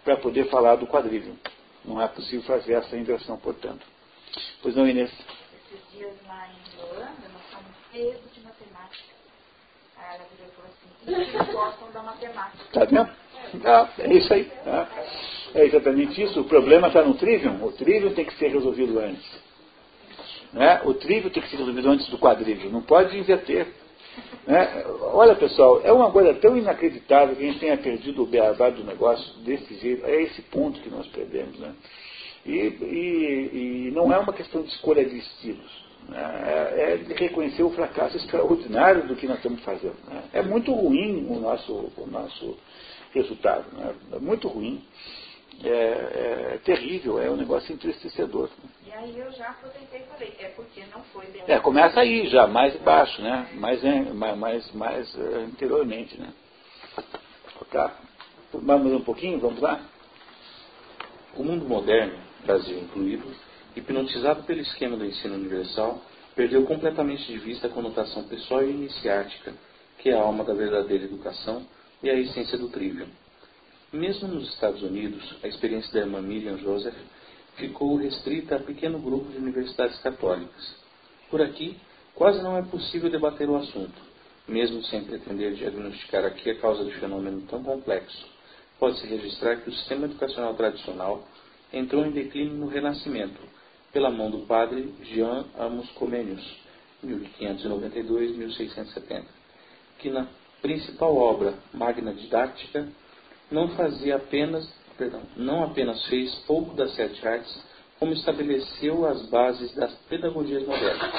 para 0.05 0.17
poder 0.17 0.49
falar 0.49 0.77
do 0.77 0.87
quadrilho. 0.87 1.37
Não 1.85 2.01
é 2.01 2.09
possível 2.09 2.43
fazer 2.43 2.75
essa 2.75 2.97
inversão, 2.97 3.37
portanto. 3.39 3.87
Pois 4.63 4.75
não, 4.75 4.87
Inês? 4.87 5.11
Esses 5.11 5.93
dias 5.93 6.15
lá 6.27 6.49
em 6.49 6.83
Holanda, 6.83 7.29
nós 7.33 7.47
cheios 7.97 8.21
de 8.35 8.41
matemática. 8.41 9.15
Aí 9.97 10.17
ela 10.17 10.27
virou 10.37 10.47
e 10.47 10.55
falou 10.55 10.71
assim, 10.71 11.37
eles 11.37 11.55
gostam 11.55 11.91
da 11.93 12.03
matemática. 12.03 12.65
Tá 12.73 12.85
vendo? 12.85 13.11
Ah, 13.65 13.89
é 13.99 14.13
isso 14.13 14.35
aí. 14.35 14.53
Ah, 14.67 14.87
é 15.57 15.65
exatamente 15.65 16.23
isso. 16.23 16.41
O 16.41 16.45
problema 16.45 16.89
está 16.89 17.03
no 17.03 17.15
trivium. 17.15 17.65
O 17.65 17.73
trivium 17.73 18.13
tem 18.13 18.25
que 18.25 18.35
ser 18.37 18.49
resolvido 18.49 18.99
antes. 18.99 19.25
Né? 20.53 20.81
O 20.85 20.95
trivium 20.95 21.31
tem 21.31 21.43
que 21.43 21.49
ser 21.49 21.57
resolvido 21.57 21.89
antes 21.89 22.09
do 22.09 22.19
quadrivium. 22.19 22.71
Não 22.71 22.83
pode 22.83 23.19
inverter. 23.19 23.67
Né? 24.47 24.85
Olha, 25.13 25.35
pessoal, 25.35 25.81
é 25.83 25.91
uma 25.93 26.11
coisa 26.11 26.35
tão 26.35 26.57
inacreditável 26.57 27.35
que 27.35 27.43
a 27.43 27.47
gente 27.47 27.59
tenha 27.59 27.77
perdido 27.77 28.23
o 28.23 28.27
beabá 28.27 28.71
do 28.71 28.85
negócio 28.85 29.35
desse 29.41 29.75
jeito. 29.77 30.05
É 30.05 30.23
esse 30.23 30.43
ponto 30.43 30.81
que 30.81 30.91
nós 30.91 31.07
perdemos. 31.09 31.59
Né? 31.59 31.73
E, 32.45 32.51
e, 32.51 33.89
e 33.89 33.91
não 33.93 34.13
é 34.13 34.19
uma 34.19 34.33
questão 34.33 34.63
de 34.63 34.69
escolha 34.69 35.05
de 35.05 35.17
estilos. 35.17 35.87
Né? 36.09 36.43
É, 36.47 37.01
é 37.11 37.15
reconhecer 37.15 37.63
o 37.63 37.71
fracasso 37.71 38.17
extraordinário 38.17 39.07
do 39.07 39.17
que 39.17 39.27
nós 39.27 39.39
estamos 39.39 39.63
fazendo. 39.63 39.97
Né? 40.07 40.23
É 40.33 40.43
muito 40.43 40.73
ruim 40.73 41.27
o 41.29 41.41
nosso, 41.41 41.73
o 41.97 42.07
nosso 42.07 42.57
resultado. 43.13 43.65
Né? 43.77 43.95
É 44.13 44.19
muito 44.19 44.49
ruim. 44.49 44.83
É, 45.65 45.69
é, 45.69 46.61
terrível, 46.65 47.21
é 47.21 47.31
um 47.31 47.37
negócio 47.37 47.73
entristecedor. 47.73 48.51
E 48.87 48.93
aí 48.93 49.19
eu 49.19 49.33
já 49.33 49.49
aposentei 49.49 50.01
e 50.01 50.05
falei, 50.05 50.37
é 50.39 50.49
porque 50.49 50.85
não 50.95 51.03
foi 51.05 51.27
bem. 51.27 51.43
É, 51.47 51.59
começa 51.59 52.01
aí 52.01 52.29
já, 52.29 52.47
mais 52.47 52.77
baixo, 52.83 53.23
né? 53.23 53.49
Mais, 53.55 53.81
mais, 54.37 54.73
mais, 54.73 55.17
anteriormente, 55.17 56.21
né? 56.21 56.33
Tá. 57.71 57.95
Vamos 58.53 58.93
um 58.93 59.03
pouquinho, 59.03 59.41
vamos 59.41 59.61
lá? 59.61 59.81
O 61.37 61.43
mundo 61.43 61.67
moderno, 61.67 62.19
Brasil 62.45 62.79
incluído, 62.79 63.27
hipnotizado 63.75 64.45
pelo 64.45 64.61
esquema 64.61 64.97
do 64.97 65.05
ensino 65.05 65.35
universal, 65.35 66.01
perdeu 66.35 66.65
completamente 66.65 67.27
de 67.27 67.39
vista 67.39 67.67
a 67.67 67.71
conotação 67.71 68.25
pessoal 68.25 68.63
e 68.63 68.71
iniciática, 68.71 69.53
que 69.99 70.11
é 70.11 70.15
a 70.15 70.21
alma 70.21 70.45
da 70.45 70.55
verdadeira 70.55 71.05
educação 71.05 71.67
e 72.03 72.09
a 72.09 72.15
essência 72.15 72.57
do 72.57 72.69
trivium. 72.69 73.09
Mesmo 73.97 74.29
nos 74.29 74.49
Estados 74.51 74.83
Unidos, 74.83 75.25
a 75.43 75.49
experiência 75.49 75.91
da 75.91 76.01
irmã 76.01 76.21
Miriam 76.21 76.59
Joseph 76.59 76.95
ficou 77.57 77.97
restrita 77.97 78.57
a 78.57 78.61
pequeno 78.61 78.99
grupo 78.99 79.33
de 79.33 79.39
universidades 79.39 79.99
católicas. 80.01 80.77
Por 81.31 81.41
aqui, 81.41 81.79
quase 82.15 82.43
não 82.43 82.59
é 82.59 82.63
possível 82.63 83.09
debater 83.09 83.49
o 83.49 83.57
assunto, 83.57 83.99
mesmo 84.47 84.85
sem 84.85 85.03
pretender 85.03 85.55
diagnosticar 85.55 86.27
aqui 86.27 86.51
a 86.51 86.57
causa 86.57 86.85
de 86.85 86.93
fenômeno 87.01 87.41
tão 87.49 87.63
complexo. 87.63 88.27
Pode-se 88.79 89.07
registrar 89.07 89.63
que 89.63 89.71
o 89.71 89.73
sistema 89.73 90.05
educacional 90.05 90.53
tradicional 90.53 91.27
entrou 91.73 92.05
em 92.05 92.11
declínio 92.11 92.53
no 92.53 92.67
Renascimento, 92.67 93.41
pela 93.95 94.11
mão 94.11 94.31
do 94.31 94.41
padre 94.41 94.93
Jean 95.05 95.47
Amos 95.59 95.89
Comenius, 95.93 96.47
1592-1670, 97.03 99.25
que 100.01 100.11
na 100.11 100.27
principal 100.61 101.17
obra, 101.17 101.55
Magna 101.73 102.13
Didáctica, 102.13 102.87
não 103.51 103.69
fazia 103.69 104.17
apenas, 104.17 104.69
perdão, 104.97 105.23
não 105.37 105.65
apenas 105.65 106.05
fez 106.07 106.35
pouco 106.47 106.75
das 106.75 106.95
sete 106.95 107.27
artes, 107.27 107.65
como 107.99 108.13
estabeleceu 108.13 109.07
as 109.07 109.27
bases 109.31 109.75
das 109.75 109.93
pedagogias 110.09 110.67
modernas, 110.67 111.11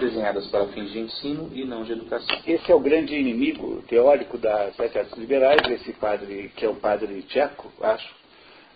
desenhadas 0.00 0.46
para 0.48 0.66
fins 0.68 0.90
de 0.90 0.98
ensino 0.98 1.50
e 1.52 1.64
não 1.64 1.84
de 1.84 1.92
educação. 1.92 2.36
Esse 2.46 2.72
é 2.72 2.74
o 2.74 2.80
grande 2.80 3.14
inimigo 3.14 3.82
teórico 3.82 4.36
das 4.36 4.74
sete 4.74 4.98
artes 4.98 5.16
liberais, 5.16 5.60
esse 5.70 5.92
padre, 5.92 6.50
que 6.56 6.64
é 6.64 6.68
o 6.68 6.74
padre 6.74 7.22
tcheco, 7.22 7.70
acho, 7.80 8.14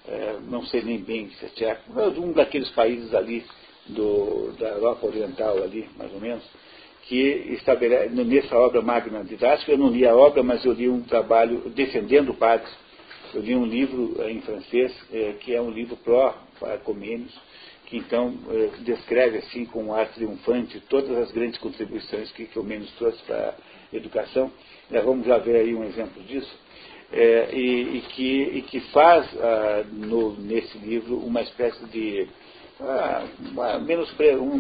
é, 0.06 0.36
não 0.47 0.64
sei 0.66 0.82
nem 0.82 0.98
bem 0.98 1.30
se 1.30 1.47
é 1.47 1.48
tcheco, 1.48 1.82
mas 1.89 2.16
um 2.16 2.32
daqueles 2.32 2.70
países 2.70 3.12
ali 3.12 3.44
do, 3.86 4.52
da 4.59 4.68
Europa 4.68 5.06
Oriental 5.06 5.60
ali, 5.62 5.89
mais 5.97 6.12
ou 6.12 6.20
menos, 6.20 6.44
que 7.09 7.16
estabelece, 7.55 8.14
nessa 8.14 8.56
obra 8.56 8.82
magna 8.82 9.24
didática, 9.24 9.72
eu 9.72 9.78
não 9.78 9.90
li 9.90 10.06
a 10.06 10.14
obra, 10.14 10.43
mas 10.43 10.64
eu 10.64 10.72
li 10.72 10.89
um 10.89 11.02
trabalho 11.02 11.70
defendendo 11.70 12.30
o 12.30 12.35
padre 12.35 12.70
eu 13.34 13.42
li 13.42 13.55
um 13.55 13.64
livro 13.64 14.14
eh, 14.18 14.30
em 14.30 14.40
francês, 14.40 14.94
é, 15.12 15.34
que 15.40 15.55
é 15.55 15.60
um 15.60 15.70
livro 15.70 15.96
pró-Comênios, 15.96 17.34
que 17.86 17.96
então 17.96 18.34
descreve 18.80 19.38
assim 19.38 19.64
com 19.64 19.84
um 19.84 19.94
ar 19.94 20.09
triunfante 20.12 20.78
todas 20.90 21.16
as 21.16 21.32
grandes 21.32 21.59
contribuições 21.59 22.30
que 22.32 22.44
Comênios 22.46 22.90
trouxe 22.98 23.22
para 23.22 23.55
a 23.92 23.96
educação. 23.96 24.52
Já 24.90 25.00
vamos 25.00 25.26
já 25.26 25.38
ver 25.38 25.56
aí 25.56 25.74
um 25.74 25.84
exemplo 25.84 26.22
disso. 26.24 26.55
É, 27.10 27.48
e, 27.55 27.96
e, 27.96 28.00
que, 28.02 28.42
e, 28.42 28.62
que, 28.62 28.80
faz 28.92 29.26
ah, 29.40 29.82
no, 29.90 30.36
nesse 30.36 30.76
livro 30.76 31.16
uma 31.16 31.40
espécie 31.40 31.82
de 31.86 32.28
ah, 32.80 33.24
menosprezo, 33.80 34.42
um 34.42 34.59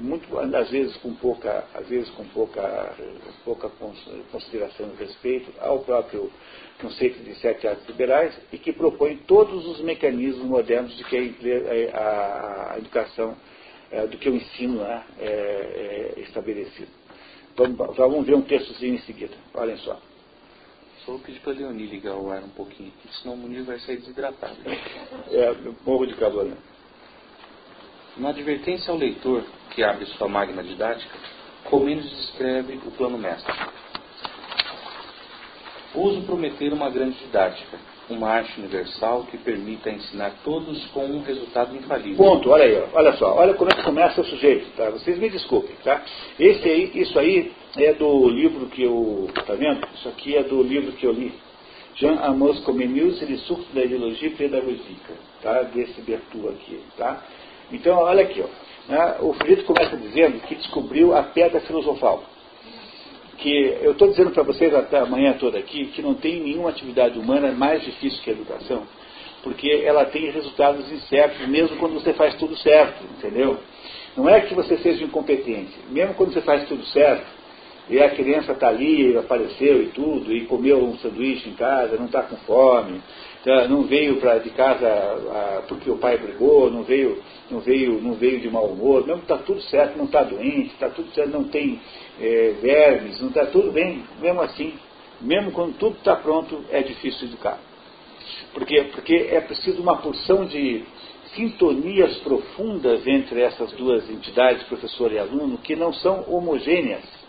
muito, 0.00 0.38
às 0.38 0.70
vezes 0.70 0.96
com 0.96 1.14
pouca, 1.14 1.64
às 1.74 1.86
vezes 1.86 2.08
com 2.10 2.24
pouca, 2.28 2.96
pouca 3.44 3.70
consideração 4.30 4.90
e 4.94 5.04
respeito 5.04 5.52
ao 5.60 5.80
próprio 5.80 6.32
conceito 6.82 7.22
de 7.22 7.34
sete 7.36 7.66
artes 7.66 7.86
liberais 7.88 8.38
e 8.52 8.58
que 8.58 8.72
propõe 8.72 9.16
todos 9.16 9.64
os 9.66 9.80
mecanismos 9.80 10.44
modernos 10.44 10.94
de 10.96 11.04
que 11.04 11.16
a, 11.94 12.72
a 12.72 12.78
educação, 12.78 13.36
é, 13.90 14.06
do 14.06 14.18
que 14.18 14.28
o 14.28 14.34
ensino 14.34 14.82
né, 14.82 15.02
é, 15.18 16.14
é 16.16 16.20
estabelecido. 16.20 16.90
Vamos, 17.56 17.96
vamos 17.96 18.26
ver 18.26 18.34
um 18.34 18.42
textozinho 18.42 18.94
em 18.94 19.00
seguida. 19.00 19.34
Olhem 19.54 19.76
só. 19.78 19.98
Só 21.04 21.12
vou 21.12 21.20
pedir 21.20 21.40
para 21.40 21.52
a 21.52 21.56
Leoni 21.56 21.86
ligar 21.86 22.16
o 22.16 22.30
ar 22.30 22.42
um 22.42 22.48
pouquinho, 22.50 22.92
senão 23.20 23.34
o 23.34 23.38
Munir 23.38 23.64
vai 23.64 23.78
sair 23.80 23.96
desidratado. 23.96 24.56
É, 25.30 25.54
morro 25.84 26.06
de 26.06 26.14
calor, 26.14 26.44
né? 26.44 26.56
Na 28.16 28.28
advertência 28.28 28.90
ao 28.90 28.98
leitor 28.98 29.42
que 29.70 29.82
abre 29.82 30.04
sua 30.06 30.28
magna 30.28 30.62
didática, 30.62 31.16
Comênios 31.64 32.10
descreve 32.10 32.74
o 32.86 32.90
plano 32.90 33.16
mestre. 33.16 33.52
Uso 35.94 36.22
prometer 36.22 36.72
uma 36.72 36.88
grande 36.88 37.18
didática, 37.18 37.78
uma 38.08 38.28
arte 38.28 38.58
universal 38.58 39.24
que 39.30 39.36
permita 39.36 39.90
ensinar 39.90 40.32
todos 40.42 40.84
com 40.86 41.04
um 41.04 41.22
resultado 41.22 41.76
infalível. 41.76 42.16
Ponto, 42.16 42.50
olha 42.50 42.64
aí, 42.64 42.82
olha 42.94 43.12
só, 43.14 43.34
olha 43.36 43.54
como 43.54 43.70
é 43.70 43.74
que 43.74 43.82
começa 43.82 44.20
o 44.20 44.24
sujeito, 44.24 44.74
tá? 44.76 44.88
Vocês 44.90 45.18
me 45.18 45.28
desculpem, 45.28 45.74
tá? 45.84 46.02
Esse 46.38 46.66
aí, 46.66 46.90
isso 46.94 47.18
aí 47.18 47.52
é 47.76 47.92
do 47.92 48.28
livro 48.28 48.66
que 48.66 48.82
eu, 48.82 49.28
tá 49.46 49.54
vendo? 49.54 49.86
Isso 49.94 50.08
aqui 50.08 50.36
é 50.36 50.42
do 50.42 50.62
livro 50.62 50.92
que 50.92 51.06
eu 51.06 51.12
li. 51.12 51.34
Jean 51.96 52.18
Amos 52.22 52.60
Comenius, 52.60 53.20
ele 53.20 53.36
surto 53.38 53.66
da 53.74 53.84
ideologia 53.84 54.30
pedagógica, 54.30 55.14
tá? 55.42 55.62
Desse 55.62 56.00
Bertu 56.00 56.48
aqui, 56.48 56.80
tá? 56.96 57.22
Então, 57.70 57.98
olha 57.98 58.22
aqui, 58.22 58.42
ó, 58.42 58.92
né, 58.92 59.16
o 59.20 59.34
sujeito 59.34 59.64
começa 59.64 59.96
dizendo 59.96 60.40
que 60.46 60.54
descobriu 60.54 61.14
a 61.14 61.22
pedra 61.22 61.60
filosofal. 61.60 62.24
Que 63.42 63.76
eu 63.82 63.90
estou 63.90 64.06
dizendo 64.06 64.30
para 64.30 64.44
vocês 64.44 64.72
até 64.72 65.00
amanhã 65.00 65.32
toda 65.32 65.58
aqui 65.58 65.86
que 65.86 66.00
não 66.00 66.14
tem 66.14 66.40
nenhuma 66.40 66.70
atividade 66.70 67.18
humana 67.18 67.50
mais 67.50 67.82
difícil 67.82 68.22
que 68.22 68.30
a 68.30 68.34
educação, 68.34 68.84
porque 69.42 69.82
ela 69.84 70.04
tem 70.04 70.30
resultados 70.30 70.88
incertos, 70.92 71.48
mesmo 71.48 71.76
quando 71.78 71.94
você 71.94 72.12
faz 72.12 72.36
tudo 72.36 72.56
certo, 72.56 73.02
entendeu? 73.18 73.58
Não 74.16 74.28
é 74.28 74.42
que 74.42 74.54
você 74.54 74.76
seja 74.78 75.02
incompetente, 75.02 75.72
mesmo 75.90 76.14
quando 76.14 76.32
você 76.32 76.40
faz 76.40 76.68
tudo 76.68 76.84
certo, 76.86 77.26
e 77.90 78.00
a 78.00 78.10
criança 78.10 78.52
está 78.52 78.68
ali, 78.68 79.16
apareceu 79.16 79.82
e 79.82 79.86
tudo, 79.86 80.32
e 80.32 80.42
comeu 80.42 80.78
um 80.78 80.96
sanduíche 80.98 81.48
em 81.48 81.54
casa, 81.54 81.96
não 81.96 82.06
está 82.06 82.22
com 82.22 82.36
fome, 82.36 83.00
não 83.68 83.82
veio 83.82 84.20
de 84.42 84.50
casa 84.50 84.86
a, 84.86 85.62
porque 85.66 85.90
o 85.90 85.98
pai 85.98 86.16
brigou, 86.16 86.70
não 86.70 86.82
veio, 86.84 87.20
não 87.50 87.60
veio, 87.60 88.00
não 88.00 88.14
veio 88.14 88.40
de 88.40 88.48
mau 88.48 88.66
humor, 88.66 89.06
mesmo 89.06 89.22
está 89.22 89.36
tudo 89.38 89.60
certo, 89.62 89.96
não 89.96 90.04
está 90.04 90.22
doente, 90.22 90.72
está 90.72 90.88
tudo 90.88 91.12
certo, 91.12 91.30
não 91.30 91.44
tem 91.44 91.80
é, 92.20 92.54
vermes, 92.60 93.20
não 93.20 93.28
está 93.28 93.46
tudo 93.46 93.72
bem, 93.72 94.04
mesmo 94.20 94.40
assim, 94.42 94.74
mesmo 95.20 95.50
quando 95.52 95.76
tudo 95.76 95.96
está 95.96 96.14
pronto, 96.16 96.64
é 96.70 96.82
difícil 96.82 97.28
educar. 97.28 97.58
Por 98.54 98.64
quê? 98.64 98.88
Porque 98.92 99.28
é 99.30 99.40
preciso 99.40 99.82
uma 99.82 99.96
porção 99.96 100.44
de 100.44 100.84
sintonias 101.34 102.18
profundas 102.18 103.06
entre 103.06 103.40
essas 103.40 103.72
duas 103.72 104.08
entidades, 104.08 104.62
professor 104.64 105.10
e 105.12 105.18
aluno, 105.18 105.58
que 105.58 105.74
não 105.74 105.92
são 105.92 106.24
homogêneas 106.28 107.21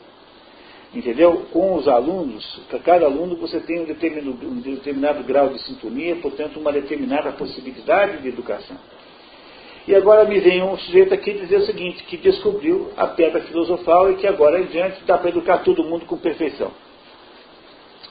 Entendeu? 0.93 1.47
Com 1.51 1.75
os 1.75 1.87
alunos, 1.87 2.45
para 2.69 2.79
cada 2.79 3.05
aluno 3.05 3.35
você 3.37 3.59
tem 3.59 3.81
um 3.81 3.85
determinado, 3.85 4.47
um 4.47 4.61
determinado 4.61 5.23
grau 5.23 5.49
de 5.49 5.59
sintonia, 5.59 6.15
portanto, 6.17 6.59
uma 6.59 6.71
determinada 6.71 7.31
possibilidade 7.31 8.21
de 8.21 8.27
educação. 8.27 8.77
E 9.87 9.95
agora 9.95 10.23
me 10.25 10.39
vem 10.39 10.63
um 10.63 10.77
sujeito 10.77 11.13
aqui 11.13 11.33
dizer 11.33 11.57
o 11.57 11.65
seguinte, 11.65 12.03
que 12.03 12.15
descobriu 12.15 12.93
a 12.95 13.07
pedra 13.07 13.41
filosofal 13.41 14.11
e 14.11 14.15
que 14.15 14.27
agora 14.27 14.61
em 14.61 14.67
diante 14.67 15.03
dá 15.03 15.17
para 15.17 15.29
educar 15.29 15.57
todo 15.59 15.83
mundo 15.83 16.05
com 16.05 16.17
perfeição. 16.17 16.71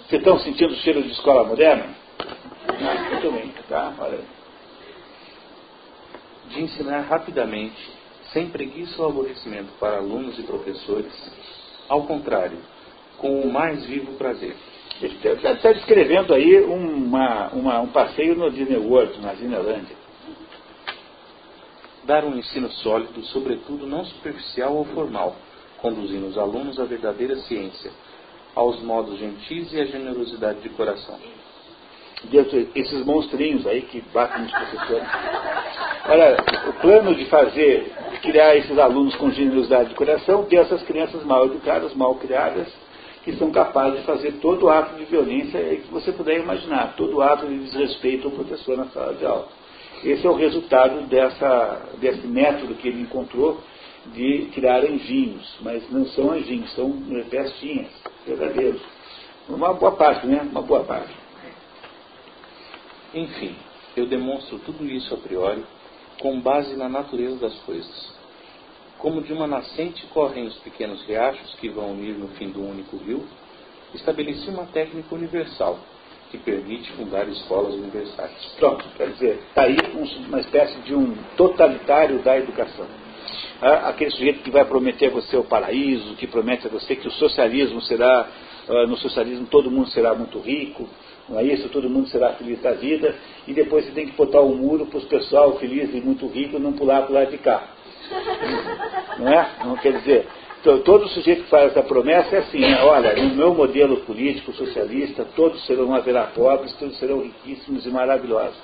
Vocês 0.06 0.20
estão 0.20 0.38
sentindo 0.40 0.72
o 0.72 0.76
cheiro 0.76 1.02
de 1.02 1.12
escola 1.12 1.44
moderna? 1.44 1.94
Ah, 2.18 3.10
muito 3.10 3.32
bem, 3.32 3.54
tá? 3.68 3.94
Olha 3.98 4.18
aí. 4.18 4.24
De 6.50 6.62
ensinar 6.62 7.00
rapidamente, 7.02 7.90
sem 8.32 8.48
preguiça 8.50 9.00
ou 9.00 9.08
aborrecimento 9.08 9.72
para 9.80 9.96
alunos 9.96 10.38
e 10.38 10.42
professores, 10.42 11.12
ao 11.88 12.02
contrário, 12.02 12.58
com 13.22 13.40
o 13.40 13.50
mais 13.50 13.86
vivo 13.86 14.12
prazer. 14.14 14.54
Ele 15.00 15.14
está 15.14 15.72
descrevendo 15.72 16.34
aí 16.34 16.60
uma, 16.60 17.48
uma, 17.50 17.80
um 17.80 17.86
passeio 17.86 18.34
no 18.34 18.50
Disney 18.50 18.76
World, 18.76 19.20
na 19.20 19.32
Disneylandia. 19.32 19.96
Dar 22.04 22.24
um 22.24 22.36
ensino 22.36 22.68
sólido, 22.68 23.22
sobretudo 23.26 23.86
não 23.86 24.04
superficial 24.04 24.74
ou 24.74 24.84
formal, 24.86 25.36
conduzindo 25.78 26.26
os 26.26 26.36
alunos 26.36 26.78
à 26.80 26.84
verdadeira 26.84 27.36
ciência, 27.36 27.92
aos 28.54 28.82
modos 28.82 29.18
gentis 29.18 29.72
e 29.72 29.80
à 29.80 29.84
generosidade 29.86 30.60
de 30.60 30.68
coração. 30.70 31.18
Dentro, 32.24 32.68
esses 32.74 33.04
monstrinhos 33.04 33.66
aí 33.66 33.82
que 33.82 34.00
batem 34.12 34.42
nos 34.42 34.52
professores. 34.52 35.08
Olha, 36.08 36.36
o 36.68 36.72
plano 36.74 37.14
de 37.14 37.24
fazer, 37.26 37.92
de 38.12 38.18
criar 38.18 38.56
esses 38.56 38.78
alunos 38.78 39.14
com 39.16 39.30
generosidade 39.30 39.90
de 39.90 39.94
coração, 39.94 40.44
tem 40.44 40.58
essas 40.58 40.82
crianças 40.82 41.24
mal 41.24 41.46
educadas, 41.46 41.94
mal 41.94 42.14
criadas, 42.16 42.68
que 43.24 43.32
são 43.36 43.50
capazes 43.50 44.00
de 44.00 44.06
fazer 44.06 44.32
todo 44.40 44.68
ato 44.68 44.96
de 44.96 45.04
violência 45.04 45.60
que 45.76 45.90
você 45.90 46.12
puder 46.12 46.40
imaginar, 46.40 46.94
todo 46.96 47.22
ato 47.22 47.46
de 47.46 47.58
desrespeito 47.58 48.28
ao 48.28 48.34
professor 48.34 48.76
na 48.76 48.86
sala 48.86 49.14
de 49.14 49.24
aula. 49.24 49.48
Esse 50.04 50.26
é 50.26 50.30
o 50.30 50.34
resultado 50.34 51.06
dessa, 51.06 51.82
desse 52.00 52.26
método 52.26 52.74
que 52.74 52.88
ele 52.88 53.02
encontrou 53.02 53.60
de 54.06 54.50
criar 54.52 54.80
anjinhos, 54.80 55.56
mas 55.60 55.88
não 55.90 56.04
são 56.06 56.32
anjinhos, 56.32 56.72
são 56.74 56.92
pestinhas, 57.30 57.88
verdadeiros. 58.26 58.80
Uma 59.48 59.72
boa 59.74 59.92
parte, 59.92 60.26
né? 60.26 60.40
Uma 60.50 60.62
boa 60.62 60.82
parte. 60.82 61.14
Enfim, 63.14 63.54
eu 63.96 64.06
demonstro 64.06 64.58
tudo 64.60 64.84
isso 64.86 65.14
a 65.14 65.18
priori 65.18 65.62
com 66.20 66.40
base 66.40 66.74
na 66.76 66.88
natureza 66.88 67.36
das 67.36 67.54
coisas. 67.60 68.11
Como 69.02 69.20
de 69.20 69.32
uma 69.32 69.48
nascente 69.48 70.06
correm 70.14 70.46
os 70.46 70.54
pequenos 70.58 71.02
riachos 71.02 71.56
que 71.56 71.68
vão 71.68 71.90
unir 71.90 72.14
no 72.14 72.28
fim 72.28 72.50
do 72.50 72.64
único 72.64 72.96
rio, 72.98 73.24
estabeleci 73.92 74.48
uma 74.48 74.64
técnica 74.66 75.12
universal, 75.12 75.76
que 76.30 76.38
permite 76.38 76.88
fundar 76.92 77.28
escolas 77.28 77.74
universais. 77.74 78.30
Pronto, 78.60 78.84
quer 78.96 79.08
dizer, 79.08 79.40
está 79.48 79.64
aí 79.64 79.76
uma 80.28 80.38
espécie 80.38 80.78
de 80.82 80.94
um 80.94 81.16
totalitário 81.36 82.20
da 82.20 82.38
educação. 82.38 82.86
Ah, 83.60 83.88
aquele 83.88 84.12
sujeito 84.12 84.40
que 84.44 84.52
vai 84.52 84.64
prometer 84.64 85.06
a 85.06 85.10
você 85.10 85.36
o 85.36 85.42
paraíso, 85.42 86.14
que 86.14 86.28
promete 86.28 86.68
a 86.68 86.70
você 86.70 86.94
que 86.94 87.08
o 87.08 87.12
socialismo 87.12 87.80
será, 87.80 88.28
ah, 88.68 88.86
no 88.86 88.96
socialismo 88.96 89.46
todo 89.46 89.68
mundo 89.68 89.88
será 89.88 90.14
muito 90.14 90.38
rico, 90.38 90.88
não 91.28 91.40
é 91.40 91.44
isso? 91.44 91.68
Todo 91.70 91.90
mundo 91.90 92.06
será 92.06 92.34
feliz 92.34 92.62
da 92.62 92.70
vida, 92.74 93.16
e 93.48 93.52
depois 93.52 93.84
você 93.84 93.90
tem 93.90 94.06
que 94.06 94.12
botar 94.12 94.42
um 94.42 94.54
muro 94.54 94.86
para 94.86 94.98
os 94.98 95.04
pessoal 95.06 95.58
feliz 95.58 95.92
e 95.92 96.00
muito 96.00 96.28
rico 96.28 96.60
não 96.60 96.72
pular 96.72 97.02
para 97.02 97.10
o 97.10 97.14
lado 97.14 97.30
de 97.32 97.38
cá. 97.38 97.81
Não 99.18 99.28
é? 99.28 99.48
Não 99.64 99.76
quer 99.76 99.92
dizer, 99.98 100.26
todo 100.84 101.08
sujeito 101.08 101.44
que 101.44 101.50
faz 101.50 101.72
essa 101.72 101.82
promessa 101.82 102.36
é 102.36 102.38
assim, 102.38 102.60
né? 102.60 102.82
olha, 102.82 103.14
no 103.14 103.34
meu 103.34 103.54
modelo 103.54 103.98
político 103.98 104.52
socialista, 104.52 105.26
todos 105.36 105.64
serão 105.66 105.94
haverá 105.94 106.24
pobres, 106.24 106.72
todos 106.74 106.98
serão 106.98 107.20
riquíssimos 107.20 107.84
e 107.84 107.90
maravilhosos. 107.90 108.56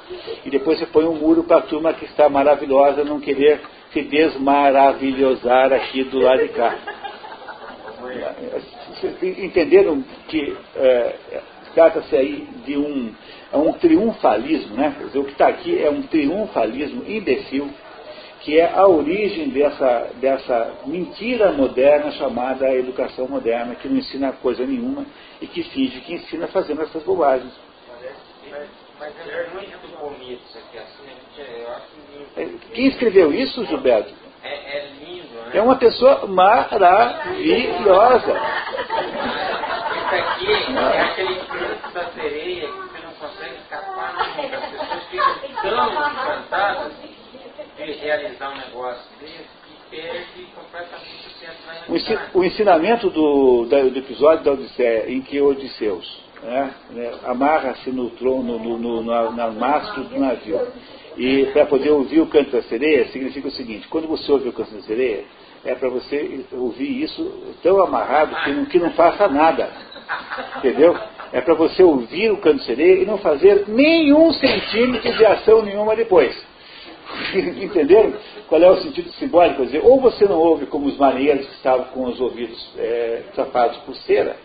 E 0.44 0.50
depois 0.50 0.78
você 0.78 0.86
põe 0.86 1.04
um 1.04 1.14
muro 1.14 1.44
para 1.44 1.58
a 1.58 1.62
turma 1.62 1.92
que 1.92 2.04
está 2.04 2.28
maravilhosa 2.28 3.04
não 3.04 3.20
querer 3.20 3.60
se 3.92 4.02
desmaravilhosar 4.02 5.72
aqui 5.72 6.04
do 6.04 6.20
lado 6.20 6.42
de 6.42 6.48
cá. 6.48 6.78
Entenderam 9.22 10.04
que 10.28 10.56
é, 10.76 11.14
trata-se 11.74 12.14
aí 12.16 12.46
de 12.64 12.76
um, 12.76 13.12
é 13.52 13.56
um 13.56 13.72
triunfalismo, 13.72 14.76
né? 14.76 14.94
Dizer, 15.04 15.18
o 15.18 15.24
que 15.24 15.32
está 15.32 15.48
aqui 15.48 15.82
é 15.82 15.90
um 15.90 16.02
triunfalismo 16.02 17.04
imbecil 17.06 17.70
que 18.40 18.58
é 18.58 18.72
a 18.72 18.86
origem 18.86 19.50
dessa, 19.50 20.10
dessa 20.14 20.78
mentira 20.86 21.52
moderna 21.52 22.10
chamada 22.12 22.72
educação 22.74 23.28
moderna, 23.28 23.74
que 23.74 23.88
não 23.88 23.96
ensina 23.96 24.32
coisa 24.32 24.64
nenhuma 24.64 25.04
e 25.40 25.46
que 25.46 25.62
finge 25.64 26.00
que 26.00 26.14
ensina 26.14 26.46
fazendo 26.48 26.82
essas 26.82 27.02
bobagens. 27.02 27.52
Isso. 32.34 32.58
Quem 32.72 32.86
escreveu 32.86 33.32
isso, 33.32 33.64
Gilberto? 33.66 34.12
É, 34.42 34.86
lindo, 35.00 35.34
né? 35.34 35.50
É 35.54 35.62
uma 35.62 35.76
pessoa 35.76 36.26
maravilhosa. 36.26 38.32
Esse 39.96 40.14
aqui 40.14 40.52
é 40.52 41.00
aquele 41.00 41.40
canto 41.40 41.90
da 41.92 42.04
sereia 42.12 42.68
que 42.68 42.78
você 42.78 42.98
não 43.04 43.12
consegue 43.14 43.56
escapar 43.56 44.14
nunca. 44.36 44.56
As 44.56 44.70
pessoas 44.70 45.02
ficam 45.08 45.34
tão 45.62 46.12
encantadas 46.12 46.92
de 47.88 48.00
realizar 48.00 48.50
um 48.50 48.56
negócio 48.58 49.02
desse 49.18 49.58
e 49.68 49.90
perde 49.90 50.46
completamente 50.54 51.26
o 51.26 51.30
centro 51.40 52.12
da 52.12 52.38
O 52.38 52.44
ensinamento 52.44 53.08
do, 53.08 53.64
do 53.64 53.98
episódio 53.98 54.44
da 54.44 54.52
Odisseia, 54.52 55.10
em 55.10 55.22
que 55.22 55.40
Odisseus 55.40 56.22
né, 56.42 56.74
né, 56.90 57.14
amarra-se 57.24 57.90
no 57.90 58.10
trono, 58.10 58.58
no, 58.58 58.78
no, 58.78 59.02
no, 59.02 59.32
na 59.32 59.50
mastro 59.50 60.04
do 60.04 60.20
navio, 60.20 60.60
e 61.16 61.46
para 61.46 61.66
poder 61.66 61.90
ouvir 61.90 62.20
o 62.20 62.26
canto 62.26 62.50
da 62.50 62.62
sereia, 62.62 63.08
significa 63.08 63.48
o 63.48 63.52
seguinte, 63.52 63.88
quando 63.88 64.06
você 64.06 64.30
ouve 64.30 64.50
o 64.50 64.52
canto 64.52 64.74
da 64.74 64.82
sereia, 64.82 65.24
é 65.64 65.74
para 65.74 65.88
você 65.88 66.44
ouvir 66.52 67.02
isso 67.02 67.56
tão 67.62 67.82
amarrado 67.82 68.36
que 68.44 68.50
não, 68.50 68.64
que 68.66 68.78
não 68.78 68.90
faça 68.92 69.26
nada. 69.28 69.68
Entendeu? 70.58 70.96
É 71.32 71.40
para 71.40 71.54
você 71.54 71.82
ouvir 71.82 72.30
o 72.30 72.36
canto 72.36 72.58
da 72.58 72.64
sereia 72.64 73.02
e 73.02 73.06
não 73.06 73.18
fazer 73.18 73.64
nenhum 73.66 74.32
centímetro 74.32 75.12
de 75.16 75.26
ação 75.26 75.62
nenhuma 75.62 75.96
depois. 75.96 76.47
Entenderam 77.62 78.12
qual 78.48 78.62
é 78.62 78.70
o 78.70 78.76
sentido 78.82 79.10
simbólico? 79.12 79.58
Quer 79.58 79.66
dizer, 79.66 79.84
ou 79.84 80.00
você 80.00 80.24
não 80.26 80.38
ouve 80.38 80.66
como 80.66 80.86
os 80.86 80.96
marinheiros 80.96 81.46
que 81.46 81.54
estavam 81.54 81.86
com 81.86 82.04
os 82.04 82.20
ouvidos 82.20 82.74
é, 82.76 83.22
tapados 83.34 83.78
por 83.78 83.94
cera, 83.96 84.36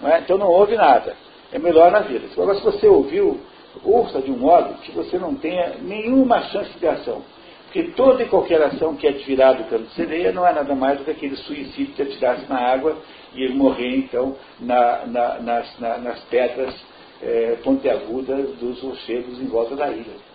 não 0.00 0.10
é? 0.10 0.20
então 0.20 0.36
não 0.36 0.48
ouve 0.48 0.76
nada. 0.76 1.16
É 1.52 1.58
melhor 1.58 1.90
na 1.90 2.00
vida. 2.00 2.26
Agora, 2.32 2.54
se 2.56 2.64
você 2.64 2.86
ouviu, 2.86 3.40
ouça 3.84 4.20
de 4.20 4.30
um 4.30 4.36
modo 4.36 4.74
que 4.82 4.92
você 4.92 5.18
não 5.18 5.34
tenha 5.34 5.76
nenhuma 5.80 6.42
chance 6.42 6.70
de 6.78 6.86
ação. 6.86 7.22
Porque 7.64 7.92
toda 7.92 8.22
e 8.24 8.28
qualquer 8.28 8.60
ação 8.62 8.96
que 8.96 9.06
é 9.06 9.10
atirar 9.10 9.54
do 9.54 9.64
cano 9.64 9.86
de 9.86 9.94
sereia 9.94 10.32
não 10.32 10.44
é 10.44 10.52
nada 10.52 10.74
mais 10.74 10.98
do 10.98 11.04
que 11.04 11.10
aquele 11.12 11.36
suicídio 11.36 11.94
que 11.94 12.02
atirasse 12.02 12.48
na 12.48 12.58
água 12.58 12.96
e 13.32 13.44
ele 13.44 13.54
morrer, 13.54 13.96
então, 13.96 14.34
na, 14.58 15.06
na, 15.06 15.38
nas, 15.38 15.78
na, 15.78 15.98
nas 15.98 16.20
pedras 16.24 16.74
é, 17.22 17.58
pontiagudas 17.62 18.56
dos 18.56 18.80
rochedos 18.82 19.40
em 19.40 19.46
volta 19.46 19.76
da 19.76 19.88
ilha. 19.88 20.29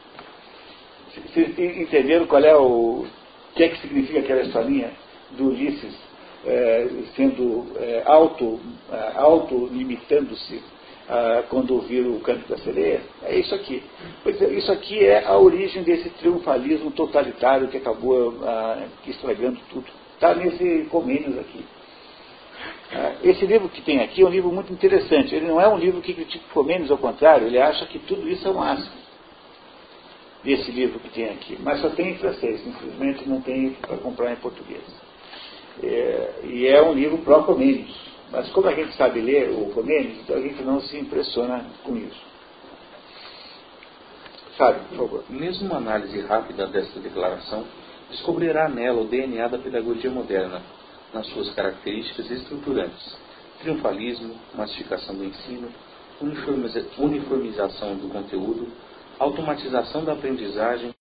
Vocês 1.21 1.57
entenderam 1.57 2.27
qual 2.27 2.43
é 2.43 2.55
o. 2.55 3.05
que 3.55 3.63
é 3.63 3.69
que 3.69 3.79
significa 3.79 4.19
aquela 4.19 4.41
historinha 4.41 4.91
do 5.31 5.47
Ulisses 5.47 5.95
é, 6.45 6.87
sendo 7.15 7.65
é, 7.77 8.03
auto, 8.05 8.59
é, 8.91 9.11
auto-limitando-se 9.15 10.61
ah, 11.07 11.43
quando 11.49 11.75
ouviram 11.75 12.11
o 12.11 12.19
canto 12.19 12.47
da 12.49 12.57
sereia? 12.57 13.01
É 13.23 13.37
isso 13.37 13.55
aqui. 13.55 13.81
Pois 14.23 14.41
é, 14.41 14.49
isso 14.53 14.71
aqui 14.71 15.05
é 15.05 15.25
a 15.25 15.37
origem 15.37 15.83
desse 15.83 16.09
triunfalismo 16.09 16.91
totalitário 16.91 17.69
que 17.69 17.77
acabou 17.77 18.39
ah, 18.43 18.85
estragando 19.07 19.59
tudo. 19.69 19.85
Está 20.15 20.35
nesse 20.35 20.85
Comênios 20.89 21.37
aqui. 21.39 21.65
Ah, 22.93 23.13
esse 23.23 23.45
livro 23.45 23.69
que 23.69 23.81
tem 23.81 24.01
aqui 24.01 24.21
é 24.21 24.25
um 24.25 24.29
livro 24.29 24.51
muito 24.51 24.73
interessante. 24.73 25.33
Ele 25.33 25.47
não 25.47 25.61
é 25.61 25.67
um 25.67 25.77
livro 25.77 26.01
que 26.01 26.13
critica 26.13 26.43
Comênios, 26.53 26.91
ao 26.91 26.97
contrário, 26.97 27.47
ele 27.47 27.59
acha 27.59 27.85
que 27.85 27.99
tudo 27.99 28.27
isso 28.27 28.45
é 28.47 28.51
um 28.51 28.55
máximo 28.55 29.04
desse 30.45 30.71
livro 30.71 30.99
que 30.99 31.09
tem 31.09 31.29
aqui. 31.29 31.57
Mas 31.61 31.81
só 31.81 31.89
tem 31.89 32.11
em 32.11 32.17
francês, 32.17 32.65
infelizmente 32.65 33.27
não 33.27 33.41
tem 33.41 33.71
para 33.71 33.97
comprar 33.97 34.31
em 34.31 34.35
português. 34.37 34.83
É, 35.83 36.39
e 36.43 36.67
é 36.67 36.81
um 36.81 36.93
livro 36.93 37.17
pró-Comênios. 37.17 37.93
Mas 38.31 38.49
como 38.51 38.67
a 38.67 38.73
gente 38.73 38.95
sabe 38.95 39.19
ler 39.19 39.49
o 39.49 39.71
Comênios, 39.71 40.19
então 40.19 40.37
a 40.37 40.41
gente 40.41 40.61
não 40.63 40.79
se 40.81 40.97
impressiona 40.97 41.65
com 41.83 41.97
isso. 41.97 42.23
Sabe, 44.57 44.79
por 44.89 44.97
favor. 44.97 45.23
Mesmo 45.29 45.67
uma 45.67 45.77
análise 45.77 46.21
rápida 46.21 46.67
desta 46.67 46.99
declaração 46.99 47.65
descobrirá 48.09 48.69
nela 48.69 49.01
o 49.01 49.07
DNA 49.07 49.47
da 49.47 49.57
pedagogia 49.57 50.09
moderna, 50.09 50.61
nas 51.13 51.27
suas 51.27 51.53
características 51.53 52.29
estruturantes: 52.31 53.17
triunfalismo, 53.59 54.35
massificação 54.55 55.15
do 55.15 55.25
ensino, 55.25 55.69
uniformização 56.97 57.95
do 57.95 58.07
conteúdo, 58.09 58.71
automatização 59.19 60.03
da 60.03 60.13
aprendizagem 60.13 60.91